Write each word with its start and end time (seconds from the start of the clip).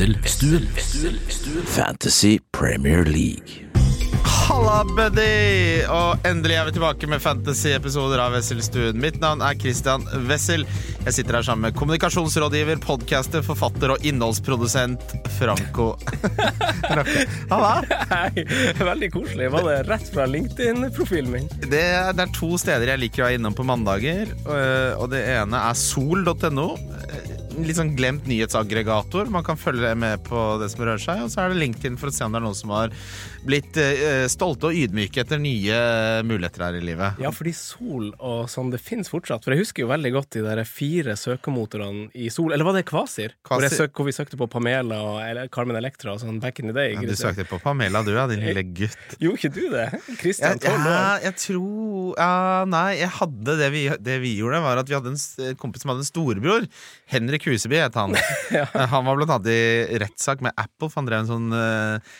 Wesselstuen. 0.00 0.66
Fantasy 1.66 2.38
Premier 2.52 3.04
League. 3.04 3.66
Halla, 4.24 4.78
buddy! 4.96 5.82
Og 5.92 6.24
endelig 6.24 6.56
er 6.56 6.64
vi 6.64 6.72
tilbake 6.78 7.08
med 7.10 7.20
fantasy-episoder 7.20 8.22
av 8.24 8.32
Wesselstuen. 8.32 8.96
Mitt 8.96 9.18
navn 9.20 9.44
er 9.44 9.58
Christian 9.60 10.06
Wessel. 10.24 10.64
Jeg 11.04 11.12
sitter 11.18 11.36
her 11.36 11.44
sammen 11.44 11.66
med 11.68 11.76
kommunikasjonsrådgiver, 11.76 12.80
podcaster, 12.80 13.44
forfatter 13.44 13.92
og 13.92 14.06
innholdsprodusent 14.08 15.04
Franco 15.36 15.90
Halla! 17.52 17.74
Hei, 18.14 18.46
veldig 18.80 19.10
koselig. 19.18 19.50
Var 19.52 19.68
det 19.68 19.76
rett 19.90 20.08
fra 20.14 20.24
LinkedIn-profilen 20.32 21.34
min? 21.36 21.52
Det 21.68 21.84
er, 21.90 22.14
det 22.16 22.24
er 22.24 22.32
to 22.40 22.54
steder 22.62 22.94
jeg 22.94 23.04
liker 23.04 23.26
å 23.26 23.28
være 23.28 23.42
innom 23.42 23.58
på 23.60 23.68
mandager. 23.68 24.32
øh, 24.48 24.96
Og 24.96 25.12
det 25.12 25.26
ene 25.36 25.60
er 25.68 25.76
sol.no. 25.76 26.70
Litt 27.58 27.78
sånn 27.80 27.96
glemt 27.98 28.28
nyhetsaggregator. 28.30 29.30
Man 29.32 29.44
kan 29.46 29.58
følge 29.58 29.90
med 29.98 30.22
på 30.28 30.38
det 30.62 30.70
som 30.70 30.84
rører 30.84 31.02
seg. 31.02 31.24
Og 31.24 31.32
så 31.32 31.42
er 31.42 31.50
det 31.50 31.58
LinkedIn 31.58 31.98
for 31.98 32.10
å 32.10 32.14
se 32.14 32.26
om 32.26 32.34
det 32.34 32.38
er 32.38 32.46
noen 32.46 32.58
som 32.58 32.72
har 32.76 32.94
blitt 33.46 33.76
øh, 33.80 34.26
stolte 34.30 34.68
og 34.70 34.76
ydmyke 34.76 35.22
etter 35.22 35.40
nye 35.40 35.76
muligheter 36.26 36.64
her 36.66 36.78
i 36.78 36.82
livet. 36.84 37.20
Ja, 37.22 37.32
fordi 37.34 37.52
Sol 37.56 38.10
og 38.16 38.50
sånn, 38.52 38.72
det 38.72 38.80
finnes 38.82 39.10
fortsatt. 39.10 39.44
For 39.44 39.54
jeg 39.54 39.64
husker 39.64 39.84
jo 39.84 39.90
veldig 39.90 40.12
godt 40.14 40.36
de 40.36 40.44
der 40.44 40.62
fire 40.68 41.16
søkemotorene 41.18 42.08
i 42.14 42.30
Sol. 42.32 42.54
Eller 42.54 42.66
var 42.68 42.76
det 42.76 42.84
Kvasir? 42.88 43.34
Hvor, 43.40 43.62
Kvasir. 43.62 43.84
søk, 43.84 43.94
hvor 43.96 44.08
vi 44.08 44.14
søkte 44.16 44.38
på 44.40 44.48
Pamela 44.50 45.00
og 45.06 45.20
eller 45.24 45.50
Carmen 45.52 45.78
Electra 45.78 46.14
og 46.14 46.22
sånn 46.22 46.40
back 46.42 46.60
in 46.62 46.70
the 46.70 46.76
day. 46.76 46.94
Ja, 46.96 47.04
du 47.06 47.16
søkte 47.18 47.46
på 47.48 47.60
Pamela, 47.62 48.04
du, 48.06 48.12
ja, 48.16 48.26
din 48.30 48.44
lille 48.44 48.64
gutt. 48.80 49.16
Gjorde 49.22 49.40
ikke 49.40 49.52
du 49.56 49.62
det? 49.74 49.86
Christian, 50.20 50.60
tolv 50.62 50.88
ja, 50.90 51.00
jeg 51.24 51.36
tror 51.46 52.18
ja, 52.18 52.30
Nei, 52.70 53.00
jeg 53.00 53.10
hadde 53.20 53.56
det 53.60 53.70
vi, 53.74 53.84
det 54.00 54.18
vi 54.22 54.34
gjorde, 54.38 54.60
var 54.64 54.80
at 54.80 54.90
vi 54.90 54.96
hadde 54.96 55.14
en 55.14 55.58
kompis 55.60 55.84
som 55.84 55.92
hadde 55.92 56.04
en 56.04 56.08
storebror. 56.08 56.68
Henrik 57.10 57.48
Huseby 57.48 57.80
het 57.80 57.96
han. 57.98 58.16
Han 58.92 59.06
var 59.06 59.18
blant 59.18 59.32
annet 59.34 59.50
i 59.50 59.98
rettssak 60.00 60.42
med 60.44 60.54
Apple, 60.58 60.88
for 60.88 61.00
han 61.00 61.08
drev 61.08 61.22
en 61.22 61.28
sånn 61.28 61.54
uh, 61.54 62.14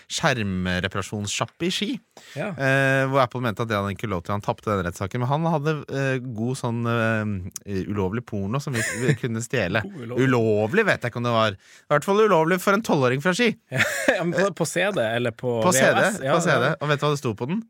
skjermreparasjonssjappe 1.10 1.66
i 1.66 1.70
Ski. 1.70 1.98
Ja. 2.36 2.48
eh, 2.54 3.06
hvor 3.10 3.20
Apple 3.22 3.40
mente 3.42 3.62
at 3.62 3.68
det 3.68 3.76
hadde 3.76 3.92
ikke 3.94 4.08
lov 4.10 4.22
til. 4.24 4.34
Han 4.34 4.44
tapte 4.44 4.70
den 4.70 4.84
rettssaken. 4.86 5.20
Men 5.20 5.28
han 5.28 5.48
hadde 5.50 5.74
eh, 5.88 6.20
god 6.20 6.58
sånn 6.58 6.86
eh, 6.86 7.82
ulovlig 7.90 8.24
porno 8.26 8.60
som 8.60 8.74
vi, 8.74 8.82
vi 9.02 9.16
kunne 9.18 9.42
stjele. 9.44 9.82
Ulovlig. 10.00 10.28
Ulovlig 10.28 10.86
vet 10.86 11.02
jeg 11.02 11.12
ikke 11.12 11.20
om 11.22 11.28
det 11.28 11.34
var. 11.34 11.58
I 11.58 11.92
hvert 11.94 12.08
fall 12.08 12.22
ulovlig 12.24 12.60
for 12.62 12.76
en 12.76 12.82
tolvåring 12.86 13.22
fra 13.24 13.34
Ski. 13.36 13.52
Ja, 14.10 14.24
men 14.26 14.34
på, 14.34 14.48
på 14.58 14.66
CD 14.66 14.98
eller 15.00 15.30
på, 15.32 15.60
På 15.62 15.70
CD. 15.72 15.94
VHS? 15.96 16.18
Ja, 16.24 16.34
på 16.34 16.42
CD. 16.44 16.64
Og 16.80 16.90
vet 16.90 17.00
du 17.00 17.04
hva 17.06 17.12
det 17.14 17.20
sto 17.20 17.30
på 17.38 17.46
den? 17.48 17.60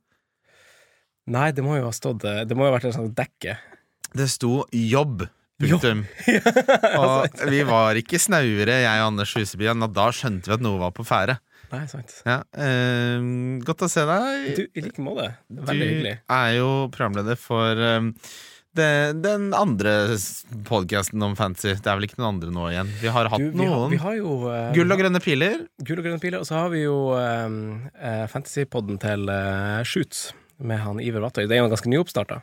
Nei, 1.30 1.50
det 1.54 1.62
må 1.62 1.76
jo 1.76 1.84
ha 1.86 1.92
stått 1.94 2.24
eh, 2.26 2.40
Det 2.48 2.56
må 2.58 2.64
jo 2.66 2.72
ha 2.72 2.78
vært 2.78 2.88
en 2.90 2.96
sånn 2.96 3.12
dekke. 3.14 3.58
Det 4.16 4.26
sto 4.32 4.64
jobb. 4.74 5.28
Punktum. 5.60 6.06
og 7.02 7.42
vi 7.52 7.60
var 7.68 7.98
ikke 8.00 8.18
snauere, 8.22 8.78
jeg 8.80 9.02
og 9.02 9.10
Anders 9.10 9.34
Huseby, 9.36 9.68
da 9.92 10.06
skjønte 10.16 10.48
vi 10.48 10.56
at 10.56 10.64
noe 10.64 10.80
var 10.80 10.94
på 10.96 11.04
ferde. 11.04 11.36
Nei, 11.70 11.84
sant. 11.90 12.14
Ja, 12.26 12.40
eh, 12.58 13.18
godt 13.66 13.84
å 13.86 13.90
se 13.90 14.02
deg. 14.08 14.46
Du, 14.58 14.62
I 14.74 14.86
like 14.86 15.02
måte. 15.04 15.28
Veldig 15.48 15.90
hyggelig. 15.92 16.14
Du 16.24 16.34
er 16.36 16.54
jo 16.56 16.70
programleder 16.94 17.38
for 17.38 17.78
um, 18.00 18.10
det, 18.76 18.90
den 19.22 19.50
andre 19.56 19.94
podkasten 20.66 21.22
om 21.26 21.36
fantasy. 21.38 21.76
Det 21.78 21.90
er 21.90 22.00
vel 22.00 22.08
ikke 22.08 22.20
noen 22.20 22.32
andre 22.34 22.52
nå 22.54 22.66
igjen? 22.72 22.92
Vi 23.02 23.14
har 23.14 23.30
hatt 23.32 23.42
Du, 23.42 23.48
vi, 23.52 23.62
noen. 23.62 23.94
Har, 23.94 24.10
har 24.10 24.18
jo 24.18 24.34
uh, 24.48 24.58
Gull 24.76 24.94
og 24.94 25.02
grønne 25.04 25.22
piler. 25.22 25.64
Gull 25.86 26.02
og 26.02 26.08
grønne 26.08 26.22
piler, 26.22 26.42
og 26.42 26.50
så 26.50 26.64
har 26.64 26.74
vi 26.74 26.84
jo 26.84 26.98
um, 27.14 27.62
uh, 27.94 28.26
fantasypodden 28.30 29.00
til 29.02 29.30
uh, 29.30 29.80
Shoots 29.86 30.30
med 30.60 30.80
han 30.82 31.00
Iver 31.02 31.24
Vattøy. 31.24 31.44
Det 31.48 31.56
er 31.56 31.62
jo 31.62 31.70
ganske 31.72 31.90
nyoppstarta, 31.92 32.40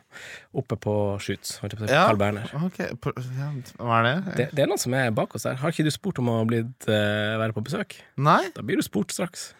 oppe 0.58 0.78
på 0.80 0.94
Shoots. 1.22 1.58
holdt 1.62 1.74
jeg 1.76 1.80
på 1.80 1.86
å 1.86 1.88
si, 1.88 1.94
Ja. 1.94 2.06
Carl 2.08 2.20
Berner. 2.20 2.50
Okay. 2.68 2.94
på, 3.00 3.12
ja, 3.16 3.50
Hva 3.78 4.00
er 4.00 4.08
det? 4.08 4.16
Det, 4.40 4.48
det 4.56 4.64
er 4.64 4.70
noen 4.72 4.82
som 4.82 4.94
er 4.98 5.10
bak 5.14 5.34
oss 5.38 5.46
der. 5.48 5.58
Har 5.62 5.74
ikke 5.74 5.86
du 5.86 5.92
spurt 5.94 6.18
om 6.22 6.28
å 6.32 6.40
blitt, 6.48 6.88
uh, 6.90 7.38
være 7.42 7.54
på 7.56 7.64
besøk? 7.68 7.98
Nei? 8.16 8.42
Da 8.56 8.62
blir 8.66 8.80
du 8.80 8.84
spurt 8.86 9.14
straks. 9.14 9.52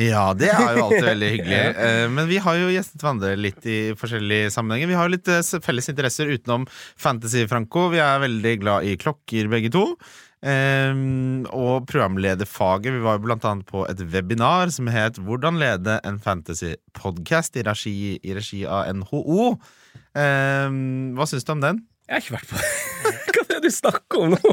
Ja, 0.00 0.30
det 0.32 0.48
er 0.48 0.78
jo 0.78 0.86
alltid 0.86 1.04
veldig 1.04 1.30
hyggelig. 1.34 1.56
Eh, 1.84 2.06
Men 2.08 2.24
vi 2.30 2.38
har 2.40 2.56
jo 2.56 2.70
gjestet 2.72 3.02
hverandre 3.02 3.34
litt 3.36 3.66
i 3.68 3.78
forskjellige 3.98 4.48
sammenhenger. 4.54 4.88
Vi 4.88 4.96
har 4.96 5.08
jo 5.08 5.12
litt 5.18 5.28
eh, 5.28 5.42
felles 5.60 5.88
interesser 5.92 6.30
utenom 6.32 6.64
fantasy, 6.96 7.44
Franco. 7.50 7.90
Vi 7.92 8.00
er 8.00 8.22
veldig 8.24 8.54
glad 8.62 8.88
i 8.88 8.96
klokker, 8.96 9.50
begge 9.52 9.68
to. 9.74 9.82
Um, 10.42 11.46
og 11.54 11.84
programlederfaget. 11.86 12.90
Vi 12.96 13.02
var 13.04 13.14
jo 13.14 13.22
blant 13.28 13.44
annet 13.46 13.62
på 13.68 13.84
et 13.86 14.00
webinar 14.10 14.70
som 14.74 14.86
het 14.90 15.14
'Hvordan 15.22 15.54
lede 15.58 16.00
en 16.04 16.18
fantasy-podkast' 16.18 17.54
i, 17.86 18.18
i 18.24 18.34
regi 18.34 18.66
av 18.66 18.86
NHO. 18.90 19.54
Um, 20.18 21.14
hva 21.14 21.26
syns 21.30 21.44
du 21.46 21.52
om 21.52 21.60
den? 21.62 21.78
Jeg 22.08 22.14
har 22.14 22.20
ikke 22.20 22.34
vært 22.34 22.48
på 22.50 22.56
Hva 23.32 23.40
er 23.42 23.46
det 23.48 23.62
du 23.62 23.70
snakker 23.70 24.18
om 24.18 24.28
nå? 24.34 24.38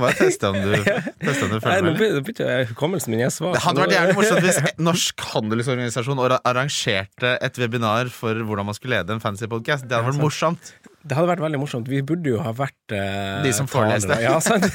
Bare 0.00 0.12
teste 0.18 0.48
om 0.50 0.56
du, 0.60 0.74
teste 0.76 1.44
om 1.46 1.50
du 1.54 1.60
følger 1.60 1.82
med. 1.82 1.90
Nå 1.90 1.94
begynte 1.98 2.44
jeg- 2.46 2.66
hukommelsen 2.70 3.10
min 3.14 3.20
er 3.24 3.28
svak. 3.32 3.54
Det 3.56 3.62
hadde 3.64 3.80
vært 3.80 3.94
jævlig 3.96 4.14
morsomt 4.20 4.42
hvis 4.44 4.60
Norsk 4.90 5.16
Handelsorganisasjon 5.32 6.18
arrangerte 6.44 7.30
et 7.40 7.54
webinar 7.58 8.04
for 8.12 8.34
hvordan 8.34 8.64
man 8.68 8.74
skulle 8.76 8.96
lede 9.00 9.10
en 9.16 9.20
fancy 9.24 9.46
podcast. 9.50 9.82
Det 9.88 9.94
hadde 9.96 10.08
vært 10.12 10.20
morsomt. 10.22 10.64
Det 11.02 11.16
hadde 11.16 11.30
vært 11.30 11.40
veldig 11.46 11.58
morsomt. 11.62 11.86
Vi 11.88 12.02
burde 12.04 12.28
jo 12.34 12.40
ha 12.44 12.50
vært 12.52 12.92
eh, 12.92 13.38
De 13.46 13.52
som 13.56 13.68
foreleste. 13.70 14.18
Ja, 14.20 14.36
sant? 14.44 14.66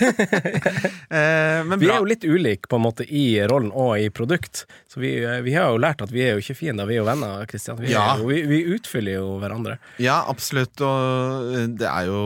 Eh, 1.15 1.61
men 1.63 1.77
Vi 1.79 1.85
er 1.87 1.99
jo 2.01 2.07
litt 2.09 2.23
ulike 2.25 2.67
på 2.69 2.79
en 2.79 2.83
måte 2.83 3.05
i 3.05 3.37
rollen 3.47 3.69
og 3.77 3.93
i 4.01 4.07
produkt. 4.13 4.63
Så 4.89 4.99
vi, 4.99 5.11
vi 5.45 5.53
har 5.53 5.69
jo 5.71 5.77
lært 5.79 6.01
at 6.03 6.09
vi 6.11 6.23
er 6.25 6.33
jo 6.35 6.41
ikke 6.41 6.55
fiender, 6.57 6.87
vi 6.89 6.95
er 6.97 7.03
jo 7.03 7.05
venner. 7.07 7.45
Kristian. 7.49 7.77
Vi, 7.79 7.91
Ja. 7.93 8.15
vi, 8.19 8.39
vi 8.49 8.59
utfyller 8.75 9.19
jo 9.19 9.35
hverandre. 9.39 9.77
Ja, 10.01 10.17
absolutt. 10.31 10.81
Og 10.83 11.53
eh, 11.55 11.67
det 11.77 11.87
er 11.87 12.09
jo 12.09 12.23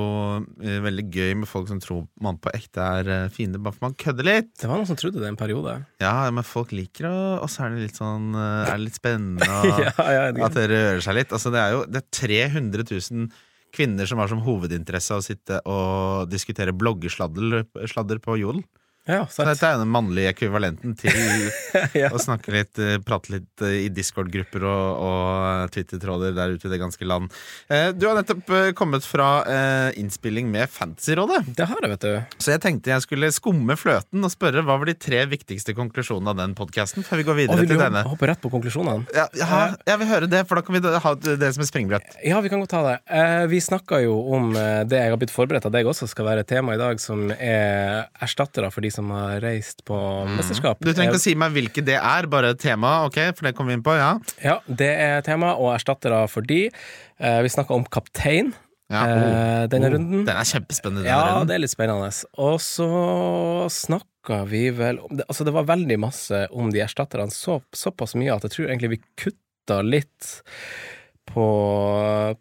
eh, 0.63 0.79
veldig 0.87 1.05
gøy 1.13 1.35
med 1.41 1.51
folk 1.51 1.67
som 1.69 1.81
tror 1.83 2.05
man 2.23 2.39
på 2.41 2.53
ekte 2.55 2.87
er 3.01 3.11
eh, 3.17 3.27
fiender 3.35 3.61
bare 3.61 3.75
for 3.77 3.89
man 3.89 3.97
kødder 3.99 4.29
litt. 4.29 4.53
Det 4.63 4.71
var 4.71 4.79
noen 4.79 4.89
som 4.89 4.97
trodde 4.99 5.21
det 5.21 5.29
en 5.29 5.39
periode. 5.39 5.75
Ja, 6.01 6.15
men 6.33 6.47
folk 6.47 6.71
liker 6.75 7.09
å 7.11 7.17
Og 7.43 7.51
så 7.51 7.67
er 7.67 7.75
det 7.75 7.89
litt 7.89 7.99
sånn 7.99 8.31
eh, 8.33 8.71
Er 8.71 8.79
det 8.79 8.87
litt 8.87 8.97
spennende 8.97 9.45
og 9.59 9.83
ja, 9.83 9.93
ja, 10.15 10.25
det, 10.33 10.43
at 10.47 10.57
det 10.57 10.65
rører 10.71 11.03
seg 11.05 11.19
litt. 11.19 11.35
Altså, 11.35 11.51
det 11.53 11.61
er 11.67 11.75
jo 11.75 11.83
det 11.89 12.01
er 12.05 12.09
300 12.23 12.87
000 12.89 13.29
kvinner 13.75 14.09
som 14.09 14.21
har 14.21 14.29
som 14.31 14.41
hovedinteresse 14.45 15.17
å 15.17 15.23
sitte 15.25 15.59
og 15.69 16.29
diskutere 16.31 16.75
bloggesladder 16.75 18.21
på 18.23 18.37
Jodel. 18.41 18.63
Ja, 19.09 19.23
Så 19.31 19.43
dette 19.47 19.65
er 19.65 19.79
den 19.81 19.89
mannlige 19.91 20.29
ekvivalenten 20.35 20.93
til 20.99 21.11
Ja. 21.97 22.11
å 22.13 22.19
snakke 22.21 22.53
litt, 22.53 22.77
eh, 22.79 22.97
prate 23.03 23.33
litt 23.33 23.63
eh, 23.65 23.85
i 23.85 23.89
Discord-grupper 23.93 24.63
og, 24.69 25.01
og 25.09 25.71
Twitter-tråder 25.73 26.35
der 26.37 26.53
ute 26.55 26.69
i 26.69 26.71
det 26.73 26.79
ganske 26.81 27.07
land. 27.09 27.33
Eh, 27.71 27.89
Du 27.97 28.05
har 28.07 28.19
nettopp 28.19 28.49
eh, 28.55 28.69
kommet 28.77 29.05
fra 29.07 29.29
eh, 29.49 29.99
innspilling 29.99 30.49
med 30.53 30.69
Fantasyrådet, 30.69 31.41
Det 31.57 31.65
har 31.71 31.81
jeg, 31.81 31.91
vet 31.95 32.05
du. 32.05 32.37
så 32.45 32.53
jeg 32.53 32.61
tenkte 32.63 32.93
jeg 32.93 33.05
skulle 33.07 33.31
skumme 33.33 33.75
fløten 33.79 34.23
og 34.25 34.31
spørre 34.33 34.61
hva 34.67 34.77
var 34.81 34.89
de 34.91 34.95
tre 34.99 35.23
viktigste 35.31 35.73
konklusjonene 35.77 36.33
av 36.35 36.39
den 36.43 36.55
podkasten 36.57 37.05
før 37.07 37.21
vi 37.23 37.27
går 37.29 37.39
videre 37.41 37.65
til 37.65 37.79
denne. 37.81 38.03
hoppe 38.07 38.29
rett 38.29 38.41
på 38.43 38.51
konklusjonene? 38.53 39.07
Ja, 39.15 39.25
ja, 39.39 39.61
jeg 39.87 40.01
vil 40.03 40.11
høre 40.13 40.29
det, 40.31 40.43
for 40.49 40.59
da 40.59 40.65
kan 40.67 40.77
vi 40.77 40.83
ha 41.07 41.13
det 41.19 41.51
som 41.55 41.63
et 41.65 41.69
springbrett. 41.71 42.19
Ja, 42.25 42.41
vi 42.43 42.49
kan 42.51 42.61
godt 42.61 42.73
ta 42.75 42.83
det. 42.85 42.97
Eh, 43.09 43.45
vi 43.51 43.59
snakka 43.63 44.01
jo 44.03 44.15
om 44.35 44.51
eh, 44.55 44.83
det 44.89 44.99
jeg 45.01 45.13
har 45.13 45.19
blitt 45.21 45.33
forberedt 45.33 45.65
av 45.69 45.73
deg 45.75 45.87
også 45.89 46.07
skal 46.11 46.27
være 46.29 46.43
et 46.45 46.49
tema 46.51 46.75
i 46.75 46.81
dag, 46.81 46.99
som 47.01 47.29
er 47.35 48.05
erstattere 48.21 48.69
for 48.73 48.83
de 48.85 48.91
som 48.91 48.98
har 49.07 49.39
reist 49.39 49.85
på 49.87 49.95
mesterskap. 50.35 50.81
Mm. 50.81 50.85
Du 50.85 50.91
trenger 50.91 51.13
ikke 51.13 51.21
å 51.21 51.23
si 51.23 51.35
meg 51.39 51.55
hvilke 51.55 51.83
det 51.87 51.95
er, 51.95 52.27
bare 52.27 52.51
tema, 52.59 53.05
ok? 53.07 53.21
For 53.37 53.47
det 53.47 53.55
kommer 53.55 53.71
vi 53.71 53.77
inn 53.79 53.85
på, 53.85 53.95
ja. 53.95 54.11
Ja, 54.43 54.57
det 54.67 54.91
er 54.99 55.21
tema, 55.25 55.55
og 55.55 55.71
erstattere 55.77 56.25
for 56.27 56.43
de. 56.43 56.65
Eh, 57.19 57.39
vi 57.45 57.49
snakka 57.55 57.73
om 57.79 57.87
kaptein 57.87 58.51
ja. 58.91 59.01
eh, 59.07 59.63
denne 59.71 59.87
Oh, 59.87 59.95
runden. 59.95 60.25
Den 60.27 60.35
er 60.35 60.43
kjempespennende. 60.51 61.05
denne 61.07 61.15
Ja, 61.15 61.23
runden. 61.31 61.47
det 61.47 61.55
er 61.55 61.63
litt 61.63 61.71
spennende. 61.73 62.11
Og 62.43 62.59
så 62.59 62.89
snakka 63.71 64.43
vi 64.51 64.67
vel 64.75 64.99
om 64.99 65.15
det, 65.15 65.25
Altså, 65.31 65.45
det 65.47 65.53
var 65.55 65.63
veldig 65.71 65.99
masse 66.03 66.43
om 66.51 66.69
de 66.73 66.83
erstatterne, 66.83 67.31
så, 67.31 67.61
såpass 67.71 68.15
mye 68.19 68.35
at 68.35 68.43
jeg 68.43 68.51
tror 68.57 68.67
egentlig 68.73 68.97
vi 68.97 69.03
kutta 69.23 69.79
litt 69.85 70.33
på, 71.33 71.47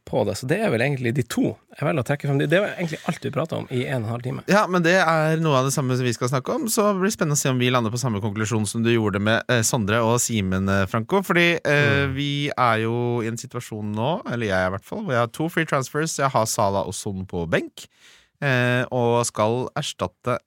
på 0.04 0.25
det. 0.28 0.34
Så 0.38 0.49
det 0.50 0.59
er 0.65 0.72
vel 0.72 0.84
egentlig 0.84 1.15
de 1.16 1.25
to 1.28 1.53
jeg 1.78 1.87
velger 1.87 2.03
å 2.03 2.06
trekke 2.09 2.26
frem. 2.26 2.40
Det 2.43 2.58
er 2.58 2.73
egentlig 2.73 2.99
alt 3.06 3.26
vi 3.26 3.31
prater 3.31 3.61
om 3.61 3.69
i 3.70 3.85
en 3.87 4.02
og 4.02 4.08
en 4.08 4.12
halv 4.17 4.25
time. 4.25 4.43
Ja, 4.50 4.64
men 4.67 4.82
det 4.82 4.96
er 4.99 5.38
noe 5.38 5.61
av 5.61 5.69
det 5.69 5.75
samme 5.76 5.94
som 5.94 6.08
vi 6.08 6.14
skal 6.17 6.31
snakke 6.32 6.56
om, 6.56 6.67
så 6.73 6.88
det 6.88 7.05
blir 7.05 7.14
spennende 7.14 7.38
å 7.38 7.40
se 7.40 7.52
om 7.52 7.61
vi 7.61 7.70
lander 7.70 7.94
på 7.94 8.00
samme 8.02 8.23
konklusjon 8.25 8.67
som 8.67 8.82
du 8.82 8.90
gjorde 8.90 9.23
med 9.23 9.46
eh, 9.52 9.62
Sondre 9.67 10.00
og 10.02 10.17
Simen, 10.25 10.67
eh, 10.73 10.87
Franco. 10.90 11.23
Fordi 11.23 11.46
eh, 11.61 12.05
vi 12.17 12.49
er 12.50 12.82
jo 12.82 12.96
i 13.23 13.31
en 13.31 13.38
situasjon 13.38 13.94
nå, 13.94 14.11
eller 14.26 14.50
jeg 14.50 14.70
i 14.70 14.75
hvert 14.75 14.90
fall, 14.90 15.05
hvor 15.05 15.14
jeg 15.14 15.23
har 15.23 15.32
to 15.38 15.46
free 15.55 15.70
transfers. 15.70 16.19
Jeg 16.19 16.35
har 16.35 16.50
Sala 16.50 16.82
og 16.88 16.96
Son 16.99 17.23
på 17.31 17.46
benk, 17.52 17.87
eh, 18.43 18.82
og 18.90 19.20
skal 19.29 19.69
erstatte 19.79 20.40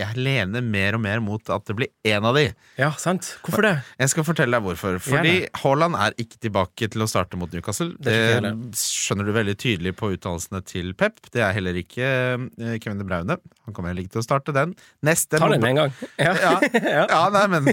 jeg 0.00 0.16
lener 0.16 0.64
mer 0.64 0.96
og 0.96 1.02
mer 1.04 1.20
mot 1.20 1.50
at 1.52 1.66
det 1.68 1.74
blir 1.76 1.90
én 2.08 2.24
av 2.24 2.32
de. 2.38 2.46
Ja, 2.80 2.88
sant. 2.96 3.26
Hvorfor 3.44 3.66
det? 3.66 3.72
Jeg 4.00 4.08
skal 4.08 4.24
fortelle 4.24 4.56
deg 4.56 4.64
hvorfor. 4.64 4.96
Fordi 5.04 5.34
Haaland 5.60 5.98
er 6.00 6.16
ikke 6.22 6.38
tilbake 6.46 6.88
til 6.94 7.04
å 7.04 7.08
starte 7.10 7.36
mot 7.36 7.52
Newcastle. 7.52 7.90
Det 8.00 8.14
Det 8.40 8.52
skjønner 8.80 9.28
du 9.28 9.34
veldig 9.36 9.54
tydelig 9.60 9.92
på 9.98 10.14
uttalelsene 10.14 10.62
til 10.64 10.94
Pep. 10.96 11.20
Det 11.34 11.44
er 11.44 11.52
heller 11.52 11.76
ikke 11.76 12.08
eh, 12.08 12.78
Kevin 12.80 13.02
De 13.02 13.06
Braune. 13.08 13.36
Han 13.66 13.76
kommer 13.76 13.92
heller 13.92 14.06
ikke 14.06 14.16
til 14.16 14.22
å 14.22 14.26
starte 14.26 14.54
den. 14.56 14.72
Neste 15.04 15.36
Ta 15.42 15.50
den 15.52 15.66
en 15.68 15.82
gang. 15.82 15.92
Ja. 16.16 16.32
ja, 16.40 16.54
Ja. 17.12 17.22
nei, 17.34 17.44
men 17.52 17.68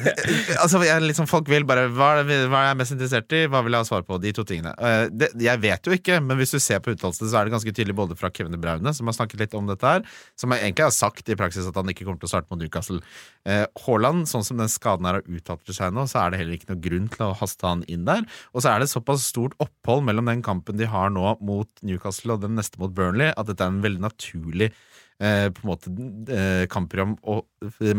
altså, 0.59 0.83
jeg, 0.83 1.05
liksom, 1.07 1.29
Folk 1.29 1.47
vil 1.51 1.63
bare 1.69 1.87
hva 1.93 2.09
hva 2.19 2.63
er 2.65 2.67
jeg 2.73 2.79
mest 2.81 2.95
interessert 2.97 3.37
i? 3.37 3.45
Hva 3.47 3.63
vil 3.63 3.77
jeg 3.77 3.85
ha 3.85 3.87
svar 3.87 4.03
på? 4.07 4.19
De 4.19 4.35
to 4.35 4.43
tingene. 4.47 4.75
Eh, 4.75 5.05
det, 5.13 5.31
jeg 5.39 5.63
vet 5.63 5.87
jo 5.87 5.95
ikke, 5.95 6.19
men 6.25 6.39
hvis 6.41 6.51
du 6.51 6.59
ser 6.59 6.83
på 6.83 6.97
uttalelsene, 6.97 7.31
så 7.31 7.39
er 7.39 7.47
det 7.47 7.55
ganske 7.55 7.73
tydelig 7.73 7.95
både 7.95 8.19
fra 8.19 8.31
Kevin 8.33 8.53
De 8.55 8.59
Braune, 8.59 8.93
som 8.97 9.07
har 9.07 9.15
snakket 9.15 9.45
litt 9.45 9.55
om 9.57 9.71
dette 9.71 9.95
her, 9.95 10.03
som 10.39 10.51
egentlig 10.57 10.89
har 10.89 10.95
sagt 10.95 11.31
i 11.31 11.39
praksis 11.39 11.67
at 11.69 11.79
han 11.79 11.89
ikke 11.95 12.08
kommer 12.09 12.23
til 12.23 12.29
å 12.29 12.33
starte 12.33 12.51
mot 12.51 12.61
Newcastle. 12.61 12.99
Eh, 13.47 13.65
Haaland, 13.85 14.27
sånn 14.29 14.45
som 14.47 14.59
den 14.59 14.71
skaden 14.71 15.07
her 15.07 15.19
har 15.19 15.29
uttatt 15.29 15.73
seg 15.75 15.95
nå, 15.95 16.05
så 16.09 16.23
er 16.23 16.33
det 16.33 16.41
heller 16.41 16.57
ikke 16.57 16.71
noe 16.73 16.83
grunn 16.83 17.09
til 17.13 17.25
å 17.29 17.35
haste 17.39 17.67
han 17.67 17.85
inn 17.91 18.07
der. 18.09 18.25
Og 18.53 18.65
så 18.65 18.73
er 18.73 18.83
det 18.83 18.91
såpass 18.91 19.27
stort 19.29 19.57
opphold 19.63 20.05
mellom 20.09 20.29
den 20.31 20.43
kampen 20.45 20.79
de 20.79 20.89
har 20.89 21.13
nå 21.13 21.35
mot 21.45 21.69
Newcastle 21.85 22.35
og 22.35 22.43
den 22.45 22.57
neste 22.59 22.81
mot 22.81 22.93
Burnley, 22.95 23.31
at 23.35 23.49
dette 23.49 23.65
er 23.65 23.73
en 23.73 23.83
veldig 23.85 24.03
naturlig 24.03 24.71
eh, 24.71 25.47
på 25.53 25.63
en 25.63 25.71
måte 25.71 25.93
eh, 26.33 26.65
kampprogram 26.71 27.17
og 27.29 27.45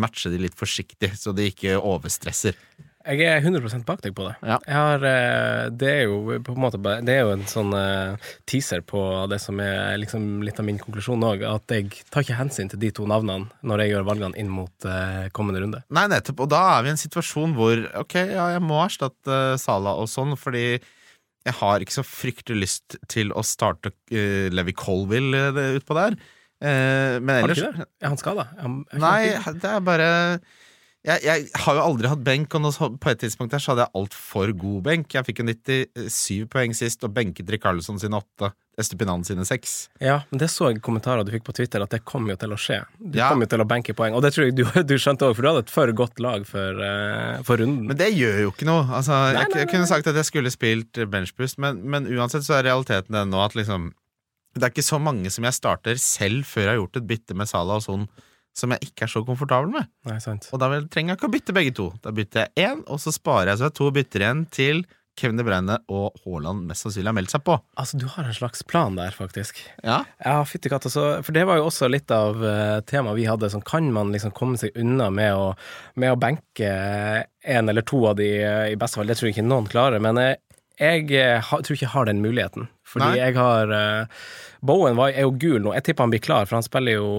matche 0.00 0.32
de 0.32 0.42
litt 0.44 0.58
forsiktig, 0.58 1.14
så 1.18 1.34
de 1.36 1.50
ikke 1.50 1.78
overstresser. 1.78 2.58
Jeg 3.00 3.24
er 3.24 3.40
100 3.40 3.80
bak 3.88 4.02
deg 4.04 4.12
på 4.12 4.26
det. 4.26 4.34
Ja. 4.44 4.58
Jeg 4.66 4.76
har, 4.76 5.04
eh, 5.08 5.70
det 5.72 5.88
er 5.88 6.02
jo 6.04 6.36
på 6.44 6.52
en 6.52 6.60
måte 6.60 6.80
Det 6.80 7.14
er 7.14 7.22
jo 7.24 7.32
en 7.32 7.46
sånn 7.48 7.72
eh, 7.72 8.28
teaser 8.44 8.82
på 8.84 9.00
det 9.30 9.38
som 9.40 9.58
er 9.64 9.96
liksom 10.02 10.42
litt 10.44 10.60
av 10.60 10.66
min 10.68 10.78
konklusjon 10.78 11.24
òg, 11.24 11.46
at 11.48 11.72
jeg 11.72 11.88
tar 12.12 12.26
ikke 12.26 12.36
hensyn 12.36 12.68
til 12.68 12.82
de 12.82 12.90
to 12.92 13.08
navnene 13.08 13.48
når 13.64 13.84
jeg 13.84 13.94
gjør 13.94 14.06
valgene 14.10 14.36
inn 14.36 14.52
mot 14.52 14.84
eh, 14.84 15.30
kommende 15.32 15.64
runde. 15.64 15.82
Nei, 15.88 16.06
nettopp. 16.12 16.44
Og 16.44 16.52
da 16.52 16.60
er 16.76 16.84
vi 16.84 16.92
i 16.92 16.94
en 16.94 17.00
situasjon 17.00 17.56
hvor 17.56 17.86
ok, 18.02 18.16
ja, 18.34 18.50
jeg 18.58 18.64
må 18.68 18.84
erstatte 18.84 19.40
Sala 19.60 19.96
og 19.96 20.10
sånn, 20.12 20.36
fordi 20.36 20.66
jeg 20.76 21.56
har 21.56 21.80
ikke 21.80 21.96
så 21.96 22.04
fryktelig 22.04 22.66
lyst 22.66 22.98
til 23.08 23.32
å 23.32 23.40
starte 23.46 23.94
uh, 24.12 24.48
Levi 24.52 24.74
Colville 24.76 25.46
uh, 25.56 25.78
utpå 25.78 25.96
der. 25.96 26.18
Uh, 26.60 27.16
men 27.24 27.46
Har 27.46 27.48
du 27.48 27.54
ikke 27.56 27.70
det? 27.78 27.86
Er 28.04 28.12
han 28.12 28.20
skada? 28.20 28.50
Nei, 28.92 29.22
det 29.56 29.70
er 29.70 29.80
bare 29.80 30.10
jeg, 31.06 31.22
jeg 31.24 31.46
har 31.64 31.76
jo 31.78 31.82
aldri 31.84 32.08
hatt 32.12 32.24
benk, 32.26 32.54
og 32.58 32.98
på 33.00 33.10
et 33.12 33.20
tidspunkt 33.22 33.54
der 33.54 33.62
så 33.62 33.72
hadde 33.72 33.86
jeg 33.86 33.96
altfor 34.02 34.50
god 34.60 34.82
benk. 34.84 35.14
Jeg 35.16 35.24
fikk 35.24 35.40
jo 35.40 35.46
97 35.48 36.48
poeng 36.52 36.74
sist, 36.76 37.04
og 37.06 37.14
benket 37.16 37.48
Rikarlsson 37.54 38.00
sine 38.02 38.18
åtte. 38.20 38.52
Estupinan 38.80 39.20
sine 39.26 39.44
seks. 39.44 39.90
Ja, 40.00 40.22
men 40.30 40.40
det 40.40 40.46
så 40.48 40.70
jeg 40.70 40.78
kommentarer 40.80 41.24
du 41.26 41.32
fikk 41.34 41.44
på 41.44 41.52
Twitter, 41.52 41.82
at 41.84 41.92
det 41.92 41.98
kom 42.08 42.28
jo 42.30 42.36
til 42.40 42.54
å 42.54 42.56
skje. 42.56 42.78
Du 42.96 43.18
Ja. 43.18 43.28
kom 43.28 43.42
jo 43.44 43.48
til 43.50 43.60
å 43.60 43.66
benke 43.68 43.92
poeng, 43.96 44.14
og 44.16 44.22
det 44.24 44.30
tror 44.32 44.46
jeg 44.48 44.54
du, 44.56 44.64
du 44.90 44.94
skjønte 44.96 45.26
òg, 45.28 45.34
for 45.36 45.42
du 45.44 45.48
hadde 45.50 45.64
et 45.66 45.72
for 45.74 45.92
godt 45.92 46.20
lag 46.24 46.46
for, 46.48 46.80
uh, 46.80 47.42
for 47.44 47.60
runden. 47.60 47.84
Men 47.90 47.98
det 48.00 48.08
gjør 48.16 48.38
jo 48.46 48.52
ikke 48.54 48.68
noe. 48.70 48.86
Altså, 48.88 49.12
Nei, 49.12 49.34
jeg, 49.42 49.50
nei, 49.52 49.58
jeg 49.60 49.66
nei, 49.68 49.72
kunne 49.74 49.90
sagt 49.90 50.08
at 50.08 50.16
jeg 50.16 50.28
skulle 50.30 50.52
spilt 50.54 51.02
benchboost, 51.12 51.58
men, 51.60 51.82
men 51.92 52.08
uansett 52.08 52.46
så 52.46 52.56
er 52.60 52.68
realiteten 52.70 53.12
den 53.18 53.32
nå 53.34 53.42
at 53.44 53.56
liksom 53.58 53.90
Det 54.56 54.64
er 54.64 54.72
ikke 54.72 54.82
så 54.82 54.98
mange 54.98 55.30
som 55.30 55.44
jeg 55.44 55.54
starter 55.54 56.00
selv 56.00 56.44
før 56.48 56.62
jeg 56.64 56.72
har 56.72 56.80
gjort 56.80 56.96
et 57.02 57.06
bytte 57.12 57.36
med 57.38 57.46
Salah 57.52 57.76
og 57.78 57.84
sånn, 57.84 58.08
som 58.56 58.72
jeg 58.74 58.90
ikke 58.90 59.06
er 59.06 59.12
så 59.12 59.24
komfortabel 59.26 59.70
med. 59.72 59.90
Nei, 60.08 60.18
sant. 60.22 60.48
Og 60.54 60.60
da 60.62 60.70
vil, 60.72 60.88
trenger 60.90 61.14
jeg 61.14 61.20
ikke 61.20 61.28
å 61.30 61.34
bytte 61.36 61.56
begge 61.56 61.74
to. 61.76 61.90
Da 62.04 62.14
bytter 62.14 62.48
jeg 62.48 62.70
én, 62.70 62.80
og 62.90 63.02
så 63.02 63.12
sparer 63.14 63.52
jeg 63.52 63.60
så 63.60 63.68
jeg 63.70 63.78
to 63.78 63.90
bytter 63.94 64.24
igjen 64.26 64.46
til 64.52 64.82
Kevin 65.20 65.36
De 65.36 65.44
Bruyne 65.44 65.76
og 65.92 66.16
Haaland 66.24 66.64
mest 66.68 66.84
sannsynlig 66.86 67.10
har 67.10 67.16
meldt 67.18 67.32
seg 67.34 67.42
på. 67.44 67.56
Altså, 67.80 67.98
du 68.00 68.06
har 68.08 68.24
en 68.24 68.36
slags 68.36 68.62
plan 68.64 68.96
der, 68.96 69.12
faktisk. 69.12 69.58
Ja, 69.84 70.02
Ja, 70.24 70.38
fytti 70.48 70.70
katta. 70.72 70.90
For 70.90 71.36
det 71.36 71.44
var 71.48 71.60
jo 71.60 71.66
også 71.68 71.90
litt 71.90 72.10
av 72.14 72.40
uh, 72.40 72.78
temaet 72.88 73.18
vi 73.18 73.26
hadde. 73.28 73.50
Sånn, 73.52 73.64
kan 73.66 73.90
man 73.92 74.14
liksom 74.14 74.32
komme 74.36 74.60
seg 74.60 74.76
unna 74.80 75.10
med 75.12 75.34
å, 75.36 75.50
med 76.00 76.14
å 76.14 76.20
benke 76.20 76.70
en 77.42 77.72
eller 77.72 77.84
to 77.84 78.00
av 78.08 78.16
de, 78.20 78.30
uh, 78.40 78.64
i 78.70 78.78
beste 78.80 79.00
fall? 79.00 79.10
Det 79.10 79.18
tror 79.18 79.28
jeg 79.30 79.36
ikke 79.36 79.48
noen 79.50 79.68
klarer. 79.70 80.00
Men 80.02 80.20
uh, 80.20 80.32
jeg 80.80 81.10
ha, 81.12 81.60
tror 81.60 81.76
ikke 81.76 81.84
jeg 81.84 81.92
har 81.92 82.08
den 82.08 82.24
muligheten. 82.24 82.70
Fordi 82.88 83.10
Nei. 83.12 83.20
jeg 83.20 83.36
har 83.36 83.74
Bowen 84.64 84.96
var, 84.96 85.12
er 85.12 85.26
jo 85.26 85.34
gul 85.36 85.60
nå. 85.60 85.74
Jeg 85.76 85.90
tipper 85.90 86.06
han 86.06 86.14
blir 86.14 86.22
klar, 86.24 86.48
for 86.48 86.56
han 86.56 86.64
spiller 86.64 86.96
jo 86.96 87.10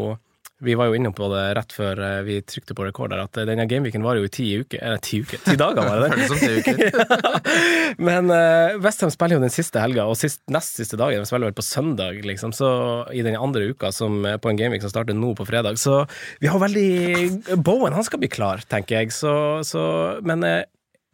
vi 0.62 0.76
var 0.78 0.90
jo 0.90 0.98
inne 0.98 1.10
på 1.16 1.28
det 1.32 1.42
rett 1.58 1.74
før 1.74 2.00
eh, 2.06 2.20
vi 2.28 2.38
trykte 2.46 2.76
på 2.78 2.86
rekord 2.86 3.16
at 3.18 3.40
eh, 3.42 3.48
denne 3.50 3.66
gameweeken 3.70 4.04
var 4.06 4.20
jo 4.20 4.28
i 4.28 4.32
ti 4.34 4.46
uker. 4.62 4.78
Eller 4.78 5.02
ti 5.02 5.22
uker, 5.24 5.42
ti 5.46 5.56
dager 5.58 5.88
var 5.88 6.02
det 6.04 6.10
det. 6.12 6.12
føles 6.16 6.30
som 6.30 6.42
ti 6.42 6.52
uker. 6.62 7.40
Men 8.08 8.30
uh, 8.30 8.78
Westham 8.84 9.14
spiller 9.14 9.40
jo 9.40 9.44
den 9.44 9.54
siste 9.54 9.82
helga, 9.82 10.06
og 10.06 10.20
sist, 10.20 10.44
nest 10.54 10.78
siste 10.78 11.00
dagen 11.02 11.24
de 11.24 11.30
spiller 11.30 11.50
vel 11.50 11.58
på 11.58 11.66
søndag, 11.66 12.22
liksom. 12.28 12.54
Så 12.56 12.70
i 13.16 13.26
den 13.26 13.40
andre 13.40 13.72
uka 13.74 13.90
som, 13.96 14.22
på 14.22 14.52
en 14.52 14.60
gameweek 14.60 14.86
som 14.86 14.94
starter 14.94 15.18
nå 15.18 15.34
på 15.38 15.48
fredag. 15.50 15.82
Så 15.82 16.04
vi 16.44 16.52
har 16.52 16.62
veldig 16.62 17.58
Bowen, 17.66 17.98
han 17.98 18.06
skal 18.06 18.22
bli 18.22 18.30
klar, 18.32 18.62
tenker 18.70 19.02
jeg. 19.02 19.16
Så, 19.18 19.34
så 19.68 19.84
Men 20.26 20.46
uh, 20.46 20.62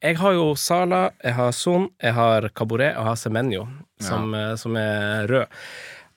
jeg 0.03 0.19
har 0.19 0.35
jo 0.35 0.51
Sala, 0.59 1.07
jeg 1.23 1.39
har 1.39 1.53
Son, 1.55 1.87
jeg 2.03 2.13
har 2.13 2.51
Caboret 2.53 2.93
og 2.97 2.99
jeg 2.99 3.11
har 3.13 3.21
Semenyo, 3.21 3.63
som, 4.03 4.33
ja. 4.35 4.51
som 4.59 4.75
er 4.77 5.31
rød. 5.31 5.61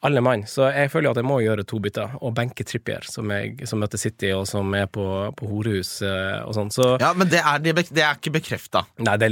Alle 0.03 0.23
mann. 0.25 0.47
Så 0.49 0.65
jeg 0.73 0.89
føler 0.89 1.11
at 1.13 1.19
jeg 1.21 1.27
må 1.29 1.35
gjøre 1.45 1.65
to 1.69 1.77
bytter, 1.85 2.15
og 2.25 2.33
benke 2.39 2.65
Trippier, 2.65 3.05
som, 3.05 3.29
jeg, 3.35 3.67
som 3.69 3.83
møter 3.83 4.01
City, 4.01 4.31
og 4.33 4.47
som 4.49 4.73
er 4.79 4.87
på, 4.89 5.05
på 5.37 5.49
horehus 5.51 5.91
eh, 6.07 6.39
og 6.47 6.55
sånn. 6.57 6.71
Så 6.73 6.87
Ja, 7.03 7.11
men 7.13 7.29
det 7.29 7.43
er, 7.43 7.59
det 7.61 8.01
er 8.01 8.15
ikke 8.17 8.33
bekrefta. 8.39 8.87
Nei, 9.05 9.19
det, 9.21 9.29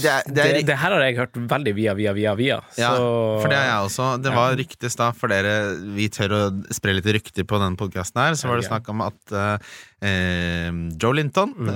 Det 0.00 0.14
det, 0.32 0.46
det 0.64 0.72
er- 0.72 0.80
her 0.80 0.94
har 0.96 1.04
jeg 1.04 1.18
hørt 1.20 1.36
veldig 1.52 1.74
via, 1.76 1.92
via, 1.98 2.14
via, 2.16 2.32
via. 2.38 2.58
Ja, 2.80 2.94
så, 2.96 3.10
for 3.42 3.52
det 3.52 3.58
er 3.60 3.68
jeg 3.68 3.90
også. 3.90 4.08
Det 4.24 4.32
var 4.38 4.56
ryktes 4.62 4.96
da, 4.96 5.10
for 5.12 5.28
dere 5.28 5.54
Vi 5.98 6.08
tør 6.16 6.32
å 6.38 6.42
spre 6.72 6.96
litt 6.96 7.04
rykter 7.20 7.44
på 7.44 7.60
denne 7.60 7.76
podkasten 7.76 8.22
her. 8.24 8.40
Så 8.40 8.48
var 8.48 8.56
det 8.62 8.70
snakk 8.70 8.88
om 8.94 9.04
at 9.04 9.36
eh, 9.36 9.76
eh, 10.04 10.70
Joe 11.00 11.16
Linton, 11.16 11.52
mm. 11.56 11.70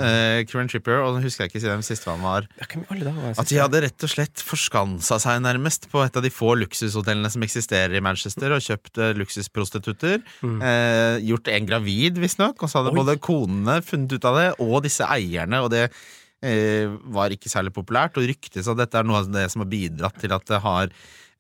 Kieran 0.48 0.70
Trippier, 0.70 1.02
og 1.04 1.16
nå 1.16 1.24
husker 1.24 1.44
jeg 1.44 1.52
ikke 1.52 1.62
siden 1.64 1.84
siste 1.86 2.10
han 2.10 2.24
var 2.24 2.48
At 2.64 3.50
de 3.50 3.60
hadde 3.60 3.82
rett 3.84 4.06
og 4.06 4.12
slett 4.12 4.42
forskansa 4.44 5.20
seg 5.22 5.42
nærmest 5.44 5.88
på 5.92 6.02
et 6.04 6.16
av 6.16 6.24
de 6.24 6.32
få 6.32 6.54
luksushotellene 6.60 7.30
som 7.32 7.44
eksisterer 7.46 7.96
i 7.98 8.02
Manchester, 8.04 8.54
og 8.56 8.64
kjøpt 8.64 9.00
eh, 9.00 9.14
luksusprostitutter. 9.18 10.20
Eh, 10.44 11.22
gjort 11.28 11.50
en 11.52 11.68
gravid, 11.68 12.20
visstnok, 12.22 12.60
og 12.60 12.70
så 12.70 12.80
hadde 12.80 12.94
Oi. 12.94 13.00
både 13.02 13.18
konene 13.22 13.80
funnet 13.84 14.14
ut 14.16 14.28
av 14.30 14.40
det, 14.40 14.50
og 14.64 14.76
disse 14.86 15.08
eierne, 15.08 15.62
og 15.64 15.72
det 15.74 15.88
eh, 15.88 16.88
var 17.14 17.34
ikke 17.34 17.52
særlig 17.52 17.74
populært. 17.76 18.18
Og 18.20 18.28
ryktes 18.30 18.70
at 18.70 18.80
dette 18.80 19.00
er 19.00 19.08
noe 19.08 19.22
av 19.22 19.30
det 19.32 19.48
som 19.52 19.64
har 19.64 19.70
bidratt 19.72 20.20
til 20.22 20.34
at 20.36 20.48
det 20.50 20.62
har 20.64 20.94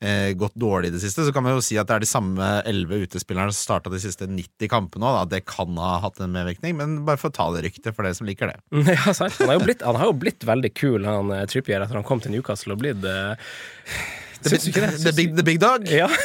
eh, 0.04 0.30
gått 0.38 0.54
dårlig 0.58 0.90
i 0.90 0.94
det 0.94 1.02
siste. 1.02 1.24
Så 1.26 1.34
kan 1.34 1.44
man 1.46 1.56
jo 1.56 1.64
si 1.64 1.78
at 1.80 1.88
det 1.88 1.96
er 1.96 2.04
de 2.04 2.10
samme 2.10 2.48
elleve 2.68 3.02
utespillerne 3.06 3.54
som 3.54 3.62
starta 3.62 3.92
de 3.92 4.02
siste 4.02 4.28
90 4.28 4.70
kampene 4.72 5.10
òg. 5.10 5.30
Det 5.32 5.44
kan 5.48 5.78
ha 5.80 5.96
hatt 6.04 6.20
en 6.22 6.34
medvirkning, 6.34 6.76
men 6.80 6.98
bare 7.08 7.20
for 7.20 7.32
å 7.32 7.36
ta 7.38 7.48
det 7.54 7.64
ryktet 7.68 7.96
for 7.96 8.06
dere 8.06 8.18
som 8.18 8.28
liker 8.28 8.52
det. 8.52 8.60
Ja, 8.94 9.14
sant. 9.16 9.40
Han 9.40 9.50
har, 9.50 9.58
jo 9.58 9.64
blitt, 9.64 9.82
blitt 10.20 10.44
veldig 10.46 10.70
kul, 10.76 11.08
han 11.08 11.32
eh, 11.34 11.46
Trippier, 11.50 11.82
etter 11.82 11.98
han 11.98 12.06
kom 12.06 12.22
til 12.22 12.34
Newcastle 12.34 12.76
og 12.76 12.84
blitt 12.84 13.02
eh, 13.08 13.56
Det? 14.44 14.58
The 15.04 15.12
big, 15.16 15.36
the 15.36 15.42
big 15.46 15.60
dog? 15.62 15.88
Ja. 15.90 16.08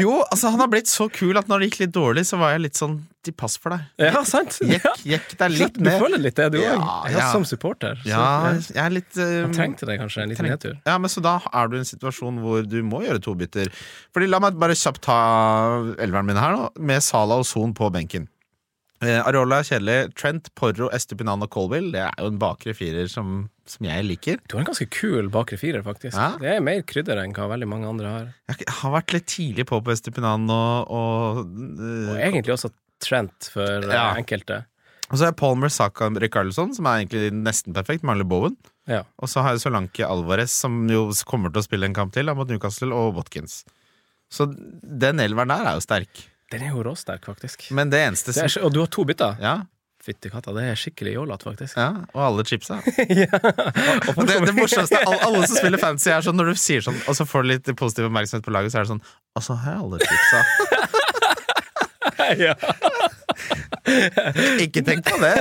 Jo, 0.00 0.22
altså 0.32 0.48
han 0.48 0.60
har 0.62 0.70
blitt 0.72 0.88
så 0.88 1.04
kul 1.12 1.36
at 1.36 1.50
når 1.50 1.60
det 1.60 1.66
gikk 1.68 1.74
litt 1.82 1.90
dårlig, 1.92 2.22
så 2.24 2.38
var 2.40 2.54
jeg 2.54 2.62
litt 2.64 2.78
sånn 2.78 2.94
til 3.26 3.34
pass 3.36 3.58
for 3.60 3.74
deg. 3.74 3.82
ja, 4.00 4.22
sant. 4.24 4.56
Jekk, 4.64 4.86
jekk 5.04 5.34
deg 5.36 5.52
litt 5.52 5.76
Du 5.76 5.90
føler 5.90 6.22
litt 6.22 6.38
det, 6.38 6.46
du 6.54 6.56
òg. 6.62 6.64
Ja, 6.64 6.94
Ja, 7.12 7.26
som 7.34 7.44
supporter. 7.44 7.98
Så, 8.00 8.08
Ja, 8.08 8.54
jeg 8.56 8.80
er 8.80 8.94
litt 8.94 9.18
um, 9.20 9.52
trengte 9.52 9.84
det 9.88 9.98
kanskje, 10.00 10.24
en 10.24 10.32
liten 10.32 10.48
nedtur. 10.48 10.78
Ja, 10.88 10.94
men 10.96 11.12
Så 11.12 11.20
da 11.24 11.34
er 11.52 11.68
du 11.68 11.76
i 11.76 11.82
en 11.82 11.88
situasjon 11.90 12.40
hvor 12.40 12.64
du 12.64 12.78
må 12.88 13.02
gjøre 13.04 13.20
to 13.26 13.34
bytter. 13.36 13.68
Fordi 14.16 14.30
La 14.32 14.40
meg 14.40 14.56
bare 14.62 14.78
kjapt 14.80 15.04
ta 15.04 15.18
elveren 16.00 16.30
min 16.30 16.40
her, 16.40 16.56
nå, 16.56 16.70
med 16.80 17.04
Sala 17.04 17.36
og 17.42 17.44
Son 17.44 17.76
på 17.76 17.90
benken. 17.92 18.30
Eh, 19.04 19.20
Areola 19.20 19.60
er 19.60 19.68
kjedelig. 19.68 19.98
Trent, 20.16 20.48
Porro, 20.56 20.88
Estepinano 20.96 21.44
og 21.44 21.52
Colville 21.52 21.92
Det 21.92 22.00
er 22.00 22.14
jo 22.22 22.30
en 22.32 22.38
bakre 22.40 22.72
firer 22.72 23.10
som, 23.12 23.42
som 23.72 23.86
jeg 23.88 24.04
liker. 24.06 24.38
Du 24.48 24.56
har 24.56 24.62
en 24.64 24.68
ganske 24.70 24.88
kul 24.92 25.28
bakre 25.34 25.58
firer, 25.60 25.82
faktisk. 25.86 26.14
Ja. 26.16 26.36
Det 26.40 26.54
er 26.56 26.60
mer 26.64 26.82
krydder 26.86 27.20
enn 27.22 27.34
hva 27.36 27.48
veldig 27.52 27.68
mange 27.70 27.88
andre 27.90 28.12
har. 28.12 28.28
Jeg 28.52 28.68
har 28.80 28.94
vært 28.94 29.12
litt 29.16 29.26
tidlig 29.32 29.66
på 29.70 29.80
på 29.84 29.92
Estipinan 29.94 30.48
og, 30.50 30.90
og, 30.90 31.40
eh, 31.46 32.10
Og 32.14 32.16
egentlig 32.20 32.54
også 32.56 32.72
Trent 33.02 33.50
for 33.52 33.84
eh, 33.84 33.92
Ja. 33.92 34.14
enkelte. 34.16 34.64
Og 35.10 35.18
så 35.18 35.26
har 35.26 35.30
jeg 35.32 35.36
Palmer, 35.38 35.68
Saka 35.70 36.08
Rikarlsson, 36.10 36.72
som 36.74 36.86
er 36.90 37.04
egentlig 37.04 37.28
nesten 37.32 37.74
perfekt. 37.76 38.02
Mangler 38.02 38.26
Bowen. 38.26 38.56
Ja. 38.90 39.02
Og 39.22 39.28
så 39.30 39.42
har 39.44 39.52
jeg 39.54 39.60
Solanke 39.62 40.02
Alvarez, 40.06 40.50
som 40.50 40.88
jo 40.90 41.12
kommer 41.28 41.52
til 41.52 41.60
å 41.62 41.66
spille 41.66 41.86
en 41.86 41.94
kamp 41.94 42.12
til, 42.16 42.26
mot 42.34 42.48
Newcastle, 42.48 42.90
og 42.94 43.14
Watkins. 43.14 43.60
Så 44.32 44.48
den 44.82 45.20
elveren 45.22 45.52
der 45.52 45.68
er 45.70 45.76
jo 45.78 45.84
sterk. 45.84 46.24
Den 46.50 46.62
er 46.62 46.74
jo 46.74 46.82
råsterk, 46.86 47.24
faktisk. 47.26 47.68
Men 47.74 47.90
det 47.90 48.00
eneste 48.06 48.32
Det 48.34 48.42
er, 48.48 48.64
og 48.64 48.72
du 48.74 48.80
har 48.80 48.90
to 48.90 49.04
bytter? 49.04 49.38
Ja, 49.42 49.54
Fytti 50.06 50.30
katta, 50.30 50.52
det 50.54 50.62
er 50.70 50.78
skikkelig 50.78 51.16
jålete, 51.16 51.48
faktisk. 51.48 51.78
ja, 51.80 51.88
og 52.14 52.20
alle 52.22 52.44
chipsa. 52.46 52.78
ja. 53.22 53.40
Og 54.14 54.20
det, 54.28 54.36
det 54.46 54.54
morsomste 54.54 55.00
alle, 55.02 55.18
alle 55.26 55.42
som 55.48 55.58
spiller 55.58 55.82
fancy, 55.82 56.12
er 56.14 56.22
sånn 56.22 56.38
når 56.38 56.52
du 56.52 56.60
sier 56.62 56.84
sånn, 56.86 57.00
og 57.10 57.18
så 57.18 57.26
får 57.26 57.42
du 57.42 57.50
litt 57.50 57.72
positiv 57.80 58.06
oppmerksomhet 58.06 58.46
på 58.46 58.54
laget, 58.54 58.70
så 58.70 58.78
er 58.80 58.86
det 58.86 58.92
sånn 58.94 59.02
Og 59.34 59.42
så 59.42 59.58
har 59.64 59.74
jeg 59.74 59.82
alle 59.82 59.98
chipsa. 60.06 60.44
ja, 62.46 62.54
Ikke 64.62 64.82
tenk 64.86 65.06
på 65.06 65.18
det! 65.22 65.34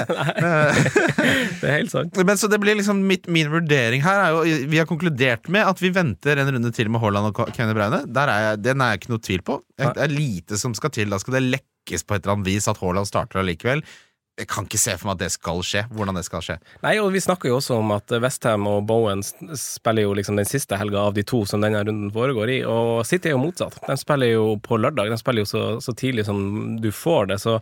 det 1.62 1.70
er 1.70 1.76
helt 1.78 1.94
sant. 1.94 2.18
Men 2.26 2.40
så 2.40 2.50
det 2.52 2.60
blir 2.62 2.78
liksom 2.78 3.02
mitt, 3.08 3.30
Min 3.32 3.52
vurdering 3.54 4.04
her 4.06 4.22
er 4.24 4.34
jo 4.36 4.58
Vi 4.72 4.82
har 4.82 4.90
konkludert 4.90 5.50
med 5.54 5.66
at 5.66 5.82
vi 5.82 5.94
venter 5.96 6.42
en 6.42 6.52
runde 6.58 6.74
til 6.76 6.92
med 6.92 7.02
Haaland 7.04 7.32
og 7.32 7.54
Kevin 7.56 7.78
Braune. 7.78 8.04
Der 8.10 8.32
er 8.32 8.50
jeg, 8.50 8.64
den 8.66 8.82
er 8.84 8.94
jeg 8.94 9.04
ikke 9.04 9.14
noe 9.14 9.24
tvil 9.30 9.46
på. 9.46 9.60
Det 9.82 9.94
er 10.08 10.14
lite 10.14 10.60
som 10.62 10.76
skal 10.78 10.94
til. 10.96 11.14
Da 11.14 11.22
skal 11.22 11.40
det 11.40 11.46
lekkes 11.48 12.06
på 12.06 12.18
et 12.18 12.26
eller 12.26 12.38
annet 12.38 12.52
vis 12.52 12.70
at 12.72 12.82
Haaland 12.82 13.10
starter 13.10 13.42
allikevel. 13.42 13.86
Jeg 14.36 14.50
kan 14.52 14.66
ikke 14.68 14.80
se 14.80 14.94
for 15.00 15.08
meg 15.08 15.16
at 15.16 15.22
det 15.24 15.32
skal 15.32 15.62
skje. 15.64 15.86
Hvordan 15.96 16.18
det 16.18 16.26
skal 16.28 16.42
skje. 16.44 16.56
Nei, 16.84 16.98
og 17.00 17.14
vi 17.14 17.22
snakker 17.24 17.48
jo 17.48 17.60
også 17.62 17.78
om 17.80 17.94
at 17.96 18.12
Westham 18.20 18.66
og 18.68 18.82
Bowen 18.90 19.22
spiller 19.24 20.04
jo 20.04 20.16
liksom 20.18 20.36
den 20.36 20.48
siste 20.50 20.76
helga 20.76 21.06
av 21.08 21.14
de 21.16 21.24
to 21.24 21.46
som 21.48 21.64
denne 21.64 21.80
runden 21.88 22.12
foregår 22.12 22.52
i, 22.52 22.58
og 22.68 23.06
City 23.08 23.32
er 23.32 23.38
jo 23.38 23.44
motsatt. 23.46 23.78
De 23.88 23.96
spiller 24.00 24.34
jo 24.34 24.58
på 24.60 24.80
lørdag, 24.82 25.08
de 25.14 25.20
spiller 25.22 25.46
jo 25.46 25.48
så, 25.48 25.64
så 25.84 25.96
tidlig 25.96 26.26
som 26.28 26.42
du 26.84 26.90
får 26.92 27.32
det, 27.32 27.38
så, 27.40 27.62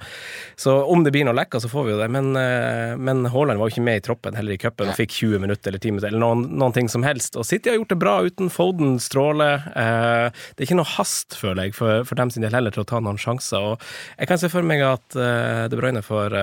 så 0.58 0.80
om 0.90 1.06
det 1.06 1.14
blir 1.14 1.28
noe 1.28 1.38
lekker, 1.38 1.62
så 1.62 1.70
får 1.70 1.86
vi 1.86 1.94
jo 1.94 2.00
det. 2.02 2.10
Men, 2.16 2.32
eh, 2.42 2.96
men 2.98 3.22
Haaland 3.30 3.62
var 3.62 3.70
jo 3.70 3.76
ikke 3.76 3.86
med 3.86 4.02
i 4.02 4.06
troppen 4.10 4.40
heller 4.40 4.58
i 4.58 4.60
cupen 4.62 4.90
og 4.90 4.98
fikk 4.98 5.14
20 5.20 5.46
minutter 5.46 5.70
eller 5.70 5.84
10 5.84 5.94
minutter, 5.94 6.10
eller 6.10 6.26
noen, 6.26 6.44
noen 6.58 6.74
ting 6.74 6.90
som 6.90 7.06
helst. 7.06 7.38
Og 7.38 7.46
City 7.46 7.70
har 7.70 7.78
gjort 7.78 7.94
det 7.94 8.00
bra 8.02 8.16
uten 8.26 8.50
Foden, 8.54 8.98
Stråle. 9.04 9.52
Eh, 9.78 10.26
det 10.34 10.66
er 10.66 10.72
ikke 10.72 10.82
noe 10.82 10.94
hast, 10.96 11.38
føler 11.38 11.70
jeg, 11.70 11.78
for, 11.78 12.02
for 12.10 12.18
dem 12.18 12.34
sin 12.34 12.46
del 12.46 12.58
heller 12.58 12.74
til 12.74 12.82
å 12.82 12.90
ta 12.96 13.04
noen 13.04 13.22
sjanser. 13.22 13.62
Og 13.62 13.88
jeg 14.18 14.34
kan 14.34 14.42
se 14.42 14.50
for 14.50 14.66
meg 14.66 14.82
at 14.90 15.22
eh, 15.22 15.70
De 15.70 15.78
Bruyne 15.78 16.02
får 16.02 16.42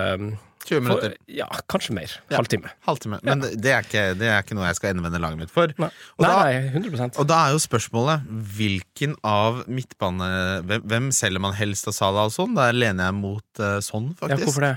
20 0.67 0.81
minutter. 0.85 1.15
For, 1.15 1.33
ja, 1.33 1.47
kanskje 1.73 1.95
mer. 1.97 2.15
Ja. 2.29 2.37
Halvtime. 2.37 2.73
Halvtime. 2.85 3.21
Men 3.27 3.41
det, 3.43 3.71
er 3.73 3.87
ikke, 3.87 4.03
det 4.21 4.29
er 4.29 4.43
ikke 4.45 4.57
noe 4.59 4.67
jeg 4.69 4.77
skal 4.79 4.93
innvende 4.95 5.21
laget 5.23 5.41
mitt 5.41 5.53
for. 5.53 5.73
Nei, 5.81 5.89
Og 6.19 6.27
da- 6.27 6.35
nei 6.43 6.59
100% 6.75 7.21
Og 7.23 7.31
da 7.31 7.39
er 7.47 7.55
jo 7.55 7.63
spørsmålet 7.65 8.27
hvilken 8.59 9.17
av 9.25 9.63
midtbane 9.73 10.29
Hvem, 10.69 10.85
hvem 10.93 11.09
selger 11.17 11.41
man 11.41 11.57
helst 11.57 11.89
av 11.89 11.97
Salah 11.97 12.29
og 12.29 12.35
sånn? 12.37 12.53
Der 12.59 12.77
lener 12.77 13.09
jeg 13.09 13.17
mot 13.23 13.63
uh, 13.63 13.79
sånn, 13.85 14.13
Ja, 14.29 14.37
hvorfor 14.37 14.69
det? 14.69 14.75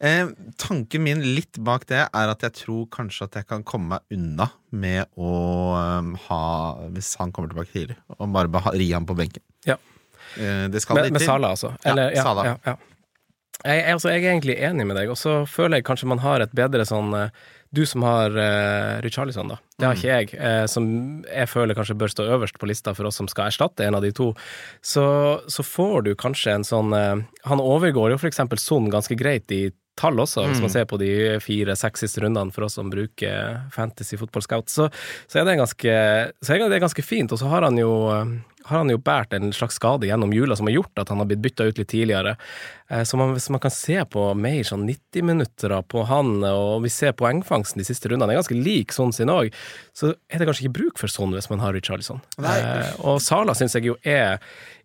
Eh, 0.00 0.30
tanken 0.56 1.02
min 1.04 1.20
litt 1.36 1.58
bak 1.60 1.82
det 1.90 2.06
er 2.08 2.30
at 2.32 2.40
jeg 2.46 2.54
tror 2.62 2.86
kanskje 2.88 3.26
at 3.26 3.34
jeg 3.36 3.48
kan 3.50 3.64
komme 3.68 3.98
meg 3.98 4.16
unna 4.16 4.46
med 4.72 5.10
å 5.20 5.32
um, 5.76 6.14
ha 6.30 6.40
Hvis 6.94 7.12
han 7.20 7.34
kommer 7.36 7.52
tilbake 7.52 7.74
tidlig, 7.74 7.98
og 8.16 8.32
bare 8.32 8.72
ri 8.72 8.88
ham 8.94 9.04
på 9.04 9.18
benken. 9.18 9.44
Ja. 9.68 9.76
Eh, 10.40 10.68
det 10.72 10.80
skal 10.80 10.96
Med, 10.96 11.10
litt 11.10 11.18
med 11.18 11.26
Salah, 11.26 11.52
Sala, 11.52 11.52
altså? 11.52 11.72
Ja, 11.84 11.92
Eller, 11.92 12.14
ja, 12.16 12.24
Salah. 12.24 12.48
Ja, 12.48 12.56
ja. 12.64 12.76
Jeg, 13.60 13.80
jeg, 13.82 13.94
altså, 13.96 14.10
jeg 14.12 14.24
er 14.24 14.34
egentlig 14.34 14.56
enig 14.64 14.86
med 14.88 14.96
deg, 14.96 15.10
og 15.12 15.18
så 15.20 15.42
føler 15.48 15.80
jeg 15.80 15.88
kanskje 15.88 16.08
man 16.08 16.22
har 16.24 16.40
et 16.40 16.54
bedre 16.56 16.86
sånn 16.88 17.12
eh, 17.16 17.32
Du 17.76 17.84
som 17.86 18.02
har 18.02 18.34
uh, 18.34 18.98
Richarlison, 19.04 19.52
da. 19.52 19.60
Det 19.78 19.86
har 19.86 19.98
ikke 19.98 20.14
jeg. 20.16 20.30
Uh, 20.34 20.64
som 20.66 20.86
jeg 21.28 21.46
føler 21.46 21.76
kanskje 21.78 21.98
bør 22.00 22.10
stå 22.10 22.26
øverst 22.34 22.58
på 22.58 22.66
lista 22.66 22.96
for 22.96 23.06
oss 23.06 23.20
som 23.20 23.28
skal 23.30 23.46
erstatte 23.46 23.86
en 23.86 23.94
av 23.94 24.02
de 24.02 24.10
to. 24.16 24.32
Så, 24.82 25.04
så 25.46 25.62
får 25.62 26.08
du 26.08 26.16
kanskje 26.18 26.56
en 26.56 26.66
sånn 26.66 26.90
uh, 26.96 27.20
Han 27.46 27.62
overgår 27.62 28.10
jo 28.10 28.18
for 28.18 28.30
eksempel 28.32 28.58
Son 28.58 28.90
ganske 28.90 29.14
greit 29.14 29.52
i 29.54 29.68
tall 30.00 30.16
også, 30.22 30.46
hvis 30.48 30.62
man 30.62 30.72
ser 30.72 30.86
på 30.88 30.96
de 31.00 31.10
fire-seks 31.44 32.06
siste 32.06 32.22
rundene 32.24 32.54
for 32.54 32.64
oss 32.64 32.78
som 32.78 32.88
bruker 32.88 33.58
Fantasy 33.74 34.16
Football 34.16 34.44
Scout, 34.46 34.72
så, 34.72 34.86
så 35.28 35.40
er 35.40 35.48
det 35.48 35.58
ganske, 35.60 35.96
så 36.40 36.54
er 36.54 36.64
det 36.72 36.80
ganske 36.80 37.04
fint. 37.04 37.34
Og 37.34 37.40
så 37.42 37.50
har 37.52 37.66
han 37.66 37.76
jo 37.76 37.90
har 38.70 38.80
han 38.84 38.90
jo 38.92 38.98
båret 39.02 39.34
en 39.36 39.52
slags 39.52 39.76
skade 39.80 40.06
gjennom 40.08 40.32
jula 40.34 40.56
som 40.56 40.66
har 40.70 40.74
gjort 40.78 41.02
at 41.02 41.10
han 41.12 41.18
har 41.22 41.28
blitt 41.30 41.42
bytta 41.44 41.66
ut 41.68 41.78
litt 41.82 41.90
tidligere. 41.92 42.36
Eh, 42.90 43.02
Så 43.04 43.18
man, 43.20 43.34
hvis 43.36 43.50
man 43.50 43.60
kan 43.62 43.70
se 43.74 43.98
på 44.08 44.24
mer 44.38 44.62
sånn 44.66 44.86
90-minutter 44.88 45.74
på 45.90 46.06
han, 46.08 46.32
og 46.44 46.82
vi 46.86 46.88
ser 46.94 47.12
poengfangsten 47.18 47.78
de 47.82 47.84
siste 47.88 48.08
rundene, 48.08 48.30
den 48.30 48.36
er 48.38 48.40
ganske 48.42 48.58
lik 48.64 48.92
sånn 48.96 49.12
sin 49.14 49.28
òg, 49.32 49.52
så 49.94 50.14
er 50.30 50.38
det 50.40 50.46
kanskje 50.48 50.66
ikke 50.68 50.78
bruk 50.80 50.98
for 51.02 51.12
sånn 51.12 51.34
hvis 51.36 51.50
man 51.50 51.60
har 51.62 51.74
Richarlison. 51.76 52.22
Eh, 52.40 52.92
Og 53.04 53.20
Sala 53.20 53.52
syns 53.54 53.74
jeg 53.76 53.84
jo 53.90 53.96
er 54.04 54.38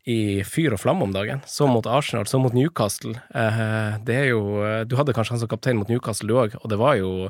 i 0.06 0.44
fyr 0.46 0.74
og 0.76 0.80
flamme 0.84 1.02
om 1.08 1.14
dagen. 1.16 1.42
Så 1.50 1.66
mot 1.68 1.86
Arsenal, 1.90 2.26
så 2.30 2.38
mot 2.40 2.54
Newcastle. 2.54 3.16
Eh, 3.34 3.98
Det 4.06 4.16
er 4.16 4.28
jo 4.30 4.86
Du 4.86 4.96
hadde 4.98 5.14
kanskje 5.14 5.32
han 5.34 5.40
som 5.40 5.48
kaptein 5.50 5.78
mot 5.78 5.90
Newcastle, 5.90 6.28
du 6.28 6.34
òg, 6.36 6.56
og 6.62 6.70
det 6.70 6.78
var 6.78 6.96
jo 6.98 7.30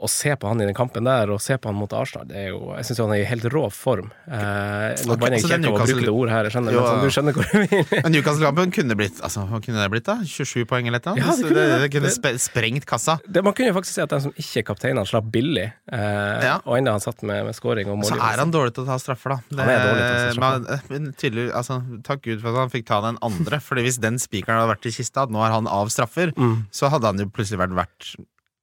å 0.00 0.08
se 0.08 0.32
på 0.40 0.48
han 0.48 0.60
i 0.62 0.64
den 0.64 0.74
kampen 0.74 1.04
der, 1.04 1.28
og 1.28 1.40
se 1.44 1.58
på 1.60 1.68
han 1.68 1.76
mot 1.76 1.92
Arsenal, 1.92 2.24
det 2.26 2.36
er 2.40 2.46
jo 2.54 2.70
Jeg 2.78 2.86
syns 2.88 3.00
han 3.02 3.10
er 3.12 3.20
i 3.20 3.26
helt 3.28 3.44
rå 3.52 3.66
form. 3.70 4.06
Eh, 4.26 4.96
nå 5.04 5.16
banner 5.20 5.36
jeg 5.36 5.44
ikke 5.44 5.68
å 5.68 5.74
bruke 5.76 6.04
det 6.06 6.12
ordet 6.14 6.32
her, 6.32 6.46
jeg 6.48 6.54
skjønner, 6.54 6.72
Jo, 6.72 6.80
men 6.80 6.88
sånn, 6.90 7.02
du 7.04 7.14
skjønner 7.16 7.36
hvor 7.36 7.48
jeg 7.52 7.68
vil. 7.68 7.84
Men 8.06 8.14
Newcastle-kampen 8.14 8.72
kunne 8.72 8.96
blitt 8.96 9.20
altså, 9.20 9.44
Hva 9.50 9.60
kunne 9.64 9.82
det 9.84 9.90
blitt, 9.92 10.06
da? 10.08 10.16
27 10.24 10.64
poeng 10.70 10.88
eller 10.88 11.02
noe? 11.04 11.20
Ja, 11.20 11.34
det 11.36 11.44
kunne 11.50 11.66
det, 11.68 11.78
det. 11.84 11.90
kunne 11.94 12.12
spe- 12.14 12.32
sprengt 12.40 12.86
kassa. 12.88 13.18
Det, 13.28 13.42
man 13.44 13.52
kunne 13.58 13.68
jo 13.72 13.76
faktisk 13.76 13.98
si 13.98 14.04
at 14.06 14.14
den 14.14 14.24
som 14.24 14.32
ikke 14.40 14.62
er 14.62 14.66
kaptein, 14.70 14.96
han 15.02 15.10
slapp 15.10 15.28
billig, 15.34 15.66
eh, 15.92 16.46
Ja. 16.48 16.56
og 16.64 16.78
enda 16.80 16.96
han 16.96 17.04
satt 17.04 17.20
med, 17.22 17.44
med 17.50 17.54
scoring 17.60 17.92
og 17.92 18.00
Så 18.08 18.16
er 18.16 18.40
han 18.40 18.50
dårlig 18.56 18.72
til 18.78 18.86
å 18.86 18.90
ta 18.90 18.96
straffer, 19.02 19.36
da. 19.36 19.38
Det, 19.50 19.60
Han 19.60 19.74
er 19.74 19.84
dårlig 19.84 20.00
til 20.00 20.08
å 20.08 20.24
ta 20.24 20.32
straffer. 20.32 20.88
Men, 20.88 21.04
men 21.04 21.12
tydelig, 21.20 21.46
altså, 21.60 21.80
takk 22.08 22.24
Gud 22.24 22.40
for 22.40 22.54
at 22.56 22.62
han 22.64 22.72
fikk 22.72 22.88
ta 22.88 23.02
den 23.04 23.20
andre. 23.20 23.60
Fordi 23.60 23.84
hvis 23.84 24.00
den 24.00 24.16
spikeren 24.22 24.62
hadde 24.62 24.72
vært 24.72 24.88
i 24.88 24.96
kista, 24.96 25.28
at 25.28 25.30
nå 25.34 25.44
er 25.44 25.52
han 25.58 25.68
av 25.68 25.92
straffer, 25.92 26.32
Mm. 26.40 26.64
så 26.72 26.88
hadde 26.88 27.04
han 27.10 27.18
jo 27.20 27.26
plutselig 27.28 27.58
vært 27.60 27.74
verdt 27.76 28.14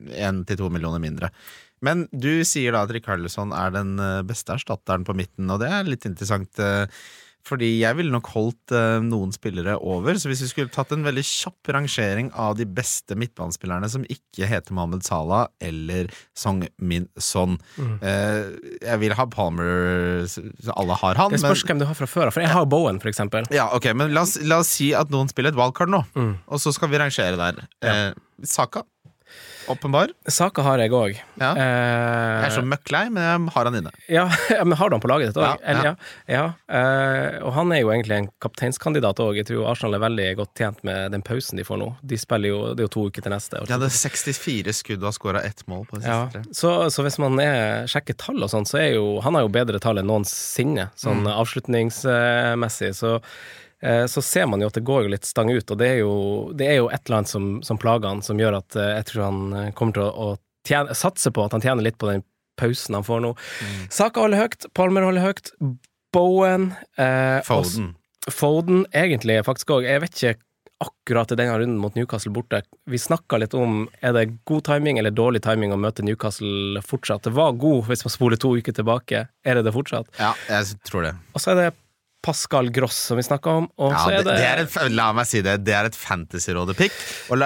én 0.05 0.43
til 0.47 0.57
to 0.57 0.69
millioner 0.73 0.99
mindre. 1.03 1.31
Men 1.81 2.07
du 2.11 2.43
sier 2.47 2.73
da 2.73 2.83
at 2.87 2.91
Rikarlison 2.95 3.51
er 3.53 3.71
den 3.75 3.95
eh, 4.01 4.23
beste 4.25 4.55
erstatteren 4.57 5.05
på 5.05 5.13
midten, 5.17 5.49
og 5.53 5.59
det 5.61 5.69
er 5.69 5.83
litt 5.89 6.05
interessant. 6.09 6.57
eh, 6.59 6.85
Fordi 7.47 7.79
jeg 7.79 7.95
ville 7.95 8.11
nok 8.11 8.27
holdt 8.33 8.73
eh, 8.75 8.97
noen 8.99 9.29
spillere 9.31 9.77
over. 9.79 10.17
Så 10.19 10.27
hvis 10.27 10.41
vi 10.43 10.49
skulle 10.49 10.73
tatt 10.73 10.89
en 10.91 11.05
veldig 11.05 11.21
kjapp 11.23 11.69
rangering 11.71 12.27
av 12.35 12.57
de 12.59 12.65
beste 12.65 13.15
midtbanespillerne 13.15 13.87
som 13.89 14.03
ikke 14.11 14.49
heter 14.49 14.73
Mohammed 14.75 15.05
Salah 15.07 15.45
eller 15.63 16.09
Song 16.35 16.65
Min 16.81 17.07
Son 17.17 17.55
Mm. 17.77 17.99
Jeg 18.83 18.99
vil 18.99 19.13
ha 19.15 19.25
Palmer 19.31 20.27
Alle 20.75 20.97
har 20.99 21.15
han, 21.15 21.31
Det 21.31 21.39
spørs 21.39 21.63
men 21.63 21.69
hvem 21.71 21.79
du 21.79 21.85
har 21.87 21.95
fra 22.01 22.07
før 22.09 22.27
av, 22.27 22.33
for 22.35 22.41
jeg 22.43 22.51
har 22.51 22.65
Bowen, 22.65 22.99
for 22.99 23.07
eksempel. 23.13 23.47
ja, 23.53 23.69
ok, 23.73 23.93
men 23.95 24.11
la 24.13 24.21
oss, 24.27 24.35
la 24.43 24.59
oss 24.59 24.73
si 24.81 24.91
at 24.97 25.09
noen 25.13 25.29
spiller 25.31 25.53
et 25.53 25.59
wildcard 25.59 25.89
nå, 25.93 26.03
Mm. 26.17 26.33
og 26.47 26.59
så 26.59 26.73
skal 26.75 26.89
vi 26.89 26.97
rangere 26.99 27.37
der. 27.37 27.63
Eh, 27.81 28.13
Saka. 28.43 28.83
Åpenbar. 29.67 30.11
Saka 30.31 30.63
har 30.63 30.79
jeg 30.79 30.91
òg. 30.95 31.17
Ja. 31.41 31.49
Jeg 31.57 32.45
er 32.47 32.53
så 32.55 32.63
møkklei, 32.63 33.03
men 33.11 33.23
jeg 33.23 33.53
har 33.55 33.67
han 33.69 33.75
inne. 33.81 33.91
Ja, 34.17 34.25
men 34.63 34.77
har 34.79 34.89
du 34.89 34.95
han 34.95 35.03
på 35.03 35.09
laget 35.11 35.33
ditt 35.33 35.39
òg? 35.43 35.59
Ja, 35.67 35.93
ja. 36.31 36.43
Eh, 36.71 37.37
og 37.43 37.51
han 37.57 37.71
er 37.75 37.81
jo 37.83 37.91
egentlig 37.91 38.17
en 38.17 38.29
kapteinskandidat 38.43 39.19
òg. 39.23 39.35
Jeg 39.41 39.49
tror 39.49 39.67
Arsenal 39.71 39.97
er 39.99 40.03
veldig 40.05 40.27
godt 40.39 40.53
tjent 40.61 40.83
med 40.87 41.11
den 41.15 41.23
pausen 41.27 41.59
de 41.59 41.65
får 41.67 41.81
nå. 41.81 41.89
De 42.07 42.17
spiller 42.21 42.53
jo, 42.53 42.61
Det 42.73 42.85
er 42.85 42.87
jo 42.87 42.93
to 42.95 43.05
uker 43.11 43.25
til 43.27 43.33
neste. 43.35 43.59
De 43.67 43.75
hadde 43.75 43.91
64 43.91 44.73
skudd 44.79 45.03
og 45.03 45.09
har 45.11 45.17
skåra 45.19 45.43
ett 45.47 45.65
mål 45.67 45.85
på 45.89 45.99
de 45.99 46.05
siste 46.07 46.31
tre. 46.37 46.43
så, 46.55 46.73
så 46.93 47.03
hvis 47.07 47.19
man 47.23 47.39
er, 47.43 47.85
sjekker 47.91 48.15
tall 48.19 48.39
og 48.45 48.51
sånn, 48.53 48.65
så 48.69 48.79
er 48.81 48.93
jo 48.95 49.19
Han 49.25 49.35
har 49.35 49.43
jo 49.47 49.51
bedre 49.53 49.79
tall 49.83 49.99
enn 50.01 50.07
noensinne, 50.09 50.89
sånn 50.95 51.25
Mm. 51.27 51.31
avslutningsmessig. 51.33 52.93
Så, 52.95 53.15
eh, 53.15 53.21
så 54.09 54.21
ser 54.25 54.47
man 54.49 54.61
jo 54.61 54.69
at 54.71 54.77
det 54.77 54.85
går 54.87 55.05
jo 55.05 55.11
litt 55.13 55.27
stang 55.27 55.51
ut, 55.53 55.69
og 55.69 55.77
det 55.77 55.87
er 55.87 55.99
jo, 56.01 56.13
det 56.57 56.69
er 56.71 56.79
jo 56.79 56.87
et 56.89 57.03
eller 57.05 57.19
annet 57.19 57.29
som, 57.29 57.49
som 57.65 57.77
plager 57.77 58.09
han, 58.09 58.23
som 58.25 58.39
gjør 58.41 58.57
at 58.61 58.77
eh, 58.79 58.95
jeg 58.97 59.09
tror 59.11 59.25
han 59.27 59.43
eh, 59.53 59.69
kommer 59.77 59.97
til 59.97 60.07
å 60.07 60.31
tjene, 60.67 60.97
satse 60.97 61.31
på 61.33 61.45
at 61.45 61.53
han 61.53 61.63
tjener 61.63 61.85
litt 61.85 61.99
på 62.01 62.09
den 62.09 62.25
pausen 62.57 62.97
han 62.97 63.05
får 63.05 63.21
nå. 63.21 63.35
Mm. 63.37 63.85
Saka 63.93 64.25
holder 64.25 64.41
høyt, 64.41 64.67
Palmer 64.77 65.05
holder 65.05 65.27
høyt, 65.27 65.53
Bowen 66.15 66.71
eh, 66.97 67.39
Foden. 67.45 67.93
Også, 67.93 68.33
Foden 68.33 68.83
egentlig 68.97 69.37
faktisk 69.45 69.77
òg. 69.77 69.85
Jeg 69.87 70.03
vet 70.03 70.17
ikke 70.17 70.35
akkurat 70.83 71.31
i 71.31 71.37
denne 71.37 71.55
runden 71.57 71.77
mot 71.81 71.95
Newcastle 71.97 72.31
borte. 72.33 72.61
Vi 72.89 72.99
snakka 73.01 73.39
litt 73.41 73.55
om 73.57 73.87
er 74.01 74.13
det 74.13 74.27
god 74.49 74.65
timing 74.67 74.99
eller 75.01 75.13
dårlig 75.15 75.41
timing 75.45 75.73
å 75.73 75.79
møte 75.81 76.05
Newcastle 76.05 76.81
fortsatt. 76.85 77.25
Det 77.25 77.33
var 77.37 77.57
god 77.57 77.87
hvis 77.89 78.05
man 78.05 78.13
spoler 78.13 78.41
to 78.41 78.53
uker 78.57 78.75
tilbake. 78.77 79.25
Er 79.45 79.57
det 79.57 79.65
det 79.65 79.73
fortsatt? 79.73 80.09
Ja, 80.19 80.35
jeg 80.49 80.77
tror 80.85 81.07
det. 81.07 81.15
Og 81.33 81.41
så 81.41 81.53
er 81.53 81.61
det 81.61 81.69
Pascal 82.27 82.67
Gross 82.75 82.97
som 83.09 83.17
vi 83.19 83.23
snakka 83.25 83.53
om, 83.61 83.67
Ja, 83.79 84.03
det, 84.11 84.23
det, 84.27 84.35
det 84.37 84.65
et, 84.67 84.77
la 84.97 85.07
meg 85.15 85.27
si 85.29 85.39
det, 85.45 85.57
det 85.65 85.73
er 85.77 85.87
et 85.89 85.95
Fantasyrådet-pick. 85.97 86.93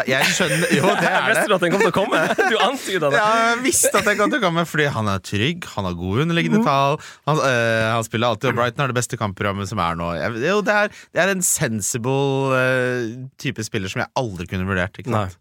Jeg 0.09 0.33
skjønner 0.35 0.73
Jo, 0.75 0.89
det 0.97 1.09
er 1.11 1.27
Visste 1.31 1.45
det. 1.45 1.49
du 1.51 1.55
at 1.55 1.65
den 1.65 1.73
kom 1.75 1.83
til 1.85 1.91
å 1.91 1.95
komme? 1.95 2.21
Du 2.51 2.57
antyda 2.59 3.11
det. 3.13 3.19
Ja, 3.21 3.27
jeg 3.51 3.61
visste 3.67 3.91
at 4.01 4.07
det 4.09 4.17
kom 4.19 4.31
til 4.33 4.41
å 4.41 4.43
komme, 4.43 4.65
fordi 4.67 4.87
han 4.91 5.07
er 5.11 5.21
trygg, 5.23 5.67
han 5.75 5.87
har 5.87 5.95
gode 5.99 6.25
underliggende 6.25 6.63
tall. 6.65 6.97
Han, 7.29 7.39
øh, 7.45 7.85
han 7.95 8.05
spiller 8.07 8.33
alltid, 8.33 8.49
og 8.51 8.57
Brighton 8.59 8.83
har 8.83 8.91
det 8.91 8.97
beste 8.97 9.19
kampprogrammet 9.21 9.69
som 9.71 9.79
er 9.83 9.99
nå. 9.99 10.09
Jeg, 10.17 10.41
jo, 10.49 10.57
det 10.65 10.75
er, 10.81 10.91
det 11.15 11.23
er 11.23 11.33
en 11.35 11.45
sensible 11.45 12.57
øh, 12.57 13.11
type 13.41 13.63
spiller 13.67 13.91
som 13.93 14.03
jeg 14.03 14.11
aldri 14.19 14.47
kunne 14.51 14.67
vurdert. 14.67 14.97
Ikke 15.01 15.13
sant? 15.13 15.37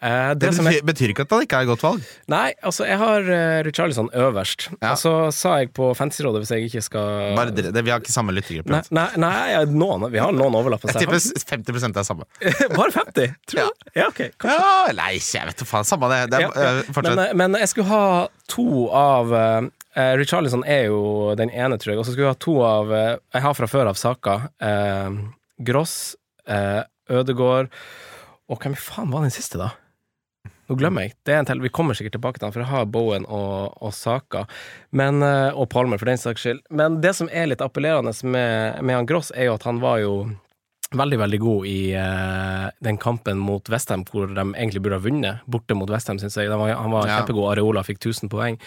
Eh, 0.00 0.32
Det 0.34 0.50
det 0.50 0.52
betyr, 0.58 0.84
betyr 0.90 1.14
ikke 1.14 1.26
at 1.28 1.34
han 1.36 1.46
ikke 1.46 1.60
er 1.62 1.68
et 1.68 1.72
godt 1.72 1.84
valg. 1.86 2.10
Nei, 2.32 2.48
altså, 2.66 2.86
jeg 2.88 2.98
har 3.00 3.30
uh, 3.30 3.60
Richarlison 3.66 4.10
øverst. 4.16 4.68
Ja. 4.80 4.92
Og 4.94 5.00
så 5.00 5.14
sa 5.34 5.56
jeg 5.62 5.72
på 5.76 5.92
Fantasyrådet, 5.98 6.42
hvis 6.44 6.52
jeg 6.56 6.68
ikke 6.70 6.82
skal 6.84 7.36
Bare, 7.38 7.54
det, 7.54 7.70
vi 7.84 7.92
har 7.92 8.00
ikke 8.02 8.12
samme 8.12 8.34
lyttergruppe. 8.36 8.79
Nei, 8.90 9.06
nei, 9.16 9.18
nei 9.24 9.50
ja, 9.52 9.62
noen, 9.68 10.06
vi 10.12 10.20
har 10.22 10.32
noen 10.34 10.56
overlapp. 10.58 10.84
Jeg 10.88 11.04
tipper 11.04 11.20
50% 11.52 12.00
er 12.00 12.06
samme. 12.06 12.26
Bare 12.78 12.92
50? 12.94 13.34
Tror 13.50 13.70
du? 13.70 13.90
Ja, 13.96 14.06
ok. 14.08 14.22
Kanskje. 14.40 14.56
Ja, 14.56 14.94
nei, 14.96 15.10
jeg 15.18 15.50
vet 15.50 15.62
da 15.62 15.68
faen. 15.68 15.88
Samme 15.88 16.10
det. 16.12 16.20
det 16.32 16.40
er, 16.40 16.46
Ja, 16.46 16.50
ja. 16.54 16.70
øh. 16.80 17.02
Men, 17.02 17.22
eh, 17.24 17.34
men 17.42 17.58
jeg 17.60 17.72
skulle 17.72 17.90
ha 17.90 18.06
to 18.50 18.86
av 18.96 19.34
uh, 19.34 19.68
Richarlison 20.20 20.64
er 20.68 20.88
jo 20.88 21.34
den 21.38 21.52
ene, 21.52 21.78
tror 21.80 21.94
jeg. 21.94 22.00
Og 22.00 22.08
så 22.08 22.14
skulle 22.14 22.28
jeg 22.28 22.36
ha 22.36 22.40
to 22.46 22.56
av 22.66 22.94
uh, 22.94 23.18
Jeg 23.34 23.46
har 23.46 23.58
fra 23.58 23.70
før 23.70 23.92
av 23.92 24.00
Saka. 24.00 24.38
Uh, 24.62 25.20
Gross, 25.60 26.16
uh, 26.48 26.82
Ødegård 27.10 27.68
Og 28.48 28.62
hvem 28.62 28.76
faen 28.78 29.10
var 29.12 29.26
den 29.26 29.34
siste, 29.34 29.60
da? 29.60 29.72
Nå 30.70 30.76
glemmer 30.78 31.08
jeg. 31.08 31.16
Det 31.26 31.34
er 31.34 31.40
en 31.42 31.48
til. 31.48 31.60
Vi 31.64 31.72
kommer 31.74 31.98
sikkert 31.98 32.14
tilbake 32.14 32.38
til 32.38 32.46
han, 32.46 32.52
for 32.54 32.62
jeg 32.62 32.70
har 32.70 32.84
Bowen 32.94 33.24
og, 33.26 33.72
og 33.82 33.90
Saka. 33.96 34.44
Men, 34.94 35.18
eh, 35.26 35.48
og 35.50 35.66
Palmer, 35.72 35.98
for 35.98 36.06
den 36.06 36.20
saks 36.20 36.44
skyld. 36.46 36.60
Men 36.70 37.00
det 37.02 37.16
som 37.18 37.30
er 37.32 37.48
litt 37.50 37.64
appellerende 37.64 38.14
med, 38.22 38.78
med 38.86 39.00
han 39.00 39.08
Gross, 39.10 39.32
er 39.34 39.48
jo 39.48 39.56
at 39.58 39.66
han 39.66 39.82
var 39.82 39.98
jo 40.04 40.14
veldig, 40.94 41.18
veldig 41.20 41.38
god 41.42 41.66
i 41.70 41.80
uh, 41.94 42.68
den 42.82 42.96
kampen 42.98 43.38
mot 43.38 43.66
Westham, 43.70 44.02
hvor 44.10 44.30
de 44.30 44.42
egentlig 44.42 44.82
burde 44.82 44.98
ha 44.98 45.04
vunnet, 45.04 45.42
borte 45.50 45.74
mot 45.78 45.90
Westham, 45.90 46.18
syns 46.22 46.38
jeg. 46.38 46.50
Var, 46.50 46.72
han 46.74 46.94
var 46.94 47.06
Ja. 47.06 47.18
kjempegod. 47.20 47.50
Areola 47.52 47.84
fikk 47.86 48.00
1000 48.02 48.30
poeng. 48.30 48.58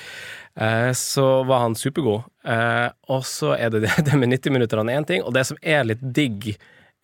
Uh, 0.59 0.91
så 0.95 1.43
var 1.47 1.65
han 1.65 1.75
supergod. 1.79 2.27
Uh, 2.47 2.91
og 3.11 3.23
så 3.27 3.55
er 3.55 3.71
det 3.71 3.85
det, 3.87 3.95
det 4.07 4.19
med 4.19 4.31
90 4.35 4.55
minutter 4.59 4.79
han 4.83 4.91
er 4.91 5.01
én 5.01 5.07
ting, 5.07 5.23
og 5.23 5.35
det 5.35 5.47
som 5.47 5.59
er 5.63 5.87
litt 5.87 6.03
digg, 6.03 6.53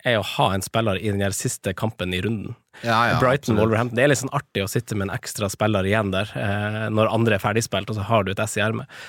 er 0.06 0.18
å 0.20 0.26
ha 0.36 0.50
en 0.54 0.64
spiller 0.64 1.00
i 1.00 1.12
den 1.12 1.36
siste 1.36 1.74
kampen 1.76 2.14
i 2.16 2.22
runden. 2.24 2.56
Ja, 2.80 2.98
ja, 3.10 3.18
Brighton, 3.20 3.54
absolutt. 3.54 3.60
Wolverhampton. 3.60 3.98
Det 3.98 4.04
er 4.04 4.12
litt 4.12 4.22
sånn 4.22 4.32
artig 4.36 4.64
å 4.64 4.70
sitte 4.70 4.96
med 4.96 5.08
en 5.08 5.16
ekstra 5.16 5.50
spiller 5.52 5.88
igjen 5.88 6.12
der, 6.14 6.30
eh, 6.38 6.86
når 6.92 7.12
andre 7.12 7.36
er 7.36 7.42
ferdigspilt, 7.42 7.90
og 7.92 7.98
så 7.98 8.06
har 8.08 8.24
du 8.24 8.32
et 8.32 8.42
S 8.46 8.56
i 8.56 8.64
ermet. 8.64 9.00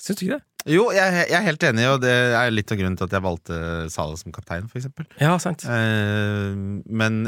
Syns 0.00 0.18
du 0.18 0.26
ikke 0.26 0.38
det? 0.38 0.46
Jo, 0.64 0.86
jeg, 0.96 1.12
jeg 1.28 1.36
er 1.36 1.44
helt 1.44 1.64
enig, 1.68 1.84
og 1.92 1.98
det 2.00 2.12
er 2.38 2.52
litt 2.52 2.72
av 2.72 2.78
grunnen 2.80 2.96
til 2.96 3.04
at 3.04 3.14
jeg 3.14 3.24
valgte 3.24 3.56
Salah 3.92 4.16
som 4.16 4.32
kaptein, 4.32 4.68
for 4.70 4.80
eksempel. 4.80 5.06
Ja, 5.20 5.34
sant. 5.42 5.66
Eh, 5.68 6.54
men 6.88 7.26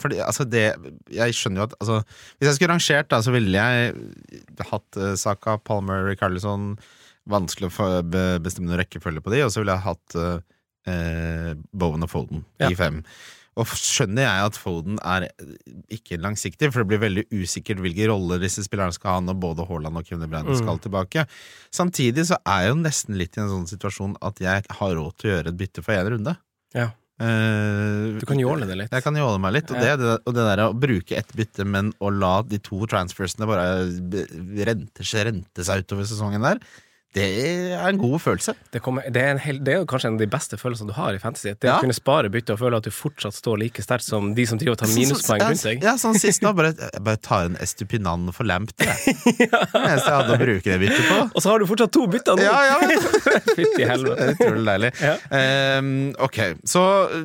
fordi, 0.00 0.22
altså 0.24 0.46
det 0.48 0.70
Jeg 1.12 1.36
skjønner 1.36 1.62
jo 1.62 1.66
at 1.68 1.74
altså, 1.80 1.98
Hvis 2.38 2.48
jeg 2.48 2.56
skulle 2.58 2.74
rangert, 2.74 3.10
da, 3.12 3.20
så 3.24 3.34
ville 3.34 3.52
jeg 3.52 4.64
hatt 4.70 5.00
uh, 5.00 5.12
Saka, 5.20 5.58
Palmer, 5.60 6.06
Rikarlison 6.08 6.74
Vanskelig 7.28 7.68
å 7.68 7.88
bestemme 8.40 8.70
noen 8.70 8.80
rekkefølge 8.80 9.20
på 9.20 9.34
de, 9.34 9.42
og 9.44 9.52
så 9.52 9.60
ville 9.60 9.74
jeg 9.76 9.84
hatt 9.84 10.16
eh, 10.16 10.38
eh, 10.88 11.54
Bowen 11.72 12.02
og 12.06 12.10
Foden 12.12 12.44
Ja. 12.60 12.70
i 12.72 12.74
fem. 12.78 13.02
Og 13.58 13.66
skjønner 13.74 14.22
jeg 14.22 14.44
at 14.46 14.54
Foden 14.56 15.00
er 15.02 15.24
ikke 15.90 16.14
langsiktig, 16.22 16.68
for 16.72 16.84
det 16.84 16.88
blir 16.92 17.00
veldig 17.02 17.24
usikkert 17.34 17.80
hvilke 17.82 18.06
roller 18.06 18.38
disse 18.38 18.62
spillerne 18.62 18.94
skal 18.94 19.16
ha 19.16 19.20
når 19.26 19.34
både 19.42 19.66
Haaland 19.66 19.98
og 19.98 20.06
Kevin 20.06 20.30
De 20.30 20.54
skal 20.60 20.76
Mm. 20.78 20.82
tilbake. 20.84 21.24
Samtidig 21.74 22.24
så 22.30 22.38
er 22.46 22.62
jeg 22.62 22.70
jo 22.70 22.78
nesten 22.84 23.18
litt 23.18 23.36
i 23.36 23.40
en 23.42 23.48
sånn 23.50 23.66
situasjon 23.66 24.14
at 24.22 24.38
jeg 24.38 24.62
har 24.78 24.94
råd 24.94 25.16
til 25.18 25.30
å 25.30 25.34
gjøre 25.34 25.48
et 25.48 25.56
bytte 25.58 25.82
for 25.82 25.92
én 25.98 26.08
runde. 26.14 26.36
Ja. 26.72 26.90
Uh, 27.20 28.14
Du 28.20 28.26
kan 28.30 28.38
jåle 28.38 28.64
det 28.68 28.76
litt. 28.78 28.92
Jeg 28.94 29.02
kan 29.02 29.16
jåle 29.18 29.40
meg 29.42 29.52
litt. 29.56 29.70
Og, 29.72 29.76
Ja. 29.82 29.96
det, 29.96 30.04
det, 30.06 30.18
og 30.24 30.34
det 30.36 30.44
der 30.56 30.60
å 30.68 30.78
bruke 30.78 31.16
ett 31.18 31.32
bytte, 31.34 31.66
men 31.66 31.92
å 32.00 32.12
la 32.16 32.42
de 32.42 32.58
to 32.62 32.86
transfersene 32.86 33.44
bare 33.44 33.90
rente, 34.68 35.02
rente 35.26 35.64
seg 35.66 35.82
utover 35.82 36.06
sesongen 36.06 36.40
der, 36.46 36.60
det 37.16 37.24
er 37.72 37.88
en 37.88 37.96
god 37.98 38.18
følelse. 38.20 38.52
Det, 38.72 38.82
kommer, 38.84 39.06
det, 39.08 39.20
er 39.22 39.30
en 39.32 39.38
hel, 39.40 39.56
det 39.64 39.72
er 39.74 39.84
kanskje 39.88 40.10
en 40.10 40.16
av 40.18 40.20
de 40.20 40.26
beste 40.30 40.58
følelsene 40.60 40.90
du 40.90 40.94
har 40.98 41.16
i 41.16 41.20
fantasy. 41.22 41.54
Det 41.56 41.66
Ja. 41.70 41.78
å 41.78 41.80
kunne 41.82 41.96
spare 41.96 42.28
bytte 42.30 42.52
og 42.52 42.58
føle 42.60 42.76
at 42.76 42.84
du 42.84 42.90
fortsatt 42.92 43.32
står 43.34 43.56
like 43.62 43.82
sterkt 43.82 44.04
som 44.04 44.34
de 44.36 44.44
som 44.46 44.60
driver 44.60 44.76
og 44.76 44.80
tar 44.82 44.92
minuspoeng 44.92 45.40
ja, 45.40 45.48
rundt 45.48 45.64
deg. 45.64 45.82
Ja, 45.88 45.94
sånn 45.98 46.18
sist 46.20 46.44
nå. 46.44 46.52
Bare, 46.58 46.74
jeg 46.76 47.02
bare 47.06 47.20
tar 47.24 47.48
en 47.48 47.56
Estupinan 47.64 48.28
for 48.36 48.44
lamp 48.48 48.74
til, 48.76 48.92
jeg. 48.92 49.16
Det 49.38 49.48
er 49.48 49.64
det 49.72 49.80
eneste 49.80 50.10
jeg 50.12 50.18
hadde 50.20 50.36
å 50.36 50.40
bruke 50.42 50.68
det 50.68 50.78
byttet 50.84 51.08
på. 51.08 51.18
Og 51.32 51.42
så 51.44 51.50
har 51.54 51.58
du 51.62 51.66
fortsatt 51.70 51.92
to 51.96 52.04
bytter 52.12 52.36
nå! 52.38 52.44
Ja, 52.44 52.58
ja, 52.68 53.00
Fytti 53.58 53.88
helvete. 53.88 54.28
utrolig 54.36 54.66
deilig. 54.68 54.92
Ja. 55.00 55.16
Um, 55.80 55.90
ok, 56.28 56.38
så 56.68 56.84
uh, 57.08 57.24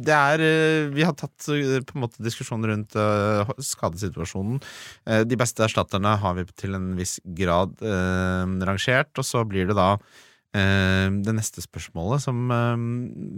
det 0.00 0.16
er 0.16 0.42
uh, 0.42 0.88
Vi 0.96 1.04
har 1.06 1.14
tatt 1.18 1.48
uh, 1.52 1.76
på 1.84 1.96
en 1.98 2.04
måte 2.06 2.24
diskusjon 2.24 2.64
rundt 2.66 2.96
uh, 2.96 3.44
skadesituasjonen. 3.60 4.60
Uh, 5.08 5.22
de 5.28 5.38
beste 5.40 5.64
erstatterne 5.66 6.16
har 6.22 6.36
vi 6.38 6.46
til 6.56 6.74
en 6.78 6.90
viss 6.98 7.18
grad 7.36 7.76
uh, 7.84 8.44
rangert, 8.66 9.09
og 9.18 9.26
så 9.26 9.42
blir 9.48 9.70
det 9.70 9.76
da 9.78 9.94
uh, 9.96 11.08
det 11.10 11.34
neste 11.36 11.64
spørsmålet, 11.64 12.22
som 12.22 12.46
uh, 12.52 12.78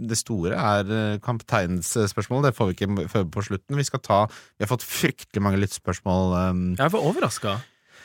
det 0.05 0.19
store 0.19 0.53
er 0.53 1.19
kapteinens 1.25 1.95
spørsmål. 2.13 2.45
Det 2.47 2.55
får 2.57 2.71
vi 2.71 2.77
ikke 2.77 3.09
før 3.11 3.27
på 3.33 3.45
slutten. 3.49 3.77
Vi 3.79 3.89
ta 3.97 4.25
Vi 4.29 4.65
har 4.65 4.71
fått 4.71 4.85
fryktelig 4.87 5.41
mange 5.41 5.61
lyttspørsmål. 5.63 6.75
Jeg 6.77 6.91
for 6.91 7.11
overraska. 7.11 7.61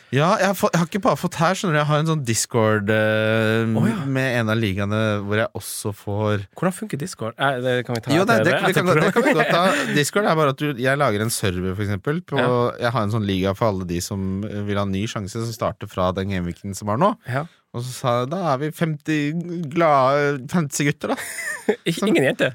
ja, 0.08 0.28
jeg 0.40 0.48
har, 0.48 0.54
fått, 0.56 0.72
jeg 0.72 0.80
har 0.80 0.88
ikke 0.88 1.02
bare 1.04 1.18
fått 1.20 1.36
her, 1.36 1.56
skjønner 1.58 1.74
du. 1.74 1.78
Jeg 1.82 1.88
har 1.90 2.02
en 2.02 2.08
sånn 2.08 2.22
discord 2.24 2.92
eh, 2.92 3.74
oh, 3.76 3.88
ja. 3.90 3.96
med 4.08 4.38
en 4.38 4.52
av 4.54 4.56
ligaene 4.56 5.00
hvor 5.26 5.36
jeg 5.36 5.50
også 5.58 5.92
får 5.96 6.46
Hvordan 6.56 6.76
funker 6.78 7.00
Discord? 7.00 7.36
Eh, 7.36 7.58
det 7.64 7.74
kan 7.84 7.98
vi 7.98 8.02
ta 8.06 8.14
Jo, 8.16 8.24
det, 8.28 8.38
det, 8.46 8.54
vi 8.64 8.72
kan, 8.76 8.88
det 8.88 9.10
kan 9.12 9.26
vi 9.26 9.34
godt 9.36 9.52
ta. 9.52 9.66
Discord 9.92 10.30
er 10.30 10.38
bare 10.40 10.54
at 10.56 10.62
du, 10.62 10.70
jeg 10.80 11.00
lager 11.00 11.24
en 11.24 11.32
server, 11.34 11.74
for 11.74 11.84
eksempel. 11.84 12.22
På, 12.24 12.40
Jeg 12.80 12.94
har 12.94 13.04
en 13.04 13.12
sånn 13.12 13.28
liga 13.28 13.52
for 13.58 13.68
alle 13.68 13.88
de 13.90 14.00
som 14.04 14.40
vil 14.40 14.80
ha 14.80 14.86
en 14.88 14.96
ny 14.96 15.04
sjanse, 15.10 15.44
som 15.44 15.52
starter 15.52 15.90
fra 15.92 16.08
den 16.16 16.32
gameweeken 16.32 16.76
som 16.78 16.88
var 16.88 17.00
nå. 17.04 17.12
Ja. 17.28 17.44
Og 17.76 17.84
så 17.84 17.92
sa 17.92 18.14
jeg 18.22 18.30
da 18.32 18.40
er 18.52 18.62
vi 18.62 18.70
50 18.74 19.68
glade 19.72 20.48
fantasygutter, 20.52 21.12
da. 21.12 21.18
Ikke, 21.88 22.08
ingen 22.08 22.30
jente? 22.30 22.54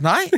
Nei! 0.00 0.22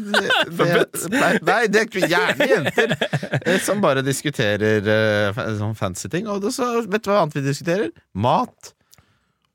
Det, 0.00 0.56
det, 0.56 1.08
nei, 1.12 1.34
nei, 1.44 1.58
det 1.68 1.82
er 1.82 2.06
gjerne 2.08 2.46
jenter 2.48 2.92
eh, 2.96 3.58
som 3.60 3.82
bare 3.82 4.00
diskuterer 4.04 4.86
eh, 4.88 5.40
sånn 5.58 5.74
fancy 5.76 6.08
ting. 6.12 6.28
Og 6.30 6.46
så, 6.54 6.70
vet 6.88 7.04
du 7.04 7.10
hva 7.12 7.20
annet 7.22 7.36
vi 7.36 7.42
diskuterer? 7.44 7.90
Mat 8.16 8.72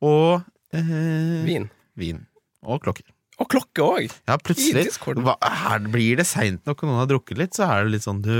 og 0.06 0.46
eh, 0.76 1.42
Vin. 1.48 1.66
vin. 1.98 2.22
Og 2.66 2.84
klokker. 2.86 3.08
Og 3.42 3.50
klokke 3.52 3.84
òg! 3.84 4.14
Ja, 4.30 4.38
plutselig 4.40 4.94
hva, 5.26 5.36
her 5.42 5.90
Blir 5.92 6.22
det 6.22 6.28
seint 6.30 6.62
nok 6.70 6.86
og 6.86 6.92
noen 6.92 7.02
har 7.02 7.10
drukket 7.10 7.42
litt, 7.42 7.58
så 7.58 7.68
er 7.68 7.86
det 7.88 7.98
litt 7.98 8.06
sånn 8.06 8.22
du 8.24 8.36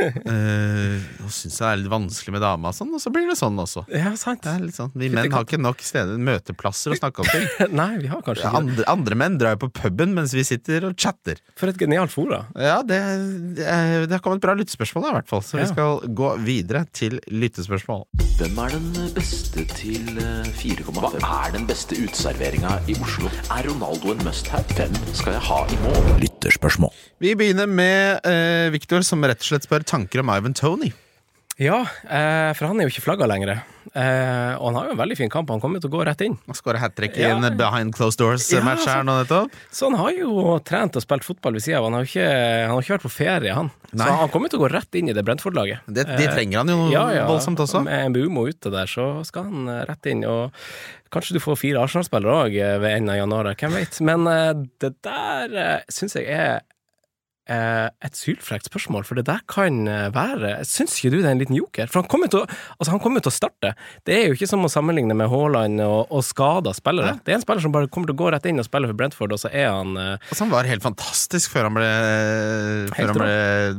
eh, 0.00 0.96
Nå 1.20 1.28
syns 1.30 1.56
jeg 1.58 1.60
det 1.60 1.70
er 1.70 1.80
litt 1.82 1.92
vanskelig 1.92 2.34
med 2.36 2.42
dama, 2.44 2.72
sånn, 2.76 2.90
og 2.96 3.02
så 3.02 3.12
blir 3.14 3.28
det 3.30 3.36
sånn 3.38 3.58
også. 3.60 3.84
Ja, 3.94 4.12
sant. 4.18 4.42
Det 4.44 4.52
er 4.54 4.64
litt 4.64 4.76
sånn, 4.78 4.90
Vi 4.94 5.10
menn 5.12 5.30
har 5.32 5.44
ikke 5.46 5.60
nok 5.60 5.82
steder, 5.84 6.18
møteplasser 6.20 6.94
å 6.94 6.98
snakke 6.98 7.24
om 7.24 7.30
ting. 7.30 7.46
Nei, 7.80 7.90
vi 8.02 8.10
har 8.12 8.22
kanskje 8.26 8.46
ikke. 8.46 8.56
Andre, 8.62 8.86
andre 8.90 9.18
menn 9.20 9.38
drar 9.40 9.56
jo 9.56 9.62
på 9.66 9.70
puben 9.82 10.14
mens 10.16 10.34
vi 10.36 10.44
sitter 10.46 10.88
og 10.90 10.96
chatter. 11.00 11.40
For 11.60 11.70
et 11.72 11.78
genialt 11.80 12.12
fora. 12.14 12.42
Ja, 12.58 12.80
det, 12.86 13.00
det, 13.58 13.66
det 14.10 14.16
har 14.16 14.24
kommet 14.24 14.42
bra 14.44 14.56
lyttespørsmål, 14.58 15.06
da, 15.06 15.12
i 15.14 15.18
hvert 15.20 15.30
fall. 15.30 15.44
Så 15.46 15.58
Ja. 15.60 15.64
vi 15.66 15.72
skal 15.74 16.00
gå 16.16 16.32
videre 16.46 16.84
til 16.96 17.18
lyttespørsmål. 17.30 18.06
Hvem 18.40 18.58
er 18.64 18.76
den 18.76 19.12
beste 19.16 19.66
til 19.76 20.16
eh, 20.16 20.48
4,5? 20.56 21.20
Hva 21.20 21.40
er 21.48 21.56
den 21.58 21.66
beste 21.68 21.98
uteserveringa 22.00 22.78
i 22.88 22.96
Oslo? 23.04 23.28
Er 23.52 23.68
Ronaldo 23.68 24.14
en 24.14 24.24
must-have? 24.24 24.64
Hvem 24.78 24.96
skal 25.12 25.36
jeg 25.36 25.44
ha 25.50 25.60
i 25.68 25.80
mål? 25.84 26.08
Lytterspørsmål. 26.40 26.94
Vi 27.20 27.34
begynner 27.36 27.68
med 27.68 28.24
eh, 28.24 28.72
Victor, 28.72 29.04
som 29.04 29.20
rett 29.24 29.42
og 29.42 29.50
slett 29.50 29.68
spør 29.68 29.84
tanker 29.84 30.22
om 30.22 30.32
Ivan 30.32 30.56
Tony. 30.56 30.88
Ja, 31.60 31.82
eh, 32.08 32.50
for 32.56 32.70
han 32.70 32.78
er 32.80 32.86
jo 32.88 32.92
ikke 32.94 33.02
flagga 33.04 33.26
lenger. 33.28 33.50
Eh, 33.90 34.52
og 34.56 34.70
han 34.70 34.76
har 34.78 34.86
jo 34.88 34.92
en 34.94 35.00
veldig 35.00 35.16
fin 35.18 35.28
kamp. 35.32 35.50
Han 35.52 35.60
kommer 35.60 35.82
til 35.82 35.90
å 35.90 35.92
gå 35.92 36.04
rett 36.08 36.22
inn. 36.24 36.38
Han 36.46 36.56
skåre 36.56 36.78
hat 36.80 36.94
trick 36.96 37.18
i 37.18 37.24
Ja. 37.26 37.34
en 37.36 37.56
behind 37.58 37.92
closed 37.92 38.16
doors-match 38.22 38.86
Ja, 38.86 38.94
her 38.94 39.02
nå 39.04 39.16
nettopp. 39.18 39.50
Så 39.70 39.90
han 39.90 39.98
har 39.98 40.10
jo 40.16 40.58
trent 40.64 40.96
og 40.96 41.02
spilt 41.04 41.26
fotball 41.26 41.52
ved 41.58 41.62
sida 41.66 41.78
av. 41.82 41.84
Han 41.90 41.98
har 41.98 42.04
jo 42.06 42.08
ikke, 42.08 42.28
han 42.64 42.70
har 42.70 42.80
ikke 42.80 42.96
vært 42.96 43.04
på 43.08 43.12
ferie, 43.12 43.52
han. 43.52 43.70
Nei. 43.92 44.06
Så 44.06 44.16
han 44.22 44.28
kommer 44.32 44.48
til 44.48 44.58
å 44.60 44.62
gå 44.64 44.72
rett 44.72 44.94
inn 44.94 45.10
i 45.10 45.12
det 45.12 45.24
Brentford-laget. 45.26 45.80
Det, 45.86 46.06
de 46.06 46.26
trenger 46.32 46.62
han 46.62 46.68
jo 46.72 46.90
Ja, 46.94 47.04
ja. 47.12 47.26
voldsomt 47.28 47.58
også. 47.60 47.84
Med 47.84 48.06
en 48.06 48.12
Bumo 48.16 48.46
ute 48.48 48.70
der, 48.72 48.86
så 48.86 49.22
skal 49.26 49.44
han 49.50 49.68
eh, 49.68 49.84
rett 49.84 50.06
inn. 50.06 50.24
Og 50.24 50.52
kanskje 51.12 51.34
du 51.36 51.40
får 51.44 51.58
fire 51.60 51.84
Arsenal-spillere 51.84 52.46
òg 52.46 52.56
ved 52.80 52.90
enden 52.96 53.10
av 53.10 53.20
januar, 53.20 53.52
hvem 53.54 53.72
vet. 53.76 54.00
Men 54.00 54.26
eh, 54.26 54.54
det 54.80 54.94
der 55.04 55.56
eh, 55.60 55.80
syns 55.92 56.14
jeg 56.16 56.24
er 56.30 56.54
eh, 56.56 56.60
et 57.50 58.16
sylfrekt 58.18 58.68
spørsmål, 58.68 59.04
for 59.08 59.18
det 59.18 59.24
der 59.26 59.40
kan 59.50 59.82
eh, 59.90 60.08
være 60.14 60.52
Syns 60.68 60.96
ikke 60.98 61.10
du 61.14 61.16
det 61.20 61.26
er 61.28 61.34
en 61.34 61.40
liten 61.42 61.56
joker? 61.58 61.88
For 61.90 62.02
han 62.02 62.10
kommer 62.10 62.30
til 62.30 62.44
altså 62.46 62.98
kom 63.02 63.16
til 63.18 63.30
å 63.30 63.34
starte. 63.34 63.72
Det 64.06 64.14
er 64.14 64.28
jo 64.28 64.36
ikke 64.36 64.48
som 64.50 64.66
å 64.66 64.70
sammenligne 64.70 65.16
med 65.18 65.30
Haaland 65.32 65.82
og, 65.84 66.12
og 66.14 66.24
skada 66.26 66.72
spillere. 66.76 67.16
Det 67.24 67.34
er 67.34 67.38
en 67.40 67.44
spiller 67.44 67.64
som 67.64 67.74
bare 67.74 67.90
kommer 67.90 68.10
til 68.10 68.16
å 68.18 68.20
gå 68.22 68.30
rett 68.34 68.46
inn 68.50 68.62
og 68.62 68.68
spille 68.68 68.90
for 68.90 68.98
Brentford, 68.98 69.34
og 69.34 69.42
så 69.42 69.50
er 69.50 69.70
han 69.72 69.96
eh, 69.98 70.12
Altså, 70.30 70.42
han 70.44 70.52
var 70.52 70.68
helt 70.70 70.84
fantastisk 70.84 71.54
før 71.54 71.68
han 71.70 71.78
ble, 71.78 71.88
før 72.94 73.12
han 73.12 73.20
ble 73.20 73.32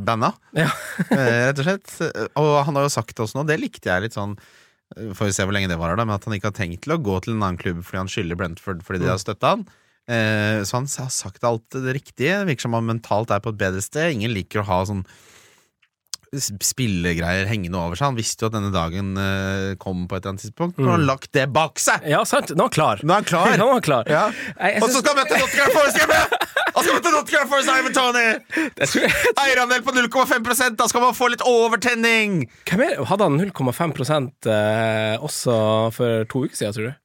banna, 0.08 0.34
Ja. 0.58 0.68
eh, 1.12 1.52
rett 1.52 1.62
og 1.62 1.68
slett. 1.68 1.94
Og 2.40 2.52
han 2.68 2.80
har 2.80 2.88
jo 2.88 2.94
sagt 2.94 3.16
det 3.16 3.24
også 3.26 3.40
nå, 3.40 3.46
det 3.50 3.60
likte 3.62 3.92
jeg 3.92 4.08
litt 4.08 4.18
sånn 4.18 4.36
eh, 4.38 5.14
Får 5.16 5.30
vi 5.30 5.36
se 5.38 5.46
hvor 5.48 5.56
lenge 5.56 5.72
det 5.72 5.80
varer, 5.80 6.00
da, 6.00 6.08
men 6.08 6.18
at 6.18 6.28
han 6.28 6.36
ikke 6.36 6.52
har 6.52 6.58
tenkt 6.58 6.84
til 6.86 6.98
å 6.98 7.02
gå 7.02 7.22
til 7.24 7.38
en 7.38 7.46
annen 7.46 7.62
klubb 7.62 7.86
fordi 7.88 8.04
han 8.04 8.12
skylder 8.12 8.40
Brentford 8.40 8.84
fordi 8.88 9.04
de 9.06 9.12
har 9.14 9.22
støtta 9.22 9.56
han. 9.56 9.64
Eh, 10.12 10.62
så 10.67 10.78
han 10.80 10.89
har 10.91 11.12
sagt 11.15 11.45
alt 11.47 11.78
det 11.78 11.95
riktige. 12.02 12.41
Det 12.41 12.50
virker 12.52 12.67
som 12.67 12.76
han 12.78 12.89
mentalt 12.89 13.32
er 13.32 13.43
på 13.43 13.54
et 13.54 13.62
bedre 13.62 13.84
sted. 13.86 14.12
Ingen 14.17 14.34
liker 14.36 14.63
å 14.63 14.67
ha 14.67 14.82
sånn 14.89 15.06
spillegreier 16.32 17.43
hengende 17.50 17.76
over 17.76 18.00
seg. 18.00 18.08
Han 18.08 18.15
visste 18.19 18.45
jo 18.45 18.50
at 18.52 18.56
denne 18.56 18.69
dagen 18.71 19.10
eh, 19.19 19.74
kom 19.82 20.06
på 20.08 20.15
et 20.15 20.21
eller 20.24 20.32
annet 20.36 20.45
tidspunkt. 20.45 20.78
Nå 20.80 20.88
har 20.88 20.95
han 20.95 21.08
lagt 21.10 21.32
det 21.36 21.43
bak 21.52 21.82
seg! 21.82 22.06
Ja, 22.08 22.21
sant. 22.28 22.54
Nå 22.56 22.63
er 22.63 22.69
han 22.69 22.76
klar. 22.78 23.02
Nå 23.04 23.12
er 23.12 23.19
han 23.19 23.28
klar! 23.28 23.52
Nå 23.60 23.67
er 23.67 23.74
han 23.76 23.84
klar. 23.84 24.12
Ja. 24.12 24.24
Jeg 24.56 24.80
Og 24.80 24.88
så 24.88 24.93
synes- 24.93 25.04
skal 25.04 25.12
han 25.12 25.19
møte 25.26 25.41
Nottingham 25.41 25.76
Forest 25.76 26.00
hjemme! 26.00 26.21
Han 26.71 26.86
skal 26.86 26.95
møte 26.95 27.13
Nottingham 27.17 27.52
Forest 27.52 27.74
Ivan 27.76 27.97
Tony! 27.97 28.26
Eierandel 29.43 29.84
på 29.84 29.95
0,5% 29.97 30.80
Da 30.80 30.88
skal 30.88 31.04
man 31.04 31.17
få 31.17 31.28
litt 31.34 31.43
overtenning! 31.43 32.39
Hvem 32.69 32.86
er, 32.88 33.04
hadde 33.12 33.28
han 33.28 33.39
0,5 33.43 34.32
eh, 34.56 35.15
også 35.19 35.60
for 35.97 36.28
to 36.32 36.45
uker 36.47 36.56
siden, 36.62 36.78
tror 36.80 36.91
du? 36.93 37.01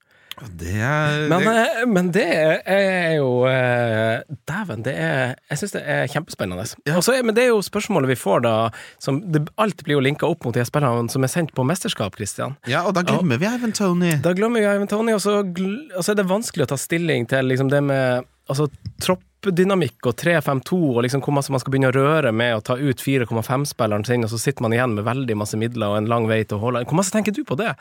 Det 0.61 0.75
er 0.77 1.29
Men, 1.31 1.47
eh, 1.49 1.85
men 1.89 2.11
det 2.13 2.25
er 2.69 3.15
jo 3.17 3.47
eh, 3.49 4.21
Dæven, 4.49 4.83
det 4.85 4.93
er 5.01 5.35
Jeg 5.51 5.59
syns 5.63 5.73
det 5.73 5.83
er 5.89 6.07
kjempespennende. 6.13 6.67
Ja. 6.87 6.99
så 7.01 7.15
er- 7.17 7.23
men 7.25 7.35
det 7.35 7.45
er 7.47 7.49
jo 7.55 7.63
spørsmålet 7.65 8.09
vi 8.13 8.19
får 8.21 8.43
da 8.45 8.55
som, 8.99 9.23
det, 9.33 9.47
Alt 9.57 9.83
blir 9.85 9.97
jo 9.97 10.05
linka 10.05 10.27
opp 10.29 10.45
mot 10.45 10.55
de 10.55 10.65
spillerne 10.69 11.09
som 11.11 11.25
er 11.25 11.33
sendt 11.33 11.55
på 11.57 11.65
mesterskap, 11.65 12.17
Christian. 12.17 12.57
Ja, 12.69 12.85
og 12.87 12.93
da 12.95 13.03
glemmer 13.03 13.39
vi 13.41 13.47
Ivan 13.49 13.73
Tony. 13.73 14.13
Da 14.21 14.35
glemmer 14.37 14.61
vi 14.61 14.67
Ivan 14.77 14.89
Tony, 14.93 15.13
og 15.17 15.21
så, 15.25 15.39
og 15.41 16.03
så 16.05 16.13
er 16.13 16.19
det 16.21 16.29
vanskelig 16.29 16.67
å 16.67 16.73
ta 16.75 16.77
stilling 16.77 17.27
til 17.31 17.49
liksom 17.49 17.71
det 17.73 17.83
med 17.83 18.27
altså, 18.51 18.69
troppdynamikk 19.03 20.07
og 20.11 20.17
3-5-2, 20.21 20.79
og 20.97 21.03
liksom 21.07 21.23
hvor 21.25 21.35
masse 21.39 21.53
man 21.55 21.63
skal 21.63 21.73
begynne 21.75 21.91
å 21.93 21.97
røre 21.97 22.33
med 22.35 22.57
å 22.59 22.63
ta 22.65 22.77
ut 22.77 23.01
4,5-spilleren 23.03 24.05
sin, 24.07 24.25
og 24.27 24.31
så 24.33 24.39
sitter 24.43 24.63
man 24.67 24.75
igjen 24.77 24.95
med 24.99 25.07
veldig 25.09 25.37
masse 25.39 25.59
midler 25.61 25.93
og 25.95 26.01
en 26.03 26.11
lang 26.13 26.29
vei 26.31 26.43
til 26.45 26.59
å 26.59 26.65
holde 26.67 26.85
Hvor 26.85 27.01
masse 27.01 27.15
tenker 27.15 27.33
du 27.37 27.43
på 27.47 27.57
det? 27.61 27.73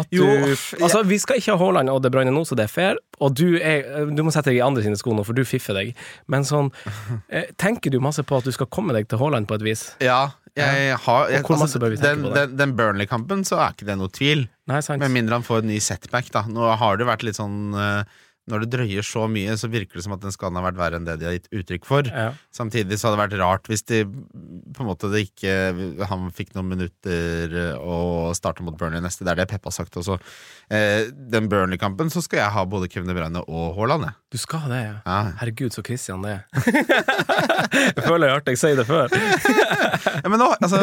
At 0.00 0.08
du, 0.08 0.20
Jo, 0.22 0.26
altså, 0.80 1.02
vi 1.04 1.18
skal 1.20 1.40
ikke 1.40 1.54
ha 1.54 1.60
Haaland 1.60 1.92
og 1.92 2.00
det 2.04 2.12
Bruyne 2.14 2.32
nå, 2.32 2.44
så 2.48 2.56
det 2.58 2.66
er 2.66 2.72
fair. 2.72 3.00
Og 3.22 3.34
du, 3.36 3.58
er, 3.60 4.06
du 4.08 4.22
må 4.24 4.32
sette 4.34 4.50
deg 4.50 4.60
i 4.60 4.64
andre 4.64 4.84
sine 4.84 4.98
sko 4.98 5.14
nå, 5.16 5.24
for 5.28 5.36
du 5.36 5.44
fiffer 5.48 5.76
deg. 5.76 5.92
Men 6.32 6.46
sånn, 6.48 6.72
eh, 7.34 7.50
tenker 7.60 7.92
du 7.92 8.00
masse 8.04 8.24
på 8.26 8.40
at 8.40 8.48
du 8.48 8.54
skal 8.54 8.70
komme 8.72 8.96
deg 8.96 9.10
til 9.10 9.20
Haaland 9.22 9.50
på 9.50 9.58
et 9.60 9.66
vis? 9.66 9.90
Ja, 10.04 10.24
jeg 10.52 10.96
har 11.00 11.30
jeg, 11.32 11.44
tenke 11.48 11.94
den, 12.02 12.26
den, 12.28 12.56
den 12.58 12.74
Burnley-kampen 12.76 13.40
så 13.48 13.62
er 13.62 13.76
ikke 13.76 13.88
det 13.88 13.96
noe 14.00 14.12
tvil. 14.12 14.44
Nei, 14.68 14.82
sant? 14.84 15.00
Med 15.00 15.14
mindre 15.14 15.38
han 15.38 15.46
får 15.46 15.62
en 15.62 15.70
ny 15.72 15.78
setback, 15.80 16.28
da. 16.34 16.44
Nå 16.50 16.74
har 16.76 17.00
det 17.00 17.08
vært 17.08 17.24
litt 17.24 17.38
sånn 17.40 17.72
eh, 17.72 18.20
når 18.50 18.64
det 18.64 18.72
drøyer 18.72 19.06
så 19.06 19.28
mye, 19.30 19.54
så 19.58 19.68
virker 19.70 19.98
det 19.98 20.02
som 20.06 20.14
at 20.16 20.22
den 20.24 20.34
skaden 20.34 20.56
har 20.58 20.64
vært 20.66 20.78
verre 20.80 20.98
enn 20.98 21.06
det 21.06 21.14
de 21.20 21.28
har 21.28 21.36
gitt 21.36 21.46
uttrykk 21.54 21.84
for. 21.86 22.08
Ja. 22.10 22.32
Samtidig 22.54 22.98
så 22.98 23.08
hadde 23.08 23.18
det 23.18 23.22
vært 23.22 23.36
rart 23.38 23.70
hvis 23.70 23.84
de 23.86 24.00
på 24.02 24.82
en 24.82 24.88
måte 24.88 25.10
det 25.12 25.20
ikke 25.28 25.52
Han 26.10 26.26
fikk 26.34 26.50
noen 26.56 26.72
minutter 26.72 27.54
å 27.78 28.32
starte 28.34 28.64
mot 28.66 28.74
Burnley 28.78 29.02
neste. 29.04 29.22
Det 29.22 29.34
er 29.34 29.42
det 29.42 29.48
Peppa 29.52 29.70
har 29.70 29.76
sagt 29.76 29.98
også. 30.00 30.18
Eh, 30.74 31.12
den 31.12 31.46
Burnley-kampen 31.52 32.10
så 32.10 32.22
skal 32.24 32.42
jeg 32.42 32.54
ha 32.56 32.66
både 32.66 32.90
Kevin 32.90 33.12
De 33.12 33.16
Bruyne 33.16 33.44
og 33.46 33.78
Haaland. 33.78 34.08
jeg. 34.08 34.18
Du 34.34 34.38
skal 34.42 34.66
det, 34.72 34.82
ja. 34.88 34.96
Ja. 35.06 35.20
Herregud, 35.38 35.74
så 35.76 35.86
Christian 35.86 36.26
det 36.26 36.38
er. 36.40 36.42
jeg 37.94 38.02
føler 38.02 38.26
jeg 38.26 38.32
har 38.32 38.38
hørt 38.40 38.50
deg 38.50 38.58
si 38.58 38.74
det 38.78 38.88
før. 38.88 39.12
Ja, 40.22 40.30
men 40.30 40.38
nå, 40.38 40.46
altså, 40.62 40.78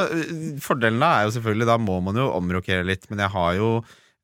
fordelen 0.63 0.99
da 1.01 1.09
er 1.17 1.27
jo 1.27 1.33
selvfølgelig 1.35 1.67
Da 1.69 1.75
må 1.79 1.97
man 2.03 2.17
jo 2.19 2.25
omrokere 2.35 2.83
litt, 2.87 3.05
men 3.11 3.21
jeg 3.23 3.31
har 3.31 3.53
jo 3.55 3.69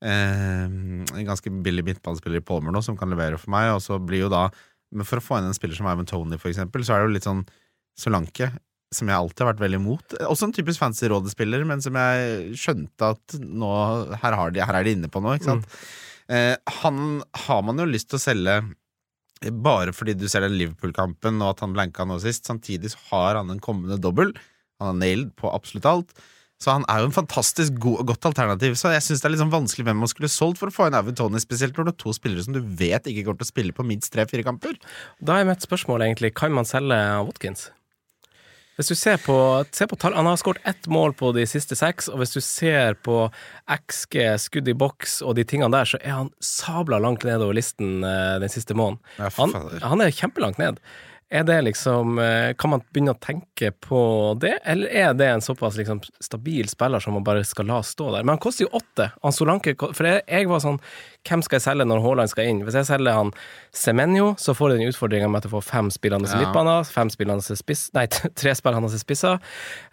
eh, 0.04 0.64
en 0.66 1.28
ganske 1.28 1.52
billig 1.64 1.84
midtbanespiller 1.86 2.42
i 2.42 2.46
Palmer 2.46 2.74
nå 2.74 2.82
som 2.84 2.98
kan 2.98 3.12
levere 3.12 3.40
for 3.40 3.52
meg, 3.54 3.72
og 3.74 3.82
så 3.84 4.00
blir 4.02 4.26
jo 4.26 4.32
da 4.32 4.48
Men 4.94 5.06
for 5.08 5.18
å 5.18 5.24
få 5.24 5.40
inn 5.40 5.48
en 5.48 5.56
spiller 5.56 5.74
som 5.74 5.88
Ivan 5.90 6.06
Tony, 6.06 6.36
for 6.38 6.48
eksempel, 6.48 6.84
så 6.86 6.94
er 6.94 7.02
det 7.02 7.08
jo 7.08 7.14
litt 7.16 7.26
sånn 7.26 7.40
Solanke, 7.98 8.52
som 8.94 9.08
jeg 9.10 9.18
alltid 9.18 9.42
har 9.42 9.48
vært 9.50 9.62
veldig 9.64 9.80
imot. 9.80 10.14
Også 10.30 10.46
en 10.46 10.54
typisk 10.54 10.78
fancy 10.78 11.08
rådespiller, 11.10 11.64
men 11.66 11.82
som 11.82 11.96
jeg 11.98 12.54
skjønte 12.60 13.08
at 13.16 13.34
nå 13.40 13.70
Her, 14.22 14.36
har 14.38 14.52
de, 14.54 14.62
her 14.62 14.78
er 14.78 14.86
de 14.86 14.92
inne 14.94 15.10
på 15.10 15.22
noe, 15.24 15.34
ikke 15.40 15.48
sant. 15.56 15.66
Eh, 16.30 16.54
han 16.82 17.00
har 17.46 17.64
man 17.66 17.82
jo 17.82 17.88
lyst 17.88 18.12
til 18.12 18.20
å 18.20 18.22
selge 18.22 18.56
bare 19.62 19.92
fordi 19.94 20.14
du 20.16 20.24
ser 20.30 20.46
den 20.46 20.56
Liverpool-kampen 20.56 21.42
og 21.42 21.52
at 21.52 21.64
han 21.64 21.74
blanka 21.76 22.06
nå 22.08 22.20
sist. 22.22 22.46
Samtidig 22.48 22.94
så 22.94 23.02
har 23.10 23.40
han 23.40 23.50
en 23.52 23.62
kommende 23.62 23.98
dobbel. 24.00 24.32
Han 24.80 24.92
har 24.92 24.98
nailed 25.02 25.34
på 25.38 25.50
absolutt 25.52 25.88
alt. 25.90 26.14
Så 26.62 26.72
han 26.72 26.86
er 26.88 27.02
jo 27.02 27.10
en 27.10 27.16
fantastisk 27.16 27.76
god, 27.82 28.02
godt 28.08 28.30
alternativ. 28.30 28.78
Så 28.80 28.94
jeg 28.94 29.04
syns 29.04 29.20
det 29.20 29.28
er 29.28 29.34
litt 29.34 29.42
sånn 29.42 29.52
vanskelig 29.52 29.84
hvem 29.88 29.98
man 30.00 30.10
skulle 30.10 30.32
solgt 30.32 30.60
for 30.62 30.72
å 30.72 30.74
få 30.74 30.88
inn 30.88 30.96
Avid 30.96 31.18
Tony, 31.20 31.40
spesielt 31.42 31.76
når 31.76 31.90
det 31.90 31.94
er 31.96 32.02
to 32.04 32.16
spillere 32.16 32.46
som 32.46 32.56
du 32.56 32.62
vet 32.64 33.08
ikke 33.10 33.26
kommer 33.26 33.42
til 33.42 33.48
å 33.48 33.52
spille 33.52 33.76
på 33.76 33.84
minst 33.86 34.12
tre-fire 34.14 34.46
kamper. 34.46 34.78
Da 35.20 35.36
er 35.36 35.48
mitt 35.48 35.64
spørsmål 35.64 36.06
egentlig 36.08 36.32
kan 36.38 36.56
man 36.56 36.68
selge 36.68 36.96
Watkins? 37.28 37.68
Hvis 38.76 38.90
du 38.92 38.96
ser 38.98 39.16
på, 39.24 39.34
ser 39.72 39.88
på 39.88 39.96
tall, 39.96 40.12
Han 40.14 40.28
har 40.28 40.36
skåret 40.36 40.60
ett 40.68 40.86
mål 40.92 41.14
på 41.16 41.30
de 41.32 41.46
siste 41.48 41.76
seks, 41.78 42.10
og 42.12 42.20
hvis 42.20 42.34
du 42.36 42.42
ser 42.44 42.96
på 43.00 43.30
XG, 43.72 44.18
skudd 44.40 44.68
i 44.68 44.76
boks 44.76 45.22
og 45.24 45.38
de 45.38 45.46
tingene 45.48 45.72
der, 45.72 45.88
så 45.88 46.00
er 46.02 46.18
han 46.18 46.30
sabla 46.44 47.00
langt 47.00 47.24
nedover 47.24 47.56
listen 47.56 48.04
eh, 48.04 48.36
den 48.42 48.52
siste 48.52 48.76
måneden. 48.76 49.00
Han, 49.38 49.56
han 49.80 50.04
er 50.04 50.12
kjempelangt 50.12 50.60
ned. 50.60 50.82
Er 51.30 51.42
det 51.42 51.56
liksom 51.66 52.20
eh, 52.22 52.52
Kan 52.54 52.70
man 52.70 52.82
begynne 52.94 53.10
å 53.16 53.18
tenke 53.18 53.72
på 53.82 53.98
det, 54.38 54.52
eller 54.62 54.92
er 54.94 55.14
det 55.18 55.26
en 55.26 55.42
såpass 55.42 55.74
liksom 55.74 55.98
stabil 56.22 56.68
spiller 56.70 57.02
som 57.02 57.16
man 57.18 57.24
bare 57.26 57.42
skal 57.44 57.66
la 57.66 57.80
stå 57.82 58.12
der? 58.14 58.22
Men 58.22 58.36
han 58.36 58.42
koster 58.44 58.66
jo 58.68 58.70
åtte. 58.78 59.08
Han 59.24 59.34
Solanke 59.34 59.74
For 59.80 60.06
jeg, 60.06 60.22
jeg 60.30 60.46
var 60.52 60.62
sånn 60.62 60.78
Hvem 61.26 61.42
skal 61.42 61.58
jeg 61.58 61.64
selge 61.66 61.88
når 61.90 62.04
Haaland 62.04 62.30
skal 62.30 62.46
inn? 62.52 62.62
Hvis 62.62 62.78
jeg 62.78 62.86
selger 62.92 63.18
han 63.18 63.32
Semenyo, 63.74 64.36
så 64.38 64.54
får 64.54 64.76
jeg 64.76 64.84
den 64.84 64.92
utfordringa 64.94 65.26
med 65.32 65.42
at 65.42 65.48
jeg 65.50 65.56
får 65.56 65.66
fem 65.66 65.90
spillende 65.90 66.30
Ja. 66.30 66.38
midtbaner, 66.44 66.86
fem 66.86 67.10
spillende 67.10 67.58
spiss... 67.58 67.88
Nei, 67.98 68.06
tre 68.12 68.54
spillende 68.54 69.02
spisser. 69.02 69.42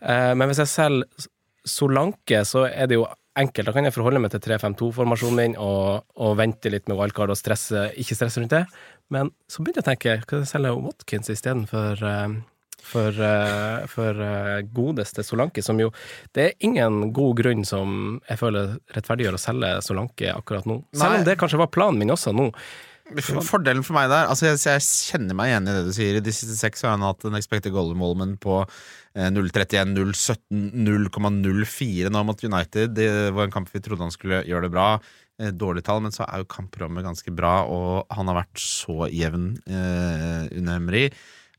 Eh, 0.05 0.31
men 0.37 0.51
hvis 0.51 0.61
jeg 0.61 0.69
selger 0.75 1.27
Solanke, 1.65 2.43
så 2.45 2.65
er 2.67 2.89
det 2.91 2.97
jo 2.99 3.05
enkelt. 3.39 3.65
Da 3.65 3.73
kan 3.73 3.87
jeg 3.87 3.95
forholde 3.95 4.19
meg 4.21 4.33
til 4.33 4.41
3-5-2-formasjonen 4.45 5.37
min 5.39 5.53
og, 5.57 6.03
og 6.21 6.35
vente 6.37 6.69
litt 6.69 6.89
med 6.91 6.99
wildcard 6.99 7.31
og 7.33 7.39
stresse, 7.39 7.87
ikke 7.97 8.17
stresse 8.19 8.41
rundt 8.43 8.53
det. 8.53 8.65
Men 9.13 9.29
så 9.51 9.61
begynte 9.61 9.83
jeg 9.83 9.85
å 9.85 9.91
tenke, 9.91 10.17
kan 10.29 10.43
jeg 10.43 10.51
selge 10.55 10.73
Watkins 10.81 11.29
istedenfor 11.33 12.01
uh, 12.01 12.41
for, 12.83 13.21
eh, 13.21 13.85
for 13.87 14.21
eh, 14.21 14.61
godeste 14.75 15.23
Solanke, 15.23 15.63
som 15.63 15.79
jo 15.79 15.91
Det 16.35 16.43
er 16.43 16.65
ingen 16.67 17.11
god 17.13 17.37
grunn 17.39 17.65
som 17.67 18.17
jeg 18.27 18.39
føler 18.41 18.77
rettferdiggjør 18.95 19.37
å 19.37 19.41
selge 19.41 19.75
Solanke 19.85 20.33
akkurat 20.33 20.67
nå. 20.69 20.81
Selv 20.95 21.21
om 21.21 21.27
det 21.27 21.37
kanskje 21.39 21.61
var 21.61 21.71
planen 21.73 22.01
min 22.01 22.13
også 22.13 22.35
nå. 22.35 22.49
Fordelen 23.43 23.83
for 23.83 23.97
meg 23.97 24.07
der 24.07 24.29
Altså 24.31 24.47
jeg, 24.47 24.61
jeg 24.63 24.83
kjenner 25.11 25.35
meg 25.35 25.51
igjen 25.51 25.67
i 25.67 25.73
det 25.75 25.87
du 25.87 25.93
sier. 25.95 26.17
I 26.17 26.23
de 26.23 26.33
siste 26.33 26.55
seks 26.55 26.85
har 26.85 26.95
han 26.95 27.03
hatt 27.05 27.25
en 27.27 27.35
expected 27.39 27.73
goal 27.75 27.91
involvement 27.93 28.37
på 28.41 28.61
eh, 28.63 29.29
0,31, 29.31 29.95
0,17, 29.95 30.71
0,04 30.87 32.13
nå 32.13 32.23
mot 32.27 32.47
United. 32.47 32.95
Det 32.95 33.09
var 33.35 33.47
en 33.47 33.55
kamp 33.55 33.71
vi 33.73 33.83
trodde 33.83 34.07
han 34.07 34.15
skulle 34.15 34.43
gjøre 34.47 34.67
det 34.67 34.75
bra. 34.75 34.87
Eh, 35.43 35.51
dårlig 35.51 35.83
tall, 35.87 36.01
men 36.05 36.13
så 36.15 36.25
er 36.25 36.41
jo 36.41 36.49
kampprogrammet 36.51 37.05
ganske 37.05 37.33
bra, 37.35 37.53
og 37.67 38.11
han 38.13 38.29
har 38.31 38.43
vært 38.43 38.61
så 38.61 39.09
jevn 39.11 39.53
eh, 39.67 40.47
under 40.59 40.77
Emery. 40.79 41.07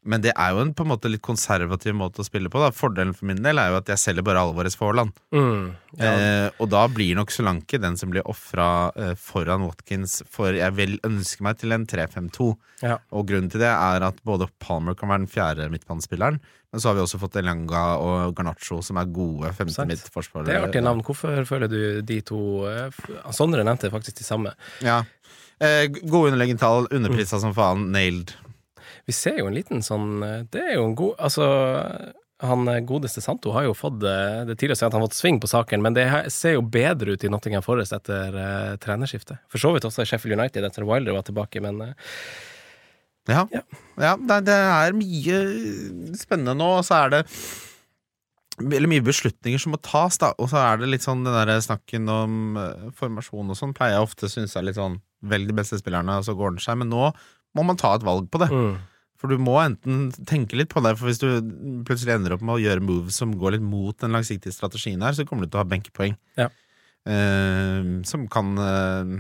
Men 0.05 0.21
det 0.25 0.35
er 0.37 0.53
jo 0.53 0.61
en 0.61 0.73
på 0.77 0.85
en 0.85 0.91
måte 0.91 1.09
litt 1.09 1.23
konservativ 1.25 1.95
måte 1.97 2.21
å 2.21 2.27
spille 2.27 2.51
på. 2.53 2.61
Da. 2.61 2.71
Fordelen 2.77 3.15
for 3.17 3.29
min 3.31 3.41
del 3.45 3.61
er 3.61 3.73
jo 3.73 3.79
at 3.81 3.89
jeg 3.89 4.03
selger 4.03 4.27
bare 4.27 4.43
Alvarez 4.45 4.77
for 4.77 4.91
Haaland. 4.91 5.15
Mm, 5.33 5.71
ja. 5.97 6.11
Eh, 6.11 6.49
og 6.61 6.69
da 6.75 6.83
blir 6.93 7.17
nok 7.17 7.33
Solanke 7.33 7.81
den 7.81 7.97
som 8.01 8.13
blir 8.13 8.27
ofra 8.29 8.67
eh, 9.01 9.15
foran 9.17 9.65
Watkins, 9.65 10.19
for 10.31 10.53
jeg 10.57 10.77
vil 10.77 10.99
ønske 11.09 11.47
meg 11.47 11.57
til 11.63 11.73
en 11.77 11.89
3-5-2. 11.89 12.51
Ja. 12.85 12.99
Og 13.17 13.27
grunnen 13.31 13.49
til 13.53 13.65
det 13.65 13.73
er 13.73 14.05
at 14.11 14.21
både 14.29 14.51
Palmer 14.61 14.99
kan 14.99 15.13
være 15.13 15.25
den 15.25 15.33
fjerde 15.33 15.71
midtbanespilleren, 15.73 16.41
men 16.75 16.83
så 16.83 16.91
har 16.91 16.99
vi 16.99 17.05
også 17.05 17.21
fått 17.23 17.37
Elanga 17.41 17.85
og 18.03 18.37
Garnaccio, 18.37 18.81
som 18.85 18.99
er 19.01 19.11
gode 19.15 19.53
femte 19.57 19.77
Sant. 19.77 19.89
midtforsvarere. 19.93 20.51
Det 20.51 20.57
er 20.59 20.69
artige 20.69 20.85
navn. 20.85 21.05
Hvorfor 21.07 21.45
føler 21.49 21.71
du 21.71 21.81
de 22.05 22.21
to 22.27 22.41
eh, 22.69 23.05
Sondre 23.33 23.65
nevnte 23.65 23.93
faktisk 23.95 24.19
de 24.21 24.27
samme. 24.27 24.53
Ja. 24.85 25.05
Eh, 25.63 25.87
gode 26.03 26.33
underliggende 26.33 26.61
tall, 26.61 26.89
underprisa 26.93 27.39
som 27.41 27.55
faen, 27.57 27.93
nailed. 27.95 28.35
Vi 29.07 29.15
ser 29.17 29.41
jo 29.41 29.49
en 29.49 29.57
liten 29.57 29.83
sånn 29.85 30.23
eh, 30.25 30.45
Det 30.51 30.63
er 30.63 30.77
jo 30.79 30.87
en 30.89 30.97
god 30.99 31.19
Altså, 31.27 31.49
han 32.45 32.69
eh, 32.69 32.81
godeste 32.87 33.23
Santo 33.25 33.53
har 33.57 33.67
jo 33.69 33.75
fått 33.77 34.03
eh, 34.03 34.45
Det 34.47 34.55
er 34.55 34.61
tidligere 34.61 34.81
si 34.81 34.87
at 34.87 34.97
han 34.97 35.03
har 35.03 35.11
fått 35.11 35.19
sving 35.19 35.41
på 35.43 35.51
saken, 35.51 35.85
men 35.85 35.97
det 35.97 36.07
ser 36.35 36.57
jo 36.57 36.65
bedre 36.65 37.15
ut 37.15 37.25
i 37.25 37.31
Nottingham 37.33 37.65
Forest 37.65 37.95
etter 37.97 38.35
uh, 38.35 38.73
trenerskiftet. 38.83 39.45
For 39.51 39.63
så 39.63 39.75
vidt 39.75 39.87
også 39.87 40.05
i 40.05 40.09
Sheffield 40.09 40.39
United 40.39 40.67
etter 40.67 40.87
Wilder 40.89 41.17
var 41.17 41.27
tilbake, 41.27 41.63
men 41.65 41.81
uh, 41.83 41.93
Ja. 43.31 43.47
Ja. 43.55 43.63
ja 44.01 44.17
det, 44.21 44.41
det 44.49 44.57
er 44.57 44.99
mye 44.99 45.39
spennende 46.19 46.57
nå, 46.59 46.75
og 46.81 46.85
så 46.89 47.05
er 47.05 47.15
det 47.15 47.23
eller 48.63 48.87
mye 48.87 49.03
beslutninger 49.03 49.59
som 49.59 49.73
må 49.75 49.81
tas, 49.83 50.15
da. 50.23 50.29
Og 50.39 50.47
så 50.53 50.61
er 50.61 50.79
det 50.79 50.91
litt 50.93 51.03
sånn 51.03 51.25
den 51.27 51.35
der 51.35 51.63
snakken 51.65 52.11
om 52.11 52.59
uh, 52.59 52.91
formasjon 52.99 53.51
og 53.51 53.59
sånn, 53.59 53.73
pleier 53.75 53.97
jeg 53.97 54.07
ofte 54.07 54.29
å 54.29 54.35
synes 54.35 54.55
er 54.59 54.69
litt 54.69 54.79
sånn 54.79 55.01
Velg 55.25 55.49
de 55.49 55.57
beste 55.57 55.79
spillerne, 55.81 56.19
og 56.21 56.27
så 56.27 56.35
går 56.37 56.53
den 56.53 56.61
seg. 56.61 56.77
Men 56.83 56.91
nå 56.93 57.09
må 57.57 57.63
man 57.65 57.79
ta 57.81 57.95
et 57.97 58.05
valg 58.05 58.27
på 58.29 58.43
det. 58.43 58.51
mm. 58.53 58.75
For 59.25 59.33
du 59.33 59.41
må 59.41 59.55
enten 59.57 60.11
tenke 60.29 60.59
litt 60.61 60.69
på 60.69 60.83
det, 60.85 60.99
for 61.01 61.09
hvis 61.09 61.23
du 61.23 61.31
plutselig 61.89 62.13
ender 62.13 62.35
opp 62.35 62.43
med 62.45 62.59
å 62.59 62.61
gjøre 62.61 62.85
moves 62.85 63.17
som 63.17 63.31
går 63.41 63.55
litt 63.55 63.63
mot 63.65 63.97
den 63.97 64.13
langsiktige 64.13 64.53
strategien 64.53 65.01
her, 65.01 65.17
så 65.17 65.25
kommer 65.25 65.47
du 65.47 65.55
til 65.55 65.57
å 65.57 65.63
ha 65.63 65.69
benkepoeng. 65.71 66.19
Ja. 66.37 66.51
Uh, 67.09 68.05
som 68.09 68.23
kan 68.33 68.53
uh, 68.57 69.11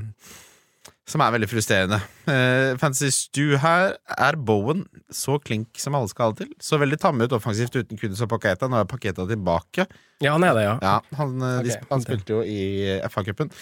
Som 1.09 1.21
er 1.25 1.33
veldig 1.35 1.49
frustrerende. 1.49 2.03
Uh, 2.29 2.77
Fantasy 2.81 3.09
Stu 3.17 3.57
her 3.61 3.97
er 4.12 4.38
Bowen 4.40 4.85
så 5.12 5.38
klink 5.40 5.81
som 5.81 5.97
alle 5.97 6.12
skal 6.12 6.29
ha 6.29 6.37
det 6.37 6.45
til. 6.45 6.55
Så 6.61 6.81
veldig 6.81 7.01
tamme 7.01 7.25
ut 7.25 7.37
offensivt 7.40 7.81
uten 7.81 7.97
Kudus 7.97 8.21
og 8.25 8.33
Paketa. 8.37 8.69
Nå 8.69 8.83
er 8.83 8.93
Paketa 8.93 9.25
tilbake. 9.29 9.88
Ja, 10.21 10.37
han 10.37 10.45
er 10.45 10.57
det, 10.61 10.69
ja. 10.69 10.79
Ja, 10.85 10.97
han, 11.17 11.37
okay. 11.40 11.71
de, 11.71 11.81
han 11.97 12.05
spilte 12.05 12.37
jo 12.37 12.45
i 12.45 13.01
FA-cupen. 13.09 13.57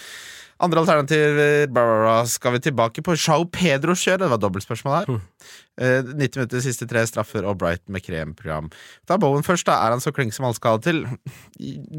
Andre 0.63 0.79
alternativer 0.79 1.67
Barbara, 1.67 2.21
skal 2.29 2.53
vi 2.55 2.61
tilbake 2.63 3.03
på 3.03 3.15
Shao 3.19 3.43
Pedro-kjøret? 3.51 4.21
Det 4.23 4.29
var 4.31 4.39
dobbeltspørsmål 4.39 4.93
her. 4.95 5.17
Eh, 5.75 6.05
90 6.07 6.39
minutter, 6.39 6.63
siste 6.63 6.87
tre 6.87 7.03
straffer 7.09 7.43
og 7.43 7.57
Bright 7.59 7.83
med 7.91 8.05
kremprogram. 8.05 8.69
Ta 9.09 9.17
Bowen 9.19 9.43
først, 9.43 9.67
da. 9.67 9.81
Er 9.83 9.95
han 9.95 10.03
så 10.03 10.13
klink 10.15 10.31
som 10.35 10.47
alle 10.47 10.55
skal 10.55 10.79
til? 10.85 11.03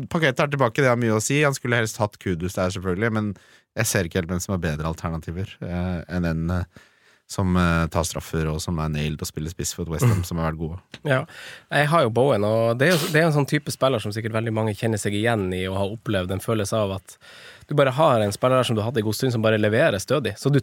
Pakettet 0.09 0.47
er 0.47 0.55
tilbake, 0.55 0.81
det 0.81 0.89
har 0.89 1.01
mye 1.01 1.19
å 1.19 1.21
si. 1.25 1.43
Han 1.45 1.57
skulle 1.57 1.83
helst 1.83 2.01
hatt 2.01 2.17
Kudus 2.23 2.57
der, 2.57 2.73
selvfølgelig, 2.73 3.13
men 3.13 3.31
jeg 3.77 3.91
ser 3.91 4.09
ikke 4.09 4.23
helt 4.23 4.33
hvem 4.33 4.43
som 4.43 4.57
har 4.57 4.65
bedre 4.65 4.89
alternativer 4.89 5.57
eh, 5.61 6.01
enn 6.15 6.25
den 6.25 6.53
eh, 6.55 6.83
som 7.31 7.57
eh, 7.57 7.87
tar 7.93 8.05
straffer, 8.07 8.47
og 8.53 8.61
som 8.63 8.79
er 8.81 8.93
nailed 8.93 9.23
og 9.25 9.29
spiller 9.29 9.53
spiss 9.53 9.73
for 9.77 9.89
Westham, 9.91 10.21
mm. 10.21 10.27
som 10.29 10.41
har 10.41 10.53
vært 10.53 10.61
gode. 10.61 10.79
Ja, 11.09 11.25
jeg 11.73 11.91
har 11.93 12.05
jo 12.07 12.13
Bowen, 12.15 12.47
og 12.49 12.79
det 12.81 12.91
er 12.91 12.95
jo 12.95 13.13
det 13.13 13.21
er 13.21 13.29
en 13.29 13.37
sånn 13.37 13.51
type 13.51 13.73
spiller 13.75 14.03
som 14.03 14.15
sikkert 14.15 14.37
veldig 14.37 14.55
mange 14.55 14.77
kjenner 14.79 15.01
seg 15.01 15.17
igjen 15.19 15.49
i 15.57 15.65
og 15.69 15.81
har 15.81 15.97
opplevd 15.99 16.37
en 16.37 16.45
følelse 16.45 16.81
av 16.81 16.99
at 17.01 17.19
du 17.69 17.75
bare 17.79 17.95
har 17.97 18.21
en 18.21 18.35
spiller 18.35 18.61
der 18.61 18.69
som 18.69 18.77
du 18.77 18.83
hadde 18.85 19.01
en 19.01 19.07
god 19.07 19.17
stund, 19.19 19.33
som 19.35 19.45
bare 19.45 19.61
leverer 19.61 19.99
stødig. 20.03 20.35
Så 20.41 20.53
du 20.53 20.61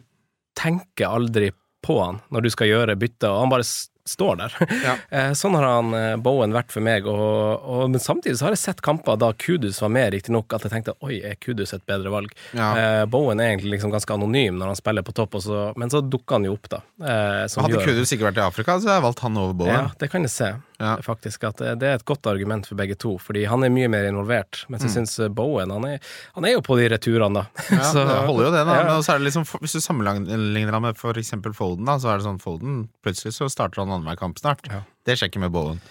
tenker 0.57 1.09
aldri 1.09 1.51
på 1.85 1.97
han 2.01 2.19
når 2.33 2.45
du 2.45 2.51
skal 2.53 2.69
gjøre 2.69 2.97
bytte, 2.99 3.29
og 3.29 3.43
han 3.43 3.53
bare 3.53 3.67
står 4.11 4.41
der. 4.43 4.57
Ja. 4.83 4.95
Eh, 5.11 5.31
Sånn 5.35 5.55
har 5.57 5.65
han 5.67 5.89
eh, 5.97 6.15
Bowen 6.23 6.53
vært 6.55 6.71
for 6.71 6.83
meg, 6.85 7.05
og, 7.09 7.63
og, 7.67 7.81
men 7.91 7.99
samtidig 7.99 8.37
så 8.39 8.45
har 8.47 8.53
jeg 8.55 8.61
sett 8.61 8.81
kamper 8.85 9.17
da 9.19 9.31
Kudus 9.35 9.81
var 9.83 9.91
med, 9.91 10.11
riktignok, 10.13 10.53
at 10.55 10.63
jeg 10.67 10.71
tenkte 10.75 10.93
oi, 11.03 11.17
er 11.27 11.35
Kudus 11.41 11.73
et 11.75 11.83
bedre 11.89 12.11
valg? 12.13 12.31
Ja. 12.55 12.69
Eh, 12.79 13.03
Bowen 13.11 13.41
er 13.43 13.51
egentlig 13.51 13.73
liksom 13.75 13.91
ganske 13.93 14.15
anonym 14.15 14.59
når 14.61 14.71
han 14.71 14.79
spiller 14.79 15.03
på 15.07 15.15
topp, 15.17 15.35
så, 15.43 15.71
men 15.79 15.91
så 15.91 15.99
dukker 16.03 16.37
han 16.39 16.47
jo 16.47 16.55
opp, 16.55 16.69
da. 16.71 16.79
Eh, 17.01 17.45
som 17.51 17.65
Hadde 17.65 17.79
gjør- 17.79 17.89
Kudus 17.91 18.13
ikke 18.15 18.29
vært 18.29 18.39
i 18.39 18.45
Afrika, 18.45 18.77
så 18.79 18.87
hadde 18.87 18.99
jeg 19.01 19.05
valgt 19.09 19.23
han 19.27 19.39
over 19.43 19.57
Bowen. 19.63 19.73
ja, 19.75 19.83
det 19.99 20.11
kan 20.13 20.27
jeg 20.27 20.33
se, 20.35 20.51
Ja. 20.81 20.95
faktisk. 21.05 21.43
At 21.51 21.59
det, 21.61 21.75
det 21.83 21.89
er 21.91 21.99
et 21.99 22.05
godt 22.09 22.25
argument 22.31 22.65
for 22.71 22.79
begge 22.79 22.95
to, 22.99 23.17
fordi 23.21 23.43
han 23.51 23.63
er 23.67 23.69
mye 23.73 23.89
mer 23.91 24.07
involvert. 24.09 24.63
Mens 24.71 24.87
jeg 24.87 24.95
syns 24.95 25.17
Bowen, 25.35 25.69
han 25.75 25.85
er, 25.91 25.99
han 26.37 26.47
er 26.47 26.55
jo 26.55 26.63
på 26.65 26.77
de 26.79 26.87
returene, 26.95 27.43
da. 27.43 27.45
Mm. 27.67 27.75
Ja, 27.77 27.83
Så- 27.93 28.07
det 28.07 28.17
holder 28.29 28.47
jo 28.47 28.53
det, 28.55 28.63
da. 28.71 28.79
Men 28.87 29.03
så 29.05 29.13
er 29.15 29.19
det 29.21 29.27
liksom, 29.29 29.45
hvis 29.61 29.75
du 29.77 29.81
sammenligner 29.83 30.71
han 30.79 30.87
med 30.87 30.97
for 30.97 31.13
eksempel 31.21 31.53
Foden, 31.57 31.85
da, 31.85 31.99
så 32.01 32.13
er 32.13 32.17
det 32.21 32.25
sånn 32.29 32.39
Foden 32.41 32.81
Plutselig 33.05 33.33
så 33.37 33.47
starter 33.49 33.81
han 33.83 33.91
annenhver 34.01 34.19
kamp 34.19 34.41
snart. 34.41 34.67
Ja. 34.67 34.83
Det 35.07 35.17
skjer 35.17 35.31
ikke 35.31 35.45
med 35.45 35.53
Bowen. 35.55 35.81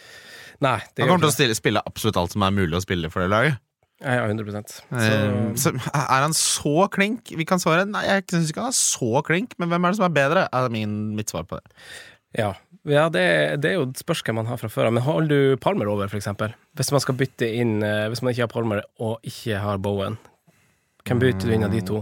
Nei, 0.60 0.76
det 0.92 1.06
Han 1.06 1.14
kommer 1.14 1.24
til 1.24 1.32
å 1.32 1.38
stille, 1.38 1.56
spille 1.56 1.82
absolutt 1.88 2.18
alt 2.20 2.34
som 2.34 2.44
er 2.44 2.52
mulig 2.52 2.76
å 2.76 2.84
spille 2.84 3.08
for 3.12 3.24
det 3.24 3.32
laget. 3.32 3.60
Ja, 4.00 4.14
ja, 4.16 4.28
100 4.28 4.64
så, 4.64 4.84
Eh, 4.96 5.56
så 5.60 5.72
er 5.76 6.22
han 6.24 6.32
så 6.36 6.86
klink? 6.92 7.32
Vi 7.36 7.44
kan 7.44 7.60
svare 7.60 7.84
nei, 7.84 8.06
jeg 8.06 8.24
syns 8.32 8.48
ikke 8.48 8.64
han 8.64 8.72
er 8.72 8.78
så 8.78 9.20
klink, 9.26 9.52
men 9.60 9.68
hvem 9.68 9.84
er 9.84 9.92
det 9.92 10.00
som 10.00 10.06
er 10.08 10.16
bedre? 10.16 10.46
Er 10.56 10.72
min, 10.72 11.14
mitt 11.16 11.32
svar 11.32 11.44
på 11.44 11.60
det. 11.60 11.74
Ja, 12.38 12.54
ja 12.88 13.08
det, 13.12 13.60
det, 13.60 13.72
er 13.72 13.76
jo 13.76 13.88
et 13.90 14.00
spørs 14.00 14.22
man 14.32 14.48
har 14.48 14.56
fra 14.60 14.70
før 14.72 14.88
av. 14.88 14.96
Men 14.96 15.04
holder 15.04 15.28
du 15.28 15.60
Palmer 15.60 15.90
over, 15.92 16.08
eksempel? 16.16 16.54
Hvis 16.78 16.92
man 16.94 17.04
skal 17.04 17.18
bytte 17.18 17.48
inn 17.48 17.82
eh, 17.82 18.08
Hvis 18.08 18.22
man 18.22 18.32
ikke 18.32 18.46
har 18.46 18.52
Palmer 18.52 18.84
og 19.02 19.18
ikke 19.26 19.58
har 19.60 19.82
Bowen, 19.82 20.16
hvem 21.04 21.20
bytter 21.20 21.48
du 21.50 21.54
inn 21.56 21.66
av 21.66 21.74
de 21.74 21.82
to? 21.84 22.00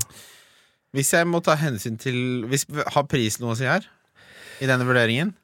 Hvis 0.95 1.13
jeg 1.13 1.27
må 1.29 1.41
ta 1.45 1.57
hensyn 1.59 1.99
til 2.01 2.47
hvis, 2.49 2.67
Har 2.95 3.09
pris 3.11 3.41
noe 3.41 3.57
å 3.57 3.59
si 3.59 3.67
her? 3.69 3.85
I 4.63 4.69
denne 4.71 4.87
vurderingen? 4.87 5.35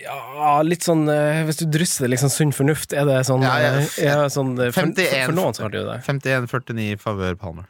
Ja, 0.00 0.60
litt 0.64 0.84
sånn 0.86 1.04
eh, 1.12 1.42
Hvis 1.48 1.60
du 1.60 1.66
drysser 1.70 2.06
det 2.06 2.14
liksom 2.14 2.32
sunn 2.32 2.54
fornuft, 2.56 2.94
er 2.96 3.08
det 3.08 3.18
sånn 3.28 3.44
Ja, 3.44 3.56
ja, 3.60 3.72
Er 4.00 4.06
ja, 4.06 4.28
sånn 4.32 4.54
eh, 4.58 4.72
for, 4.74 4.88
51 4.88 5.26
for, 5.28 5.36
noen 5.36 5.56
så 5.56 5.66
har 5.66 5.74
det 5.74 5.82
jo 5.82 5.88
det. 5.90 5.98
51-49 6.06 6.86
i 6.86 6.96
favør 7.00 7.36
Palmer. 7.40 7.68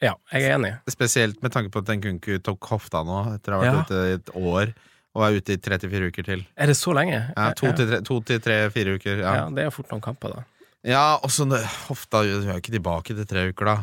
Ja, 0.00 0.14
jeg 0.32 0.46
er 0.48 0.54
enig. 0.56 0.70
Spesielt 0.88 1.42
med 1.44 1.52
tanke 1.52 1.72
på 1.74 1.82
at 1.82 1.90
Nkunku 1.92 2.38
tok 2.44 2.70
hofta 2.72 3.02
nå, 3.04 3.18
etter 3.34 3.52
å 3.52 3.60
ha 3.60 3.66
vært 3.66 3.90
ute 3.90 4.04
i 4.06 4.14
et 4.16 4.30
år, 4.38 4.72
og 5.12 5.24
er 5.26 5.36
ute 5.36 5.56
i 5.56 5.60
3-4 5.60 6.08
uker 6.08 6.28
til. 6.30 6.44
Er 6.56 6.70
det 6.72 6.76
så 6.78 6.94
lenge? 6.96 7.18
Ja, 7.34 7.50
To 7.52 8.20
til 8.24 8.40
tre-fire 8.40 8.96
uker. 8.96 9.20
ja. 9.20 9.34
Ja, 9.42 9.44
det 9.52 9.66
er 9.66 9.74
fort 9.74 9.92
noen 9.92 10.00
kamper, 10.04 10.38
da. 10.38 10.46
ja 10.88 11.04
og 11.20 11.28
så 11.34 11.44
hofta 11.90 12.22
du 12.24 12.48
er 12.48 12.62
ikke 12.62 12.72
tilbake 12.78 13.18
til 13.18 13.28
tre 13.28 13.50
uker, 13.52 13.74
da. 13.74 13.76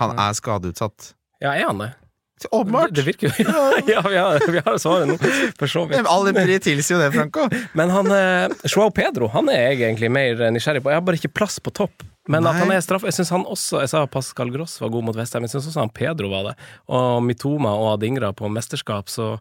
Han 0.00 0.16
er 0.16 0.38
skadeutsatt. 0.38 1.12
Ja, 1.44 1.52
er 1.52 1.66
han 1.68 1.84
det? 1.84 1.90
Åpenbart! 2.50 2.94
Det, 2.94 3.02
det 3.02 3.06
virker 3.06 3.28
jo 3.28 3.44
Ja, 3.92 4.02
vi 4.06 4.16
har, 4.16 4.52
vi 4.52 4.62
har 4.64 4.78
svaret 4.80 5.10
nå, 5.10 5.16
for 5.58 5.70
så 5.70 5.84
vidt. 5.90 6.06
All 6.08 6.30
empiri 6.30 6.56
tilsier 6.62 6.96
jo 6.96 7.02
det, 7.02 7.10
Franco. 7.16 7.48
Men 7.76 7.92
han 7.92 8.08
eh, 8.14 8.54
Joao 8.70 8.90
Pedro 8.94 9.28
han 9.34 9.50
er 9.52 9.70
jeg 9.70 9.82
egentlig 9.90 10.10
mer 10.12 10.46
nysgjerrig 10.54 10.82
på. 10.84 10.92
Jeg 10.92 11.02
har 11.02 11.06
bare 11.06 11.20
ikke 11.20 11.34
plass 11.42 11.60
på 11.60 11.74
topp. 11.76 12.06
Men 12.30 12.46
at 12.46 12.60
han 12.60 12.70
er 12.72 12.82
straff 12.84 13.04
Jeg 13.08 13.16
synes 13.16 13.32
han 13.34 13.46
også 13.48 13.82
Jeg 13.82 13.90
sa 13.92 14.04
Pascal 14.10 14.52
Gross 14.54 14.78
var 14.82 14.92
god 14.92 15.06
mot 15.08 15.16
Vestheim, 15.18 15.46
jeg 15.46 15.54
syns 15.54 15.68
også 15.70 15.82
han 15.82 15.92
Pedro 15.94 16.30
var 16.32 16.50
det. 16.50 16.54
Og 16.92 17.22
Mitoma 17.24 17.72
og 17.76 17.94
Adingra 17.94 18.30
på 18.36 18.48
mesterskap, 18.52 19.10
så, 19.10 19.32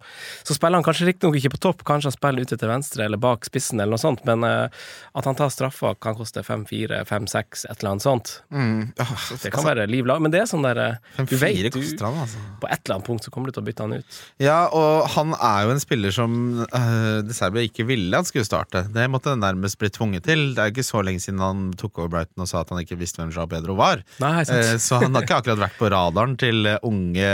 så 0.44 0.56
spiller 0.56 0.80
han 0.80 0.86
kanskje 0.86 1.10
riktignok 1.10 1.38
ikke 1.40 1.54
på 1.54 1.62
topp, 1.68 1.84
kanskje 1.88 2.12
han 2.12 2.16
spiller 2.18 2.46
ute 2.46 2.58
til 2.60 2.72
venstre 2.72 3.06
eller 3.06 3.22
bak 3.22 3.48
spissen 3.48 3.80
eller 3.80 3.96
noe 3.96 4.02
sånt, 4.02 4.24
men 4.28 4.44
uh, 4.46 4.88
at 5.18 5.30
han 5.30 5.38
tar 5.38 5.52
straffa 5.54 5.94
kan 6.02 6.18
koste 6.18 6.44
5-4, 6.46 7.02
5-6, 7.10 7.66
et 7.70 7.82
eller 7.82 7.92
annet 7.94 8.06
sånt. 8.06 8.34
Mm. 8.54 8.92
Åh, 9.00 9.14
Det 9.44 9.52
kan 9.54 9.68
være 9.68 9.88
liv 9.90 10.08
lag, 10.10 10.22
men 10.24 10.34
det 10.34 10.44
er 10.44 10.50
sånn 10.50 10.66
der 10.66 10.82
eh, 10.84 11.22
Du 11.30 11.36
vet 11.40 11.70
du 11.74 11.80
han, 12.04 12.20
altså. 12.24 12.42
På 12.62 12.70
et 12.70 12.82
eller 12.84 12.98
annet 12.98 13.08
punkt 13.10 13.28
så 13.28 13.34
kommer 13.34 13.50
du 13.50 13.58
til 13.58 13.64
å 13.64 13.68
bytte 13.70 13.88
han 13.88 13.98
ut. 14.00 14.20
Ja, 14.42 14.60
og 14.76 15.10
han 15.16 15.36
er 15.36 15.68
jo 15.68 15.76
en 15.76 15.84
spiller 15.84 16.16
som 16.16 16.36
uh, 16.64 17.20
De 17.26 17.36
Serbia 17.36 17.68
ikke 17.68 17.88
ville 17.90 18.16
han 18.16 18.28
skulle 18.28 18.48
starte. 18.48 18.86
Det 18.94 19.08
måtte 19.12 19.34
han 19.34 19.44
nærmest 19.44 19.80
bli 19.82 19.92
tvunget 19.94 20.28
til. 20.30 20.50
Det 20.56 20.64
er 20.64 20.74
ikke 20.74 20.88
så 20.88 21.04
lenge 21.06 21.24
siden 21.24 21.44
han 21.44 21.70
tok 21.80 22.02
over 22.02 22.14
Brighton 22.16 22.46
og 22.46 22.52
sa 22.52 22.64
at 22.64 22.74
han 22.74 22.79
ikke 22.86 22.98
visste 23.00 23.22
hvem 23.22 23.34
Jean 23.36 23.50
Pedro 23.52 23.76
var. 23.80 24.02
Nei. 24.22 24.42
Eh, 24.44 24.74
så 24.82 25.00
han 25.04 25.16
har 25.16 25.26
ikke 25.26 25.40
akkurat 25.42 25.62
vært 25.66 25.78
på 25.80 25.92
radaren 25.94 26.36
til 26.40 26.66
eh, 26.70 26.80
unge 26.88 27.30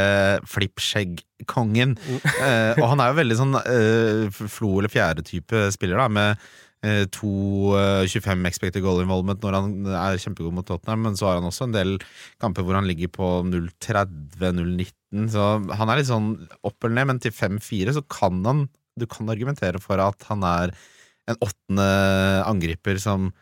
flippskjegg-kongen. 0.52 1.96
Eh, 2.10 2.78
og 2.80 2.86
han 2.92 3.02
er 3.04 3.12
jo 3.12 3.20
veldig 3.22 3.40
sånn 3.40 3.58
flo- 4.34 4.78
eller 4.80 4.92
fjerde-type 4.94 5.66
spiller, 5.76 6.00
da, 6.02 6.08
med 6.12 6.46
eh, 6.86 7.04
2,25 7.16 8.48
expected 8.50 8.84
goal 8.86 9.02
involvement 9.04 9.42
når 9.44 9.58
han 9.60 9.70
er 9.90 10.20
kjempegod 10.22 10.56
mot 10.56 10.68
Tottenham, 10.68 11.06
men 11.10 11.20
så 11.20 11.30
har 11.30 11.40
han 11.40 11.50
også 11.50 11.68
en 11.70 11.76
del 11.76 11.96
kamper 12.44 12.66
hvor 12.66 12.78
han 12.78 12.90
ligger 12.90 13.12
på 13.16 13.30
0-30-0-19, 13.50 15.30
så 15.34 15.48
han 15.80 15.92
er 15.92 16.02
litt 16.02 16.10
sånn 16.12 16.34
opp 16.66 16.78
eller 16.84 17.00
ned, 17.00 17.10
men 17.14 17.22
til 17.24 17.34
5-4 17.36 17.96
så 17.98 18.04
kan 18.12 18.42
han 18.46 18.66
Du 18.96 19.04
kan 19.12 19.28
argumentere 19.28 19.80
for 19.84 20.00
at 20.00 20.24
han 20.30 20.44
er 20.48 20.72
en 21.28 21.40
åttende 21.44 21.86
angriper 22.48 22.96
som 23.02 23.34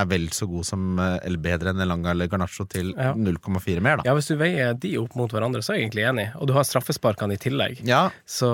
er 0.00 0.06
vel 0.10 0.26
så 0.34 0.46
god 0.50 0.66
som, 0.68 0.98
eh, 1.00 1.18
eller 1.26 1.38
bedre 1.42 1.72
enn 1.72 1.80
Elanga 1.84 2.10
eller 2.12 2.28
Garnaccio 2.32 2.66
til 2.68 2.92
Ja. 2.96 3.12
0,4 3.14 3.80
mer, 3.82 3.96
da. 3.98 4.02
Ja, 4.08 4.14
hvis 4.14 4.28
du 4.28 4.36
veier 4.36 4.74
de 4.78 4.92
opp 4.98 5.14
mot 5.16 5.30
hverandre, 5.30 5.62
så 5.62 5.72
er 5.74 5.78
jeg 5.80 5.88
egentlig 5.90 6.06
enig. 6.08 6.26
Og 6.40 6.46
du 6.48 6.52
har 6.56 6.62
straffesparkene 6.64 7.32
i 7.34 7.40
tillegg. 7.42 7.80
Ja, 7.86 8.10
Så 8.26 8.48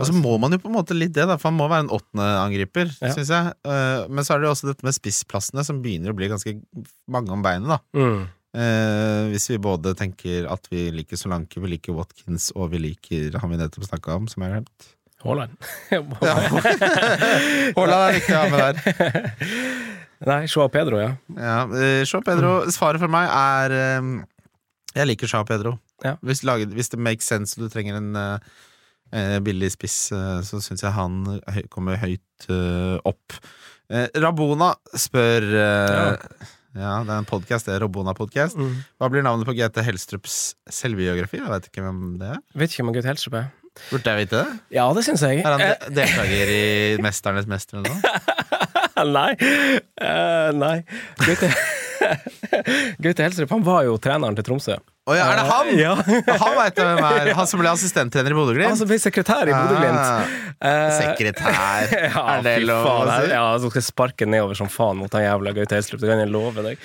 og 0.00 0.06
så 0.06 0.12
må 0.14 0.38
man 0.40 0.52
jo 0.52 0.58
på 0.58 0.68
en 0.70 0.74
måte 0.78 0.96
litt 0.98 1.12
det, 1.12 1.26
da, 1.26 1.36
for 1.36 1.50
han 1.50 1.58
må 1.58 1.68
være 1.68 1.84
en 1.88 1.94
åttende 1.98 2.28
angriper, 2.46 2.86
Ja. 3.02 3.12
syns 3.14 3.28
jeg. 3.28 3.52
Eh, 3.64 4.06
Men 4.08 4.24
så 4.24 4.34
er 4.34 4.38
det 4.40 4.46
jo 4.48 4.54
også 4.54 4.66
dette 4.72 4.82
med 4.84 4.94
spissplassene, 4.94 5.64
som 5.64 5.82
begynner 5.82 6.10
å 6.12 6.16
bli 6.16 6.28
ganske 6.28 6.60
mange 7.08 7.30
om 7.30 7.42
beinet, 7.42 7.68
da. 7.68 7.78
mm. 7.94 8.28
Eh, 8.56 9.28
hvis 9.30 9.48
vi 9.50 9.58
både 9.58 9.94
tenker 9.94 10.46
at 10.50 10.66
vi 10.70 10.90
liker 10.90 11.16
Solanke, 11.20 11.60
vi 11.60 11.68
liker 11.76 11.92
Watkins, 11.92 12.50
og 12.56 12.70
vi 12.70 12.78
liker 12.78 13.38
han 13.38 13.50
vi 13.50 13.56
nettopp 13.58 13.84
snakka 13.84 14.14
om, 14.16 14.26
som 14.28 14.42
jeg 14.44 14.52
har 14.52 14.60
glemt. 14.62 14.92
Haaland. 15.22 15.56
Haaland 17.76 18.02
er 18.06 18.16
viktig 18.16 18.34
å 18.34 18.40
ha 18.40 18.48
med 18.48 18.60
der. 18.60 18.76
Nei, 20.24 20.46
Joao 20.48 20.70
Pedro, 20.72 21.00
ja. 21.02 21.10
Ja, 21.36 21.58
eh, 21.76 22.04
Jean 22.08 22.24
Pedro, 22.24 22.62
svaret 22.72 23.02
for 23.02 23.12
meg 23.12 23.28
er 23.28 23.74
eh, 23.76 24.06
Jeg 24.96 25.10
liker 25.10 25.28
Joao 25.28 25.44
Pedro. 25.48 25.74
Ja. 26.04 26.14
Hvis, 26.24 26.40
laget, 26.46 26.72
hvis 26.76 26.88
det 26.92 27.00
makes 27.00 27.28
sense 27.28 27.56
og 27.58 27.66
du 27.66 27.72
trenger 27.72 27.98
en 28.00 28.16
eh, 28.16 28.50
eh, 29.12 29.38
billig 29.44 29.70
spiss, 29.74 30.10
uh, 30.16 30.40
så 30.44 30.60
syns 30.64 30.84
jeg 30.84 30.92
han 30.96 31.20
høy, 31.52 31.62
kommer 31.72 32.00
høyt 32.00 32.48
uh, 32.48 32.96
opp. 33.08 33.36
Eh, 33.92 34.08
Rabona 34.18 34.72
spør 34.98 35.44
eh, 35.46 36.16
ja. 36.74 36.96
det 37.06 37.12
er 37.12 37.20
en 37.20 37.28
podkast, 37.28 37.68
det 37.68 37.76
er 37.76 37.84
Rabona-podkast. 37.84 38.58
Mm. 38.58 38.80
Hva 38.98 39.10
blir 39.12 39.22
navnet 39.22 39.46
på 39.46 39.54
GT 39.54 39.78
Helstrups 39.86 40.56
selvbiografi? 40.74 41.38
Jeg 41.38 41.52
vet 41.52 41.68
ikke 41.70 41.84
hvem 41.84 42.00
det 42.20 42.32
er. 42.34 42.40
Vet 42.58 42.74
ikke 42.74 42.82
hvem 42.82 42.96
Gaute 42.96 43.12
Helstrup 43.12 43.38
er. 43.44 43.46
Burde 43.90 44.10
jeg 44.10 44.24
vite 44.24 44.40
det? 44.40 44.58
Ja, 44.78 44.88
det 44.96 45.04
syns 45.06 45.22
jeg. 45.22 45.44
Er 45.44 45.52
han 45.54 45.62
Eh, 45.62 45.88
deltaker 45.92 46.52
i 46.56 46.66
Mesternes 47.04 47.46
mester 47.50 47.78
eller 47.78 47.92
noe? 47.94 48.55
nei. 49.16 49.30
Uh, 50.00 50.50
nei. 50.56 50.76
Gaute 51.22 51.52
Gaute 53.02 53.24
Helstrup 53.24 53.50
han 53.50 53.64
var 53.66 53.86
jo 53.88 53.96
treneren 54.02 54.36
til 54.38 54.46
Tromsø. 54.46 54.76
Å 55.06 55.14
ja, 55.14 55.28
er 55.30 55.38
det 55.38 55.46
han?! 55.46 55.68
Ja. 55.78 55.92
Han 56.42 56.56
vet 56.58 56.80
hvem 56.80 57.04
er. 57.06 57.30
Han 57.38 57.46
som 57.46 57.60
ble 57.62 57.70
assistenttrener 57.70 58.34
i 58.34 58.36
Bodø-Glimt? 58.36 58.72
Han 58.72 58.80
som 58.80 58.90
ble 58.90 58.98
sekretær 58.98 59.46
i 59.46 59.54
Bodø-Glimt. 59.54 60.02
Ah, 60.02 60.46
Eh, 60.56 60.90
sekretær. 60.96 61.90
Ja, 62.08 62.22
er 62.38 62.44
det 62.44 62.54
lov 62.64 62.86
å 62.88 63.00
si? 63.04 63.28
Ja, 63.28 63.44
så 63.60 63.68
skal 63.68 63.82
jeg 63.82 63.88
sparke 63.90 64.28
nedover 64.28 64.56
som 64.56 64.70
faen 64.72 65.02
mot 65.02 65.12
han 65.12 65.26
jævla 65.26 65.52
Gaute 65.56 65.76
Helstrup, 65.76 66.00
det 66.00 66.08
kan 66.08 66.22
jeg 66.22 66.32
love 66.32 66.64
deg. 66.64 66.80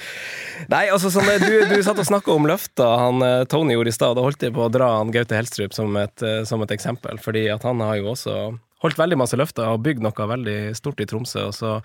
Nei, 0.71 0.84
altså, 0.91 1.12
sånn, 1.13 1.30
du, 1.39 1.54
du 1.71 1.78
satt 1.86 2.02
og 2.02 2.08
snakka 2.10 2.34
om 2.36 2.50
løfta 2.50 2.89
han 3.06 3.24
eh, 3.26 3.38
Tony 3.52 3.78
gjorde 3.78 3.93
i 3.93 3.95
stad, 3.95 4.17
da 4.19 4.26
holdt 4.26 4.43
jeg 4.43 4.56
på 4.58 4.65
å 4.65 4.74
dra 4.74 4.91
han 4.97 5.13
Gaute 5.15 5.39
Helstrup 5.39 5.78
som 5.78 5.95
et, 6.02 6.26
eh, 6.26 6.41
som 6.47 6.63
et 6.65 6.76
eksempel, 6.76 7.21
fordi 7.24 7.47
at 7.54 7.63
han 7.67 7.80
har 7.86 8.02
jo 8.02 8.12
også 8.12 8.36
holdt 8.84 8.98
veldig 9.00 9.17
masse 9.22 9.38
løfter 9.39 9.67
og 9.72 9.84
bygd 9.86 10.02
noe 10.06 10.28
veldig 10.36 10.60
stort 10.78 11.02
i 11.04 11.08
Tromsø, 11.10 11.48
og 11.50 11.54
så 11.58 11.76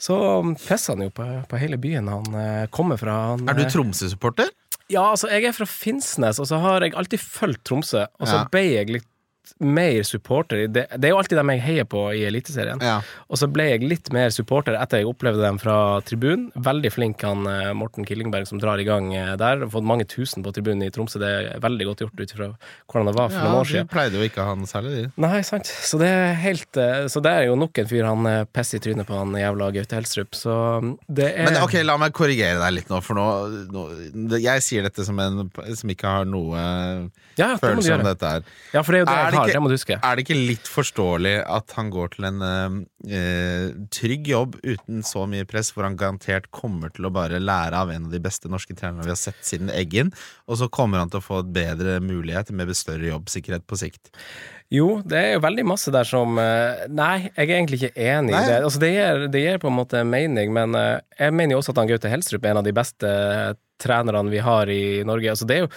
så 0.00 0.14
pisser 0.56 0.94
han 0.96 1.02
jo 1.04 1.10
på, 1.12 1.24
på 1.50 1.58
hele 1.60 1.76
byen 1.76 2.06
han 2.08 2.36
eh, 2.40 2.66
kommer 2.72 2.96
fra. 2.96 3.18
Han, 3.34 3.42
Er 3.52 3.58
du 3.58 3.66
eh, 3.66 3.68
Tromsø-supporter? 3.68 4.48
ja, 4.88 5.02
altså, 5.12 5.28
jeg 5.28 5.44
er 5.44 5.52
fra 5.52 5.66
Finnsnes, 5.68 6.40
og 6.40 6.48
så 6.48 6.56
har 6.62 6.80
jeg 6.86 6.94
alltid 6.96 7.20
fulgt 7.20 7.60
Tromsø, 7.68 8.06
og 8.18 8.26
så 8.26 8.38
Ja. 8.40 8.46
ble 8.50 8.62
jeg 8.72 8.88
litt 8.96 9.09
mer 9.58 10.02
supporter. 10.02 10.66
Det, 10.68 10.86
det 10.96 11.08
er 11.08 11.14
jo 11.14 11.18
alltid 11.20 11.38
dem 11.40 11.52
jeg 11.54 11.62
heier 11.64 11.86
på 11.88 12.02
i 12.16 12.22
Eliteserien. 12.28 12.80
Ja. 12.84 12.98
Og 13.28 13.40
så 13.40 13.48
ble 13.50 13.66
jeg 13.72 13.88
litt 13.88 14.10
mer 14.14 14.30
supporter 14.34 14.76
etter 14.78 15.02
jeg 15.02 15.10
opplevde 15.10 15.42
dem 15.42 15.58
fra 15.60 15.76
tribunen. 16.06 16.48
Veldig 16.54 16.92
flink 16.94 17.24
han 17.26 17.46
eh, 17.50 17.72
Morten 17.76 18.06
Killingberg 18.08 18.48
som 18.48 18.60
drar 18.62 18.80
i 18.80 18.86
gang 18.88 19.10
eh, 19.16 19.34
der. 19.40 19.66
Fått 19.72 19.86
mange 19.86 20.06
tusen 20.10 20.44
på 20.46 20.52
tribunen 20.56 20.86
i 20.86 20.90
Tromsø. 20.94 21.20
Det 21.22 21.30
er 21.30 21.62
veldig 21.62 21.88
godt 21.90 22.04
gjort 22.06 22.22
ut 22.22 22.34
ifra 22.34 22.50
hvordan 22.90 23.10
det 23.10 23.16
var 23.16 23.32
for 23.32 23.38
ja, 23.38 23.46
noen 23.46 23.60
år 23.60 23.68
de 23.68 23.74
siden. 23.74 23.90
pleide 23.92 24.20
jo 24.20 24.28
ikke 24.30 24.46
han 24.48 24.66
særlig, 24.70 24.94
de. 24.96 25.04
Nei, 25.26 25.40
sant. 25.46 25.70
Så 25.70 26.00
det 26.00 26.10
er 26.10 26.36
helt 26.44 26.80
eh, 26.80 27.06
Så 27.12 27.22
det 27.24 27.34
er 27.36 27.48
jo 27.50 27.58
nok 27.60 27.82
en 27.82 27.90
fyr 27.90 28.08
han 28.08 28.30
pisser 28.54 28.80
i 28.80 28.84
trynet 28.84 29.08
på, 29.08 29.16
han 29.18 29.36
jævla 29.38 29.70
Gaute 29.76 29.98
Helstrup. 30.00 30.36
Så 30.38 30.56
mm, 30.84 30.94
det 31.20 31.30
er 31.32 31.50
Men 31.50 31.60
ok, 31.64 31.78
la 31.86 31.98
meg 32.00 32.14
korrigere 32.16 32.60
deg 32.62 32.76
litt 32.80 32.92
nå, 32.92 33.02
for 33.04 33.18
nå, 33.18 33.26
nå 33.72 34.40
Jeg 34.40 34.64
sier 34.66 34.86
dette 34.86 35.06
som 35.06 35.18
en 35.22 35.46
som 35.50 35.90
ikke 35.92 36.10
har 36.10 36.28
noe 36.28 36.60
ja, 37.38 37.54
det 37.54 37.60
følelse 37.62 37.94
om 37.94 38.04
dette 38.04 38.30
her. 38.34 38.46
Ja, 38.74 38.82
for 38.84 38.94
det 38.94 39.00
er 39.00 39.02
jo 39.02 39.08
det 39.08 39.14
Er 39.14 39.24
jeg 39.24 39.39
det 39.46 39.52
ikke- 39.52 39.58
Det 39.58 39.62
må 39.64 39.68
du 39.70 39.74
huske. 39.76 39.98
Er 40.02 40.16
det 40.16 40.24
ikke 40.26 40.38
litt 40.46 40.68
forståelig 40.68 41.34
at 41.46 41.72
han 41.76 41.90
går 41.90 42.08
til 42.14 42.24
en 42.28 42.42
eh, 42.42 43.14
eh, 43.16 43.66
trygg 43.90 44.26
jobb 44.28 44.56
uten 44.62 45.02
så 45.06 45.26
mye 45.28 45.44
press, 45.48 45.72
hvor 45.72 45.84
han 45.88 45.96
garantert 45.96 46.50
kommer 46.50 46.92
til 46.92 47.06
å 47.08 47.12
bare 47.12 47.40
lære 47.40 47.74
av 47.74 47.90
en 47.90 48.06
av 48.06 48.10
de 48.12 48.20
beste 48.20 48.48
norske 48.48 48.74
trenerne 48.76 49.04
vi 49.04 49.14
har 49.14 49.20
sett 49.20 49.40
siden 49.42 49.70
Eggen, 49.70 50.12
og 50.48 50.56
så 50.60 50.68
kommer 50.70 50.98
han 50.98 51.10
til 51.10 51.20
å 51.20 51.26
få 51.26 51.40
et 51.44 51.52
bedre 51.52 52.00
mulighet 52.00 52.50
med 52.52 52.68
større 52.76 53.10
jobbsikkerhet 53.10 53.66
på 53.66 53.76
sikt? 53.78 54.10
Jo, 54.70 55.00
det 55.02 55.18
er 55.18 55.32
jo 55.34 55.40
veldig 55.42 55.64
masse 55.66 55.90
der 55.90 56.06
som 56.06 56.38
eh, 56.38 56.84
Nei, 56.88 57.30
jeg 57.34 57.48
er 57.48 57.56
egentlig 57.56 57.80
ikke 57.80 57.96
enig 57.98 58.30
Nei. 58.36 58.42
i 58.44 58.46
det. 58.52 58.60
Altså, 58.62 58.78
det, 58.82 58.90
gir, 58.94 59.24
det 59.34 59.40
gir 59.42 59.58
på 59.58 59.66
en 59.70 59.78
måte 59.80 60.04
mening, 60.06 60.52
men 60.54 60.76
eh, 60.78 61.00
jeg 61.18 61.34
mener 61.34 61.56
jo 61.56 61.62
også 61.62 61.74
at 61.74 61.80
han 61.82 61.90
Gaute 61.90 62.12
Helstrup 62.12 62.44
er 62.46 62.52
en 62.54 62.60
av 62.62 62.68
de 62.68 62.74
beste 62.76 63.10
trenerne 63.82 64.30
vi 64.30 64.38
har 64.44 64.70
i 64.70 65.02
Norge. 65.08 65.32
Altså, 65.32 65.48
det 65.48 65.56
er 65.56 65.64
jo 65.64 65.72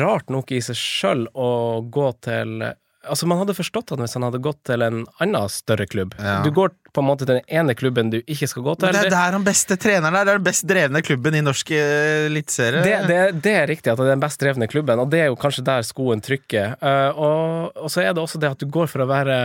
rart 0.00 0.32
nok 0.34 0.50
i 0.50 0.58
seg 0.64 0.74
sjøl 0.80 1.26
å 1.38 1.50
gå 1.94 2.08
til 2.26 2.64
Altså, 3.06 3.28
man 3.30 3.40
hadde 3.40 3.54
forstått 3.56 3.92
han 3.94 4.02
hvis 4.02 4.16
han 4.18 4.26
hadde 4.26 4.40
gått 4.44 4.62
til 4.68 4.84
en 4.84 5.04
annen 5.22 5.52
større 5.52 5.86
klubb. 5.90 6.16
Ja. 6.18 6.40
Du 6.44 6.50
går 6.54 6.74
på 6.96 7.02
en 7.02 7.08
måte 7.08 7.26
til 7.26 7.38
den 7.38 7.58
ene 7.60 7.76
klubben 7.76 8.10
du 8.12 8.18
ikke 8.22 8.48
skal 8.50 8.64
gå 8.66 8.74
til. 8.76 8.88
Men 8.88 8.96
det 8.96 9.10
er 9.10 9.14
der 9.14 9.36
han 9.36 9.44
beste 9.46 9.76
treneren 9.80 10.16
er! 10.16 10.24
Det 10.26 10.34
er 10.34 10.40
den 10.40 10.48
best 10.48 10.66
drevne 10.70 11.02
klubben 11.04 11.36
i 11.36 11.42
norsk 11.44 11.72
eh, 11.76 12.26
eliteserie. 12.30 12.84
Det, 12.86 12.96
det, 13.10 13.20
det 13.44 13.54
er 13.60 13.70
riktig 13.70 13.92
at 13.92 14.00
det 14.00 14.08
er 14.08 14.14
den 14.14 14.24
best 14.24 14.42
drevne 14.42 14.70
klubben, 14.70 15.02
og 15.02 15.12
det 15.12 15.24
er 15.24 15.30
jo 15.30 15.38
kanskje 15.40 15.66
der 15.66 15.86
skoen 15.86 16.24
trykker. 16.24 16.78
Uh, 16.80 17.10
og, 17.12 17.78
og 17.84 17.92
så 17.92 18.06
er 18.06 18.16
det 18.16 18.24
også 18.24 18.40
det 18.42 18.52
at 18.56 18.62
du 18.62 18.68
går 18.72 18.90
for 18.92 19.04
å 19.04 19.10
være 19.10 19.38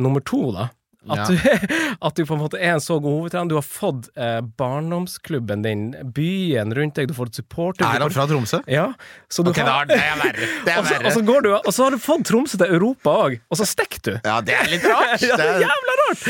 nummer 0.00 0.24
to, 0.26 0.48
da. 0.56 0.70
At, 1.08 1.30
du, 1.30 1.36
at 2.06 2.16
du 2.18 2.26
på 2.28 2.36
en 2.36 2.40
måte 2.42 2.58
er 2.60 2.74
en 2.74 2.82
så 2.84 2.98
god 3.00 3.14
hovedtrener. 3.22 3.48
Du 3.48 3.56
har 3.56 3.64
fått 3.64 4.10
eh, 4.20 4.40
barndomsklubben 4.60 5.62
din, 5.64 5.86
byen 6.16 6.74
rundt 6.76 6.98
deg, 6.98 7.08
du 7.08 7.14
får 7.16 7.30
et 7.32 7.40
supporter... 7.40 7.86
Er 7.88 8.04
han 8.04 8.12
fra 8.12 8.26
Tromsø? 8.28 8.60
Ja. 8.68 8.90
Så 9.32 9.44
du 9.46 9.52
Ok, 9.54 9.62
da, 9.62 9.78
har, 9.78 9.88
det 9.88 9.96
er 9.96 10.20
verre. 10.20 10.50
Det 10.66 10.74
er 10.74 10.82
og, 10.82 10.90
så, 10.90 10.98
og, 11.00 11.10
så 11.16 11.24
går 11.30 11.46
du, 11.46 11.50
og 11.56 11.72
så 11.72 11.86
har 11.86 11.96
du 11.96 12.02
fått 12.04 12.26
Tromsø 12.28 12.60
til 12.60 12.76
Europa 12.76 13.16
òg, 13.24 13.38
og 13.48 13.60
så 13.62 13.68
stikker 13.68 14.04
du! 14.10 14.12
Ja, 14.18 14.36
det 14.44 14.58
er 14.58 14.68
litt 14.74 14.84
rart. 14.90 15.24
Ja, 15.30 15.36
Det 15.40 15.46
er 15.46 15.56
er... 15.56 15.64
jævla 15.64 15.96
rart! 16.02 16.28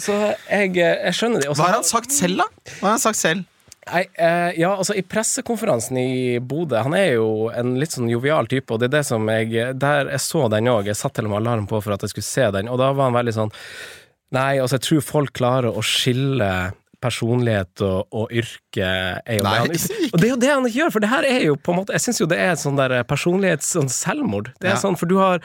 Så 0.00 0.16
jeg, 0.22 0.72
eh, 0.78 0.96
jeg 1.10 1.18
skjønner 1.20 1.44
det. 1.44 1.52
Også, 1.52 1.60
Hva 1.62 1.68
har 1.68 1.80
han 1.80 1.88
sagt 1.92 2.16
selv, 2.16 2.40
da? 2.44 2.48
Hva 2.78 2.90
har 2.90 2.96
han 2.96 3.04
sagt 3.04 3.20
selv? 3.20 3.44
Nei, 3.92 4.02
eh, 4.20 4.58
ja, 4.60 4.70
altså 4.76 4.94
I 4.98 5.02
pressekonferansen 5.02 5.96
i 6.00 6.38
Bodø 6.44 6.82
Han 6.84 6.94
er 6.98 7.14
jo 7.14 7.48
en 7.54 7.76
litt 7.80 7.94
sånn 7.94 8.10
jovial 8.10 8.46
type, 8.50 8.70
og 8.74 8.80
det 8.82 8.90
er 8.90 8.96
det 8.98 9.04
som 9.08 9.28
jeg 9.32 9.78
Der 9.80 10.10
jeg 10.12 10.20
så 10.24 10.48
den 10.52 10.68
òg. 10.68 10.84
Jeg 10.90 10.96
satt 11.00 11.14
til 11.18 11.24
og 11.28 11.32
med 11.32 11.40
alarm 11.42 11.66
på 11.70 11.80
for 11.82 11.94
at 11.96 12.04
jeg 12.04 12.10
skulle 12.12 12.28
se 12.28 12.50
den, 12.58 12.68
og 12.68 12.78
da 12.82 12.92
var 12.92 13.08
han 13.10 13.16
veldig 13.20 13.36
sånn 13.38 13.54
Nei, 14.36 14.58
altså, 14.60 14.76
jeg 14.76 14.84
tror 14.84 15.06
folk 15.06 15.32
klarer 15.38 15.72
å 15.72 15.80
skille 15.80 16.50
personlighet 17.00 17.80
og, 17.86 18.08
og 18.12 18.32
yrke 18.34 18.82
er 18.84 19.38
jo 19.38 19.44
Nei, 19.46 19.54
det 19.70 19.78
han, 19.86 20.10
Og 20.12 20.18
det 20.18 20.26
er 20.26 20.32
jo 20.32 20.40
det 20.42 20.50
han 20.50 20.66
ikke 20.66 20.80
gjør, 20.80 20.92
for 20.96 21.04
det 21.04 21.10
her 21.12 21.26
er 21.30 21.44
jo 21.46 21.54
på 21.56 21.72
en 21.72 21.78
måte 21.80 21.94
Jeg 21.94 22.04
syns 22.08 22.20
jo 22.20 22.26
det 22.28 22.40
er 22.42 22.52
et 22.56 22.60
sånn 22.62 22.76
der 22.80 22.96
personlighets 23.08 23.70
sånn 23.76 23.88
selvmord. 23.92 24.50
Det 24.58 24.72
er 24.72 24.74
Ja. 24.74 24.80
sånn, 24.82 24.98
for 24.98 25.06
du 25.10 25.16
har 25.22 25.38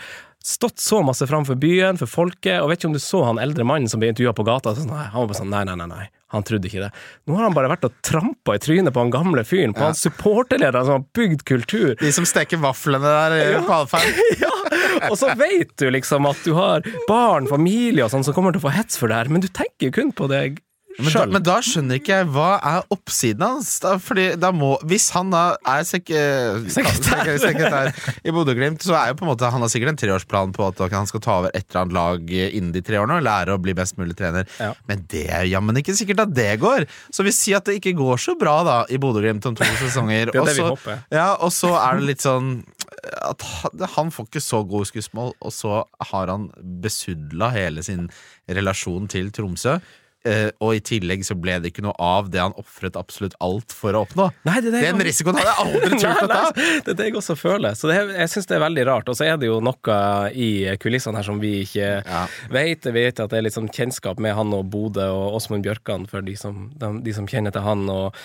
stått 0.44 0.80
så 0.80 1.00
masse 1.04 1.28
framfor 1.28 1.56
byen, 1.56 1.98
for 2.00 2.10
folket, 2.10 2.60
og 2.60 2.68
vet 2.70 2.82
ikke 2.82 2.90
om 2.92 2.98
du 2.98 3.02
så 3.02 3.22
han 3.24 3.40
eldre 3.40 3.64
mannen 3.68 3.88
som 3.92 4.02
ble 4.02 4.10
intervjua 4.12 4.34
på 4.36 4.46
gata. 4.48 4.74
Sånn, 4.76 4.92
nei, 4.92 5.06
han 5.08 5.24
var 5.24 5.30
bare 5.32 5.40
sånn, 5.40 5.54
nei, 5.54 5.62
nei, 5.70 5.76
nei, 5.80 5.88
nei, 5.88 6.08
han 6.36 6.44
trodde 6.48 6.68
ikke 6.68 6.84
det. 6.84 6.90
Nå 7.30 7.38
har 7.38 7.48
han 7.48 7.56
bare 7.56 7.72
vært 7.72 7.88
og 7.88 7.96
trampa 8.04 8.58
i 8.58 8.62
trynet 8.64 8.94
på 8.96 9.06
han 9.06 9.14
gamle 9.14 9.46
fyren, 9.48 9.76
på 9.78 9.86
han 9.88 9.96
supporterlederen 9.98 10.90
som 10.90 11.00
har 11.00 11.08
bygd 11.16 11.46
kultur. 11.48 11.94
De 12.02 12.12
som 12.16 12.28
steker 12.28 12.60
vaflene 12.64 13.08
der 13.08 13.38
eh, 13.40 13.62
på 13.64 13.80
allferd. 13.82 14.22
Ja, 14.44 15.10
og 15.10 15.18
så 15.20 15.30
vet 15.38 15.72
du 15.80 15.88
liksom 15.94 16.26
at 16.28 16.40
du 16.46 16.54
har 16.58 16.84
barn, 17.08 17.48
familie 17.50 18.06
og 18.06 18.12
sånn 18.14 18.26
som 18.26 18.36
kommer 18.36 18.54
til 18.54 18.62
å 18.62 18.66
få 18.68 18.74
hets 18.76 19.00
for 19.00 19.12
det 19.12 19.22
her, 19.22 19.32
men 19.32 19.44
du 19.44 19.48
tenker 19.48 19.90
jo 19.90 19.96
kun 19.96 20.12
på 20.16 20.28
deg 20.32 20.60
Men 21.00 21.10
da, 21.14 21.22
men 21.26 21.42
da 21.46 21.56
skjønner 21.66 21.98
ikke 21.98 22.12
jeg 22.20 22.28
hva 22.36 22.50
er 22.70 22.84
oppsiden 22.94 23.42
hans. 23.42 23.80
Da, 23.82 23.96
fordi 23.98 24.26
da 24.38 24.52
må, 24.54 24.76
Hvis 24.86 25.08
han 25.16 25.32
da 25.34 25.56
er 25.66 25.82
sek 25.90 26.12
Sekretær. 26.70 27.32
sekretær 27.48 27.90
i 28.24 28.34
Bodø-Glimt, 28.36 28.84
så 28.86 28.94
er 29.00 29.10
jo 29.12 29.18
på 29.18 29.26
en 29.26 29.32
måte 29.32 29.50
han 29.50 29.64
har 29.66 29.72
sikkert 29.74 29.94
en 29.94 30.00
treårsplan 30.04 30.54
på 30.54 30.68
at 30.70 30.84
han 30.94 31.10
skal 31.10 31.24
ta 31.26 31.38
over 31.42 31.50
et 31.54 31.66
eller 31.66 31.82
annet 31.82 31.98
lag 31.98 32.34
innen 32.44 32.72
de 32.76 32.84
tre 32.86 33.00
årene 33.02 33.18
og 33.22 33.26
lære 33.26 33.56
å 33.58 33.62
bli 33.64 33.74
best 33.78 33.98
mulig 33.98 34.16
trener. 34.20 34.46
Ja. 34.62 34.74
Men 34.90 35.02
det 35.10 35.26
er 35.34 35.48
jammen 35.50 35.80
ikke 35.82 35.96
sikkert 35.98 36.22
at 36.28 36.36
det 36.38 36.52
går. 36.62 36.86
Så 37.14 37.26
vi 37.26 37.34
sier 37.36 37.58
at 37.58 37.66
det 37.70 37.80
ikke 37.82 37.96
går 37.98 38.22
så 38.22 38.38
bra 38.40 38.60
da 38.68 38.78
i 38.94 39.00
Bodø-Glimt 39.02 39.50
om 39.50 39.58
to 39.58 39.66
sesonger. 39.82 40.30
Er 40.30 40.40
og 40.44 40.54
så- 40.54 41.00
Ja, 41.12 41.32
og 41.40 41.50
så 41.56 41.74
er 41.80 41.98
det 42.00 42.10
litt 42.14 42.22
sånn 42.24 42.54
at 43.24 43.42
han- 43.42 43.88
han 43.98 44.12
får 44.14 44.30
ikke 44.30 44.42
så 44.44 44.62
gode 44.68 44.88
skussmål, 44.92 45.34
og 45.42 45.52
så 45.52 45.84
har 46.12 46.28
han 46.32 46.50
besudla 46.84 47.50
hele 47.52 47.84
sin 47.84 48.10
relasjon 48.48 49.08
til 49.12 49.32
Tromsø. 49.34 49.80
Eh, 50.26 50.52
og 50.64 50.76
i 50.78 50.80
tillegg 50.80 51.26
så 51.28 51.36
ble 51.36 51.58
det 51.60 51.74
ikke 51.74 51.84
noe 51.84 51.96
av 52.00 52.30
det 52.32 52.40
han 52.40 52.54
ofret 52.56 52.96
absolutt 52.96 53.34
alt 53.44 53.74
for 53.76 53.92
å 53.92 54.06
oppnå. 54.06 54.30
Nei, 54.48 54.62
det 54.64 54.70
er 54.70 54.78
det 54.78 54.84
jeg- 54.86 55.08
risikoen 55.10 55.36
hadde 55.36 55.52
jeg 55.52 55.66
aldri 55.66 56.00
turt 56.00 56.22
å 56.24 56.28
ta! 56.32 56.52
Det 56.56 56.94
er 56.94 56.98
det 57.02 57.08
jeg 57.10 57.18
også 57.20 57.36
føler. 57.36 57.76
Så 57.76 57.90
det, 57.92 57.98
er- 58.00 58.14
jeg 58.22 58.32
syns 58.32 58.48
det 58.48 58.56
er 58.56 58.64
veldig 58.64 58.86
rart. 58.88 59.10
Og 59.12 59.18
så 59.20 59.28
er 59.28 59.36
det 59.42 59.50
jo 59.52 59.60
noe 59.60 59.98
i 60.32 60.48
kulissene 60.80 61.20
her 61.20 61.28
som 61.28 61.42
vi 61.44 61.52
ikke 61.66 61.90
Ja. 62.08 62.24
vet. 62.50 62.88
Vi 62.88 62.92
vet 63.04 63.20
at 63.20 63.30
det 63.36 63.38
er 63.42 63.44
litt 63.50 63.58
sånn 63.58 63.68
kjennskap 63.68 64.18
med 64.24 64.34
han 64.40 64.54
og 64.56 64.70
Bodø 64.72 65.10
og 65.12 65.36
Åsmund 65.42 65.64
Bjørkan, 65.68 66.08
for 66.08 66.22
de 66.24 66.36
som, 66.40 66.70
de, 66.72 66.94
de 67.04 67.12
som 67.20 67.28
kjenner 67.28 67.52
til 67.52 67.62
han. 67.68 67.84
Og 67.92 68.16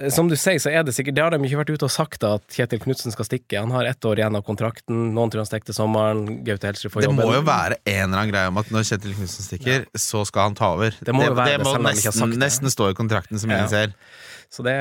eh, 0.00 0.08
som 0.08 0.28
du 0.32 0.36
sier, 0.40 0.56
så 0.64 0.72
er 0.72 0.82
det 0.88 0.94
sikkert 0.96 1.14
Det 1.20 1.22
har 1.26 1.30
de 1.36 1.42
ikke 1.44 1.60
vært 1.60 1.74
ute 1.76 1.84
og 1.84 1.92
sagt 1.92 2.24
at 2.24 2.48
Kjetil 2.56 2.80
Knutsen 2.80 3.12
skal 3.12 3.28
stikke. 3.28 3.60
Han 3.60 3.70
har 3.76 3.84
ett 3.84 4.00
år 4.08 4.16
igjen 4.22 4.40
av 4.40 4.46
kontrakten. 4.48 5.12
Noen 5.12 5.28
tror 5.28 5.44
han 5.44 5.50
stikker 5.52 5.68
til 5.74 5.76
sommeren. 5.76 6.24
Gaute 6.48 6.72
Helsrud 6.72 6.88
får 6.96 7.04
Det 7.04 7.12
må 7.20 7.28
jo 7.36 7.44
være 7.44 7.76
en 7.84 8.08
eller 8.08 8.16
annen 8.24 8.32
greie 8.32 8.48
om 8.48 8.56
at 8.64 8.72
når 8.72 8.88
Kjetil 8.94 9.12
Knutsen 9.20 9.44
stikker, 9.50 9.84
så 9.92 10.24
skal 10.24 10.48
han 10.48 10.56
ta 10.56 10.72
over. 10.78 10.96
Det 11.04 11.12
må 11.12 11.33
jo 11.34 11.40
være 11.42 11.58
det, 11.58 11.64
må 11.64 11.74
selv 11.74 11.82
om 11.82 11.90
ikke 11.90 11.90
har 11.90 11.98
nesten, 11.98 12.22
sagt 12.22 12.36
det. 12.36 12.42
nesten 12.46 12.74
stå 12.78 12.92
i 12.92 12.96
kontrakten, 13.02 13.42
som 13.42 13.52
ingen 13.52 13.68
ser. 13.72 13.92
Så 14.54 14.62
det, 14.62 14.74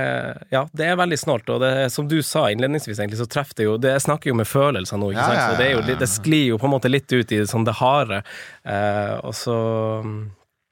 ja, 0.53 0.67
det 0.77 0.85
er 0.85 0.97
veldig 0.99 1.17
snålt. 1.17 1.49
Og 1.49 1.63
det, 1.63 1.71
som 1.89 2.05
du 2.09 2.19
sa 2.21 2.45
innledningsvis, 2.53 2.99
egentlig, 2.99 3.17
så 3.17 3.25
treffer 3.29 3.57
det 3.57 3.65
jo 3.65 3.77
det, 3.81 3.95
Jeg 3.95 4.05
snakker 4.05 4.29
jo 4.29 4.37
med 4.37 4.45
følelser 4.45 5.01
nå, 5.01 5.09
ikke 5.15 5.25
sant? 5.25 5.41
Så 5.41 5.59
det, 5.63 5.69
jo, 5.73 5.97
det 6.03 6.09
sklir 6.11 6.45
jo 6.51 6.59
på 6.61 6.69
en 6.69 6.75
måte 6.75 6.91
litt 6.91 7.09
ut 7.09 7.33
i 7.33 7.41
sånn 7.49 7.65
det 7.65 7.73
harde. 7.79 8.21
Eh, 8.69 9.15
og 9.25 9.33
så 9.37 9.57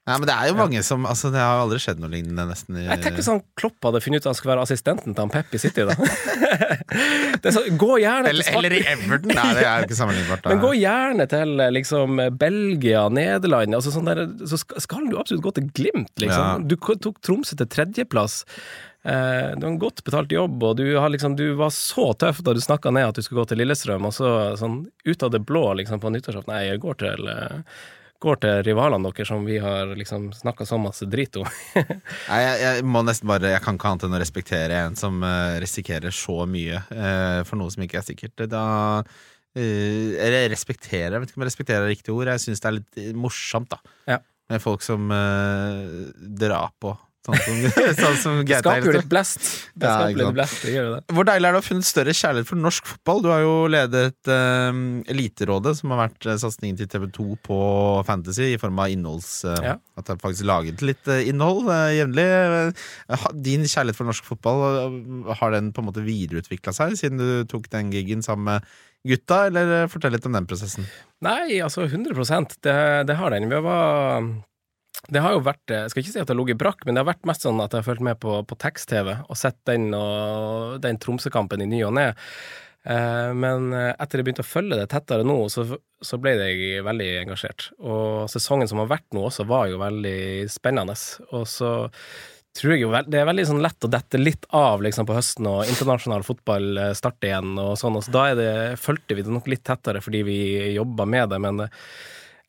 Nei, 0.02 0.16
men 0.18 0.26
det 0.26 0.34
er 0.34 0.48
jo 0.50 0.56
mange 0.58 0.80
som 0.82 1.04
Altså, 1.06 1.28
det 1.30 1.38
har 1.38 1.60
aldri 1.62 1.78
skjedd 1.82 2.00
noe 2.02 2.10
lignende, 2.10 2.42
nesten. 2.50 2.74
I, 2.80 2.88
Jeg 2.88 3.04
tenker 3.04 3.26
han 3.28 3.42
Klopp 3.58 3.86
hadde 3.86 4.00
funnet 4.02 4.18
ut 4.18 4.26
at 4.26 4.30
han 4.32 4.38
skulle 4.38 4.54
være 4.56 4.64
assistenten 4.66 5.14
til 5.14 5.22
han 5.22 5.30
Pep 5.30 5.54
i 5.54 5.60
City, 5.62 5.84
da. 5.86 5.94
det 7.44 7.54
så, 7.54 7.62
gå 7.78 7.90
gjerne 8.02 8.32
til 8.32 8.42
eller, 8.42 8.58
eller 8.58 8.76
i 8.76 8.82
Everton! 8.82 9.34
Nei, 9.38 9.46
det 9.58 9.62
er 9.62 9.84
jo 9.84 9.88
ikke 9.88 9.98
sammenlignbart. 10.00 10.48
Men 10.50 10.62
gå 10.64 10.72
gjerne 10.80 11.28
til 11.30 11.66
liksom 11.78 12.22
Belgia, 12.40 13.04
Nederland 13.14 13.78
altså 13.78 13.94
sånn 13.94 14.10
der, 14.10 14.24
Så 14.50 14.58
skal, 14.64 15.06
du 15.06 15.20
absolutt 15.20 15.46
gå 15.46 15.54
til 15.60 15.70
Glimt, 15.70 16.12
liksom. 16.18 16.42
Ja. 16.42 16.58
Du 16.66 16.74
tok 17.06 17.22
Tromsø 17.22 17.58
til 17.60 17.70
tredjeplass. 17.70 18.42
Uh, 19.06 19.54
du 19.58 19.64
har 19.64 19.70
en 19.70 19.80
godt 19.82 20.02
betalt 20.06 20.30
jobb, 20.34 20.62
og 20.62 20.76
du, 20.78 20.84
har 20.98 21.10
liksom, 21.10 21.38
du 21.38 21.56
var 21.58 21.72
så 21.74 22.10
tøff 22.18 22.42
da 22.46 22.54
du 22.54 22.60
snakka 22.62 22.90
ned 22.94 23.10
at 23.10 23.18
du 23.18 23.22
skulle 23.22 23.42
gå 23.42 23.50
til 23.50 23.62
Lillestrøm, 23.62 24.06
og 24.06 24.14
så 24.14 24.28
sånn 24.58 24.84
ut 25.06 25.26
av 25.26 25.32
det 25.34 25.42
blå 25.46 25.64
liksom 25.78 26.02
på 26.02 26.10
nyttårsaften 26.14 26.54
Nei, 26.54 26.68
jeg 26.68 26.82
går 26.84 27.00
til 27.02 27.30
eh, 27.32 27.82
Går 28.22 28.38
til 28.42 28.60
rivalene 28.68 29.10
deres 29.10 29.30
som 29.32 29.42
vi 29.46 29.56
har 29.62 29.94
liksom 29.98 30.28
snakka 30.36 30.66
så 30.68 30.78
masse 30.78 31.06
drit 31.10 31.36
om. 31.40 31.48
Nei, 32.30 32.40
jeg, 32.44 32.58
jeg 32.62 32.86
må 32.86 33.02
nesten 33.06 33.30
bare 33.30 33.50
Jeg 33.50 33.62
kan 33.64 33.78
ikke 33.78 33.90
annet 33.90 34.06
enn 34.06 34.16
å 34.16 34.22
respektere 34.22 34.78
en 34.86 34.98
som 34.98 35.18
eh, 35.26 35.58
risikerer 35.62 36.14
så 36.14 36.44
mye 36.46 36.84
eh, 36.94 37.40
for 37.48 37.58
noe 37.58 37.72
som 37.74 37.82
ikke 37.82 37.98
er 37.98 38.06
sikkert. 38.06 38.44
Da 38.52 38.64
eh, 39.58 40.14
Eller 40.22 40.46
respekterer, 40.52 41.16
jeg 41.16 41.24
vet 41.24 41.32
ikke 41.32 41.40
om 41.40 41.46
jeg 41.46 41.52
respekterer 41.52 41.88
er 41.88 41.94
riktig 41.96 42.14
ord. 42.14 42.30
Jeg 42.30 42.44
syns 42.44 42.62
det 42.62 42.70
er 42.70 42.78
litt 42.78 43.02
morsomt, 43.18 43.74
da. 43.74 43.96
Ja. 44.14 44.20
Med 44.52 44.62
folk 44.62 44.84
som 44.84 45.08
drar 45.08 46.74
på. 46.82 46.92
Sånn 47.22 47.38
som, 47.38 47.58
sånn 48.02 48.16
som 48.18 48.38
Det 48.46 48.58
skaper 48.58 48.96
litt 48.96 49.06
blest. 49.10 49.44
Det 49.78 49.86
skaper 49.86 50.18
litt 50.18 50.34
blest, 50.34 50.56
det 50.66 50.72
gjør 50.74 50.88
det. 50.96 51.00
Hvor 51.14 51.28
deilig 51.28 51.46
er 51.48 51.54
det 51.54 51.60
å 51.60 51.62
ha 51.62 51.66
funnet 51.68 51.86
større 51.86 52.14
kjærlighet 52.18 52.48
for 52.50 52.58
norsk 52.58 52.88
fotball? 52.90 53.22
Du 53.22 53.28
har 53.30 53.44
jo 53.44 53.52
ledet 53.70 54.30
eh, 54.34 54.80
Eliterådet, 55.14 55.76
som 55.78 55.94
har 55.94 56.02
vært 56.08 56.26
eh, 56.26 56.40
satsingen 56.42 56.80
til 56.80 56.90
TV2 56.90 57.28
på 57.46 57.58
Fantasy, 58.10 58.50
i 58.56 58.60
form 58.62 58.82
av 58.82 58.90
innholds... 58.94 59.30
eh, 59.46 59.62
Ja. 59.72 59.76
At 59.94 60.08
det 60.08 60.16
er 60.16 60.22
faktisk 60.24 60.48
laget 60.48 60.82
litt 60.82 61.06
eh, 61.12 61.26
innhold 61.30 61.70
eh, 61.70 61.98
jevnlig. 62.00 62.28
Din 63.46 63.66
kjærlighet 63.70 64.00
for 64.00 64.08
norsk 64.10 64.26
fotball, 64.26 64.96
har 65.38 65.54
den 65.54 65.70
på 65.76 65.82
en 65.84 65.90
måte 65.92 66.02
videreutvikla 66.06 66.74
seg 66.74 66.96
siden 66.98 67.20
du 67.22 67.44
tok 67.50 67.70
den 67.70 67.92
gigen 67.94 68.24
sammen 68.26 68.48
med 68.50 68.72
gutta, 69.06 69.46
eller 69.50 69.88
fortell 69.90 70.14
litt 70.14 70.26
om 70.26 70.34
den 70.36 70.46
prosessen? 70.50 70.86
Nei, 71.22 71.58
altså 71.62 71.86
100 71.86 72.14
det, 72.62 72.76
det 73.06 73.18
har 73.18 73.34
den. 73.34 73.48
Vi 73.50 73.60
var 73.62 74.26
det 75.10 75.22
har 75.24 75.34
jo 75.34 75.42
vært 75.42 75.72
Jeg 75.72 75.90
skal 75.90 76.02
ikke 76.02 76.12
si 76.12 76.20
at 76.20 76.28
det 76.28 76.34
har 76.34 76.38
ligget 76.38 76.60
brakk, 76.60 76.84
men 76.86 76.94
det 76.94 77.02
har 77.02 77.10
vært 77.10 77.26
mest 77.26 77.46
sånn 77.46 77.62
at 77.62 77.72
jeg 77.74 77.82
har 77.82 77.88
fulgt 77.88 78.04
med 78.06 78.20
på, 78.22 78.36
på 78.46 78.58
tekst-TV 78.62 79.16
og 79.26 79.38
sett 79.38 79.58
den, 79.68 79.88
og, 79.98 80.76
den 80.84 81.00
Tromsø-kampen 81.02 81.64
i 81.64 81.70
ny 81.70 81.82
og 81.88 81.96
ne. 81.98 82.12
Eh, 82.82 83.30
men 83.38 83.70
eh, 83.76 83.92
etter 83.92 84.18
jeg 84.18 84.26
begynte 84.26 84.44
å 84.44 84.48
følge 84.48 84.78
det 84.78 84.88
tettere 84.90 85.26
nå, 85.26 85.36
så, 85.52 85.64
så 86.02 86.18
ble 86.22 86.34
jeg 86.38 86.84
veldig 86.86 87.10
engasjert. 87.22 87.70
Og 87.82 88.30
sesongen 88.30 88.70
som 88.70 88.82
har 88.82 88.90
vært 88.90 89.08
nå 89.14 89.26
også, 89.28 89.46
var 89.50 89.68
jo 89.70 89.82
veldig 89.82 90.46
spennende. 90.50 90.96
Og 91.32 91.46
så 91.50 91.72
tror 92.58 92.74
jeg 92.74 92.82
jo 92.82 92.90
Det 93.08 93.20
er 93.20 93.28
veldig 93.28 93.46
sånn 93.48 93.62
lett 93.64 93.86
å 93.86 93.90
dette 93.90 94.20
litt 94.20 94.46
av 94.54 94.82
liksom 94.84 95.06
på 95.08 95.16
høsten, 95.16 95.48
og 95.48 95.68
internasjonal 95.70 96.26
fotball 96.26 96.72
eh, 96.78 96.96
starter 96.98 97.30
igjen, 97.30 97.54
og 97.60 97.76
sånn. 97.80 97.98
Og 97.98 98.06
så 98.06 98.14
da 98.14 98.26
er 98.30 98.38
det, 98.38 98.50
fulgte 98.82 99.16
vi 99.16 99.26
det 99.26 99.32
nok 99.32 99.48
litt 99.50 99.64
tettere 99.66 100.02
fordi 100.04 100.24
vi 100.26 100.40
jobba 100.76 101.08
med 101.08 101.32
det, 101.32 101.40
men 101.42 101.64
eh, 101.66 101.78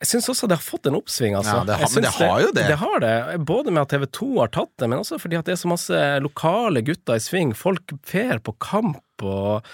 jeg 0.04 0.10
syns 0.12 0.28
også 0.34 0.48
det 0.52 0.58
har 0.60 0.64
fått 0.66 0.86
en 0.90 0.98
oppsving, 1.00 1.34
altså. 1.40 1.56
Ja, 1.62 1.64
det 1.64 1.78
har- 1.80 1.90
men 1.94 2.04
det 2.04 2.12
har 2.20 2.40
jo 2.44 2.50
det. 2.52 2.66
Det 2.68 2.76
har 2.84 2.98
det. 3.00 3.14
Både 3.48 3.72
med 3.72 3.82
at 3.82 3.88
TV 3.96 4.06
2 4.06 4.28
har 4.40 4.48
tatt 4.52 4.70
det, 4.78 4.88
men 4.92 4.98
også 5.00 5.18
fordi 5.20 5.38
at 5.40 5.44
det 5.48 5.56
er 5.56 5.62
så 5.64 5.70
masse 5.72 6.02
lokale 6.20 6.82
gutter 6.84 7.16
i 7.16 7.22
sving. 7.24 7.54
Folk 7.56 7.96
fer 8.04 8.38
på 8.44 8.54
kamp 8.60 9.00
og 9.22 9.64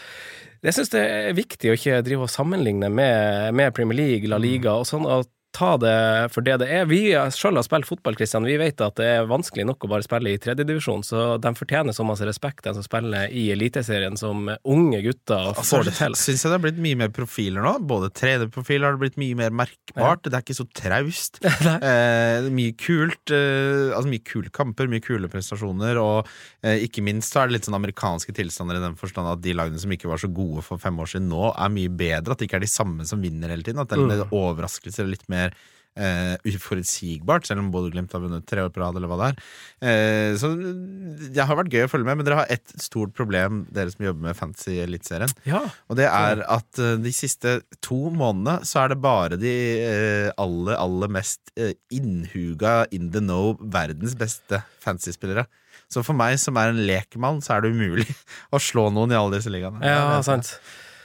Jeg 0.63 0.75
syns 0.77 0.91
det 0.93 1.01
er 1.01 1.33
viktig 1.33 1.71
å 1.71 1.77
ikke 1.79 2.03
drive 2.05 2.27
og 2.27 2.29
sammenligne 2.29 2.91
med, 2.93 3.55
med 3.57 3.73
Premier 3.73 3.97
League, 3.97 4.29
La 4.29 4.37
Liga 4.37 4.75
og 4.77 4.85
sånn. 4.85 5.07
og 5.09 5.25
ta 5.57 5.75
det 5.81 5.95
for 6.35 6.45
det 6.47 6.59
det 6.63 6.69
er. 6.71 6.85
Vi 6.87 7.01
sjøl 7.35 7.57
har 7.59 7.65
spilt 7.67 7.89
fotball, 7.89 8.15
Kristian. 8.19 8.45
Vi 8.47 8.57
vet 8.61 8.81
at 8.85 8.95
det 9.01 9.07
er 9.17 9.27
vanskelig 9.31 9.65
nok 9.67 9.87
å 9.87 9.91
bare 9.91 10.05
spille 10.07 10.31
i 10.35 10.39
tredjedivisjon, 10.41 11.03
så 11.07 11.25
de 11.43 11.53
fortjener 11.59 11.97
så 11.97 12.05
masse 12.07 12.27
respekt, 12.29 12.63
de 12.67 12.75
som 12.77 12.85
spiller 12.87 13.33
i 13.35 13.49
Eliteserien 13.55 14.17
som 14.21 14.47
unge 14.65 15.01
gutter 15.05 15.51
og 15.51 15.59
får 15.67 15.89
det 15.91 15.95
til. 15.99 16.15
Syns 16.21 16.45
jeg 16.45 16.51
det 16.53 16.57
har 16.59 16.65
blitt 16.67 16.81
mye 16.85 16.99
mer 17.03 17.11
profiler 17.15 17.65
nå. 17.67 17.75
Både 17.91 18.13
3D-profiler 18.15 18.87
har 18.89 18.97
det 18.99 19.03
blitt 19.05 19.19
mye 19.21 19.39
mer 19.43 19.55
merkbart. 19.65 20.23
Det 20.29 20.35
er 20.39 20.45
ikke 20.47 20.59
så 20.61 20.69
traust. 20.83 21.41
Eh, 21.81 22.47
mye 22.53 22.73
kult. 22.79 23.31
Eh, 23.33 23.91
altså 23.95 24.11
mye 24.11 24.23
kule 24.27 24.51
kamper, 24.55 24.89
mye 24.91 25.03
kule 25.03 25.29
prestasjoner, 25.33 25.99
og 26.01 26.29
eh, 26.67 26.83
ikke 26.85 27.03
minst 27.07 27.33
så 27.33 27.43
er 27.43 27.49
det 27.51 27.57
litt 27.57 27.67
sånn 27.69 27.77
amerikanske 27.79 28.35
tilstander 28.37 28.79
i 28.79 28.83
den 28.83 28.97
forstand 29.01 29.29
at 29.31 29.43
de 29.45 29.55
lagene 29.57 29.81
som 29.81 29.93
ikke 29.95 30.11
var 30.11 30.21
så 30.21 30.29
gode 30.35 30.63
for 30.67 30.81
fem 30.83 30.99
år 31.01 31.09
siden 31.15 31.29
nå, 31.33 31.51
er 31.55 31.73
mye 31.73 31.91
bedre. 31.91 32.35
At 32.35 32.43
det 32.43 32.49
ikke 32.51 32.61
er 32.61 32.67
de 32.67 32.71
samme 32.71 33.07
som 33.09 33.23
vinner 33.25 33.53
hele 33.53 33.65
tiden. 33.67 33.81
At 33.83 33.91
det 33.93 33.99
er 33.99 34.05
litt 34.07 34.19
Mm. 34.21 34.35
overraskelser 34.37 35.09
litt 35.09 35.23
mer 35.33 35.40
eh, 35.99 36.35
uforutsigbart, 36.49 37.47
selv 37.49 37.63
om 37.63 37.71
Bodø-Glimt 37.73 38.13
har 38.15 38.23
vunnet 38.23 38.47
tre 38.49 38.63
år 38.65 38.73
på 38.73 38.83
rad, 38.83 38.97
eller 38.99 39.11
hva 39.11 39.19
det 39.21 39.29
er. 39.31 39.47
Eh, 39.91 40.33
så 40.41 40.53
det 40.57 41.47
har 41.47 41.59
vært 41.59 41.73
gøy 41.75 41.87
å 41.87 41.91
følge 41.91 42.09
med, 42.09 42.21
men 42.21 42.29
dere 42.29 42.41
har 42.43 42.53
ett 42.53 42.75
stort 42.83 43.15
problem, 43.17 43.65
dere 43.75 43.93
som 43.93 44.07
jobber 44.07 44.31
med 44.31 44.39
Fantasy 44.39 44.79
Eliteserien. 44.83 45.33
Ja. 45.49 45.63
Og 45.91 45.99
det 46.01 46.09
er 46.11 46.45
at 46.47 46.83
eh, 46.83 46.99
de 47.03 47.15
siste 47.15 47.59
to 47.85 48.03
månedene 48.09 48.67
så 48.69 48.85
er 48.85 48.95
det 48.95 49.01
bare 49.05 49.41
de 49.41 49.55
eh, 49.87 50.29
aller, 50.41 50.77
aller 50.79 51.17
mest 51.21 51.53
eh, 51.57 51.75
innhuga 51.95 52.85
in 52.95 53.11
the 53.15 53.23
know 53.25 53.57
verdens 53.61 54.17
beste 54.19 54.63
fantasy-spillere. 54.85 55.47
Så 55.91 56.05
for 56.07 56.15
meg 56.15 56.37
som 56.39 56.59
er 56.61 56.71
en 56.71 56.85
lekmann, 56.87 57.41
så 57.43 57.57
er 57.57 57.65
det 57.65 57.75
umulig 57.75 58.07
å 58.55 58.63
slå 58.63 58.89
noen 58.95 59.11
i 59.11 59.19
alle 59.19 59.41
disse 59.41 59.51
ligaene. 59.51 59.83
Ja, 59.83 60.21
sant. 60.27 60.55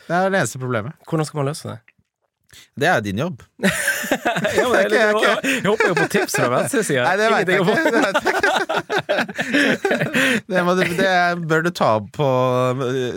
Det 0.05 0.13
er 0.13 0.29
det 0.29 0.43
eneste 0.43 0.61
problemet. 0.61 0.93
Hvordan 1.09 1.25
skal 1.25 1.41
man 1.41 1.49
løse 1.49 1.71
det? 1.71 1.94
Det 2.75 2.87
er 2.91 3.03
din 3.05 3.19
jobb. 3.25 3.43
Ja, 4.05 4.67
men, 4.69 4.75
jeg, 4.77 4.91
jeg 4.93 5.15
jeg, 5.23 5.61
håper 5.65 5.87
jo 5.89 5.95
på 5.97 6.05
tips 6.13 6.35
fra 6.37 6.49
venstresida. 6.51 7.05
Nei, 7.07 7.15
det 7.17 7.27
veit 7.33 7.49
jeg 7.49 7.57
ikke. 7.63 7.73
Det, 10.45 10.61
det, 10.99 11.09
bør 11.49 11.65
du 11.65 11.71
ta 11.73 11.87
opp 11.99 12.11
på 12.15 12.27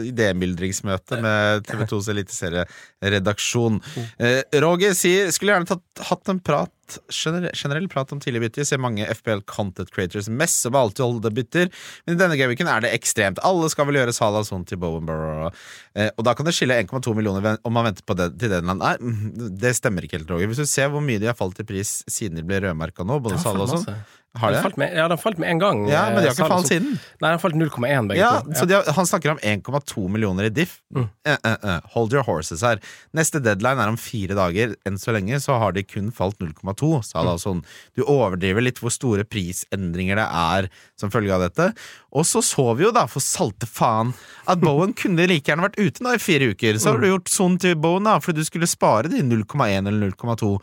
idémyldringsmøte 0.08 1.20
med 1.22 1.68
TV2s 1.68 2.08
eliteserieredaksjon. 2.14 3.78
Eh, 4.16 4.40
Roger 4.64 4.96
sier 4.96 5.30
skulle 5.34 5.54
gjerne 5.54 5.68
tatt, 5.68 5.84
hatt 6.08 6.32
en 6.32 6.40
prat 6.44 6.72
generell, 7.12 7.52
generell 7.56 7.88
prat 7.92 8.12
om 8.14 8.20
tidlige 8.22 8.46
bytter. 8.46 8.66
Ser 8.68 8.80
mange 8.82 9.06
FPL 9.18 9.42
content 9.50 9.90
creators 9.94 10.30
messe 10.32 10.68
om 10.70 10.78
alltid 10.78 11.04
holde 11.04 11.32
bytter, 11.34 11.70
men 12.06 12.16
i 12.16 12.20
denne 12.20 12.38
gameweeken 12.40 12.70
er 12.70 12.84
det 12.84 12.94
ekstremt. 12.96 13.42
Alle 13.46 13.68
skal 13.72 13.88
vel 13.88 14.00
gjøre 14.00 14.14
Salah 14.16 14.46
sånn 14.46 14.66
til 14.68 14.80
Bowenborough. 14.82 15.52
Eh, 15.98 16.10
og 16.16 16.26
da 16.26 16.34
kan 16.38 16.48
det 16.48 16.54
skille 16.56 16.78
1,2 16.78 17.14
millioner 17.18 17.58
om 17.66 17.74
man 17.74 17.90
venter 17.90 18.06
på 18.06 18.16
det 18.18 18.30
til 18.40 18.52
den 18.52 18.68
Nei, 18.78 18.94
mm, 19.00 19.56
det 19.58 19.74
stemmer 19.78 20.04
ikke 20.04 20.20
helt, 20.20 20.30
Roger. 20.30 20.50
Hvis 20.50 20.62
du 20.62 20.68
ser 20.68 20.92
hvor 20.92 21.02
mye 21.04 21.20
de 21.20 21.30
har 21.30 21.36
falt 21.38 21.58
i 21.62 21.66
pris 21.66 21.98
siden 22.10 22.38
de 22.38 22.46
ble 22.46 22.60
rødmerka 22.62 23.06
nå, 23.06 23.18
både 23.24 23.40
Salah 23.42 23.66
og 23.66 23.82
sånn. 23.82 24.02
Har 24.36 24.52
Det 24.52 24.58
det? 24.58 24.62
falt 24.62 24.76
med, 24.76 24.92
ja, 24.94 25.08
den 25.08 25.18
falt 25.18 25.38
med 25.40 25.48
en 25.50 25.58
gang. 25.58 25.78
Ja, 25.88 26.02
men 26.12 26.20
de 26.22 26.28
har 26.28 26.28
eh, 26.28 26.34
ikke 26.36 26.48
falt 26.52 26.68
siden. 26.68 26.98
Nei, 27.22 27.30
den 27.32 27.40
falt 27.40 27.54
0,1 27.56 28.08
begge 28.10 28.18
Ja, 28.20 28.40
to. 28.44 28.52
så 28.54 28.66
de 28.68 28.74
har, 28.76 28.84
Han 28.94 29.06
snakker 29.08 29.30
om 29.32 29.38
1,2 29.42 30.04
millioner 30.12 30.44
i 30.44 30.50
diff. 30.52 30.76
Mm. 30.94 31.08
Uh, 31.26 31.36
uh, 31.48 31.56
uh. 31.64 31.80
Hold 31.94 32.12
your 32.12 32.22
horses 32.22 32.60
her. 32.62 32.78
Neste 33.16 33.40
deadline 33.42 33.80
er 33.80 33.88
om 33.88 33.96
fire 33.96 34.36
dager. 34.36 34.76
Enn 34.86 34.98
så 35.00 35.14
lenge 35.16 35.40
så 35.40 35.56
har 35.58 35.72
de 35.72 35.82
kun 35.82 36.12
falt 36.12 36.38
0,2. 36.38 37.02
Sa 37.02 37.24
Mm. 37.24 37.38
sånn. 37.40 37.64
Du 37.96 38.04
overdriver 38.04 38.60
litt 38.62 38.78
hvor 38.78 38.92
store 38.92 39.24
prisendringer 39.24 40.16
det 40.20 40.28
er 40.28 40.68
som 41.00 41.10
følge 41.10 41.32
av 41.34 41.40
dette. 41.48 41.72
Og 42.12 42.24
så 42.28 42.42
så 42.44 42.76
vi 42.76 42.84
jo, 42.84 42.92
da, 42.92 43.06
for 43.06 43.20
salte 43.20 43.66
faen, 43.66 44.14
at 44.46 44.60
Bowen 44.60 44.92
kunne 44.94 45.26
like 45.26 45.44
gjerne 45.50 45.66
vært 45.66 45.80
ute 45.80 46.00
nå 46.04 46.14
i 46.14 46.18
fire 46.22 46.52
uker. 46.54 46.78
Så 46.78 46.92
har 46.92 46.98
du 47.00 47.08
gjort 47.08 47.28
sånn 47.32 47.58
til 47.58 47.74
Bowen, 47.74 48.04
da, 48.04 48.18
fordi 48.20 48.36
du 48.44 48.44
skulle 48.44 48.68
spare 48.68 49.08
de 49.08 49.20
0,1 49.22 49.88
eller 49.88 50.10
0,2. 50.12 50.60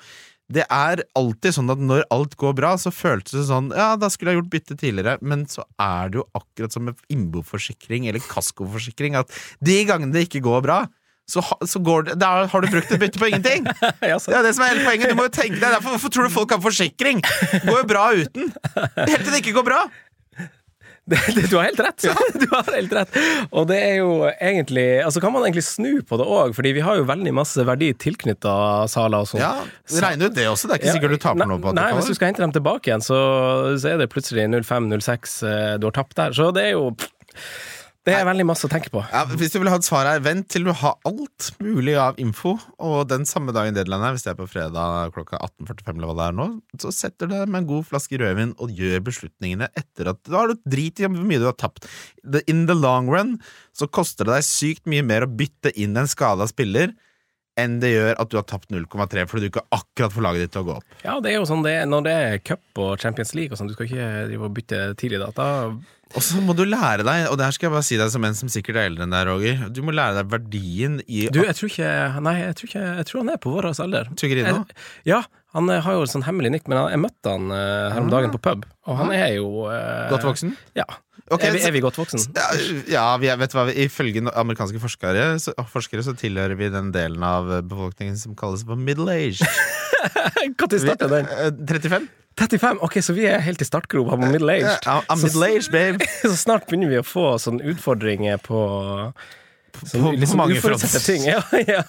Det 0.54 0.62
er 0.70 1.02
alltid 1.18 1.56
sånn 1.56 1.72
at 1.74 1.80
når 1.82 2.04
alt 2.14 2.36
går 2.38 2.54
bra, 2.58 2.76
så 2.78 2.91
føltes 2.93 3.34
det 3.34 3.48
sånn 3.48 3.72
Ja, 3.74 3.96
da 3.98 4.12
skulle 4.14 4.34
jeg 4.34 4.43
gjort 4.43 4.52
bytte 4.54 4.78
tidligere, 4.78 5.16
men 5.26 5.48
så 5.50 5.66
er 5.82 6.12
det 6.14 6.20
jo 6.22 6.28
akkurat 6.38 6.76
som 6.76 6.86
med 6.86 7.00
innboforsikring 7.10 8.06
eller 8.12 8.22
kaskoforsikring, 8.22 9.18
at 9.18 9.34
de 9.66 9.80
gangene 9.89 10.14
det 10.14 10.28
ikke 10.28 10.43
går 10.46 10.62
bra, 10.68 10.84
så, 11.26 11.41
ha, 11.41 11.56
så 11.66 11.80
går 11.82 12.04
det, 12.06 12.16
da 12.22 12.46
har 12.46 12.62
du 12.62 12.68
brukt 12.70 12.91
et 12.93 13.02
bytte 13.02 13.18
på 13.18 13.32
ingenting! 13.32 13.66
Ja, 14.06 14.20
Det 14.22 14.36
er 14.38 14.46
det 14.46 14.52
som 14.54 14.66
er 14.68 14.76
hele 14.76 14.86
poenget. 14.86 15.10
Du 15.10 15.18
må 15.18 15.26
jo 15.26 15.34
tenke 15.34 15.58
deg 15.58 15.72
derfor, 15.74 15.96
Hvorfor 15.96 16.14
tror 16.14 16.28
du 16.28 16.34
folk 16.36 16.54
har 16.54 16.62
forsikring? 16.62 17.24
Det 17.26 17.64
går 17.66 17.80
jo 17.80 17.88
bra 17.89 18.04
uten. 18.14 18.52
Helt 18.76 19.24
til 19.26 19.32
det 19.34 19.39
ikke 19.41 19.56
går 19.58 19.66
bra. 19.66 19.80
Det, 21.12 21.20
det, 21.36 21.43
du 21.51 21.60
har 21.60 21.68
helt 21.68 21.80
rett! 21.86 22.01
Du 22.41 22.47
har 22.49 22.70
helt 22.74 22.93
rett. 22.97 23.18
Og 23.53 23.68
det 23.70 23.78
er 23.78 23.99
jo 23.99 24.26
egentlig 24.34 24.86
Altså 25.06 25.22
kan 25.22 25.36
man 25.36 25.43
egentlig 25.45 25.62
snu 25.68 25.99
på 26.01 26.18
det 26.18 26.26
òg, 26.26 26.56
fordi 26.58 26.72
vi 26.74 26.82
har 26.82 26.97
jo 26.97 27.06
veldig 27.06 27.34
masse 27.38 27.62
verdi 27.68 27.91
tilknytta 28.01 28.56
saler 28.89 29.22
og 29.22 29.30
sånn. 29.30 29.43
Ja, 29.43 29.51
Regn 30.01 30.26
ut 30.26 30.34
det 30.34 30.47
også. 30.49 30.72
Det 30.72 30.80
er 30.80 30.82
ikke 30.82 30.95
sikkert 30.97 31.14
du 31.14 31.22
taper 31.28 31.51
noe 31.51 31.62
på 31.62 31.70
at 31.70 31.78
Nei, 31.78 31.91
du 31.93 31.99
hvis 31.99 32.10
du 32.10 32.18
skal 32.18 32.32
hente 32.32 32.41
dem 32.41 32.56
tilbake 32.58 32.89
igjen, 32.89 33.06
så, 33.06 33.20
så 33.78 33.93
er 33.93 34.01
det 34.01 34.10
plutselig 34.14 34.47
05-06 34.49 35.38
du 35.78 35.88
har 35.91 35.95
tapt 35.99 36.18
der. 36.18 36.34
Så 36.34 36.49
det 36.58 36.72
er 36.72 36.74
jo 36.74 36.89
Det 38.06 38.14
er 38.14 38.26
veldig 38.28 38.43
masse 38.45 38.68
å 38.68 38.70
tenke 38.70 38.91
på. 38.93 39.01
Ja, 39.10 39.24
hvis 39.26 39.49
du 39.49 39.58
vil 39.58 39.70
ha 39.72 39.80
et 39.80 39.88
svar 39.88 40.06
her, 40.06 40.20
vent 40.22 40.45
til 40.53 40.68
du 40.68 40.72
har 40.78 40.99
alt 41.10 41.47
mulig 41.58 41.95
av 41.97 42.20
info, 42.22 42.53
og 42.78 43.08
den 43.10 43.26
samme 43.26 43.53
dagen 43.56 43.74
deadline 43.74 44.06
her, 44.06 44.14
hvis 44.14 44.28
det 44.28 44.36
er 44.36 44.38
på 44.38 44.45
fredag 44.51 45.16
klokka 45.16 45.39
18.45 45.39 45.89
eller 45.95 46.12
hva 46.12 46.18
det 46.20 46.28
er 46.28 46.38
nå, 46.38 46.45
så 46.84 46.93
setter 46.93 47.32
du 47.32 47.34
deg 47.34 47.49
med 47.49 47.64
en 47.64 47.70
god 47.72 47.88
flaske 47.89 48.20
rødvin 48.22 48.53
og 48.62 48.78
gjør 48.78 49.01
beslutningene 49.08 49.72
etter 49.74 50.12
at 50.14 50.22
Da 50.30 50.38
har 50.38 50.53
du 50.53 50.62
drit 50.70 51.01
i 51.01 51.08
hvor 51.08 51.26
mye 51.26 51.41
du 51.41 51.47
har 51.49 51.58
tapt. 51.58 51.89
In 52.45 52.68
the 52.70 52.78
long 52.78 53.10
run 53.10 53.39
så 53.74 53.89
koster 53.89 54.30
det 54.30 54.38
deg 54.38 54.47
sykt 54.51 54.86
mye 54.89 55.06
mer 55.06 55.26
å 55.26 55.32
bytte 55.41 55.74
inn 55.74 55.97
en 55.97 56.10
skada 56.10 56.45
spiller 56.51 56.93
enn 57.60 57.80
det 57.80 57.93
gjør 57.93 58.18
at 58.20 58.32
du 58.32 58.38
har 58.39 58.45
tapt 58.49 58.72
0,3 58.74 59.26
fordi 59.32 59.45
du 59.45 59.51
ikke 59.53 59.66
akkurat 59.76 60.14
får 60.14 60.26
laget 60.26 60.45
ditt 60.45 60.56
til 60.56 60.66
å 60.66 60.68
gå 60.70 60.78
opp. 60.80 60.95
Ja, 61.06 61.18
det 61.24 61.32
er 61.32 61.38
jo 61.39 61.49
sånn 61.49 61.64
det 61.66 61.76
er 61.80 61.86
når 61.89 62.08
det 62.08 62.16
er 62.24 62.41
cup 62.43 62.82
og 62.84 62.95
Champions 63.01 63.36
League 63.38 63.56
og 63.56 63.60
sånn, 63.60 63.72
du 63.72 63.76
skal 63.78 63.88
ikke 63.88 64.10
drive 64.32 64.49
og 64.49 64.58
bytte 64.58 64.82
tidlig 64.99 65.22
da. 65.24 65.30
da 65.38 65.47
Og 66.16 66.26
så 66.26 66.41
må 66.43 66.56
du 66.58 66.66
lære 66.68 67.06
deg, 67.08 67.30
og 67.32 67.39
det 67.39 67.47
her 67.47 67.56
skal 67.56 67.70
jeg 67.70 67.76
bare 67.78 67.88
si 67.88 67.99
deg 68.01 68.12
som 68.12 68.28
en 68.28 68.38
som 68.38 68.51
sikkert 68.51 68.82
er 68.82 68.89
eldre 68.91 69.08
enn 69.08 69.16
deg, 69.16 69.30
Roger, 69.30 69.64
du 69.72 69.82
må 69.88 69.95
lære 69.95 70.20
deg 70.20 70.36
verdien 70.36 70.99
i 71.08 71.26
Du, 71.32 71.41
jeg 71.45 71.56
tror 71.58 71.72
ikke 71.72 71.95
Nei, 72.28 72.36
jeg 72.41 72.60
tror, 72.60 72.72
ikke, 72.72 72.86
jeg 72.99 73.10
tror 73.10 73.24
han 73.24 73.34
er 73.36 73.41
på 73.41 73.56
vår 73.56 73.72
alder. 73.72 74.12
Tyggerino? 74.20 74.62
Ja, 75.08 75.24
han 75.56 75.72
har 75.72 75.95
jo 75.95 76.03
sånn 76.12 76.28
hemmelig 76.28 76.51
nikk, 76.58 76.68
men 76.68 76.84
jeg 76.91 76.99
møtte 76.99 77.32
han 77.32 77.47
eh, 77.56 77.88
her 77.95 78.03
om 78.03 78.12
dagen 78.12 78.36
på 78.36 78.43
pub, 78.43 78.68
og 78.89 78.99
han 78.99 79.16
er 79.16 79.38
jo 79.38 79.70
eh, 79.72 80.10
Godt 80.12 80.28
voksen? 80.28 80.58
Ja. 80.76 80.88
Ok, 81.34 81.41
er, 81.41 81.55
vi, 81.55 81.61
er 81.65 81.73
vi 81.73 81.82
godt 81.82 81.97
voksen? 81.97 82.21
Ja, 82.38 82.49
ja 82.91 83.05
vi 83.17 83.32
vet 83.41 83.53
du 83.53 83.57
hva, 83.57 83.65
ifølge 83.86 84.21
amerikanske 84.30 84.78
forskere 84.84 85.23
så, 85.41 85.55
forskere 85.71 86.03
så 86.05 86.13
tilhører 86.17 86.53
vi 86.59 86.69
den 86.69 86.91
delen 86.93 87.23
av 87.26 87.49
befolkningen 87.65 88.19
som 88.21 88.36
kalles 88.38 88.61
for 88.67 88.78
middle 88.78 89.09
age. 89.09 89.41
Når 90.59 90.78
starta 90.84 91.09
den? 91.09 91.26
Eh, 91.26 91.49
35? 91.65 92.05
35? 92.38 92.78
Ok, 92.86 92.99
så 93.01 93.15
vi 93.15 93.26
er 93.32 93.41
helt 93.41 93.63
i 93.63 93.65
startgropa 93.65 94.19
på 94.19 94.30
middle 94.30 94.53
age. 94.53 94.67
Yeah, 94.67 95.01
I'm 95.09 95.23
middle 95.23 95.47
age, 95.47 95.71
babe. 95.71 96.05
Så 96.21 96.36
snart 96.38 96.67
begynner 96.67 96.91
vi 96.91 96.99
å 96.99 97.07
få 97.07 97.38
sånne 97.41 97.63
utfordringer 97.71 98.41
på 98.43 98.59
sånn, 99.84 100.03
på 100.05 100.11
liksom 100.21 100.39
mange 100.41 100.59
fronter. 100.63 101.01
ting. 101.05 101.26
Ja, 101.28 101.41
ja. 101.76 101.84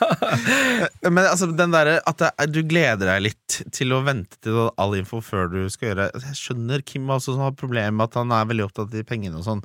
Men 1.11 1.23
altså, 1.25 1.49
den 1.57 1.75
derre 1.75 1.99
at 2.07 2.19
det, 2.23 2.31
er- 2.39 2.51
du 2.53 2.61
gleder 2.67 3.11
deg 3.15 3.25
litt 3.29 3.59
til 3.75 3.95
å 3.97 4.03
vente 4.07 4.39
til 4.45 4.59
all 4.77 4.97
info 4.99 5.21
før 5.25 5.49
du 5.53 5.59
skal 5.73 5.93
gjøre 5.93 6.09
Jeg 6.27 6.39
skjønner 6.41 6.85
Kim 6.87 7.09
også 7.13 7.35
som 7.37 7.45
har 7.47 7.57
problemer 7.59 7.95
med 7.97 8.09
at 8.11 8.19
han 8.21 8.33
er 8.37 8.49
veldig 8.51 8.67
opptatt 8.69 8.95
i 8.99 9.05
pengene 9.07 9.41
og 9.41 9.47
sånn. 9.47 9.63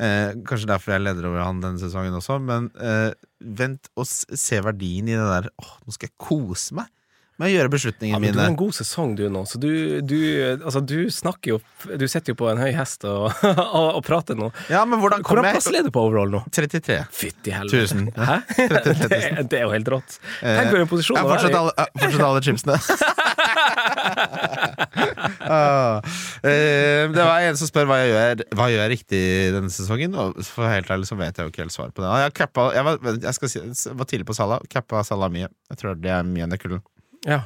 Eh, 0.00 0.30
kanskje 0.48 0.70
derfor 0.70 0.94
jeg 0.94 1.04
leder 1.04 1.26
over 1.28 1.42
han 1.44 1.58
denne 1.60 1.80
sesongen 1.82 2.14
også, 2.16 2.38
men 2.40 2.70
eh, 2.80 3.10
vent 3.44 3.90
og 4.00 4.06
se 4.08 4.60
verdien 4.64 5.10
i 5.12 5.16
det 5.18 5.26
der 5.28 5.50
Åh, 5.60 5.74
nå 5.84 5.92
skal 5.92 6.08
jeg 6.08 6.16
kose 6.24 6.78
meg 6.78 6.88
med 7.40 7.48
å 7.48 7.52
gjøre 7.54 7.80
Ja, 8.10 8.18
mine. 8.22 8.32
du 8.36 8.40
har 8.42 8.50
en 8.52 8.56
god 8.60 8.74
sesong 8.76 9.14
du 9.18 9.24
nå, 9.32 9.42
så 9.48 9.58
du, 9.62 9.70
du, 10.04 10.16
altså, 10.60 10.82
du 10.84 11.08
snakker 11.12 11.54
jo 11.56 11.58
Du 11.98 12.06
sitter 12.10 12.34
jo 12.34 12.38
på 12.40 12.50
en 12.52 12.60
høy 12.60 12.70
hest 12.76 13.04
og, 13.08 13.30
og, 13.80 13.88
og 13.98 14.02
prater 14.06 14.36
nå. 14.38 14.50
Ja, 14.72 14.84
men 14.84 15.00
hvordan 15.00 15.24
Hvordan 15.24 15.26
kommer 15.26 15.56
plass 15.56 15.70
leder 15.72 15.88
du 15.88 15.94
på 15.96 16.04
overall 16.06 16.30
nå? 16.36 16.42
33. 16.52 17.00
Fytti 17.16 17.54
helvete. 17.56 17.88
Tusen. 17.88 18.06
Hæ? 18.16 18.36
Det, 18.56 19.20
er- 19.20 19.42
det 19.48 19.58
er 19.60 19.64
jo 19.66 19.72
helt 19.74 19.88
rått. 19.96 20.18
Tenk 20.44 20.70
på 20.74 20.78
den 20.82 20.90
posisjonen. 20.90 21.24
Har 21.24 21.34
fortsatt 21.34 21.58
alle, 21.60 21.88
fortsatt 22.04 22.26
alle 22.28 22.44
chipsene. 22.46 22.78
Ah, 25.50 25.98
eh, 26.46 27.08
det 27.10 27.24
var 27.24 27.42
en 27.42 27.56
som 27.58 27.66
spør 27.68 27.88
hva 27.88 27.96
jeg 28.00 28.10
gjør 28.12 28.42
Hva 28.58 28.66
gjør 28.70 28.82
jeg 28.84 28.92
riktig 28.92 29.20
denne 29.54 29.72
sesongen. 29.72 30.14
Og 30.20 30.38
for 30.46 30.68
helt 30.70 30.90
ærlig 30.92 31.08
så 31.10 31.18
vet 31.18 31.38
jeg 31.40 31.46
jo 31.48 31.52
ikke 31.52 31.64
helt 31.64 31.74
svar 31.74 31.90
på 31.94 32.04
det. 32.04 32.10
Jeg, 32.24 32.34
kappa, 32.38 32.68
jeg, 32.76 32.86
var, 32.86 33.18
jeg 33.24 33.50
si, 33.50 33.90
var 33.98 34.08
tidlig 34.10 34.28
på 34.30 34.36
Salah. 34.36 34.62
Cappa 34.70 35.02
Salah 35.06 35.30
mye. 35.32 35.48
Jeg 35.72 35.80
tror 35.80 35.98
det 35.98 36.12
er 36.14 36.26
mye 36.28 36.46
av 36.46 36.52
nøkkelen. 36.54 36.82
Ja. 37.28 37.44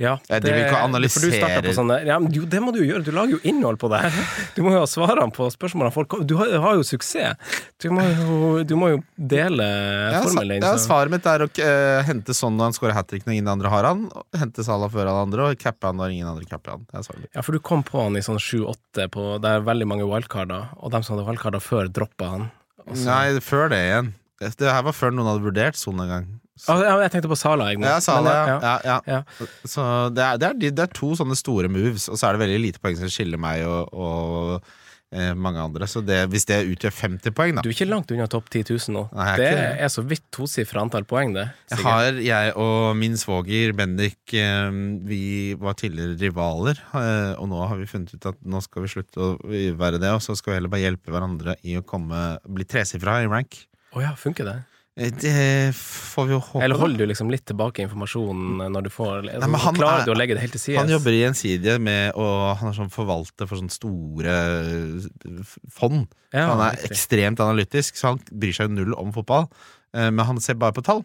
Ja, 0.00 0.16
Jeg 0.28 0.42
vil 0.44 0.62
ikke 0.64 1.10
for 1.12 1.24
du 1.24 1.66
på 1.66 1.74
sånne, 1.76 1.98
ja, 2.06 2.18
men 2.22 2.32
jo, 2.34 2.44
Det 2.48 2.60
må 2.62 2.72
du 2.74 2.80
jo 2.80 2.86
gjøre, 2.88 3.04
du 3.06 3.12
lager 3.14 3.36
jo 3.36 3.40
innhold 3.48 3.78
på 3.80 3.90
det 3.92 4.02
her. 4.04 4.18
Du 4.56 4.62
må 4.64 4.72
jo 4.74 4.82
ha 4.82 4.88
svarene 4.90 5.28
på 5.34 5.48
spørsmålene 5.52 5.92
folk 5.94 6.18
Du 6.28 6.36
har, 6.40 6.52
har 6.62 6.78
jo 6.78 6.84
suksess. 6.86 7.36
Du 7.82 7.90
må 7.94 8.04
jo, 8.06 8.38
du 8.66 8.74
må 8.78 8.90
jo 8.94 9.00
dele 9.16 9.66
Ja, 10.14 10.22
formelen 10.24 10.64
ja, 10.64 10.74
svaret 10.80 11.12
mitt 11.12 11.26
er 11.28 11.44
å 11.44 11.48
uh, 11.50 12.00
hente 12.06 12.36
sånn 12.36 12.56
når 12.58 12.70
han 12.70 12.76
scorer 12.78 12.96
hat 12.96 13.10
trick 13.10 13.26
når 13.26 13.38
ingen 13.38 13.52
andre 13.52 13.72
har 13.72 13.88
han. 13.88 14.06
Hente 14.36 14.64
Salah 14.66 14.90
før 14.92 15.10
alle 15.10 15.26
andre, 15.28 15.50
og 15.50 15.60
cappe 15.60 15.90
han 15.90 16.00
når 16.00 16.16
ingen 16.16 16.30
andre 16.30 16.48
capper 16.48 16.76
han. 16.76 16.86
Det. 16.88 17.30
Ja, 17.34 17.44
for 17.44 17.56
du 17.56 17.62
kom 17.62 17.84
på 17.86 18.00
han 18.06 18.18
i 18.18 18.24
sånn 18.24 18.40
sju-åtte, 18.42 19.08
det 19.08 19.50
er 19.50 19.66
veldig 19.66 19.88
mange 19.88 20.08
wildcarder, 20.08 20.70
og 20.80 20.94
dem 20.94 21.04
som 21.04 21.16
hadde 21.16 21.28
wildcarder 21.28 21.62
før, 21.62 21.90
droppa 21.92 22.32
han. 22.32 22.48
Også. 22.86 23.04
Nei, 23.08 23.42
før 23.44 23.70
det 23.72 23.82
igjen. 23.84 24.12
Det 24.40 24.68
her 24.68 24.82
var 24.86 24.94
før 24.94 25.14
noen 25.14 25.32
hadde 25.32 25.46
vurdert 25.46 25.78
sånn 25.80 26.00
en 26.04 26.12
gang. 26.12 26.26
Ah, 26.72 26.80
jeg 27.04 27.12
tenkte 27.12 27.28
på 27.28 27.36
Sala, 27.36 27.68
jeg 27.72 27.82
ja, 27.84 27.98
Sala 28.00 28.32
Men 28.32 28.48
ja. 28.48 28.56
ja, 28.64 28.76
ja. 28.88 28.96
ja. 29.18 29.50
Så 29.68 29.84
det 30.16 30.24
er, 30.24 30.40
det, 30.40 30.48
er, 30.48 30.58
de- 30.64 30.72
det 30.78 30.86
er 30.88 30.96
to 30.96 31.12
sånne 31.18 31.36
store 31.36 31.68
moves, 31.68 32.08
og 32.08 32.16
så 32.16 32.30
er 32.30 32.36
det 32.38 32.46
veldig 32.46 32.60
lite 32.64 32.80
poeng 32.82 32.96
som 32.98 33.12
skiller 33.12 33.40
meg 33.40 33.66
og, 33.68 33.92
og 33.92 34.68
eh, 35.12 35.34
mange 35.36 35.60
andre. 35.60 35.86
Så 35.90 36.00
det, 36.06 36.22
hvis 36.32 36.46
det 36.48 36.62
utgjør 36.72 36.94
50 36.96 37.34
poeng, 37.36 37.58
da 37.58 37.64
Du 37.64 37.68
er 37.68 37.74
ikke 37.76 37.88
langt 37.90 38.10
unna 38.14 38.26
topp 38.32 38.48
10 38.50 38.64
000 38.72 38.94
nå. 38.96 39.02
Nei, 39.18 39.26
det 39.36 39.50
ikke 39.52 39.66
er 39.86 39.92
så 39.92 40.04
vidt 40.08 40.24
tosifra 40.34 40.80
antall 40.86 41.04
poeng, 41.08 41.34
det. 41.36 41.44
jeg 41.74 41.84
har, 41.84 42.20
jeg 42.24 42.54
og 42.64 42.96
min 42.98 43.18
svoger 43.20 43.74
Bendik 43.76 44.34
eh, 44.40 44.70
Vi 45.12 45.22
var 45.60 45.76
tidligere 45.78 46.16
rivaler, 46.24 46.80
eh, 46.96 47.34
og 47.36 47.50
nå 47.52 47.60
har 47.68 47.76
vi 47.82 47.90
funnet 47.90 48.16
ut 48.16 48.30
at 48.32 48.40
nå 48.48 48.62
skal 48.64 48.86
vi 48.86 48.94
slutte 48.96 49.20
å 49.20 49.34
være 49.76 50.00
det, 50.00 50.14
og 50.16 50.24
så 50.24 50.34
skal 50.40 50.54
vi 50.54 50.60
heller 50.62 50.72
bare 50.72 50.86
hjelpe 50.88 51.12
hverandre 51.12 51.58
i 51.68 51.76
å 51.76 51.84
komme 51.84 52.24
bli 52.48 52.64
tresifra 52.64 53.20
i 53.22 53.28
rank. 53.28 53.60
Å 53.92 54.02
ja, 54.08 54.14
funker 54.18 54.48
det? 54.48 54.56
Eh, 54.96 55.10
Det 55.12 55.74
får 55.76 56.24
vi 56.26 56.32
jo 56.32 56.38
håpe. 56.40 56.62
Eller 56.64 56.78
holder 56.80 56.98
du 57.04 57.06
liksom 57.10 57.28
litt 57.30 57.44
tilbake 57.44 57.82
informasjonen 57.84 58.62
når 58.72 58.86
du 58.86 58.90
får 58.90 59.26
Nei, 59.26 59.38
men 59.46 59.60
han 59.60 59.74
Klarer 59.76 60.00
er- 60.00 60.06
du 60.08 60.12
å 60.14 60.16
legge 60.16 60.34
det 60.38 60.40
helt 60.46 60.52
til 60.56 60.60
side? 60.62 60.78
Han 60.80 60.88
jobber 60.88 61.12
i 61.12 61.20
Gjensidige 61.20 61.78
med 61.80 62.14
å 62.14 62.54
Han 62.56 62.70
er 62.70 62.78
sånn 62.78 62.90
forvalter 62.92 63.46
for 63.46 63.56
sånne 63.60 63.70
store 63.74 64.36
eh, 64.36 65.42
fond. 65.70 66.06
Ja, 66.32 66.46
han 66.54 66.60
er 66.64 66.76
riktig. 66.78 66.90
ekstremt 66.96 67.40
analytisk, 67.44 67.94
så 68.00 68.14
han 68.14 68.22
bryr 68.32 68.52
seg 68.56 68.70
jo 68.70 68.74
null 68.84 68.94
om 68.96 69.12
fotball. 69.12 69.50
Eh, 69.94 70.08
Men 70.10 70.24
han 70.24 70.40
ser 70.40 70.54
bare 70.54 70.72
på 70.72 70.82
tall. 70.82 71.04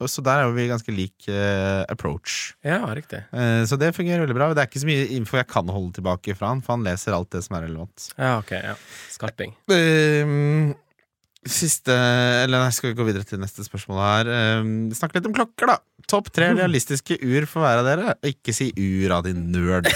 Så 0.00 0.22
der 0.24 0.38
er 0.40 0.46
jo 0.48 0.54
vi 0.56 0.64
ganske 0.68 0.88
lik 0.96 1.26
approach. 1.92 2.54
Ja, 2.64 2.78
riktig. 2.96 3.20
Så 3.68 3.76
det 3.78 3.90
fungerer 3.94 4.24
veldig 4.24 4.34
bra. 4.34 4.46
Det 4.54 4.62
er 4.62 4.66
ikke 4.70 4.80
så 4.80 4.88
mye 4.88 5.10
info 5.12 5.36
jeg 5.36 5.46
kan 5.46 5.66
holde 5.68 5.92
tilbake 5.92 6.34
fra 6.38 6.48
han, 6.48 6.62
for 6.62 6.72
han 6.78 6.84
leser 6.86 7.12
alt 7.12 7.28
det 7.28 7.42
som 7.44 7.56
er 7.58 7.66
relevant. 7.68 8.06
Ja, 8.16 8.38
ok. 8.38 8.50
ja 8.64 8.74
Skarping. 9.12 9.52
Eh, 9.68 10.72
Siste 11.48 11.94
Eller 12.44 12.60
nei, 12.60 12.72
skal 12.76 12.90
vi 12.90 12.96
gå 12.98 13.04
videre 13.08 13.24
til 13.24 13.40
neste 13.40 13.64
spørsmål 13.64 14.00
her. 14.04 14.28
Um, 14.60 14.72
Snakk 14.92 15.14
litt 15.16 15.24
om 15.28 15.32
klokker, 15.32 15.70
da. 15.70 15.78
Topp 16.10 16.28
tre 16.36 16.50
realistiske 16.58 17.16
ur 17.16 17.46
for 17.48 17.64
hver 17.64 17.80
av 17.80 17.88
dere. 17.88 18.14
Ikke 18.28 18.52
si 18.56 18.68
ur 18.76 19.14
av 19.16 19.24
din 19.24 19.46
nerd. 19.54 19.88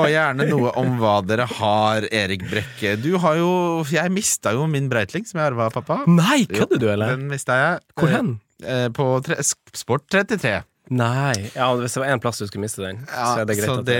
Og 0.00 0.08
gjerne 0.10 0.48
noe 0.50 0.72
om 0.80 0.96
hva 0.98 1.20
dere 1.22 1.46
har, 1.60 2.08
Erik 2.10 2.42
Brekke. 2.50 2.96
Du 3.00 3.12
har 3.22 3.38
jo 3.38 3.52
Jeg 3.94 4.10
mista 4.14 4.54
jo 4.56 4.66
min 4.70 4.90
Breitling, 4.90 5.28
som 5.28 5.38
jeg 5.38 5.52
arva 5.52 5.68
av 5.70 5.76
pappa. 5.78 6.00
Nei, 6.10 6.42
kødder 6.50 6.82
du, 6.82 6.88
eller? 6.90 7.14
Den 7.14 7.30
mista 7.30 7.60
jeg. 7.60 7.82
Hvor 8.00 8.10
hen? 8.10 8.34
Eh, 8.64 8.88
På 8.94 9.12
tre, 9.24 9.38
Sport 9.44 10.08
33. 10.10 10.58
Nei. 10.92 11.32
Ja, 11.54 11.70
hvis 11.80 11.94
det 11.96 12.02
var 12.02 12.12
én 12.12 12.20
plass 12.20 12.42
du 12.42 12.44
skulle 12.48 12.66
miste 12.66 12.82
den, 12.84 13.00
så 13.08 13.40
er 13.40 13.48
det 13.48 13.56
greit 13.56 13.70
så 13.70 13.78
at 13.80 13.86
det 13.88 13.96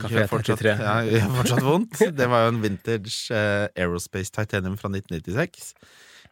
det 0.00 0.12
gjør 0.14 0.30
fortsatt, 0.30 0.64
ja, 0.64 0.94
gjør 1.04 1.28
fortsatt 1.42 1.66
vondt. 1.66 2.00
Det 2.16 2.28
var 2.32 2.46
jo 2.46 2.54
en 2.54 2.62
vintage 2.62 3.34
eh, 3.36 3.66
Aerospace 3.76 4.32
Titanium 4.32 4.78
fra 4.80 4.88
1996. 4.94 5.74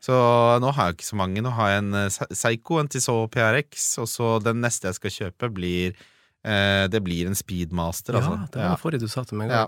Så 0.04 0.16
nå 0.60 0.72
har 0.76 0.88
jeg 0.88 0.98
ikke 0.98 1.10
så 1.10 1.20
mange. 1.20 1.44
Nå 1.44 1.52
har 1.56 1.74
jeg 1.74 1.84
en 1.84 2.00
eh, 2.00 2.08
Psycho, 2.08 2.40
Seiko, 2.40 2.80
en 2.80 2.90
Tissot 2.92 3.30
PRX, 3.36 3.86
og 4.00 4.10
så 4.10 4.32
den 4.44 4.64
neste 4.64 4.88
jeg 4.88 4.98
skal 4.98 5.16
kjøpe, 5.18 5.52
blir 5.60 5.92
eh, 5.92 6.84
Det 6.92 7.00
blir 7.04 7.28
en 7.28 7.36
Speedmaster, 7.36 8.16
altså. 8.16 8.34
Ja, 8.40 8.48
det 8.52 8.62
var 8.62 8.76
det 8.78 8.82
forrige 8.86 9.04
du 9.04 9.12
sa 9.12 9.24
til 9.28 9.40
meg. 9.40 9.52
Ja. 9.52 9.66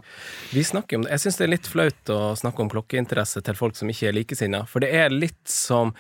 Vi 0.53 0.64
snakker 0.64 0.97
om 1.01 1.05
det. 1.05 1.12
Jeg 1.17 1.27
syns 1.27 1.41
det 1.41 1.49
er 1.49 1.55
litt 1.59 1.69
flaut 1.73 2.12
å 2.17 2.21
snakke 2.41 2.64
om 2.64 2.73
klokkeinteresse 2.73 3.45
til 3.45 3.59
folk 3.59 3.77
som 3.77 3.93
ikke 3.93 4.09
er 4.11 4.17
likesinna, 4.17 4.64
for 4.69 4.85
det 4.85 4.93
er 4.97 5.12
litt 5.12 5.45
som 5.45 5.93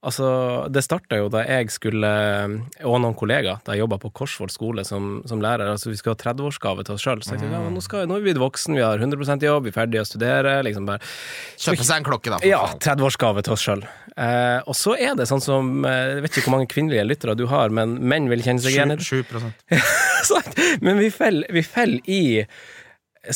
Altså, 0.00 0.26
det 0.72 0.80
starta 0.80 1.18
jo 1.20 1.26
da 1.28 1.42
jeg 1.44 1.68
skulle, 1.74 2.10
og 2.88 2.94
noen 3.02 3.16
kollegaer, 3.20 3.58
da 3.66 3.74
jeg 3.76 3.82
jobba 3.82 3.98
på 4.00 4.08
Korsvoll 4.16 4.48
skole 4.48 4.84
som, 4.88 5.18
som 5.28 5.42
lærer. 5.44 5.68
Altså, 5.68 5.90
vi 5.90 5.98
skulle 6.00 6.16
ha 6.16 6.22
30-årsgave 6.22 6.86
til 6.88 6.96
oss 6.96 7.04
sjøl. 7.04 7.20
Så 7.20 7.34
jeg 7.34 7.42
tenkte, 7.42 7.58
ja, 7.58 7.72
nå, 7.74 7.82
skal, 7.84 8.06
nå 8.08 8.16
er 8.16 8.24
vi 8.24 8.30
blitt 8.30 8.40
voksen, 8.40 8.78
vi 8.78 8.84
har 8.86 8.96
100% 8.96 9.44
jobb, 9.44 9.68
vi 9.68 9.74
er 9.74 9.76
ferdige 9.76 10.06
å 10.06 10.08
studere. 10.08 10.56
Liksom 10.64 10.88
bare 10.88 11.04
Kjøpe 11.60 11.84
seg 11.84 12.00
en 12.00 12.08
klokke, 12.08 12.32
da. 12.32 12.40
Ja, 12.48 12.62
faen. 12.70 12.80
30-årsgave 12.86 13.44
til 13.44 13.56
oss 13.58 13.66
sjøl. 13.66 13.84
Eh, 14.16 14.58
og 14.64 14.76
så 14.78 14.96
er 14.96 15.20
det 15.20 15.28
sånn 15.30 15.40
som 15.44 15.84
eh, 15.86 16.16
Jeg 16.16 16.24
vet 16.24 16.34
ikke 16.34 16.48
hvor 16.48 16.56
mange 16.56 16.68
kvinnelige 16.72 17.04
lyttere 17.06 17.36
du 17.38 17.44
har, 17.52 17.72
men 17.72 17.98
menn 18.00 18.32
vil 18.32 18.42
kjenne 18.46 18.64
seg 18.64 18.78
igjen 18.78 18.96
i 18.96 19.00
det. 19.00 19.04
7 19.04 19.20
Men 20.84 21.00
vi 21.00 21.12
faller 21.12 22.00
i 22.08 22.22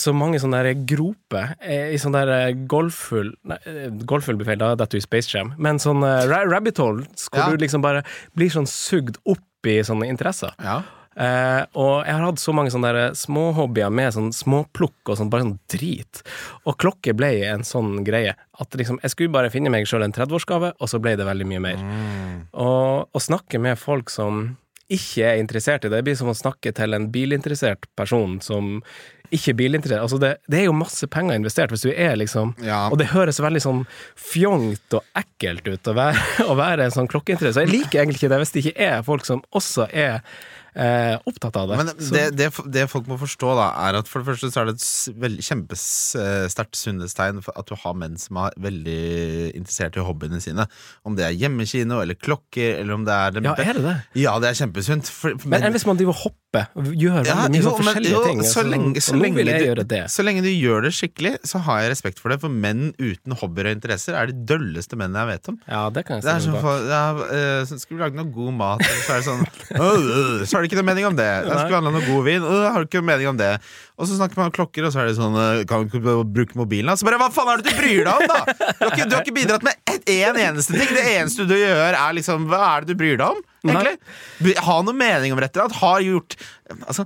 så 0.01 0.15
mange 0.17 0.39
sånne 0.41 0.63
der 0.65 0.79
groper, 0.89 1.55
eh, 1.61 1.91
i 1.93 1.99
sånn 2.01 2.15
der 2.17 2.31
eh, 2.33 2.53
golfhull 2.71 3.35
Nei, 3.45 3.59
eh, 3.69 3.91
golfhull 4.09 4.39
blir 4.41 4.49
feil, 4.49 4.59
da 4.63 4.73
detter 4.75 4.97
du 4.97 5.03
i 5.03 5.05
Space 5.05 5.29
Jam. 5.35 5.53
Men 5.59 5.77
sånn 5.83 6.01
ra 6.03 6.45
rabbit 6.49 6.79
holes, 6.81 7.29
hvor 7.29 7.43
Ja. 7.45 7.51
du 7.51 7.57
liksom 7.61 7.83
bare 7.83 8.03
blir 8.35 8.49
sånn 8.51 8.67
sugd 8.67 9.19
opp 9.27 9.67
i 9.69 9.81
sånne 9.85 10.09
interesser. 10.09 10.53
Ja. 10.63 10.83
Eh, 11.17 11.65
og 11.79 12.05
jeg 12.07 12.13
har 12.17 12.25
hatt 12.25 12.41
så 12.43 12.53
mange 12.53 12.73
sånne 12.75 13.13
småhobbyer 13.15 13.93
med 13.93 14.13
sånn 14.17 14.33
småplukk 14.35 15.13
og 15.13 15.17
sånn, 15.21 15.31
bare 15.31 15.43
sånn 15.45 15.59
drit. 15.71 16.23
Og 16.67 16.77
klokke 16.77 17.15
ble 17.15 17.45
en 17.47 17.63
sånn 17.63 18.03
greie. 18.05 18.35
At 18.61 18.71
liksom, 18.75 18.99
jeg 19.01 19.11
skulle 19.13 19.31
bare 19.33 19.51
finne 19.51 19.71
meg 19.71 19.87
sjøl 19.87 20.03
en 20.03 20.13
30-årsgave, 20.13 20.73
og 20.81 20.89
så 20.89 21.01
ble 21.01 21.15
det 21.17 21.25
veldig 21.29 21.47
mye 21.47 21.61
mer. 21.61 21.79
Og 22.53 23.09
å 23.15 23.21
snakke 23.23 23.61
med 23.61 23.79
folk 23.79 24.11
som 24.11 24.57
ikke 24.91 25.25
er 25.25 25.39
interessert 25.41 25.85
i 25.87 25.89
det, 25.89 25.97
det 26.03 26.05
blir 26.05 26.17
som 26.19 26.29
å 26.29 26.37
snakke 26.37 26.75
til 26.77 26.93
en 26.93 27.07
bilinteressert 27.15 27.87
person 27.97 28.41
som 28.45 28.83
ikke 29.33 29.53
er 29.55 29.57
bilinteressert. 29.59 30.03
Altså 30.05 30.19
det, 30.21 30.33
det 30.51 30.61
er 30.61 30.67
jo 30.69 30.75
masse 30.77 31.07
penger 31.11 31.39
investert 31.39 31.73
hvis 31.73 31.87
du 31.87 31.91
er 31.95 32.17
liksom 32.21 32.53
Ja. 32.65 32.89
Og 32.93 32.99
det 33.01 33.09
høres 33.15 33.41
veldig 33.43 33.63
sånn 33.65 33.85
fjongt 34.21 34.99
og 34.99 35.07
ekkelt 35.19 35.69
ut 35.71 35.91
å 35.93 35.97
være, 35.97 36.27
å 36.53 36.59
være 36.59 36.89
en 36.89 36.95
sånn 36.95 37.09
klokkeinteressert. 37.11 37.57
Så 37.57 37.65
jeg 37.67 37.73
liker 37.73 38.03
egentlig 38.03 38.23
ikke 38.23 38.35
det 38.35 38.43
hvis 38.45 38.55
det 38.55 38.65
ikke 38.67 38.91
er 38.91 39.07
folk 39.07 39.25
som 39.29 39.41
også 39.57 39.89
er 39.91 40.21
eh, 40.77 41.17
opptatt 41.31 41.57
av 41.61 41.71
det. 41.73 41.79
Men 41.81 41.91
det, 42.13 42.25
det, 42.39 42.51
det 42.77 42.85
folk 42.93 43.09
må 43.11 43.19
forstå, 43.21 43.55
da, 43.59 43.71
er 43.89 43.99
at 44.01 44.11
for 44.11 44.21
det 44.23 44.33
første 44.33 44.51
så 44.53 44.63
er 44.65 44.71
det 44.71 44.77
et 44.77 45.19
veldig- 45.25 45.47
kjempesterkt 45.49 46.79
sunnhetstegn 46.79 47.43
at 47.55 47.67
du 47.71 47.75
har 47.85 47.95
menn 47.99 48.17
som 48.21 48.41
er 48.45 48.55
veldig 48.61 49.01
interessert 49.55 49.99
i 49.99 50.05
hobbyene 50.07 50.41
sine. 50.45 50.67
Om 51.07 51.17
det 51.19 51.29
er 51.29 51.37
hjemmekino 51.45 52.01
eller 52.05 52.19
klokker, 52.19 52.81
eller 52.83 52.99
om 52.99 53.07
det 53.09 53.15
er 53.15 53.41
ja, 53.45 53.57
er 53.65 53.79
det 53.81 53.85
det? 53.89 53.97
Ja, 54.27 54.37
det 54.43 54.53
er 54.53 54.61
kjempesunt. 54.65 55.11
For, 55.11 55.37
Men 55.47 55.65
men 55.65 55.77
hvis 55.79 55.87
man 55.89 55.97
driver 56.01 56.15
og 56.17 56.23
hopper 56.27 56.41
og 56.63 56.91
gjøre 56.95 57.25
Ja, 57.27 57.35
mye 57.49 57.59
jo, 57.61 57.65
sånn 57.67 57.79
forskjellige 57.83 58.15
jo, 58.15 58.23
ting? 58.29 58.41
så 58.43 58.47
altså, 58.47 58.65
lenge- 58.71 59.03
så 59.03 59.17
lenge 59.19 59.37
vil 59.41 59.47
jeg 59.53 59.61
du- 59.61 59.67
gjøre 59.69 59.85
det. 59.91 60.03
Så 60.15 60.25
lenge 60.27 60.43
du 60.45 60.51
gjør 60.53 60.83
det 60.87 60.93
skikkelig, 60.95 61.33
så 61.45 61.61
har 61.67 61.81
jeg 61.83 61.91
respekt 61.95 62.19
for 62.23 62.29
det. 62.31 62.41
For 62.41 62.49
menn 62.49 62.93
uten 62.99 63.33
hobbyer 63.41 63.67
og 63.71 63.77
interesser 63.79 64.15
er 64.15 64.27
de 64.31 64.37
dølleste 64.47 64.97
mennene 64.97 65.25
jeg 65.25 65.31
vet 65.35 65.49
om. 65.55 65.59
Ja, 65.69 65.83
det 65.91 66.05
kan 66.07 66.21
jeg 66.21 66.25
Det 66.25 66.37
sånn, 66.47 66.61
for, 66.61 66.79
ja, 66.89 67.05
øh, 67.15 67.63
så 67.67 67.79
Skal 67.81 67.97
vi 67.97 68.03
lage 68.05 68.15
noe 68.17 68.31
god 68.33 68.53
mat, 68.55 68.81
så 68.83 69.13
er 69.13 69.21
det 69.21 69.27
sånn 69.29 69.45
«Åh, 69.81 69.97
øh», 69.99 70.47
Så 70.47 70.57
har 70.57 70.63
du 70.63 70.69
ikke 70.69 70.81
noe 70.83 70.89
mening 70.93 71.07
om 71.07 71.17
det. 71.17 71.27
Jeg 71.27 71.59
skulle 71.59 71.81
handla 71.81 71.93
noe 71.99 72.07
god 72.07 72.25
vin, 72.25 72.43
«Åh, 72.43 72.73
har 72.73 72.79
du 72.85 72.87
ikke 72.89 73.03
noe 73.03 73.11
mening 73.13 73.29
om 73.29 73.37
det. 73.37 73.53
Og 73.99 74.09
så 74.11 74.17
snakker 74.19 74.37
man 74.41 74.47
om 74.51 74.55
klokker, 74.57 74.85
og 74.87 74.93
så 74.93 75.03
er 75.05 75.07
det 75.07 75.17
sånn 75.19 75.37
øh, 75.39 75.65
Kan 75.71 75.85
du 75.87 75.93
ikke 75.99 76.25
bruke 76.27 76.57
mobilen? 76.59 76.91
Så 76.99 77.07
bare 77.07 77.19
hva 77.21 77.29
faen 77.31 77.53
er 77.53 77.63
det 77.63 77.71
du 77.71 77.77
bryr 77.79 78.03
deg 78.05 78.15
om, 78.15 78.27
da?! 78.27 78.41
Du 78.49 78.85
har 78.89 78.91
ikke, 78.97 79.07
du 79.11 79.15
har 79.15 79.23
ikke 79.23 79.37
bidratt 79.37 79.63
med 79.63 79.75
én 80.11 80.39
eneste 80.49 80.73
ting. 80.77 80.91
Det 80.95 81.05
eneste 81.17 81.47
du 81.49 81.57
gjør, 81.57 81.95
er 81.95 82.17
liksom 82.17 82.47
Hva 82.51 82.63
er 82.75 82.85
det 82.85 82.95
du 82.95 83.01
bryr 83.01 83.19
deg 83.21 83.29
om? 83.35 83.43
Egentlig? 83.65 84.57
Ha 84.61 84.75
noe 84.85 84.93
mening 84.97 85.33
om 85.33 85.41
rett 85.41 85.57
og 85.57 85.71
slett. 85.71 85.81
Har 85.81 86.05
gjort 86.05 86.37
Altså, 86.89 87.05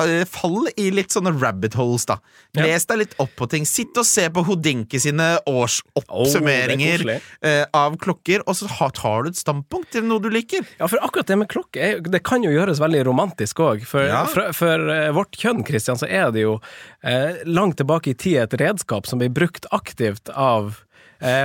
øh, 0.00 0.22
fall 0.24 0.68
i 0.80 0.86
litt 0.90 1.12
sånne 1.12 1.34
rabbit 1.36 1.74
holes, 1.76 2.06
da. 2.08 2.16
Ja. 2.56 2.64
Les 2.64 2.86
deg 2.88 3.02
litt 3.02 3.12
opp 3.20 3.34
på 3.36 3.46
ting. 3.52 3.66
Sitt 3.68 3.92
og 4.00 4.06
se 4.08 4.24
på 4.32 4.40
Hodinke 4.48 4.96
sine 5.02 5.26
årsoppsummeringer 5.50 7.04
oh, 7.04 7.26
eh, 7.44 7.64
av 7.76 7.98
klokker, 8.00 8.40
og 8.48 8.56
så 8.56 8.68
tar 8.96 9.26
du 9.26 9.30
et 9.30 9.38
standpunkt 9.40 9.92
til 9.94 10.06
noe 10.08 10.22
du 10.24 10.30
liker. 10.32 10.64
Ja, 10.80 10.88
for 10.88 11.04
akkurat 11.04 11.28
det 11.28 11.38
med 11.40 11.50
klokke, 11.52 11.90
det 12.00 12.22
kan 12.26 12.44
jo 12.46 12.52
gjøres 12.54 12.80
veldig 12.82 13.04
romantisk 13.10 13.60
òg. 13.64 13.84
For, 13.88 14.08
Ja. 14.08 14.24
for, 14.30 14.52
for 14.56 14.88
eh, 14.92 15.10
vårt 15.14 15.36
kjønn, 15.40 15.64
Kristian, 15.68 16.00
så 16.00 16.08
er 16.08 16.32
det 16.34 16.44
jo 16.46 16.56
eh, 17.04 17.44
langt 17.44 17.76
tilbake 17.80 18.14
i 18.14 18.18
tid 18.18 18.40
et 18.44 18.58
redskap 18.60 19.06
som 19.06 19.20
blir 19.20 19.32
brukt 19.34 19.68
aktivt 19.74 20.32
av 20.32 20.72
eh, 20.72 20.83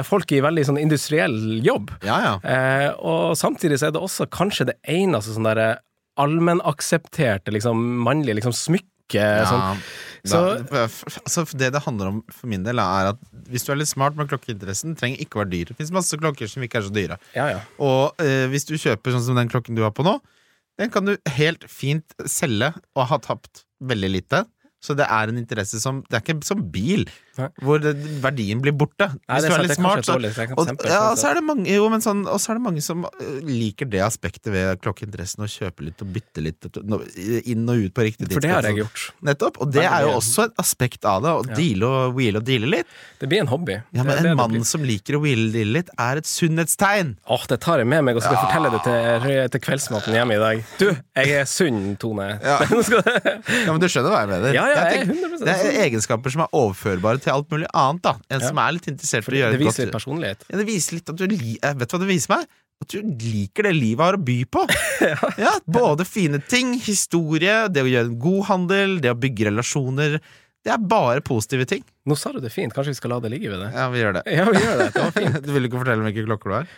folk 0.08 0.32
i 0.36 0.42
veldig 0.44 0.66
sånn 0.68 0.80
industriell 0.82 1.60
jobb. 1.66 1.94
Ja, 2.06 2.18
ja. 2.26 2.34
Eh, 2.44 2.90
og 3.00 3.38
samtidig 3.40 3.80
så 3.80 3.90
er 3.90 3.96
det 3.96 4.04
også 4.04 4.28
kanskje 4.32 4.72
det 4.72 4.80
eneste 4.92 5.36
sånn 5.36 5.48
derre 5.48 5.78
allmennaksepterte 6.20 7.54
liksom, 7.56 7.82
mannlige 8.06 8.40
liksom, 8.40 8.56
smykke. 8.56 9.28
Sånn. 9.50 9.80
Da, 10.30 10.42
altså 11.24 11.46
det 11.58 11.72
det 11.74 11.82
handler 11.86 12.12
om 12.12 12.18
for 12.28 12.50
min 12.52 12.66
del, 12.66 12.82
er 12.84 13.14
at 13.14 13.22
hvis 13.50 13.66
du 13.66 13.72
er 13.74 13.80
litt 13.80 13.90
smart 13.90 14.20
med 14.20 14.30
klokkeinteressen, 14.30 14.98
trenger 15.00 15.24
ikke 15.24 15.40
å 15.40 15.44
være 15.44 15.54
dyr. 15.54 15.72
Det 15.72 15.80
fins 15.80 15.94
masse 15.96 16.20
klokker 16.20 16.52
som 16.52 16.66
ikke 16.66 16.82
er 16.82 16.86
så 16.86 16.94
dyre. 16.94 17.20
Ja, 17.38 17.48
ja. 17.56 17.64
Og 17.82 18.20
eh, 18.22 18.46
hvis 18.52 18.68
du 18.70 18.76
kjøper 18.76 19.16
sånn 19.16 19.26
som 19.32 19.40
den 19.40 19.52
klokken 19.52 19.80
du 19.80 19.86
har 19.86 19.96
på 19.96 20.06
nå, 20.06 20.20
den 20.80 20.92
kan 20.94 21.08
du 21.08 21.18
helt 21.36 21.66
fint 21.68 22.16
selge 22.30 22.72
og 22.96 23.10
ha 23.10 23.20
tapt 23.24 23.66
veldig 23.90 24.12
lite. 24.14 24.46
Så 24.80 24.96
det 24.96 25.10
er 25.12 25.28
en 25.28 25.40
interesse 25.40 25.80
som 25.84 26.04
Det 26.08 26.16
er 26.16 26.24
ikke 26.24 26.48
som 26.48 26.62
bil. 26.72 27.04
Hvor 27.64 27.82
det, 27.84 27.94
verdien 28.24 28.62
blir 28.64 28.74
borte. 28.78 29.08
Nei, 29.28 29.40
Hvis 29.40 29.48
du 29.48 29.56
er 29.56 29.64
litt 29.66 29.76
smart, 29.78 30.06
så 30.08 30.16
og, 30.20 30.72
ja, 30.88 31.02
så 31.20 31.30
er 31.32 31.40
det 31.40 31.44
mange, 31.48 31.68
jo, 31.72 31.88
men 31.92 32.04
sånn, 32.04 32.26
og 32.30 32.40
så 32.42 32.54
er 32.54 32.60
det 32.60 32.66
mange 32.66 32.84
som 32.86 33.06
øh, 33.08 33.40
liker 33.48 33.90
det 33.92 34.02
aspektet 34.06 34.52
ved 34.54 34.82
klokkeinteressen, 34.84 35.46
å 35.46 35.50
kjøpe 35.50 35.88
litt 35.88 36.04
og 36.04 36.12
bytte 36.16 36.44
litt 36.46 36.70
inn 37.50 37.64
og 37.70 37.86
ut 37.88 37.96
på 37.96 38.06
riktig 38.08 38.30
For 38.34 38.44
det 38.44 38.52
har 38.54 38.68
jeg 38.70 38.80
gjort. 38.82 39.06
Nettopp. 39.26 39.62
Og 39.64 39.72
det 39.74 39.86
er 39.88 40.08
jo 40.08 40.16
også 40.18 40.50
et 40.50 40.62
aspekt 40.62 41.06
av 41.10 41.24
det, 41.26 41.34
å 41.34 41.44
Ja. 41.50 41.56
deale 41.60 41.90
og 41.90 42.16
wheele 42.20 42.42
og 42.42 42.46
deale 42.48 42.70
litt. 42.70 42.88
Det 43.20 43.30
blir 43.32 43.42
en 43.44 43.52
hobby. 43.52 43.80
Ja, 43.96 44.04
men 44.04 44.26
en 44.26 44.38
mann 44.38 44.64
som 44.68 44.84
liker 44.86 45.18
å 45.18 45.22
wheele 45.24 45.48
og 45.50 45.54
deale 45.56 45.78
litt, 45.80 45.90
er 45.98 46.22
et 46.22 46.28
sunnhetstegn. 46.30 47.16
Åh, 47.30 47.46
det 47.50 47.60
tar 47.64 47.80
jeg 47.82 47.88
med 47.90 48.04
meg 48.06 48.20
og 48.20 48.24
skal 48.26 48.38
fortelle 48.40 48.72
det 48.76 48.82
til, 48.86 49.40
til 49.56 49.64
kveldsmaten 49.66 50.14
hjemme 50.20 50.36
i 50.38 50.42
dag. 50.44 50.64
Du, 50.80 50.88
jeg 51.20 51.36
er 51.42 51.46
sunn, 51.50 51.96
Tone. 52.00 52.30
Ja. 52.44 52.60
Ja, 53.50 53.72
men 53.74 53.80
Du 53.82 53.88
skjønner 53.90 54.14
hva 54.14 54.22
jeg 54.24 54.30
mener? 54.32 54.54
Ja, 54.56 54.66
ja, 54.70 54.84
jeg 54.90 55.02
er 55.02 55.10
100% 55.10 55.46
det 55.46 55.54
er 55.56 55.78
egenskaper 55.86 56.34
som 56.34 56.44
er 56.46 56.54
overførbare 56.56 57.22
til 57.24 57.29
alt 57.34 57.50
mulig 57.54 57.68
annet. 57.74 58.02
da 58.06 58.14
En 58.30 58.40
Ja. 58.42 58.48
som 58.48 58.58
er 58.58 58.72
litt 58.76 58.88
interessert 58.92 59.28
i 59.30 59.38
å 59.38 59.40
gjøre 59.44 59.52
det 59.58 59.62
et 59.62 59.68
viser 59.68 59.86
litt 59.86 59.96
personlighet. 59.96 60.44
ja, 60.50 60.58
Det 60.58 60.66
viser 60.68 60.94
litt 61.00 61.10
at 61.10 61.16
du 61.16 61.26
eh, 61.26 61.74
Vet 61.74 61.90
du 61.90 61.98
hva 61.98 62.00
det 62.04 62.10
viser 62.12 62.36
meg? 62.38 62.46
At 62.82 62.88
du 62.96 63.02
liker 63.04 63.64
det 63.68 63.74
livet 63.76 64.00
har 64.06 64.16
å 64.16 64.24
by 64.24 64.38
på. 64.46 64.62
ja, 65.38 65.52
Både 65.68 66.06
fine 66.08 66.40
ting, 66.48 66.78
historie, 66.80 67.68
det 67.68 67.84
å 67.84 67.90
gjøre 67.92 68.08
en 68.08 68.20
god 68.20 68.46
handel, 68.48 69.00
det 69.04 69.12
å 69.12 69.18
bygge 69.20 69.50
relasjoner. 69.50 70.20
Det 70.64 70.72
er 70.74 70.78
bare 70.92 71.20
positive 71.24 71.66
ting. 71.68 71.84
Nå 72.08 72.16
sa 72.20 72.32
du 72.32 72.40
det 72.44 72.52
fint, 72.52 72.72
kanskje 72.76 72.92
vi 72.94 73.00
skal 73.00 73.12
la 73.16 73.20
det 73.24 73.32
ligge 73.32 73.52
ved 73.52 73.60
det? 73.64 73.70
Ja, 73.76 73.90
vi 73.92 74.00
gjør 74.00 74.14
det. 74.20 74.24
Ja, 74.32 74.46
vi 74.48 74.60
gjør 74.64 74.78
det. 74.80 74.88
Det 74.96 75.04
var 75.04 75.12
fint. 75.20 75.42
Du 75.46 75.52
vil 75.56 75.68
ikke 75.70 75.80
fortelle 75.84 76.04
hvilke 76.08 76.26
klokker 76.28 76.52
du 76.52 76.56
har? 76.56 76.72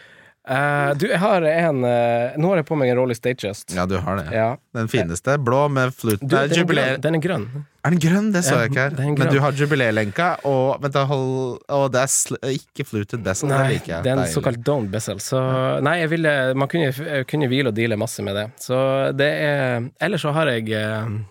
Eh, 0.50 0.94
du, 0.98 1.06
jeg 1.06 1.20
har 1.22 1.44
en 1.46 1.84
uh, 1.86 2.34
Nå 2.42 2.50
har 2.50 2.62
jeg 2.62 2.66
på 2.66 2.78
meg 2.80 2.90
en 2.90 2.98
Rolly 2.98 3.14
Statejust. 3.14 3.76
Ja, 3.78 3.86
du 3.86 4.00
har 4.02 4.18
det. 4.18 4.32
Ja. 4.34 4.48
Den 4.74 4.90
fineste. 4.90 5.36
Blå 5.38 5.68
med 5.70 5.94
flute. 5.94 6.26
Du, 6.26 6.34
den, 6.34 6.78
er 6.82 6.98
den 6.98 7.18
er 7.20 7.22
grønn. 7.22 7.46
Er 7.86 7.94
den 7.94 8.02
grønn? 8.02 8.32
Det 8.34 8.42
så 8.46 8.56
Ja, 8.56 8.64
jeg 8.64 8.72
ikke 8.72 8.86
her. 8.88 8.96
er 8.98 9.20
Men 9.20 9.30
du 9.30 9.40
har 9.44 9.58
jubileelenka, 9.58 10.30
og 10.50 10.82
vent 10.82 10.98
hold 11.12 11.62
Og 11.78 11.86
det 11.94 12.02
er 12.02 12.56
ikke 12.56 12.86
fluted 12.90 13.22
bezel. 13.26 13.50
Det 13.54 13.60
Nei, 13.60 13.68
liker 13.76 13.94
jeg. 13.96 14.04
det 14.06 14.14
er 14.14 14.24
en 14.24 14.34
såkalt 14.34 14.64
don't 14.66 14.90
bezel. 14.94 15.22
Så 15.22 15.42
nei, 15.86 16.00
jeg 16.02 16.14
ville 16.16 16.34
Man 16.58 16.72
kunne, 16.72 16.90
jeg 16.90 17.28
kunne 17.30 17.50
hvile 17.52 17.70
og 17.70 17.78
deale 17.78 18.00
masse 18.02 18.26
med 18.26 18.38
det. 18.38 18.48
Så 18.62 18.80
det 19.18 19.30
er 19.46 19.90
Ellers 20.02 20.26
så 20.26 20.34
har 20.34 20.50
jeg 20.56 20.74
eh, 20.74 21.22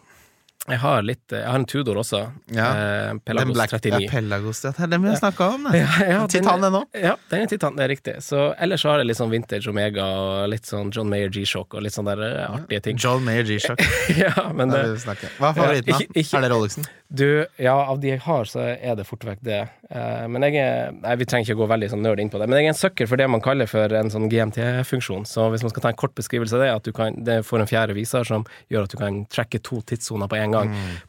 Jeg 0.71 0.79
har 0.83 1.03
litt 1.03 1.33
Jeg 1.35 1.45
har 1.47 1.59
en 1.59 1.65
Tudor 1.67 1.97
også. 2.03 2.21
Ja. 2.55 2.69
Eh, 2.71 3.09
Den 3.11 3.21
Pelagos 3.21 3.57
black- 3.57 3.73
39. 3.75 4.03
Ja, 4.05 4.11
Pelagos, 4.11 4.63
ja, 4.65 4.71
det 4.79 4.91
den 4.91 5.03
vi 5.03 5.09
har 5.09 5.17
snakka 5.21 5.49
om. 5.55 5.67
Ja, 5.75 5.89
ja, 6.01 6.19
den 6.21 6.29
Titan, 6.29 6.61
det 6.61 6.71
nå. 6.73 6.85
Ja, 6.95 7.17
den 7.31 7.43
er 7.43 7.47
titan, 7.47 7.77
det 7.77 7.85
er 7.85 7.89
riktig. 7.95 8.15
Så 8.23 8.55
ellers 8.59 8.83
har 8.85 8.99
jeg 8.99 9.07
litt 9.11 9.17
sånn 9.21 9.31
vintage 9.31 9.69
Omega 9.69 10.05
og 10.05 10.49
litt 10.53 10.65
sånn 10.67 10.91
John 10.95 11.09
Mayer 11.11 11.29
G-Shock 11.31 11.75
og 11.75 11.83
litt 11.83 11.93
sånne 11.97 12.17
der 12.17 12.41
eh, 12.45 12.57
artige 12.61 12.83
ting. 12.83 12.97
John 12.99 13.25
Mayer 13.25 13.45
G-Shock. 13.45 13.81
ja, 14.25 14.35
men 14.55 14.71
det, 14.71 14.85
Hva 15.05 15.15
er 15.15 15.55
favoritten, 15.55 15.93
da? 15.93 15.99
ikke- 15.99 16.17
ikke- 16.25 16.39
Er 16.39 16.47
det 16.47 16.51
Rolexen? 16.55 16.89
Du, 17.13 17.45
ja, 17.59 17.75
av 17.91 17.99
de 18.01 18.13
jeg 18.13 18.21
har, 18.23 18.45
så 18.47 18.61
er 18.79 18.95
det 18.95 19.05
fort 19.09 19.25
vekk 19.27 19.41
det. 19.43 19.61
Eh, 19.91 20.27
men 20.31 20.43
jeg 20.47 20.55
er 20.63 20.93
Nei, 21.01 21.15
vi 21.17 21.25
trenger 21.27 21.49
ikke 21.51 21.59
gå 21.59 21.67
veldig 21.71 21.89
sånn 21.91 22.03
nerd 22.05 22.21
inn 22.23 22.31
på 22.31 22.39
det. 22.39 22.47
Men 22.49 22.59
jeg 22.61 22.67
er 22.69 22.75
en 22.75 22.79
sucker 22.79 23.09
for 23.11 23.17
det 23.19 23.27
man 23.29 23.41
kaller 23.43 23.67
for 23.67 23.91
en 23.99 24.11
sånn 24.13 24.29
GMT-funksjon. 24.31 25.25
Så 25.27 25.49
hvis 25.51 25.63
man 25.65 25.71
skal 25.73 25.83
ta 25.83 25.89
en 25.91 25.99
kort 25.99 26.15
beskrivelse 26.19 26.55
av 26.55 26.63
det, 26.63 26.69
at 26.75 26.83
du 26.87 26.93
kan 26.93 27.17
Det 27.25 27.41
får 27.47 27.61
en 27.65 27.67
fjerde 27.71 27.95
viser 27.97 28.25
som 28.27 28.45
gjør 28.71 28.85
at 28.87 28.91
du 28.95 28.97
kan 29.01 29.25
trekke 29.27 29.59
to 29.63 29.81
tidssoner 29.83 30.29
på 30.31 30.37
en 30.39 30.51
gang. 30.55 30.60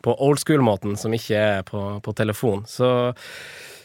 På 0.03 0.15
old 0.19 0.39
school-måten, 0.39 0.95
som 0.99 1.13
ikke 1.13 1.35
er 1.35 1.67
på, 1.67 1.83
på 2.03 2.15
telefon. 2.17 2.65
Så 2.69 3.11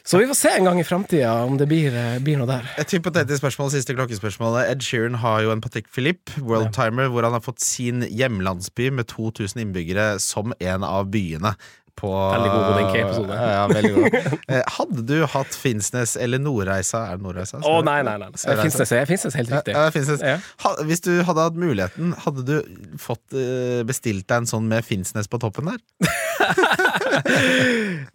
så 0.07 0.21
vi 0.23 0.27
får 0.31 0.37
se 0.39 0.51
en 0.55 0.69
gang 0.69 0.79
i 0.79 0.85
framtida 0.87 1.33
om 1.43 1.57
det 1.59 1.67
blir, 1.67 1.91
eh, 1.91 2.21
blir 2.23 2.39
noe 2.39 2.47
der. 2.47 2.69
Et 2.79 2.93
hypotetisk 2.95 3.41
spørsmål, 3.41 3.73
siste 3.75 3.95
klokkespørsmålet. 3.97 4.69
Ed 4.71 4.85
Sheeran 4.87 5.19
har 5.19 5.41
jo 5.43 5.51
en 5.51 5.61
Patek 5.61 5.91
Philippe, 5.91 6.31
World 6.47 6.71
Timer, 6.77 7.09
hvor 7.11 7.27
han 7.27 7.35
har 7.35 7.43
fått 7.43 7.59
sin 7.59 8.07
hjemlandsby 8.07 8.93
med 8.95 9.09
2000 9.11 9.65
innbyggere 9.65 10.21
som 10.23 10.55
en 10.61 10.87
av 10.87 11.11
byene. 11.11 11.57
På, 11.97 12.11
Veldig 12.13 12.51
god 12.53 12.65
Hodin-K-episode. 12.69 13.37
Ja, 13.41 13.53
ja, 13.55 13.67
veldig 13.73 13.93
god. 13.97 14.17
Eh, 14.53 14.63
Hadde 14.77 15.03
du 15.09 15.15
hatt 15.33 15.57
Finnsnes 15.59 16.13
eller 16.21 16.39
Nordreisa? 16.43 17.01
Er 17.11 17.19
det 17.19 17.25
Nordreisa? 17.25 17.59
Å, 17.65 17.79
nei, 17.87 17.97
nei, 18.07 18.15
nei. 18.21 18.29
Finnsnes 18.37 18.93
er 18.95 19.09
Finnsnes 19.09 19.37
helt 19.39 19.51
riktig. 19.51 19.75
Ja, 19.75 19.87
ja, 19.89 19.95
Finnsnes. 19.95 20.23
Ja. 20.23 20.37
Hvis 20.87 21.03
du 21.07 21.11
hadde 21.27 21.49
hatt 21.49 21.57
muligheten, 21.59 22.13
hadde 22.27 22.45
du 22.47 22.55
fått 23.01 23.35
eh, 23.35 23.81
bestilt 23.89 24.29
deg 24.29 24.45
en 24.45 24.51
sånn 24.51 24.69
med 24.71 24.85
Finnsnes 24.87 25.31
på 25.33 25.41
toppen 25.43 25.73
der? 25.73 25.81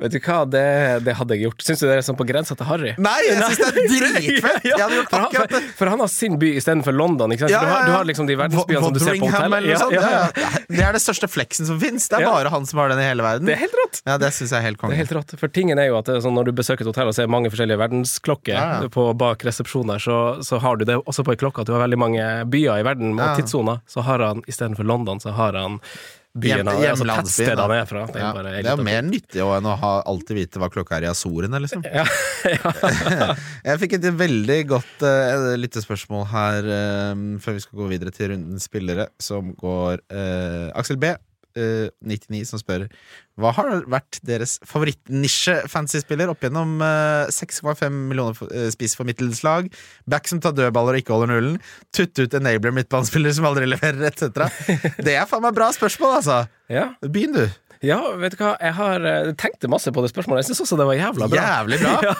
Vet 0.02 0.12
du 0.16 0.20
hva, 0.24 0.38
det, 0.50 0.64
det 1.06 1.14
hadde 1.18 1.36
jeg 1.38 1.46
gjort. 1.48 1.64
Syns 1.66 1.82
du 1.82 1.86
det 1.88 1.96
er 2.00 2.06
sånn 2.06 2.18
på 2.20 2.26
grensa 2.30 2.56
til 2.58 2.68
harry? 2.70 2.94
Nei, 3.02 3.18
jeg 3.28 3.38
syns 3.42 3.60
det 3.62 3.68
er 3.68 3.90
dritfett! 3.92 4.68
Hadde 4.82 4.98
gjort 4.98 5.12
for, 5.12 5.22
han, 5.22 5.36
for, 5.52 5.68
for 5.82 5.92
han 5.94 6.04
har 6.04 6.12
sin 6.12 6.38
by 6.42 6.50
istedenfor 6.60 6.96
London. 6.96 7.34
Ikke 7.36 7.46
sant? 7.48 7.54
Ja, 7.54 7.62
du, 7.62 7.70
har, 7.72 7.86
du 7.88 7.92
har 7.96 8.08
liksom 8.10 8.30
de 8.30 8.38
verdensbyene 8.40 8.84
som 8.86 8.96
du 8.96 9.00
ser 9.02 9.18
på 9.20 9.28
Wotheringham 9.28 9.38
hotell. 9.38 9.58
eller 9.58 9.74
noe 9.74 9.82
sånt. 9.84 9.96
Ja, 9.96 10.02
ja, 10.02 10.22
Ja, 10.42 10.46
ja. 10.46 10.64
Det 10.72 10.86
er 10.88 10.96
det 10.98 11.02
største 11.04 11.28
fleksen 11.32 11.68
som 11.70 11.80
fins. 11.82 12.08
Det 12.12 12.20
er 12.20 12.26
Ja. 12.26 12.32
bare 12.36 12.52
han 12.54 12.66
som 12.70 12.80
har 12.82 12.90
den 12.94 13.02
i 13.04 13.08
hele 13.08 13.26
verden. 13.26 13.46
Det 13.50 13.56
er 13.58 13.62
helt 13.66 13.78
rått! 13.82 14.02
Ja, 14.08 14.18
det 14.22 14.32
syns 14.36 14.54
jeg 14.56 14.60
er 14.62 14.66
helt 14.70 14.78
Det 14.80 14.84
konge. 14.86 14.96
er 14.98 15.02
helt 15.04 15.14
rått. 15.18 15.36
For 15.42 15.52
tingen 15.52 15.80
er 15.82 15.90
jo 15.92 15.98
at 16.00 16.10
er 16.10 16.22
sånn, 16.24 16.36
når 16.38 16.50
du 16.50 16.54
besøker 16.62 16.86
et 16.86 16.92
hotell 16.94 17.12
og 17.12 17.18
ser 17.18 17.28
mange 17.32 17.52
forskjellige 17.54 17.80
verdensklokker 17.82 18.56
Ja, 18.56 18.66
ja. 18.86 18.90
på 18.94 19.08
bak 19.20 19.44
resepsjoner, 19.48 20.00
så, 20.02 20.18
så 20.46 20.60
har 20.64 20.78
du 20.80 20.86
det 20.88 20.98
også 21.04 21.26
på 21.28 21.36
ei 21.36 21.40
klokke 21.42 21.62
at 21.66 21.70
du 21.70 21.76
har 21.76 21.84
veldig 21.86 22.00
mange 22.02 22.26
byer 22.52 22.80
i 22.82 22.88
verden 22.88 23.14
og 23.18 23.26
Ja. 23.26 23.36
tidssoner. 23.38 23.82
Så 23.88 24.02
har 24.08 24.20
han 24.24 24.42
istedenfor 24.48 24.88
London, 24.88 25.20
så 25.20 25.32
har 25.36 25.54
han 25.60 25.80
byen 26.34 26.62
han 26.62 26.70
altså 26.72 26.86
hjemlandsbyen, 26.86 27.26
tettstedet 27.28 27.64
han 27.66 27.74
er 27.76 27.88
fra. 27.90 28.04
Det 28.08 28.16
er, 28.16 28.24
Ja, 28.24 28.32
bare 28.36 28.54
det 28.64 28.72
er 28.72 28.84
mer 28.86 29.02
nyttig 29.08 29.44
enn 29.44 29.68
å 29.68 29.74
ha, 29.82 29.92
alltid 30.08 30.38
vite 30.38 30.62
hva 30.62 30.70
klokka 30.72 31.00
er 31.00 31.08
i 31.08 31.10
Azorene, 31.12 31.60
liksom. 31.64 31.84
Ja, 31.84 32.06
ja. 32.56 32.72
Jeg 33.72 33.82
fikk 33.84 33.98
et 33.98 34.08
veldig 34.22 34.60
godt 34.72 35.04
uh, 35.04 35.52
lyttespørsmål 35.60 36.24
her 36.32 36.72
eh, 36.78 37.26
før 37.44 37.58
vi 37.58 37.66
skal 37.66 37.82
gå 37.82 37.90
videre 37.92 38.16
til 38.16 38.32
rundens 38.32 38.70
spillere, 38.70 39.10
som 39.22 39.52
går 39.60 40.00
uh, 40.14 40.72
Aksel 40.80 41.00
B. 41.02 41.12
eh, 41.60 41.90
99 42.06 42.44
som 42.50 42.62
spør 42.62 42.86
Hva 43.42 43.54
har 43.58 43.84
vært 43.90 44.20
deres 44.28 44.58
favorittnisje-fantasy-spiller 44.70 46.32
opp 46.32 46.44
gjennom 46.46 46.78
eh, 46.86 47.32
6,5 47.34 47.88
millioner 48.12 48.38
uh, 48.52 48.68
spissformiddelslag, 48.74 49.72
back 50.10 50.30
som 50.30 50.42
tar 50.44 50.56
dødballer 50.58 50.98
og 50.98 51.04
ikke 51.04 51.16
holder 51.16 51.34
nullen, 51.34 51.58
tutt 51.96 52.20
ut 52.22 52.38
enabler 52.38 52.76
midtbanespiller 52.76 53.36
som 53.38 53.50
aldri 53.50 53.70
leverer, 53.72 54.04
etc. 54.12 54.48
Det 55.02 55.16
er 55.16 55.28
faen 55.30 55.46
meg 55.46 55.58
bra 55.58 55.72
spørsmål, 55.76 56.20
altså! 56.22 56.44
ja. 56.78 56.92
Begynn, 57.04 57.38
du. 57.38 57.71
Ja, 57.82 57.98
vet 58.22 58.36
du 58.38 58.44
hva, 58.44 58.52
jeg 58.62 58.76
har 58.78 59.06
tenkt 59.42 59.66
masse 59.72 59.90
på 59.94 60.04
det 60.06 60.12
spørsmålet. 60.12 60.44
Jeg 60.44 60.52
syns 60.52 60.62
også 60.68 60.78
det 60.78 60.86
var 60.86 61.00
jævla 61.00 61.28
bra. 61.32 61.46
Jævlig 61.48 61.80
bra. 61.82 61.94
ja, 62.12 62.14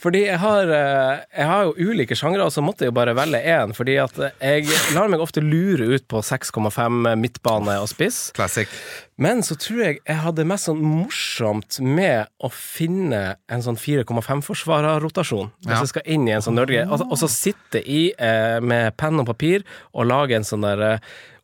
fordi 0.00 0.22
jeg 0.24 0.38
har, 0.40 0.70
eh, 0.72 1.24
jeg 1.36 1.48
har 1.50 1.66
jo 1.68 1.90
ulike 1.90 2.16
sjangre, 2.16 2.46
og 2.46 2.54
så 2.54 2.64
måtte 2.64 2.86
jeg 2.86 2.92
jo 2.92 2.96
bare 2.96 3.12
velge 3.18 3.42
én. 3.44 3.74
Fordi 3.76 3.98
at 4.00 4.16
jeg 4.40 4.64
lar 4.96 5.10
meg 5.12 5.20
ofte 5.20 5.44
lure 5.44 5.90
ut 5.92 6.06
på 6.08 6.22
6,5 6.24 7.10
midtbane 7.20 7.76
og 7.82 7.90
spiss. 7.92 8.30
Classic. 8.36 8.70
Men 9.20 9.44
så 9.46 9.54
tror 9.60 9.82
jeg 9.84 10.00
jeg 10.08 10.16
hadde 10.24 10.48
mest 10.48 10.70
sånn 10.70 10.80
morsomt 10.82 11.76
med 11.84 12.26
å 12.42 12.48
finne 12.50 13.20
en 13.52 13.62
sånn 13.62 13.76
4,5-forsvarerrotasjon. 13.78 15.52
Hvis 15.62 15.70
Ja. 15.70 15.78
jeg 15.84 15.92
skal 15.92 16.02
inn 16.16 16.26
i 16.28 16.32
en 16.34 16.42
sånn 16.42 16.56
nerdgreie. 16.58 16.88
Og, 16.88 17.04
og 17.10 17.18
så 17.20 17.28
sitte 17.30 17.84
i 17.84 18.08
eh, 18.18 18.58
med 18.64 18.96
penn 18.96 19.20
og 19.20 19.28
papir 19.28 19.62
og 19.92 20.08
lage 20.10 20.34
en 20.40 20.48
sånn 20.48 20.64
der 20.66 20.82
eh, 20.88 20.98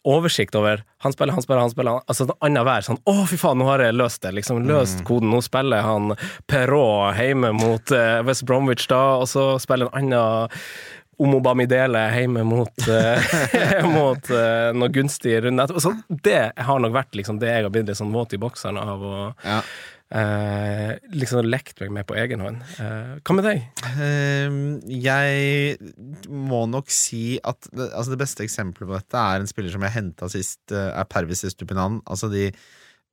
oversikt 0.09 0.55
over 0.57 0.85
han 1.05 1.13
spiller, 1.13 1.33
han 1.33 1.43
spiller, 1.43 1.61
han 1.61 1.73
spiller 1.73 1.99
Altså 2.07 2.27
annenhver 2.41 2.85
sånn 2.85 3.01
Å, 3.09 3.15
fy 3.29 3.37
faen, 3.41 3.61
nå 3.61 3.67
har 3.69 3.83
jeg 3.85 3.97
løst 3.97 4.23
det. 4.25 4.33
Liksom 4.37 4.63
løst 4.69 5.03
koden. 5.09 5.33
Nå 5.33 5.41
spiller 5.45 5.85
han 5.85 6.15
Perrault 6.51 7.19
hjemme 7.21 7.53
mot 7.57 7.93
uh, 7.97 8.21
West 8.27 8.45
Bromwich, 8.49 8.87
da, 8.91 9.21
og 9.21 9.29
så 9.31 9.53
spiller 9.63 9.91
en 9.91 10.11
annen 10.13 10.51
Omobamidele 11.21 12.01
hjemme 12.17 12.47
mot, 12.49 12.87
uh, 12.89 13.89
mot 13.93 14.31
uh, 14.33 14.71
noe 14.73 14.93
gunstig 14.93 15.35
runde 15.45 15.67
etterpå. 15.67 15.83
Så 15.85 15.93
det 16.25 16.43
har 16.57 16.81
nok 16.81 16.95
vært 16.97 17.19
liksom 17.19 17.41
det 17.43 17.51
jeg 17.53 17.67
har 17.67 17.73
blitt 17.75 17.91
litt 17.93 18.01
sånn 18.01 18.15
våt 18.15 18.33
i 18.37 18.41
bokseren 18.41 18.81
av 18.81 19.05
å 19.05 19.17
Ja. 19.45 19.61
Eh, 20.11 20.99
liksom 21.15 21.47
lekt 21.47 21.81
meg 21.83 21.95
med 21.95 22.09
på 22.09 22.17
egen 22.19 22.43
hånd. 22.45 22.65
Eh, 22.83 23.15
hva 23.23 23.37
med 23.37 23.47
deg? 23.47 23.63
Ehm, 24.03 24.61
jeg 24.91 25.79
må 26.29 26.65
nok 26.71 26.91
si 26.95 27.39
at 27.39 27.71
altså 27.89 28.15
det 28.15 28.21
beste 28.23 28.45
eksempelet 28.47 28.91
på 28.91 28.99
dette 28.99 29.25
er 29.25 29.41
en 29.41 29.51
spiller 29.51 29.75
som 29.75 29.87
jeg 29.87 29.97
henta 29.97 30.31
sist, 30.33 30.63
eh, 30.75 30.91
er 30.91 31.11
Pervis 31.11 31.45
Estupinan. 31.49 32.01
Altså 32.11 32.31
de 32.33 32.51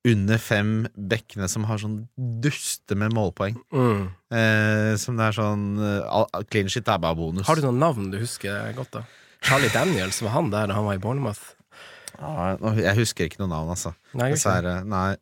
under 0.08 0.40
fem 0.40 0.88
bekkene 0.96 1.50
som 1.52 1.66
har 1.68 1.82
sånn 1.82 2.00
duste 2.16 2.96
med 2.96 3.16
målpoeng. 3.16 3.58
Mm. 3.74 4.08
Eh, 4.32 4.94
som 5.02 5.18
det 5.20 5.30
er 5.30 5.38
sånn 5.38 5.66
eh, 5.84 6.42
Clean 6.52 6.72
shit 6.72 6.88
er 6.88 7.02
bare 7.04 7.18
bonus. 7.20 7.48
Har 7.50 7.60
du 7.60 7.66
noen 7.68 7.82
navn 7.82 8.12
du 8.14 8.20
husker 8.22 8.72
godt, 8.78 9.00
da? 9.00 9.06
Charlie 9.44 9.72
Daniels, 9.74 10.22
var 10.24 10.34
han 10.34 10.52
der 10.54 10.70
da 10.70 10.78
han 10.78 10.88
var 10.88 10.98
i 10.98 11.02
Bournemouth? 11.02 11.57
Ja, 12.18 12.74
jeg 12.80 12.96
husker 12.98 13.28
ikke 13.28 13.42
noe 13.44 13.52
navn, 13.52 13.72
altså. 13.74 13.94
Nei. 14.18 14.32
Dessverre. 14.34 14.80
Nei. 14.88 15.16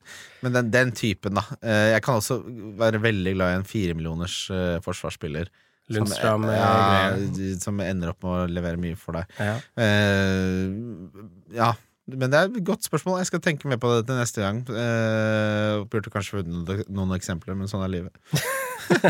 Men 0.46 0.56
den, 0.58 0.72
den 0.74 0.94
typen, 0.96 1.38
da. 1.40 1.44
Eh, 1.62 1.92
jeg 1.96 2.04
kan 2.06 2.22
også 2.22 2.40
være 2.80 3.02
veldig 3.04 3.36
glad 3.38 3.54
i 3.54 3.60
en 3.60 3.68
firemillioners 3.68 4.38
uh, 4.54 4.78
forsvarsspiller. 4.86 5.52
Lundstrøm, 5.94 6.48
som, 6.48 6.54
ja, 6.56 7.58
som 7.62 7.82
ender 7.84 8.10
opp 8.16 8.24
med 8.26 8.32
å 8.32 8.46
levere 8.50 8.80
mye 8.82 8.98
for 8.98 9.20
deg. 9.20 9.36
Ja. 9.38 9.60
Uh, 9.78 11.52
ja, 11.54 11.74
men 12.10 12.30
det 12.30 12.40
er 12.40 12.50
et 12.50 12.66
godt 12.66 12.86
spørsmål. 12.86 13.20
Jeg 13.22 13.30
skal 13.30 13.44
tenke 13.46 13.70
mer 13.70 13.82
på 13.82 13.92
det 13.94 14.08
til 14.08 14.18
neste 14.18 14.42
gang. 14.42 14.64
Uh, 14.70 15.86
burde 15.90 16.14
kanskje 16.14 16.40
funnet 16.40 16.88
noen, 16.90 17.14
eksempler, 17.18 17.58
men 17.58 17.70
sånn 17.70 17.86
er 17.86 17.94
livet. 18.00 18.18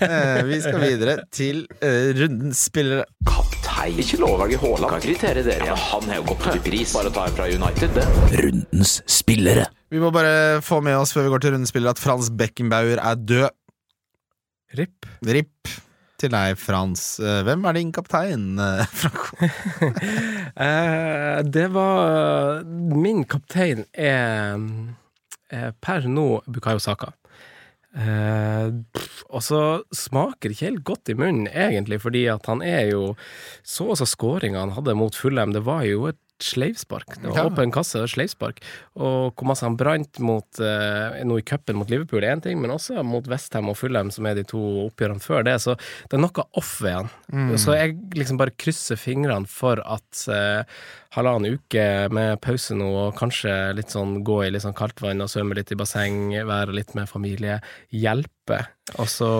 Eh, 0.00 0.44
vi 0.46 0.60
skal 0.62 0.80
videre 0.80 1.16
til 1.34 1.66
uh, 1.82 2.10
rundens 2.16 2.64
spillere. 2.70 3.04
Kaptein. 3.80 4.00
Ikke 4.00 4.18
lov 4.20 4.34
å 4.34 4.38
velge 4.42 4.58
Haaland. 4.60 4.92
Kan 4.92 5.02
kritere 5.04 5.42
dere. 5.44 5.66
Ja, 5.70 5.74
han 5.74 6.08
har 6.08 6.20
jo 6.20 6.24
gått 6.30 6.44
til 6.52 6.62
pris. 6.64 6.92
Bare 6.96 7.12
ta 7.14 7.26
en 7.28 7.36
fra 7.36 7.46
United, 7.48 7.94
det. 7.96 8.06
Rundens 8.40 8.96
spillere. 9.08 9.68
Vi 9.90 10.00
må 10.02 10.10
bare 10.14 10.60
få 10.62 10.80
med 10.84 10.98
oss 11.00 11.14
før 11.14 11.26
vi 11.26 11.32
går 11.32 11.44
til 11.44 11.54
rundens 11.54 11.72
spillere 11.72 11.94
at 11.96 12.02
Frans 12.02 12.30
Beckenbauer 12.30 13.00
er 13.00 13.16
død. 13.16 13.48
RIP. 14.78 15.06
RIP 15.26 15.70
til 16.20 16.30
deg, 16.30 16.58
Frans. 16.60 17.04
Eh, 17.24 17.40
Hvem 17.46 17.64
er 17.66 17.78
din 17.78 17.92
kaptein, 17.96 18.50
eh, 18.60 18.84
Franco? 18.86 19.36
Eh, 20.60 21.40
det 21.46 21.68
var 21.72 22.64
Min 22.66 23.22
kaptein 23.24 23.84
er, 23.94 24.58
er 25.48 25.70
per 25.80 26.04
nå 26.10 26.42
Bukayo 26.50 26.82
Saka. 26.82 27.12
Eh, 27.90 28.68
og 29.34 29.42
så 29.42 29.60
smaker 29.90 30.46
det 30.46 30.54
ikke 30.54 30.68
helt 30.68 30.84
godt 30.86 31.10
i 31.10 31.16
munnen, 31.18 31.48
egentlig, 31.50 31.98
fordi 32.04 32.26
at 32.30 32.46
han 32.46 32.62
er 32.62 32.92
jo 32.92 33.16
Så 33.66 33.88
også 33.90 34.06
skåringa 34.06 34.62
han 34.62 34.76
hadde 34.76 34.94
mot 34.94 35.16
Fulham, 35.16 35.54
det 35.56 35.64
var 35.66 35.82
jo 35.88 36.06
et 36.12 36.20
sleivspark. 36.44 37.16
Det 37.20 37.30
var 37.30 37.50
åpen 37.50 37.72
kasse 37.74 38.02
og 38.02 38.10
sleivspark. 38.12 38.60
Og 39.00 39.34
hvor 39.34 39.50
masse 39.50 39.66
han 39.66 39.78
brant 39.80 40.20
mot 40.24 40.62
eh, 40.62 41.20
nå 41.26 41.40
i 41.40 41.46
cupen 41.46 41.78
mot 41.80 41.90
Liverpool, 41.90 42.24
er 42.24 42.36
én 42.36 42.44
ting, 42.44 42.60
men 42.62 42.74
også 42.74 43.04
mot 43.06 43.26
Westham 43.30 43.70
og 43.72 43.78
Fulham, 43.80 44.12
som 44.14 44.28
er 44.28 44.38
de 44.38 44.46
to 44.48 44.60
oppgjørene 44.86 45.24
før 45.24 45.46
det. 45.46 45.56
Så 45.64 45.76
det 45.76 46.18
er 46.18 46.24
noe 46.24 46.46
off 46.60 46.76
ved 46.84 46.96
han. 46.98 47.12
Så 47.60 47.76
jeg 47.78 47.98
liksom 48.18 48.40
bare 48.40 48.56
krysser 48.60 49.00
fingrene 49.00 49.48
for 49.50 49.82
at 49.84 50.24
eh, 50.30 50.78
halvannen 51.16 51.58
uke 51.58 51.84
med 52.14 52.38
pause 52.44 52.76
nå, 52.78 52.88
og 53.06 53.18
kanskje 53.18 53.54
litt 53.78 53.94
sånn 53.94 54.20
gå 54.26 54.40
i 54.46 54.52
litt 54.54 54.64
sånn 54.66 54.76
kaldt 54.78 55.02
vann 55.02 55.22
og 55.24 55.30
svømme 55.32 55.58
litt 55.58 55.72
i 55.74 55.78
basseng, 55.78 56.30
være 56.46 56.76
litt 56.76 56.94
med 56.98 57.10
familie, 57.10 57.58
hjelper. 57.94 58.70
Og 58.98 59.10
så 59.10 59.30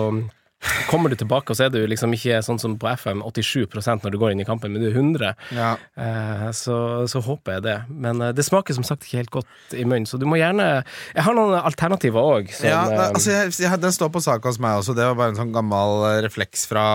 kommer 0.89 1.09
du 1.09 1.15
tilbake, 1.17 1.49
og 1.51 1.57
så 1.57 1.65
er 1.67 1.71
du 1.73 1.79
liksom 1.89 2.13
ikke 2.15 2.41
sånn 2.45 2.59
som 2.61 2.75
på 2.79 2.89
FM 2.91 3.23
87% 3.25 4.03
når 4.05 4.13
du 4.13 4.17
går 4.21 4.33
inn 4.35 4.43
i 4.43 4.47
kampen, 4.47 4.73
men 4.73 4.83
du 4.83 4.89
er 4.91 4.97
100 4.97 5.31
Ja. 5.57 5.71
Eh, 5.97 6.47
så, 6.57 6.75
så 7.09 7.21
håper 7.25 7.57
jeg 7.57 7.65
det. 7.65 7.77
Men 7.89 8.21
eh, 8.21 8.33
det 8.37 8.45
smaker 8.45 8.77
som 8.77 8.85
sagt 8.87 9.05
ikke 9.07 9.21
helt 9.23 9.33
godt 9.33 9.75
i 9.77 9.85
munnen, 9.87 10.05
så 10.09 10.19
du 10.21 10.27
må 10.29 10.37
gjerne 10.39 10.67
Jeg 11.15 11.25
har 11.25 11.37
noen 11.37 11.55
alternativer 11.57 12.21
òg. 12.21 12.51
Ja, 12.65 12.83
altså 13.09 13.33
jeg, 13.33 13.55
jeg, 13.63 13.81
Den 13.81 13.95
står 13.95 14.11
på 14.13 14.21
sak 14.23 14.45
hos 14.45 14.59
meg 14.61 14.79
også. 14.81 14.95
Det 14.97 15.05
var 15.07 15.17
bare 15.19 15.33
en 15.33 15.39
sånn 15.41 15.55
gammel 15.55 16.05
eh, 16.11 16.19
refleks 16.27 16.67
fra 16.69 16.85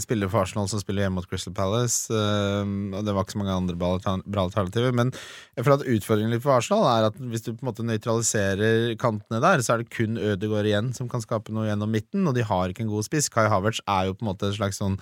spiller 0.00 0.30
for 0.32 0.44
Arsenal 0.46 0.68
som 0.70 0.80
spiller 0.82 1.06
hjemme 1.06 1.20
mot 1.20 1.28
Crystal 1.28 1.54
Palace. 1.56 2.08
eh, 2.12 2.62
og 2.96 3.04
Det 3.06 3.14
var 3.16 3.26
ikke 3.26 3.36
så 3.36 3.42
mange 3.42 3.58
andre 3.60 3.76
bra 3.76 4.46
alternativer. 4.46 4.94
Men 4.96 5.12
jeg 5.56 5.64
føler 5.66 5.80
at 5.82 5.88
utfordringen 5.96 6.34
litt 6.36 6.44
for 6.44 6.56
Arsenal 6.56 6.86
er 6.90 7.10
at 7.10 7.20
hvis 7.20 7.44
du 7.46 7.52
på 7.52 7.60
en 7.64 7.70
måte 7.70 7.86
nøytraliserer 7.86 8.96
kantene 9.00 9.40
der, 9.44 9.62
så 9.64 9.74
er 9.76 9.82
det 9.84 9.92
kun 9.94 10.16
Ødegaard 10.20 10.68
igjen 10.68 10.92
som 10.96 11.08
kan 11.12 11.22
skape 11.24 11.52
noe 11.54 11.68
gjennom 11.68 11.92
midten, 11.92 12.26
og 12.28 12.36
de 12.36 12.44
har 12.46 12.72
ikke 12.72 12.85
en 12.85 12.85
god 12.90 13.06
spiss. 13.06 13.30
Kai 13.32 13.46
Havertz 13.50 13.82
er 13.84 14.08
jo 14.08 14.16
på 14.16 14.24
en 14.24 14.30
måte 14.32 14.50
et 14.50 14.58
slags 14.58 14.80
sånn 14.82 14.98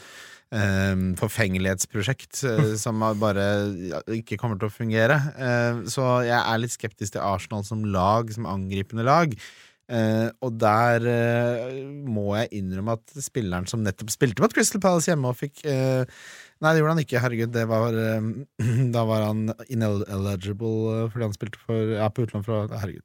eh, 0.55 0.95
forfengelighetsprosjekt 1.21 2.45
eh, 2.51 2.73
som 2.85 3.05
bare 3.21 3.47
ja, 3.91 4.01
ikke 4.21 4.39
kommer 4.41 4.61
til 4.61 4.71
å 4.71 4.75
fungere. 4.75 5.21
Eh, 5.35 5.85
så 5.93 6.25
jeg 6.27 6.41
er 6.41 6.63
litt 6.63 6.75
skeptisk 6.75 7.17
til 7.17 7.25
Arsenal 7.25 7.67
som 7.67 7.85
lag, 7.87 8.33
som 8.35 8.51
angripende 8.51 9.07
lag. 9.07 9.37
Uh, 9.85 10.31
og 10.41 10.55
der 10.57 11.05
må 12.09 12.31
jeg 12.39 12.63
innrømme 12.63 12.95
at 12.97 13.19
spilleren 13.21 13.67
som 13.69 13.83
nettopp 13.85 14.15
spilte 14.15 14.41
mot 14.41 14.55
Crystal 14.57 14.81
Palace 14.81 15.11
hjemme 15.11 15.29
og 15.29 15.37
fikk 15.37 15.61
Nei, 15.61 16.71
det 16.71 16.79
gjorde 16.79 16.95
han 16.95 17.03
ikke. 17.03 17.21
Herregud, 17.21 17.53
det 17.53 17.67
var 17.69 17.99
Da 18.97 19.03
var 19.05 19.27
han 19.27 19.51
ineligible 19.69 21.11
fordi 21.13 21.27
han 21.27 21.37
spilte 21.37 21.61
for 21.67 21.93
Ja, 21.99 22.09
på 22.09 22.25
utlån 22.25 22.47
fra 22.49 22.63
Herregud. 22.73 23.05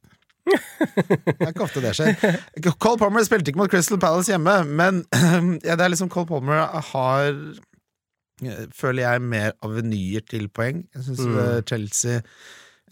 Det 0.50 1.36
er 1.46 1.52
ikke 1.52 1.66
ofte 1.66 1.84
det 1.84 1.94
skjer. 1.98 2.38
Cole 2.72 3.00
Palmer 3.02 3.26
spilte 3.28 3.52
ikke 3.52 3.62
mot 3.62 3.72
Crystal 3.72 4.00
Palace 4.02 4.32
hjemme, 4.32 4.56
men 4.70 5.04
ja, 5.68 5.76
det 5.76 5.86
er 5.86 5.94
liksom 5.94 6.12
Cole 6.14 6.30
Palmer 6.30 6.66
har 6.94 7.30
eh, 7.30 8.66
Føler 8.76 9.04
jeg 9.04 9.24
mer 9.28 9.54
avenyer 9.66 10.26
til 10.30 10.50
poeng. 10.54 10.86
Jeg 10.96 11.08
syns 11.10 11.26
Mm. 11.28 11.62
Chelsea 11.68 12.22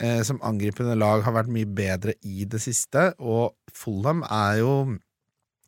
eh, 0.04 0.22
som 0.28 0.42
angripende 0.46 0.98
lag 1.00 1.24
har 1.26 1.36
vært 1.38 1.52
mye 1.54 1.68
bedre 1.68 2.14
i 2.28 2.46
det 2.50 2.60
siste, 2.64 3.12
og 3.20 3.56
Fulham 3.74 4.24
er 4.28 4.60
jo 4.62 4.74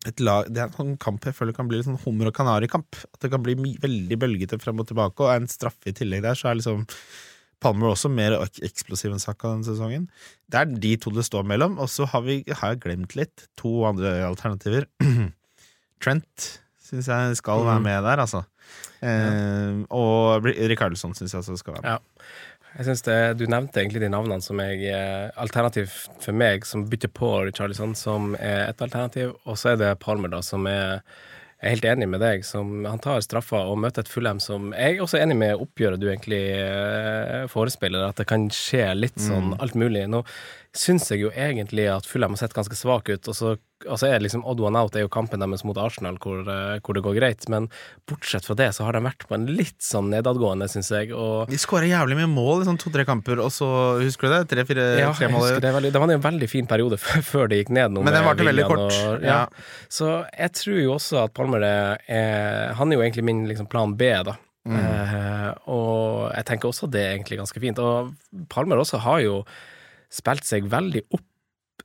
et 0.08 0.22
lag, 0.24 0.48
Det 0.48 0.62
er 0.64 0.76
en 0.80 0.94
kamp 0.98 1.26
jeg 1.28 1.36
føler 1.36 1.52
kan 1.56 1.68
bli 1.68 1.80
litt 1.80 1.88
sånn 1.90 2.00
hummer 2.06 2.30
og 2.30 2.36
kanarikamp. 2.38 2.96
At 3.14 3.20
det 3.20 3.32
kan 3.34 3.44
bli 3.44 3.58
veldig 3.84 4.18
bølgete 4.22 4.60
frem 4.62 4.80
og 4.80 4.88
tilbake, 4.88 5.20
og 5.26 5.34
er 5.34 5.42
en 5.42 5.52
straffe 5.52 5.92
i 5.92 5.96
tillegg 5.96 6.24
der, 6.24 6.38
så 6.40 6.48
er 6.52 6.60
liksom 6.60 6.86
Palmer 7.60 7.92
også 7.92 8.10
mer 8.12 8.38
ek- 8.40 8.62
eksplosiv 8.64 9.12
enn 9.12 9.20
Saka 9.20 9.50
denne 9.52 9.68
sesongen. 9.68 10.06
Det 10.50 10.60
er 10.62 10.66
de 10.80 10.94
to 10.98 11.12
det 11.12 11.26
står 11.28 11.44
mellom, 11.50 11.78
og 11.80 11.90
så 11.92 12.06
har, 12.08 12.22
vi, 12.24 12.38
har 12.48 12.74
jeg 12.76 12.82
glemt 12.86 13.16
litt 13.20 13.48
to 13.60 13.74
andre 13.90 14.14
alternativer. 14.28 14.88
Trent 16.04 16.46
syns 16.90 17.10
jeg 17.12 17.36
skal 17.40 17.66
være 17.68 17.80
Mm. 17.82 17.84
med 17.90 18.04
der, 18.08 18.22
altså. 18.24 18.44
Eh, 19.02 19.84
og 19.92 20.46
Rikardsson 20.46 21.14
syns 21.16 21.34
jeg 21.34 21.42
også 21.44 21.58
skal 21.60 21.74
være 21.76 21.84
med. 21.84 21.92
Ja. 21.92 22.24
Jeg 22.78 22.86
synes 22.86 23.02
det, 23.02 23.38
Du 23.40 23.46
nevnte 23.50 23.80
egentlig 23.82 24.02
de 24.02 24.10
navnene 24.14 24.42
som 24.46 24.60
jeg 24.62 24.84
eh, 24.94 25.32
Alternativ 25.42 25.88
for 26.22 26.32
meg, 26.38 26.66
som 26.66 26.84
bytter 26.90 27.10
på 27.10 27.30
Charlison, 27.58 27.96
som 27.96 28.36
er 28.40 28.70
et 28.70 28.82
alternativ. 28.82 29.34
Og 29.46 29.58
så 29.58 29.72
er 29.74 29.76
det 29.82 30.00
Palmer, 30.00 30.30
da, 30.30 30.42
som 30.46 30.68
er 30.70 31.02
jeg 31.60 31.68
er 31.68 31.74
helt 31.76 31.88
enig 31.92 32.08
med 32.08 32.22
deg. 32.24 32.46
Som, 32.48 32.86
han 32.88 33.02
tar 33.04 33.20
straffa 33.26 33.66
og 33.68 33.82
møter 33.84 34.06
et 34.06 34.12
Fulham 34.12 34.40
som 34.40 34.70
Jeg 34.72 34.96
er 34.96 35.02
også 35.04 35.20
enig 35.20 35.36
med 35.42 35.60
oppgjøret 35.60 36.00
du 36.00 36.08
egentlig 36.08 36.40
eh, 36.56 37.50
forespeiler, 37.52 38.06
at 38.08 38.22
det 38.22 38.30
kan 38.30 38.48
skje 38.54 38.86
litt 38.96 39.20
sånn 39.20 39.58
alt 39.60 39.76
mulig. 39.76 40.06
Nå 40.08 40.24
syns 40.78 41.08
jeg 41.10 41.24
jo 41.24 41.32
egentlig 41.34 41.88
at 41.90 42.06
Fulham 42.06 42.36
har 42.36 42.44
sett 42.44 42.54
ganske 42.54 42.78
svak 42.78 43.10
ut, 43.10 43.28
og 43.32 43.36
så, 43.36 43.54
og 43.88 43.98
så 43.98 44.10
er 44.10 44.22
liksom 44.22 44.44
odd 44.48 44.62
one 44.62 44.78
out 44.78 44.96
er 44.96 45.06
jo 45.06 45.12
kampen 45.12 45.42
deres 45.42 45.64
mot 45.66 45.78
Arsenal 45.82 46.20
hvor, 46.22 46.44
eh, 46.46 46.78
hvor 46.86 46.98
det 46.98 47.04
går 47.06 47.18
greit. 47.18 47.48
Men 47.50 47.70
bortsett 48.10 48.46
fra 48.46 48.58
det 48.60 48.70
så 48.78 48.86
har 48.86 48.94
de 48.94 49.02
vært 49.06 49.26
på 49.30 49.38
en 49.38 49.48
litt 49.50 49.80
sånn 49.84 50.12
nedadgående, 50.14 50.68
syns 50.70 50.92
jeg. 50.94 51.14
Og 51.16 51.50
De 51.50 51.58
skåra 51.62 51.90
jævlig 51.90 52.20
mye 52.20 52.30
mål 52.30 52.64
i 52.64 52.70
sånn 52.70 52.82
to-tre 52.82 53.06
kamper, 53.10 53.42
og 53.44 53.54
så 53.54 53.70
Husker 54.00 54.30
du 54.30 54.34
det? 54.36 54.42
Tre-fire 54.52 54.86
ja, 55.00 55.10
tre 55.18 55.30
mål. 55.32 55.48
det, 55.62 55.72
veldig, 55.74 55.92
det 55.94 56.02
var 56.02 56.14
en 56.14 56.28
veldig 56.28 56.50
fin 56.52 56.70
periode 56.70 57.00
før 57.32 57.48
de 57.48 57.56
det 57.56 57.64
gikk 57.64 57.74
ned. 57.76 57.96
noe. 57.96 58.06
Men 58.06 58.16
den 58.16 58.28
varte 58.28 58.46
veldig 58.48 58.68
kort. 58.70 58.86
Og, 58.94 59.26
ja. 59.26 59.40
Ja. 59.40 59.88
Så 59.92 60.12
jeg 60.28 60.54
tror 60.60 60.80
jo 60.84 60.94
også 60.96 61.24
at 61.26 61.34
Palmer 61.38 61.66
er, 61.66 62.06
er 62.06 62.78
Han 62.78 62.92
er 62.92 63.00
jo 63.00 63.04
egentlig 63.06 63.26
min 63.26 63.44
liksom, 63.50 63.70
plan 63.72 63.98
B, 63.98 64.12
da. 64.26 64.38
Mm. 64.70 64.78
Eh, 64.78 65.50
og 65.72 66.30
jeg 66.36 66.46
tenker 66.46 66.70
også 66.70 66.90
det 66.92 67.02
er 67.02 67.18
egentlig 67.18 67.40
ganske 67.42 67.62
fint. 67.64 67.82
Og 67.82 68.14
Palmer 68.54 68.82
også 68.82 69.02
har 69.02 69.24
jo 69.26 69.42
spilt 70.10 70.48
seg 70.48 70.70
veldig 70.70 71.06
opp 71.10 71.26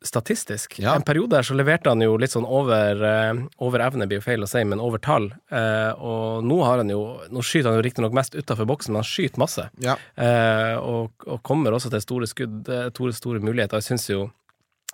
statistisk. 0.05 0.79
Ja. 0.83 0.95
En 0.95 1.03
periode 1.03 1.37
der 1.37 1.47
så 1.47 1.55
leverte 1.57 1.89
han 1.89 2.03
jo 2.03 2.16
litt 2.20 2.35
sånn 2.35 2.45
over, 2.45 2.99
eh, 3.09 3.43
over 3.64 3.81
evne, 3.81 4.07
blir 4.11 4.20
jo 4.20 4.27
feil 4.27 4.45
å 4.45 4.49
si, 4.49 4.64
men 4.64 4.83
over 4.83 5.01
tall. 5.01 5.31
Eh, 5.51 5.93
og 5.97 6.45
nå 6.45 6.61
har 6.64 6.83
han 6.83 6.93
jo 6.93 7.03
Nå 7.31 7.43
skyter 7.43 7.70
han 7.70 7.79
jo 7.79 7.85
riktignok 7.87 8.12
mest 8.12 8.35
utafor 8.35 8.68
boksen, 8.68 8.93
men 8.93 9.03
han 9.03 9.09
skyter 9.09 9.41
masse. 9.41 9.68
Ja. 9.81 9.97
Eh, 10.16 10.77
og, 10.77 11.12
og 11.27 11.43
kommer 11.43 11.72
også 11.72 11.91
til 11.91 12.03
store 12.05 12.29
skudd, 12.29 12.68
eh, 12.68 12.91
store, 12.91 13.16
store 13.16 13.41
muligheter. 13.41 13.81
Jeg 13.81 13.95
syns 13.95 14.09
jo 14.11 14.31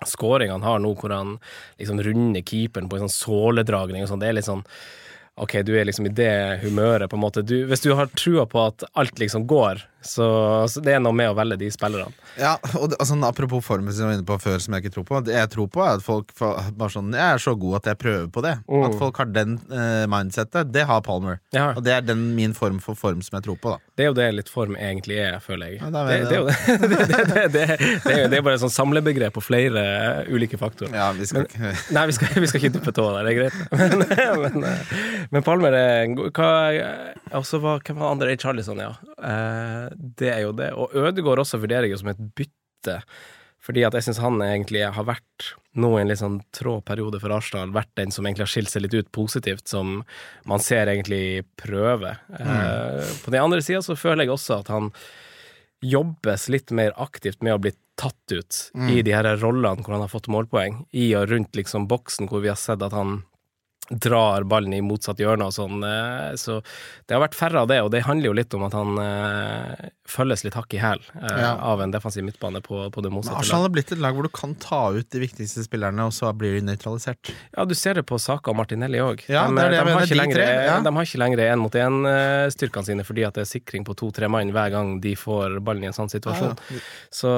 skåringa 0.07 0.57
han 0.57 0.64
har 0.64 0.81
nå, 0.81 0.95
hvor 0.97 1.12
han 1.12 1.39
liksom 1.81 2.01
runder 2.01 2.45
keeperen 2.47 2.89
på 2.89 2.97
en 2.97 3.09
sånn 3.09 3.18
såledragning 3.18 4.05
og 4.05 4.12
sånn, 4.12 4.22
det 4.22 4.31
er 4.31 4.39
litt 4.39 4.49
sånn 4.49 4.64
Ok, 5.41 5.55
du 5.64 5.70
er 5.78 5.87
liksom 5.89 6.05
i 6.05 6.12
det 6.12 6.61
humøret, 6.61 7.09
på 7.09 7.16
en 7.16 7.22
måte. 7.22 7.41
Du, 7.47 7.55
hvis 7.64 7.81
du 7.81 7.95
har 7.97 8.11
trua 8.12 8.43
på 8.51 8.61
at 8.61 8.83
alt 8.99 9.16
liksom 9.22 9.47
går, 9.49 9.78
så, 10.01 10.26
så 10.70 10.80
det 10.80 10.94
er 10.96 11.03
noe 11.03 11.12
med 11.16 11.28
å 11.30 11.36
velge 11.36 11.59
de 11.61 11.68
spillerne. 11.72 12.14
Ja, 12.40 12.55
og 12.78 12.90
det, 12.92 12.98
altså, 13.03 13.18
Apropos 13.30 13.64
formen 13.64 13.92
som 13.92 14.07
jeg 14.07 14.09
var 14.09 14.18
inne 14.18 14.26
på 14.26 14.38
før, 14.40 14.57
som 14.62 14.74
jeg 14.74 14.84
ikke 14.84 14.94
tror 14.94 15.07
på. 15.09 15.20
Det 15.26 15.34
jeg 15.36 15.51
tror 15.53 15.68
på, 15.72 15.82
er 15.84 15.98
at 15.98 16.05
folk 16.05 16.32
bare 16.40 16.88
sånn 16.92 17.12
Jeg 17.14 17.36
er 17.36 17.42
så 17.42 17.53
god 17.59 17.80
at 17.80 17.90
jeg 17.90 18.01
prøver 18.01 18.28
på 18.32 18.44
det. 18.44 18.55
Mm. 18.64 18.84
At 18.88 18.96
folk 19.01 19.20
har 19.20 19.28
den 19.30 19.59
eh, 19.68 20.07
mindsettet. 20.11 20.72
Det 20.72 20.86
har 20.88 21.03
Palmer. 21.05 21.40
Ja. 21.55 21.70
Og 21.76 21.84
det 21.84 21.94
er 21.98 22.07
den 22.07 22.30
min 22.36 22.55
form 22.57 22.80
for 22.82 22.98
form 22.98 23.20
som 23.24 23.38
jeg 23.38 23.46
tror 23.48 23.59
på, 23.61 23.74
da. 23.74 23.92
Det 23.96 24.07
er 24.07 24.11
jo 24.11 24.16
det 24.16 24.28
litt 24.38 24.53
form 24.53 24.78
egentlig 24.78 25.20
er, 25.20 25.36
føler 25.44 25.74
jeg. 25.74 25.82
Ja, 25.82 25.90
det, 25.92 26.03
det, 26.30 26.36
er 26.36 26.40
jo 26.40 26.46
det, 27.53 27.64
er 27.68 28.28
det 28.32 28.38
er 28.38 28.44
bare 28.46 28.57
et 28.57 28.64
sånn 28.64 28.72
samlebegrep 28.72 29.36
på 29.36 29.44
flere 29.44 29.84
eh, 30.24 30.32
ulike 30.32 30.59
faktorer. 30.61 30.96
Ja, 30.96 31.11
vi 31.16 31.28
skal 31.28 31.46
ikke 31.46 31.74
Nei, 31.96 32.07
vi 32.09 32.16
skal, 32.16 32.32
vi 32.40 32.51
skal 32.51 32.62
ikke 32.62 32.74
duppe 32.78 32.94
tåa 32.96 33.18
der, 33.18 33.28
det 33.28 33.34
er 33.34 33.40
greit. 33.42 33.61
Men, 33.80 34.03
men, 34.40 34.64
eh, 34.66 34.92
men 35.32 35.44
Palmer 35.44 35.74
er 35.76 36.05
en 36.05 36.14
god 36.18 36.36
hva, 36.36 36.48
Og 37.38 37.46
var 37.62 37.82
hvem 37.86 38.01
var 38.01 38.14
andre? 38.14 38.36
Charlison, 38.40 38.80
ja. 38.80 38.92
Eh, 39.18 39.89
det 39.97 40.32
er 40.32 40.41
jo 40.47 40.55
det. 40.57 40.70
Og 40.76 40.95
Ødegaard 40.97 41.43
også 41.43 41.61
vurderer 41.62 41.88
jeg 41.88 41.97
jo 41.97 42.03
som 42.03 42.12
et 42.12 42.24
bytte. 42.38 43.01
Fordi 43.61 43.84
at 43.84 43.97
jeg 43.97 44.07
syns 44.07 44.22
han 44.22 44.41
egentlig 44.41 44.86
har 44.88 45.05
vært 45.05 45.51
nå 45.78 45.91
i 45.95 46.03
en 46.03 46.11
litt 46.11 46.22
sånn 46.22 46.41
trå 46.57 46.78
periode 46.82 47.20
for 47.22 47.32
Arsenal, 47.34 47.74
vært 47.74 47.93
den 48.01 48.12
som 48.14 48.26
egentlig 48.26 48.47
har 48.47 48.53
skilt 48.55 48.72
seg 48.72 48.86
litt 48.86 48.97
ut 48.97 49.11
positivt, 49.14 49.68
som 49.70 50.01
man 50.49 50.64
ser 50.64 50.88
egentlig 50.91 51.45
prøve. 51.61 52.16
Eh, 52.41 53.11
på 53.22 53.34
den 53.34 53.45
andre 53.45 53.61
sida 53.62 53.82
så 53.84 53.99
føler 53.99 54.24
jeg 54.24 54.34
også 54.34 54.62
at 54.62 54.72
han 54.72 54.91
jobbes 55.84 56.49
litt 56.53 56.72
mer 56.76 56.97
aktivt 57.01 57.45
med 57.45 57.57
å 57.57 57.61
bli 57.62 57.72
tatt 58.01 58.32
ut 58.32 58.59
i 58.88 59.01
de 59.05 59.12
her 59.12 59.28
rollene 59.41 59.84
hvor 59.84 59.95
han 59.95 60.05
har 60.05 60.12
fått 60.12 60.28
målpoeng, 60.32 60.84
i 60.97 61.11
og 61.18 61.28
rundt 61.30 61.57
liksom 61.57 61.86
boksen 61.88 62.28
hvor 62.32 62.43
vi 62.45 62.51
har 62.53 62.59
sett 62.61 62.82
at 62.84 62.97
han 62.97 63.20
drar 63.91 64.45
ballen 64.47 64.72
i 64.76 64.80
motsatt 64.80 65.18
hjørne 65.18 65.49
og 65.51 65.53
sånn. 65.57 65.82
eh, 65.84 66.34
Så 66.38 66.61
det 67.07 67.16
har 67.16 67.22
vært 67.26 67.34
færre 67.34 67.62
av 67.64 67.68
det, 67.68 67.80
og 67.82 67.91
det 67.91 68.05
handler 68.07 68.30
jo 68.30 68.32
litt 68.38 68.55
om 68.55 68.62
at 68.68 68.72
han 68.78 68.99
eh, 69.03 69.88
følges 70.07 70.45
litt 70.47 70.55
hakk 70.55 70.74
i 70.74 70.78
hæl 70.82 71.01
eh, 71.20 71.41
Ja. 71.41 71.57
av 71.59 71.80
en 71.82 71.91
defensiv 71.91 72.22
midtbane 72.24 72.61
på, 72.62 72.86
på 72.91 73.03
det 73.03 73.11
motsatte 73.11 73.20
motsatte 73.20 73.41
Arsenal 73.43 73.61
laget. 73.62 73.68
har 73.70 73.74
blitt 73.74 73.93
et 73.93 73.99
lag 74.05 74.14
hvor 74.14 74.22
du 74.22 74.32
kan 74.32 74.55
ta 74.62 74.80
ut 74.95 75.11
de 75.11 75.20
viktigste 75.22 75.64
spillerne, 75.66 76.07
og 76.07 76.12
så 76.14 76.30
blir 76.36 76.55
de 76.59 76.62
nøytralisert. 76.70 77.32
Ja, 77.57 77.64
du 77.64 77.74
ser 77.74 77.95
det 77.99 78.07
på 78.07 78.18
Saka 78.22 78.51
og 78.51 78.57
Martinelli 78.57 78.99
òg. 79.03 79.24
Ja, 79.28 79.47
de, 79.49 79.55
de, 79.57 79.76
ja. 79.76 79.84
de 80.80 80.93
har 80.95 81.05
ikke 81.05 81.18
lenger 81.20 81.43
én 81.51 81.59
mot 81.61 81.74
én-styrkene 81.74 82.86
sine 82.86 83.05
fordi 83.07 83.24
at 83.26 83.34
det 83.34 83.43
er 83.45 83.51
sikring 83.51 83.84
på 83.86 83.95
to-tre 83.99 84.28
mann 84.30 84.51
hver 84.55 84.70
gang 84.72 85.01
de 85.03 85.14
får 85.18 85.59
ballen 85.66 85.84
i 85.84 85.91
en 85.91 85.97
sånn 85.97 86.11
situasjon. 86.12 86.57
Så 87.12 87.30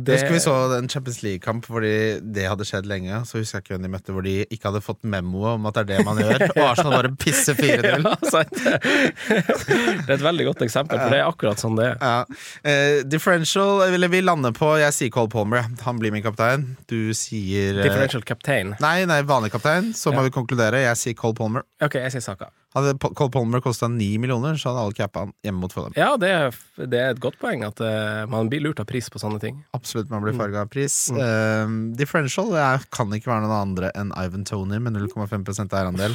det 0.00 0.16
husker 0.18 0.34
vi 0.36 0.42
så 0.44 0.54
en 0.78 0.88
Champions 0.88 1.22
League-kamp 1.24 1.66
hvor 1.70 1.84
de, 1.84 1.94
det 2.24 2.48
hadde 2.48 2.66
skjedd 2.68 2.88
lenge. 2.90 3.22
Så 3.28 3.40
husker 3.40 3.58
jeg 3.60 3.66
ikke 3.68 3.76
hvem 3.76 3.86
de 3.86 3.92
møtte, 3.94 4.14
hvor 4.16 4.26
de 4.26 4.36
ikke 4.48 4.70
hadde 4.70 4.82
fått 4.84 5.04
memoet 5.04 5.56
om 5.58 5.68
at 5.70 5.76
det 5.78 5.84
er 5.84 5.89
det 5.90 6.00
man 6.06 6.20
gjør. 6.22 6.44
Og 6.54 6.62
Arsenal 6.70 6.94
bare 6.96 7.10
pisser 7.20 7.58
4-0. 7.58 8.06
Ja, 8.06 8.14
sant. 8.30 8.54
Det 8.60 10.08
er 10.08 10.16
et 10.16 10.24
veldig 10.24 10.46
godt 10.50 10.64
eksempel, 10.66 10.98
for 11.00 11.12
det 11.14 11.20
er 11.20 11.28
akkurat 11.28 11.60
sånn 11.62 11.76
det 11.78 11.88
er. 11.92 11.98
Ja. 12.00 12.40
Uh, 12.64 13.02
differential 13.10 13.84
vil 13.94 14.08
vi 14.12 14.22
lander 14.24 14.54
på 14.56 14.72
Jeg 14.80 14.94
sier 14.96 15.12
Cole 15.14 15.30
Palmer. 15.32 15.66
Han 15.86 16.00
blir 16.02 16.14
min 16.14 16.24
kaptein. 16.24 16.68
Du 16.90 17.10
sier 17.16 17.78
uh, 17.80 17.84
Differential 17.84 18.24
kaptein? 18.26 18.74
Nei, 18.82 19.02
nei, 19.10 19.20
vanlig 19.28 19.52
kaptein. 19.54 19.92
Så 19.96 20.12
må 20.14 20.20
Ja. 20.22 20.28
vi 20.28 20.34
konkludere. 20.38 20.82
Jeg 20.86 20.96
sier 21.00 21.16
Cole 21.18 21.36
Palmer. 21.38 21.66
Ok, 21.82 21.96
jeg 22.00 22.12
sier 22.16 22.24
Saka. 22.24 22.50
Hadde 22.70 22.94
Cole 23.02 23.32
Palmer 23.34 23.62
kosta 23.64 23.88
ni 23.90 24.12
millioner, 24.22 24.54
så 24.54 24.70
hadde 24.70 24.84
alle 24.84 24.94
cappa 24.94 25.24
han 25.24 25.32
hjemme 25.42 25.64
mot 25.64 25.72
Fulham. 25.74 25.94
Ja, 25.98 26.12
det 26.20 26.30
er, 26.30 26.58
det 26.78 27.00
er 27.00 27.16
et 27.16 27.22
godt 27.22 27.40
poeng 27.42 27.64
at 27.66 27.82
uh, 27.82 28.28
man 28.30 28.50
blir 28.52 28.62
lurt 28.62 28.82
av 28.82 28.86
pris 28.86 29.10
på 29.10 29.18
sånne 29.22 29.40
ting. 29.42 29.58
Absolutt, 29.74 30.10
man 30.12 30.22
blir 30.22 30.38
farga 30.38 30.62
av 30.62 30.70
pris. 30.70 31.02
Eh, 31.10 31.74
differential 31.98 32.52
det 32.54 32.62
er, 32.62 32.86
kan 32.94 33.10
ikke 33.16 33.32
være 33.32 33.46
noen 33.46 33.56
andre 33.58 33.90
enn 33.98 34.14
Ivan 34.14 34.46
Tony 34.46 34.78
med 34.82 34.94
0,5% 34.94 35.74
eierandel. 35.74 36.14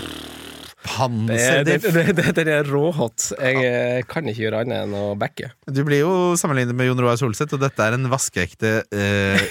Han 0.95 1.25
Det 1.27 1.65
det, 1.65 2.33
det, 2.37 2.45
er 2.47 2.67
råhot. 2.69 3.31
Jeg 3.39 3.61
eh, 3.65 4.01
kan 4.09 4.27
ikke 4.29 4.45
gjøre 4.45 4.61
annet 4.63 4.85
enn 4.85 4.93
å 4.95 5.03
backe. 5.19 5.49
Du 5.67 5.81
blir 5.87 6.03
jo 6.03 6.11
sammenlignet 6.39 6.77
med 6.77 6.87
Jon 6.89 7.01
Roar 7.01 7.17
Solseth, 7.19 7.55
og 7.57 7.63
dette 7.63 7.81
er 7.83 7.97
en 7.97 8.07
vaskeekte 8.11 8.71
eh, 8.93 9.45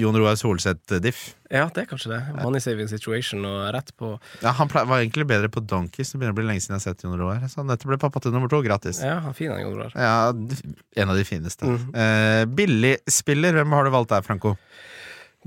Jon 0.00 0.18
Roar 0.18 0.36
Solseth-diff. 0.40 1.22
Ja, 1.50 1.64
det 1.74 1.82
er 1.82 1.88
kanskje 1.90 2.12
det. 2.12 2.20
Money 2.44 2.62
saving 2.62 2.86
situation 2.90 3.42
og 3.48 3.72
rett 3.74 3.90
på 3.98 4.12
Ja, 4.42 4.52
han 4.54 4.68
ple- 4.70 4.84
var 4.86 5.00
egentlig 5.02 5.26
bedre 5.30 5.50
på 5.50 5.62
Donkeys. 5.66 6.12
Det 6.12 6.20
begynner 6.20 6.36
å 6.36 6.38
bli 6.38 6.46
lenge 6.46 6.62
siden 6.62 6.76
jeg 6.76 6.84
har 6.84 6.94
sett 6.94 7.06
Jon 7.06 7.16
Roar. 7.18 7.42
Så 7.50 7.64
dette 7.66 7.88
ble 7.90 7.98
pappa 7.98 8.22
til 8.22 8.34
nummer 8.34 8.50
to, 8.52 8.60
gratis. 8.66 9.00
Ja, 9.02 9.16
han 9.24 9.34
fin 9.34 9.50
Jon 9.54 9.74
Roar. 9.78 9.94
Ja, 9.98 10.30
en 10.30 11.10
av 11.14 11.18
de 11.18 11.26
fineste. 11.26 11.66
Mhm. 11.66 11.90
Eh, 11.94 12.44
Billigspiller, 12.60 13.56
hvem 13.58 13.74
har 13.78 13.86
du 13.88 13.94
valgt 13.94 14.14
der, 14.14 14.22
Franco? 14.26 14.56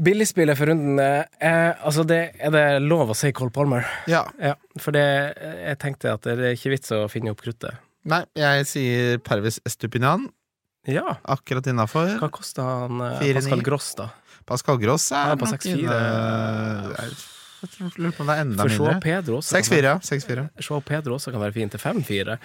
Billigspillet 0.01 0.57
for 0.57 0.65
runden 0.71 0.97
er, 0.99 1.75
Altså, 1.85 2.01
det, 2.09 2.21
er 2.41 2.49
det 2.53 2.63
lov 2.81 3.11
å 3.13 3.15
si 3.17 3.29
Cole 3.35 3.51
Palmer? 3.53 3.85
Ja. 4.09 4.23
Ja, 4.41 4.55
for 4.81 4.95
det, 4.95 5.03
jeg 5.37 5.77
tenkte 5.83 6.13
at 6.15 6.23
det 6.25 6.37
er 6.39 6.55
ikke 6.57 6.71
vits 6.73 6.89
å 6.95 7.03
finne 7.11 7.29
opp 7.35 7.43
kruttet. 7.45 7.77
Nei, 8.09 8.23
jeg 8.35 8.65
sier 8.67 9.19
Pervis 9.23 9.61
Estupinan. 9.69 10.25
Ja, 10.89 11.19
Akkurat 11.31 11.67
innafor. 11.71 12.09
hva 12.19 12.27
kosta 12.33 12.65
han 12.65 12.99
eh, 13.05 13.21
4-9. 13.21 13.35
Pascal 13.37 13.61
Gross, 13.63 13.91
da? 13.95 14.09
Pascal 14.49 14.81
Gross 14.81 15.05
er 15.15 15.31
er 15.31 15.37
på 15.39 15.47
nok 15.47 15.61
6-4. 15.61 15.77
inne 15.77 16.01
Jeg 16.97 17.13
jeg 17.63 17.93
lurer 17.95 18.11
på 18.11 18.25
om 18.25 18.27
det 18.27 18.33
er 18.35 18.41
enda 18.43 18.65
For 18.65 18.73
mindre. 18.73 18.95
Pedro 19.05 19.37
også. 19.39 19.53
kan 19.55 19.63
6-4, 19.63 19.85
ja. 19.87 19.93
6-4. 20.03 20.33
være- 20.41 20.65
Joao 20.67 20.81
Pedro 20.83 21.13
også 21.15 21.31
kan 21.31 21.39
være 21.45 21.53
fin 21.55 21.69
til 21.71 21.79
5-4. 21.79 22.35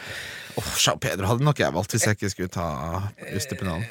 Åh, 0.61 0.69
Jean 0.79 1.01
Pedro 1.03 1.27
hadde 1.33 1.43
nok 1.49 1.59
jeg 1.59 1.75
valgt 1.75 1.91
hvis 1.97 2.05
jeg 2.07 2.15
ikke 2.15 2.31
skulle 2.31 2.53
ta 2.55 2.69
Estupinan. 3.35 3.83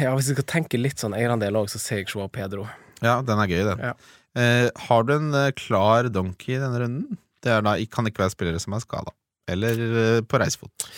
Ja, 0.00 0.14
hvis 0.16 0.30
vi 0.30 0.36
skal 0.36 0.48
tenke 0.48 0.80
litt 0.80 1.02
sånn 1.02 1.16
eierandel 1.16 1.58
òg, 1.60 1.68
så 1.72 1.80
ser 1.80 2.00
jeg 2.00 2.10
Joao 2.12 2.30
Pedro. 2.32 2.64
Ja, 3.04 3.18
den 3.24 3.40
er 3.42 3.50
gøy, 3.50 3.62
den. 3.68 3.82
Ja. 3.90 3.92
Eh, 4.36 4.68
har 4.88 5.06
du 5.08 5.14
en 5.16 5.30
eh, 5.36 5.52
klar 5.56 6.08
donkey 6.12 6.56
i 6.56 6.60
denne 6.60 6.80
runden? 6.82 7.18
Det 7.44 7.52
er 7.52 7.64
da, 7.64 7.76
kan 7.92 8.08
ikke 8.08 8.24
være 8.24 8.34
spillere 8.34 8.60
som 8.62 8.76
er 8.76 8.84
skada. 8.84 9.12
Eller 9.52 9.80
eh, 9.80 10.20
på 10.26 10.40
reisefot. 10.40 10.88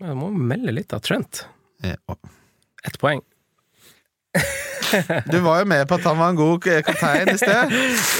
Jeg 0.00 0.16
må 0.16 0.30
melde 0.32 0.74
litt 0.74 0.94
av 0.96 1.02
Trent. 1.04 1.44
Eh. 1.84 1.98
Ett 2.86 2.98
poeng. 3.02 3.22
Du 5.32 5.38
var 5.44 5.62
jo 5.62 5.68
med 5.70 5.86
på 5.88 5.98
at 5.98 6.06
han 6.08 6.18
var 6.20 6.32
en 6.32 6.38
god 6.38 6.68
kaptein 6.86 7.32
i 7.32 7.38
sted. 7.40 7.74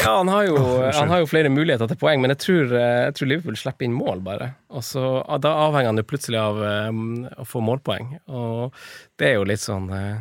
Ja, 0.05 0.17
han 0.17 0.31
har, 0.33 0.47
jo, 0.49 0.57
han 0.87 1.13
har 1.13 1.23
jo 1.23 1.29
flere 1.31 1.53
muligheter 1.53 1.91
til 1.91 1.99
poeng, 2.01 2.23
men 2.23 2.35
jeg 2.35 2.43
tror, 2.45 2.75
jeg 2.77 3.15
tror 3.17 3.31
Liverpool 3.31 3.59
slipper 3.61 3.89
inn 3.89 3.97
mål, 3.97 4.23
bare. 4.25 4.53
Og 4.75 4.85
så, 4.87 5.05
Da 5.43 5.55
avhenger 5.67 5.93
han 5.93 6.03
jo 6.03 6.07
plutselig 6.09 6.41
av 6.41 6.61
um, 6.91 7.25
å 7.41 7.47
få 7.49 7.63
målpoeng, 7.65 8.15
og 8.31 8.77
det 9.21 9.33
er 9.33 9.39
jo 9.39 9.49
litt 9.49 9.63
sånn 9.63 9.89
eh, 9.95 10.21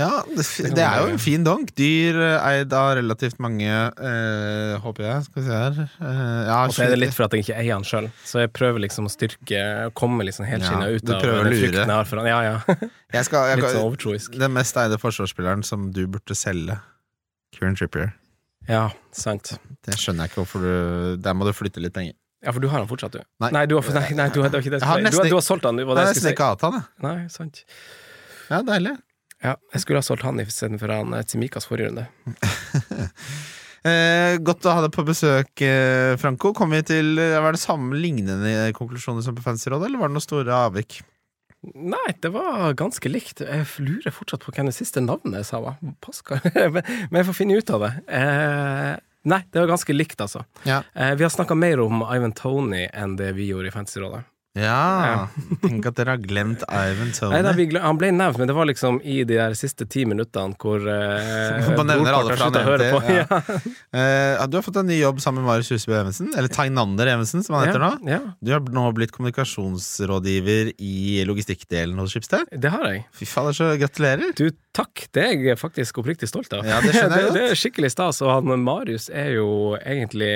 Ja, 0.00 0.22
det, 0.24 0.44
det 0.74 0.82
er 0.84 1.02
jo 1.04 1.08
en 1.12 1.20
fin 1.20 1.42
donk. 1.44 1.72
Dyr 1.76 2.16
eh, 2.24 2.46
eid 2.48 2.72
av 2.76 2.94
relativt 2.96 3.40
mange, 3.42 3.68
eh, 3.68 4.74
håper 4.80 5.04
jeg. 5.06 5.26
Skal 5.26 5.42
vi 5.42 5.44
se 5.48 5.58
her. 5.58 5.80
Eh, 5.84 6.20
ja, 6.48 6.58
Og 6.64 6.72
så 6.76 6.86
er 6.86 6.94
det 6.94 7.00
litt 7.02 7.16
for 7.16 7.26
at 7.26 7.36
jeg 7.36 7.44
ikke 7.44 7.58
eier 7.60 7.76
han 7.76 7.84
sjøl, 7.86 8.08
så 8.24 8.42
jeg 8.44 8.52
prøver 8.56 8.82
liksom 8.86 9.08
å 9.10 9.12
styrke 9.12 9.64
Komme 9.98 10.24
liksom 10.28 10.46
helskinna 10.48 10.88
Ja, 10.88 10.96
ut 10.96 11.12
av 11.12 11.26
den 11.26 11.52
frykten 11.52 11.82
jeg 11.84 11.98
har 11.98 12.08
for 12.08 12.22
han. 12.22 12.30
Ja, 12.30 12.40
ja. 12.46 12.78
jeg 13.18 13.28
skal, 13.28 13.50
jeg, 13.52 13.60
Litt 13.60 13.74
sånn 13.74 13.84
overtroisk. 13.90 14.38
Den 14.40 14.56
mest 14.56 14.80
eide 14.80 14.98
forsvarsspilleren 15.02 15.66
som 15.66 15.90
du 15.94 16.06
burde 16.06 16.38
selge. 16.38 16.78
Kieran 17.56 17.76
Trippier. 17.76 18.14
Ja, 18.70 18.86
sant. 19.16 19.54
Det 19.84 19.96
skjønner 19.98 20.26
jeg 20.26 20.32
ikke 20.32 20.42
hvorfor 20.44 20.62
du 20.64 21.20
Der 21.24 21.34
må 21.36 21.46
du 21.48 21.52
flytte 21.56 21.82
litt 21.82 21.94
penger. 21.96 22.16
Ja, 22.40 22.54
for 22.56 22.62
du 22.64 22.70
har 22.72 22.80
han 22.80 22.88
fortsatt, 22.88 23.12
du. 23.18 23.20
Nei. 23.42 23.66
du 23.68 23.74
har, 23.76 23.84
nei, 23.98 24.06
nei, 24.16 24.28
du 24.32 24.40
det 24.40 24.48
var 24.48 24.62
ikke 24.62 24.72
det 24.72 24.80
jeg 24.80 25.04
Jeg 25.04 25.12
skulle 25.12 25.12
si. 25.12 25.12
Du, 25.12 25.20
har- 25.20 25.28
du 25.28 25.36
har 25.36 25.44
solgt 25.44 25.66
han, 25.68 25.76
du, 25.76 25.84
var 25.84 25.98
Jeg 25.98 26.00
det 26.00 26.06
har 26.06 26.14
jeg 26.14 26.22
nesten 26.22 26.32
ikke 26.32 26.48
hatt 26.54 26.64
han, 26.64 26.78
jeg. 26.78 27.04
Nei, 27.04 27.16
sant. 27.28 27.64
Ja, 28.48 28.62
deilig. 28.64 28.94
Ja, 29.40 29.54
jeg 29.72 29.82
skulle 29.82 30.02
ha 30.02 30.04
solgt 30.04 30.26
han 30.26 30.40
istedenfor 30.42 30.92
han 30.92 31.16
eh, 31.16 31.24
Tsimikas 31.24 31.68
forrige 31.70 31.90
runde. 31.90 32.06
Eh, 33.80 34.34
godt 34.44 34.66
å 34.68 34.74
ha 34.76 34.82
deg 34.84 34.92
på 34.92 35.06
besøk, 35.08 35.62
eh, 35.64 36.12
Franco. 36.20 36.50
Kom 36.52 36.74
vi 36.74 36.82
til 36.84 37.14
eh, 37.16 37.38
Var 37.40 37.56
det 37.56 37.62
samme 37.62 37.96
lignende 37.96 38.66
konklusjoner 38.76 39.24
som 39.24 39.32
på 39.32 39.40
Fancyrådet, 39.40 39.88
eller 39.88 40.02
var 40.02 40.10
det 40.10 40.18
noen 40.18 40.24
store 40.26 40.58
avvik? 40.66 40.98
Nei, 41.60 42.10
det 42.20 42.28
var 42.32 42.74
ganske 42.76 43.08
likt. 43.08 43.40
Jeg 43.44 43.64
lurer 43.84 44.12
fortsatt 44.12 44.44
på 44.44 44.52
hvem 44.52 44.68
det 44.68 44.76
siste 44.76 45.00
navnet 45.04 45.42
jeg 45.42 45.48
sa 45.48 45.60
var. 45.64 45.80
Pascal. 46.04 46.40
Men 46.74 47.18
jeg 47.20 47.28
får 47.30 47.36
finne 47.36 47.56
ut 47.56 47.72
av 47.76 47.86
det. 47.86 47.90
Eh, 48.20 48.92
nei, 49.32 49.40
det 49.48 49.60
var 49.62 49.72
ganske 49.74 49.96
likt, 49.96 50.20
altså. 50.24 50.44
Ja. 50.68 50.82
Eh, 50.92 51.12
vi 51.20 51.24
har 51.24 51.32
snakka 51.32 51.56
mer 51.56 51.80
om 51.84 52.04
Ivan 52.04 52.36
Tony 52.36 52.86
enn 52.88 53.16
det 53.20 53.34
vi 53.36 53.50
gjorde 53.50 53.68
i 53.68 53.74
Fantasyrådet. 53.74 54.22
Ja, 54.58 55.28
Tenk 55.62 55.84
at 55.86 55.94
dere 55.94 56.16
har 56.16 56.22
glemt 56.24 56.64
Ivan 56.66 57.12
Tony. 57.14 57.36
Nei, 57.36 57.42
nei, 57.46 57.52
vi 57.54 57.66
gle- 57.70 57.82
han 57.84 57.98
ble 58.00 58.08
nevnt, 58.10 58.34
men 58.40 58.48
det 58.50 58.56
var 58.56 58.66
liksom 58.66 58.96
i 59.06 59.20
de 59.22 59.36
der 59.38 59.54
siste 59.54 59.86
ti 59.86 60.02
minuttene 60.10 60.56
hvor 60.58 60.82
eh, 60.90 61.68
Man 61.78 61.86
nevner 61.86 62.16
alle 62.18 62.34
fra 62.34 62.48
nevnte, 62.50 62.88
ja. 63.14 63.26
Uh, 63.90 64.42
du 64.50 64.56
har 64.58 64.62
fått 64.66 64.76
en 64.82 64.86
ny 64.90 64.96
jobb 65.00 65.20
sammen 65.22 65.42
med 65.44 65.50
Marius 65.52 65.70
Huseby 65.70 65.94
Evensen, 66.00 66.32
eller 66.38 66.50
Tegnander 66.50 67.08
Evensen, 67.12 67.42
som 67.46 67.56
han 67.58 67.68
heter 67.68 67.82
nå. 67.82 67.92
Ja, 68.10 68.18
Du 68.42 68.52
har 68.54 68.60
nå 68.74 68.84
blitt 68.94 69.14
kommunikasjonsrådgiver 69.14 70.72
i 70.78 71.22
logistikkdelen 71.26 71.98
hos 72.02 72.10
Schibsted. 72.14 72.50
det 72.50 72.70
har 72.74 72.84
jeg. 72.90 73.04
Fy 73.14 73.26
fader, 73.30 73.54
så 73.56 73.70
gratulerer! 73.80 74.34
Du, 74.38 74.48
takk. 74.74 75.06
Det 75.14 75.24
er 75.28 75.46
jeg 75.52 75.58
faktisk 75.62 76.02
oppriktig 76.02 76.30
stolt 76.30 76.52
av. 76.58 76.66
Ja, 76.66 76.78
det 76.82 76.94
skjønner 76.94 77.16
jeg 77.22 77.24
det, 77.24 77.30
godt. 77.30 77.38
det 77.38 77.48
er 77.54 77.58
skikkelig 77.64 77.90
stas. 77.94 78.22
Og 78.26 78.34
han 78.34 78.62
Marius 78.66 79.08
er 79.14 79.32
jo 79.38 79.48
egentlig 79.78 80.30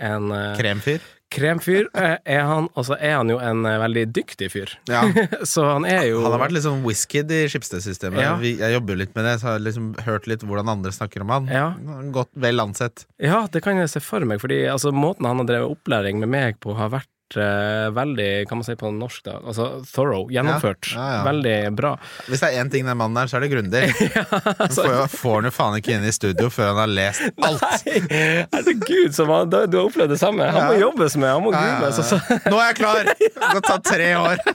en 0.00 0.30
eh, 0.36 0.52
Kremfyr. 0.60 1.00
Kremfyr, 1.30 1.88
eh, 1.94 2.16
er 2.24 2.42
han. 2.48 2.68
Og 2.74 2.86
så 2.88 2.96
er 2.98 3.16
han 3.18 3.30
jo 3.32 3.38
en 3.42 3.64
eh, 3.68 3.78
veldig 3.82 4.04
dyktig 4.16 4.50
fyr. 4.52 4.72
Ja. 4.90 5.04
Så 5.52 5.64
han 5.66 5.86
er 5.88 6.04
jo 6.08 6.24
Han 6.24 6.34
har 6.34 6.42
vært 6.42 6.56
litt 6.56 6.66
sånn 6.66 6.82
Wizkid 6.86 7.30
i 7.34 7.44
Schibsted-systemet. 7.50 8.22
Ja. 8.22 8.34
Jeg 8.42 8.74
jobber 8.74 8.96
jo 8.96 9.02
litt 9.04 9.14
med 9.18 9.28
det, 9.28 9.36
så 9.40 9.48
jeg 9.48 9.56
har 9.56 9.64
liksom 9.68 9.92
hørt 10.06 10.28
litt 10.30 10.44
hvordan 10.46 10.72
andre 10.72 10.92
snakker 10.94 11.24
om 11.24 11.32
han. 11.34 11.48
Ja. 11.52 11.68
Godt 12.14 12.32
vel 12.40 12.62
ansett. 12.62 13.06
Ja, 13.22 13.44
det 13.52 13.62
kan 13.64 13.80
jeg 13.80 13.92
se 13.92 14.02
for 14.04 14.26
meg, 14.26 14.42
fordi 14.42 14.62
altså, 14.70 14.92
måten 14.94 15.28
han 15.28 15.42
har 15.42 15.48
drevet 15.48 15.78
opplæring 15.78 16.20
med 16.22 16.32
meg 16.34 16.60
på, 16.62 16.74
har 16.78 16.92
vært 16.92 17.10
veldig, 17.36 18.28
kan 18.48 18.58
man 18.60 18.66
si 18.66 18.74
på 18.78 18.90
norsk, 18.94 19.22
da, 19.26 19.36
altså 19.44 19.68
thorough, 19.90 20.30
gjennomført. 20.32 20.92
Ja, 20.94 21.06
ja. 21.16 21.22
Veldig 21.26 21.56
bra. 21.78 21.94
Hvis 22.28 22.42
det 22.42 22.50
er 22.50 22.62
én 22.62 22.70
ting 22.72 22.86
den 22.88 22.98
mannen 22.98 23.18
der, 23.18 23.30
så 23.30 23.38
er 23.38 23.44
det 23.46 23.50
grundig. 23.52 23.82
ja, 24.16 24.24
får, 24.26 25.08
får 25.14 25.36
han 25.38 25.48
jo 25.50 25.54
faen 25.54 25.78
ikke 25.80 25.94
inn 25.96 26.06
i 26.08 26.12
studio 26.14 26.50
før 26.52 26.72
han 26.72 26.80
har 26.84 26.92
lest 26.92 27.26
alt. 27.48 27.66
Nei, 27.86 28.46
herregud, 28.52 29.14
som 29.16 29.32
han, 29.34 29.50
du 29.50 29.78
har 29.78 29.84
opplevd 29.84 30.14
det 30.14 30.20
samme. 30.20 30.46
Han 30.50 30.68
må 30.70 30.78
jobbes 30.80 31.16
med, 31.20 31.30
han 31.30 31.44
må 31.44 31.54
ja. 31.54 31.78
Altså. 31.90 32.20
Nå 32.50 32.58
er 32.60 32.70
jeg 32.70 32.78
klar! 32.80 33.12
Det 33.20 33.30
har 33.46 33.64
ta 33.66 33.78
tre 33.84 34.10
år. 34.18 34.40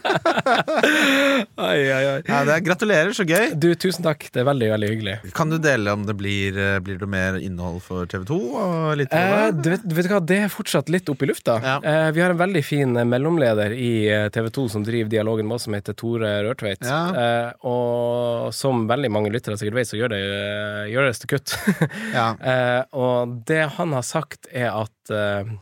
Ai, 1.56 1.80
ai, 1.90 2.04
ai. 2.10 2.20
Ja, 2.28 2.42
det 2.46 2.54
er, 2.56 2.62
gratulerer, 2.66 3.12
så 3.16 3.26
gøy. 3.28 3.54
Du, 3.60 3.68
tusen 3.80 4.06
takk. 4.06 4.28
Det 4.34 4.42
er 4.42 4.48
veldig, 4.48 4.68
veldig 4.74 4.90
hyggelig. 4.92 5.16
Kan 5.36 5.52
du 5.52 5.58
dele 5.62 5.94
om 5.96 6.04
det 6.08 6.16
blir, 6.20 6.58
eh, 6.60 6.78
blir 6.84 7.00
det 7.02 7.08
mer 7.10 7.38
innhold 7.40 7.82
for 7.86 8.08
TV2? 8.12 8.38
Og 8.60 8.96
litt 9.00 9.14
Eh, 9.16 9.52
du, 9.54 9.70
vet, 9.74 9.84
du 9.86 9.96
vet 9.96 10.10
hva, 10.12 10.20
Det 10.24 10.38
er 10.46 10.52
fortsatt 10.52 10.90
litt 10.94 11.10
opp 11.12 11.24
i 11.24 11.30
lufta. 11.30 11.58
Eh, 11.80 12.10
vi 12.16 12.24
har 12.24 12.34
en 12.34 12.40
veldig 12.42 12.64
fin 12.66 12.98
mellomleder 13.10 13.74
i 13.78 13.92
eh, 14.12 14.26
TV 14.34 14.50
2 14.58 14.66
som 14.74 14.86
driver 14.88 15.12
dialogen 15.14 15.48
med 15.50 15.58
oss, 15.60 15.68
som 15.68 15.76
heter 15.78 15.96
Tore 15.98 16.32
Rørtveit. 16.48 16.84
Ja. 16.86 17.04
Eh, 17.16 17.52
og 17.70 18.50
som 18.56 18.86
veldig 18.90 19.12
mange 19.14 19.32
lyttere 19.34 19.58
sikkert 19.62 19.80
vet, 19.82 19.92
så 19.92 20.00
gjør 20.02 20.14
det, 20.16 20.24
eh, 20.26 20.82
gjøres 20.96 21.24
det 21.24 21.32
kutt. 21.36 21.56
Ja. 22.16 22.28
eh, 22.40 22.82
og 22.96 23.40
det 23.50 23.64
han 23.78 23.96
har 23.96 24.06
sagt, 24.08 24.48
er 24.52 24.72
at 24.74 25.14
eh, 25.14 25.56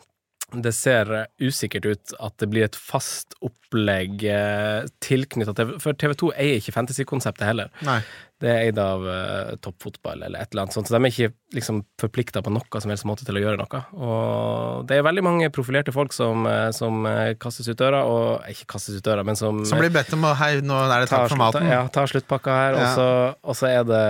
det 0.54 0.74
ser 0.78 1.10
usikkert 1.41 1.86
ut 1.89 2.12
at 2.22 2.36
det 2.38 2.49
blir 2.51 2.68
et 2.68 2.76
fast 2.78 3.34
opplegg 3.41 4.22
eh, 4.30 4.84
tilknytta 5.01 5.56
TV 5.58 5.72
For 5.82 5.97
TV2 5.97 6.30
eier 6.38 6.60
ikke 6.60 6.76
fantasy-konseptet 6.76 7.47
heller. 7.49 7.72
Nei. 7.88 7.99
Det 8.44 8.50
er 8.52 8.66
eid 8.68 8.80
av 8.82 9.06
uh, 9.08 9.54
toppfotball 9.64 10.26
eller 10.28 10.41
et 10.44 10.52
eller 10.52 10.66
annet 10.66 10.76
sånt, 10.76 10.89
så 10.89 10.98
de 10.98 11.00
er 11.08 11.14
ikke 11.14 11.30
liksom 11.56 11.78
forplikta 12.02 12.41
på 12.44 12.52
noe 12.52 12.82
som 12.84 12.91
helst 12.91 13.06
måte 13.08 13.24
til 13.24 13.39
å 13.39 13.44
gjøre 13.44 13.60
noe. 13.62 13.80
Og 13.96 14.88
det 14.89 14.98
er 15.00 15.06
veldig 15.08 15.24
mange 15.24 15.48
profilerte 15.54 15.94
folk 15.96 16.12
som, 16.16 16.44
eh, 16.50 16.68
som 16.76 17.06
eh, 17.08 17.36
kastes 17.39 17.70
ut 17.72 17.80
døra, 17.80 18.02
og 18.10 18.44
ikke 18.52 18.68
kastes 18.76 18.98
ut 19.00 19.06
døra, 19.06 19.24
men 19.24 19.39
som, 19.39 19.62
Som 19.70 19.80
blir 19.80 19.94
bedt 19.94 20.12
om 20.18 20.26
å 20.28 20.34
Hei, 20.36 20.58
nå 20.66 20.76
er 20.89 21.06
det 21.06 21.12
takk 21.14 21.30
for 21.32 21.39
maten. 21.39 21.70
ja, 21.72 21.86
tar 21.94 22.12
sluttpakka 22.12 22.58
her, 22.60 22.80
Ja. 22.82 22.91
så, 22.98 23.08
og 23.48 23.56
så 23.56 23.70
er 23.72 23.88
det 23.88 24.04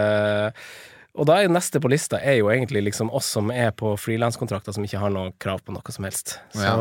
og 1.14 1.28
da 1.30 1.36
er 1.38 1.51
neste 1.51 1.78
på 1.78 1.91
lista 1.93 2.18
er 2.18 2.39
jo 2.39 2.47
egentlig 2.49 2.82
liksom 2.88 3.11
oss 3.14 3.28
som 3.36 3.51
er 3.53 3.70
på 3.78 3.91
frilanskontrakter 4.01 4.74
som 4.74 4.86
ikke 4.86 5.01
har 5.01 5.14
noe 5.14 5.30
krav 5.43 5.61
på 5.61 5.76
noe 5.76 5.93
som 5.93 6.07
helst. 6.07 6.39
Så, 6.57 6.74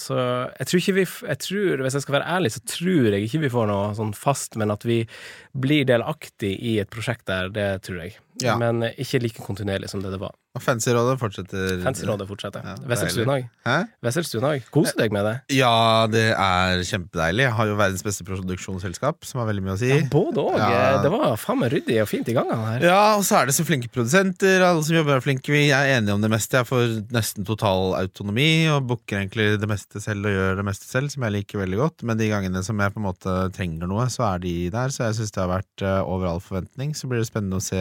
så 0.00 0.16
jeg 0.56 0.70
tror 0.70 0.80
ikke 0.80 0.96
vi 0.96 1.04
jeg 1.04 1.40
tror, 1.44 1.82
Hvis 1.84 1.98
jeg 1.98 2.06
skal 2.06 2.16
være 2.16 2.30
ærlig, 2.38 2.54
så 2.54 2.62
tror 2.64 3.12
jeg 3.12 3.26
ikke 3.26 3.42
vi 3.44 3.52
får 3.52 3.68
noe 3.68 3.92
sånn 3.98 4.14
fast, 4.16 4.56
men 4.56 4.72
at 4.72 4.86
vi 4.88 5.02
blir 5.52 5.84
delaktig 5.88 6.54
i 6.56 6.78
et 6.80 6.92
prosjekt 6.92 7.26
der, 7.28 7.52
det 7.52 7.68
tror 7.84 8.00
jeg. 8.06 8.16
Ja. 8.40 8.56
Men 8.60 8.82
eh, 8.86 8.96
ikke 9.02 9.20
like 9.22 9.44
kontinuerlig 9.44 9.90
som 9.92 10.00
det 10.04 10.12
det 10.14 10.20
var. 10.22 10.32
Og 10.52 10.60
Fancyrådet 10.60 11.16
fortsetter. 11.16 11.78
Fancyrådet 11.80 12.26
fortsetter. 12.28 12.64
Ja. 12.66 12.74
Hæ? 13.64 13.76
Wesselstuen. 14.04 14.60
Koser 14.72 14.98
deg 15.00 15.14
med 15.14 15.24
det. 15.24 15.34
Ja, 15.56 16.04
det 16.12 16.26
er 16.34 16.82
kjempedeilig. 16.84 17.46
Jeg 17.46 17.54
har 17.56 17.70
jo 17.70 17.76
verdens 17.78 18.04
beste 18.04 18.26
produksjonsselskap, 18.28 19.24
som 19.24 19.40
har 19.40 19.48
veldig 19.48 19.64
mye 19.64 19.76
å 19.78 19.80
si. 19.80 19.88
Ja, 19.88 20.02
både 20.12 20.44
òg. 20.44 20.58
Ja. 20.60 20.98
Det 21.00 21.12
var 21.14 21.38
faen 21.40 21.62
meg 21.62 21.72
ryddig 21.72 21.96
og 22.02 22.10
fint 22.10 22.28
i 22.28 22.36
gang 22.36 22.52
her. 22.52 22.84
Ja, 22.84 23.00
og 23.16 23.24
så 23.24 23.38
er 23.40 23.48
det 23.48 23.56
så 23.56 23.64
flinke 23.64 23.88
produsenter. 23.92 24.60
Alle 24.66 24.84
som 24.84 24.98
jobber 24.98 25.16
er 25.16 25.24
flinke. 25.24 25.54
Vi 25.54 25.64
er 25.72 25.94
enige 25.94 26.18
om 26.18 26.24
det 26.24 26.32
meste. 26.34 26.60
Jeg 26.60 26.68
får 26.68 26.98
nesten 27.16 27.48
total 27.48 27.96
autonomi 28.02 28.50
og 28.74 28.90
booker 28.92 29.22
egentlig 29.22 29.54
det 29.62 29.70
meste 29.72 30.04
selv 30.04 30.28
og 30.28 30.36
gjør 30.36 30.60
det 30.60 30.68
meste 30.68 30.88
selv, 30.90 31.14
som 31.14 31.24
jeg 31.24 31.36
liker 31.38 31.64
veldig 31.64 31.80
godt. 31.80 32.04
Men 32.08 32.20
de 32.20 32.28
gangene 32.28 32.64
som 32.66 32.80
jeg 32.84 32.92
på 32.92 33.00
en 33.00 33.08
måte 33.08 33.38
trenger 33.56 33.88
noe, 33.88 34.04
så 34.12 34.28
er 34.34 34.44
de 34.44 34.54
der. 34.76 34.92
Så 34.92 35.06
jeg 35.08 35.22
syns 35.22 35.32
det 35.32 35.44
har 35.46 35.52
vært 35.54 35.86
eh, 35.88 36.00
over 36.04 36.28
all 36.34 36.44
forventning. 36.44 36.92
Så 36.98 37.08
blir 37.08 37.24
det 37.24 37.30
spennende 37.32 37.62
å 37.62 37.64
se 37.64 37.80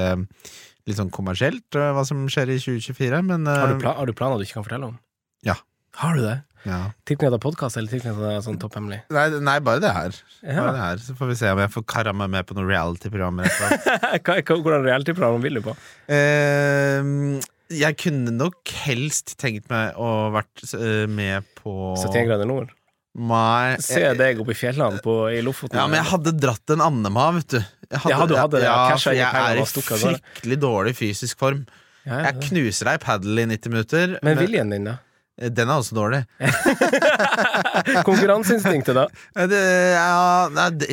litt 0.89 0.99
sånn 0.99 1.11
kommersielt 1.13 1.77
eh, 1.77 1.91
hva 1.95 2.05
som 2.07 2.23
skjer 2.31 2.53
i 2.53 2.59
2024. 2.61 3.21
Men 3.27 3.49
eh, 3.49 3.59
Har 3.63 3.73
du, 3.73 3.81
pla 3.83 3.97
har 3.99 4.09
du 4.09 4.15
planer 4.17 4.39
du 4.41 4.47
ikke 4.47 4.59
kan 4.59 4.67
fortelle 4.67 4.89
om? 4.93 4.97
Ja. 5.45 5.57
Har 6.01 6.17
du 6.17 6.23
det? 6.25 6.39
Ja. 6.67 6.79
Tilknytta 7.09 7.39
podkast 7.41 7.77
eller 7.79 7.89
tilknytta 7.89 8.35
sånn 8.45 8.59
topphemmelig? 8.61 9.01
Nei, 9.13 9.23
nei, 9.41 9.55
bare 9.65 9.81
det 9.81 9.93
her. 9.95 10.17
Ja. 10.43 10.59
Bare 10.59 10.73
det 10.75 10.83
her. 10.83 10.99
Så 11.01 11.15
får 11.17 11.31
vi 11.31 11.37
se 11.39 11.53
om 11.53 11.61
jeg 11.63 11.73
får 11.73 11.85
kara 11.89 12.13
meg 12.13 12.29
med 12.33 12.45
på 12.47 12.57
noen 12.57 12.69
reality-programmer. 12.69 13.49
Hvordan 14.21 14.85
reality-program 14.85 15.41
vil 15.41 15.57
du 15.57 15.63
på? 15.65 15.73
Uh, 16.05 17.41
jeg 17.71 17.97
kunne 18.01 18.35
nok 18.35 18.75
helst 18.83 19.35
tenkt 19.41 19.71
meg 19.73 19.97
å 19.97 20.29
vært 20.35 20.67
uh, 20.75 21.07
med 21.09 21.49
på 21.57 21.95
71 21.97 22.29
grader 22.29 22.49
nord? 22.49 22.75
Nei, 23.11 23.75
Se 23.83 23.99
deg 24.15 24.39
oppe 24.39 24.53
i 24.53 24.55
fjellene 24.55 25.01
på, 25.03 25.13
i 25.35 25.41
Lofoten. 25.43 25.75
Ja, 25.75 25.83
men 25.91 25.99
jeg 25.99 26.07
hadde 26.13 26.31
dratt 26.39 26.71
en 26.71 26.83
Annema, 26.85 27.27
vet 27.35 27.57
du. 27.57 27.59
Jeg 27.91 28.07
Ja, 28.07 28.25
du 28.25 28.37
hadde 28.39 28.61
det, 28.61 28.67
ja. 28.69 28.75
Ja, 28.93 28.95
for 28.95 29.17
jeg 29.17 29.27
er 29.27 29.59
i 29.59 29.65
fryktelig 29.67 30.57
dårlig 30.63 30.93
fysisk 30.95 31.39
form. 31.43 31.65
Ja, 32.05 32.21
ja, 32.21 32.31
Jeg 32.31 32.47
knuser 32.47 32.87
deg 32.87 33.01
i 33.01 33.03
padel 33.03 33.41
i 33.43 33.45
90 33.51 33.73
minutter. 33.73 34.13
Men 34.23 34.39
viljen 34.39 34.71
din, 34.71 34.87
da? 34.87 34.95
Den 35.39 35.69
er 35.71 35.79
også 35.79 35.95
dårlig. 35.95 36.19
Konkurranseinstinktet, 38.05 38.95
da? 38.97 39.07
Eh, 39.41 39.47
Det, 39.51 39.59
ja, 39.95 40.47
nei, 40.53 40.65
det, 40.75 40.87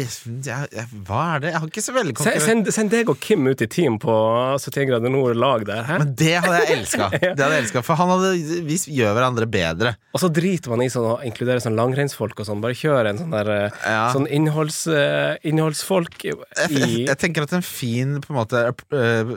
jeg, 0.46 0.84
hva 1.06 1.22
er 1.34 1.42
det? 1.42 1.50
Jeg 1.52 1.60
har 1.62 1.68
ikke 1.70 1.82
så 1.84 1.94
veldig 1.96 2.12
Se- 2.14 2.18
konkurranse... 2.20 2.46
Send, 2.48 2.70
send 2.74 2.92
deg 2.92 3.10
og 3.12 3.18
Kim 3.22 3.46
ut 3.50 3.62
i 3.64 3.68
team 3.70 3.98
på 4.02 4.14
71 4.62 4.86
grader 4.88 5.12
nord-lag 5.12 5.64
der. 5.68 5.82
Hæ? 5.86 5.98
Men 6.02 6.12
det 6.18 6.32
hadde 6.38 6.60
jeg 6.62 6.76
elska. 6.78 7.08
ja. 7.26 7.82
For 7.84 7.98
han 7.98 8.12
hadde, 8.14 8.30
vi 8.68 8.78
gjør 8.94 9.16
hverandre 9.18 9.48
bedre. 9.50 9.92
Og 10.14 10.22
så 10.22 10.30
driter 10.32 10.72
man 10.72 10.84
i 10.84 10.88
sånn 10.92 11.08
å 11.10 11.16
inkludere 11.26 11.62
sånn 11.64 11.76
langrennsfolk 11.78 12.40
og 12.42 12.48
sånn. 12.48 12.62
Bare 12.64 12.78
kjør 12.78 13.10
en 13.12 13.20
sånn 13.24 13.34
der 13.34 13.52
eh, 13.54 13.82
Ja. 13.88 14.04
Sånn 14.14 14.28
innholds, 14.32 14.80
uh, 14.90 15.34
innholdsfolk 15.46 16.18
i 16.24 16.32
Jeg, 16.32 16.70
jeg, 16.72 16.90
jeg 17.10 17.18
tenker 17.20 17.44
at 17.46 17.54
en 17.58 17.64
fin 17.66 18.16
på 18.24 18.32
en 18.32 18.38
måte 18.38 18.64
uh, 18.94 19.34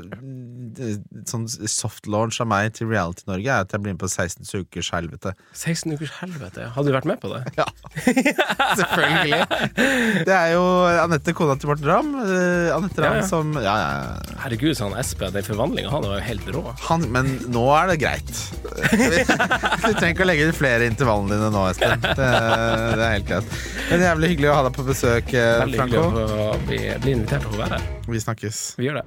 Sånn 1.30 1.46
soft 1.50 2.08
launch 2.12 2.40
av 2.44 2.50
meg 2.52 2.72
til 2.78 2.90
Reality 2.92 3.26
Norge 3.30 3.50
er 3.52 3.66
at 3.66 3.74
jeg 3.76 3.84
blir 3.84 3.96
med 3.98 4.02
på 4.04 4.10
16 4.12 4.46
ukers 4.62 4.92
helvete. 5.02 5.34
16 5.58 5.98
ukers 5.98 6.14
helvete. 6.22 6.70
Hadde 6.78 6.88
du 6.92 6.96
vært 6.96 7.10
med 7.10 7.20
på 7.22 7.32
det? 7.34 7.42
Ja, 7.58 7.66
selvfølgelig. 8.80 9.42
Det 10.28 10.36
er 10.36 10.54
jo 10.56 10.64
Anette, 11.04 11.34
kona 11.38 11.58
til 11.60 11.72
Morten 11.72 11.90
Ramm. 11.90 12.12
øh, 12.22 12.70
Anette 12.78 13.04
Ramm 13.04 13.18
Ja, 13.18 13.24
ja. 13.24 13.28
som 13.28 13.52
Ja, 13.60 13.76
ja. 13.82 14.36
Herregud, 14.46 14.76
han 14.82 14.96
Espen. 15.02 15.34
Den 15.36 15.46
forvandlinga 15.48 15.92
han 15.94 16.06
var 16.08 16.20
jo 16.20 16.26
helt 16.30 16.50
rå. 16.56 16.64
Han, 16.88 17.06
men 17.14 17.34
nå 17.52 17.66
er 17.78 17.92
det 17.94 18.00
greit. 18.04 18.32
Du 19.82 19.92
trenger 19.98 20.14
ikke 20.14 20.26
å 20.26 20.30
legge 20.30 20.46
inn 20.48 20.56
flere 20.56 20.88
intervallene 20.90 21.36
dine 21.38 21.50
nå, 21.54 21.66
Espen. 21.72 22.02
Det, 22.06 22.16
det 22.18 23.06
er 23.08 23.16
helt 23.18 23.28
greit. 23.30 23.56
Men 23.92 24.06
Jævlig 24.08 24.32
hyggelig 24.36 24.52
å 24.52 24.58
ha 24.60 24.64
deg 24.68 24.78
på 24.78 24.86
besøk, 24.88 25.34
eh, 25.38 25.52
Veldig 25.66 25.82
hyggelig 25.86 26.28
å 26.38 26.46
bli, 26.68 26.80
bli 27.04 27.16
invitert 27.18 27.46
til 27.48 27.58
å 27.58 27.62
være 27.66 27.78
her. 27.80 27.90
Vi 28.12 28.22
snakkes. 28.24 28.62
Vi 28.80 28.90
gjør 28.90 29.02
det. 29.02 29.06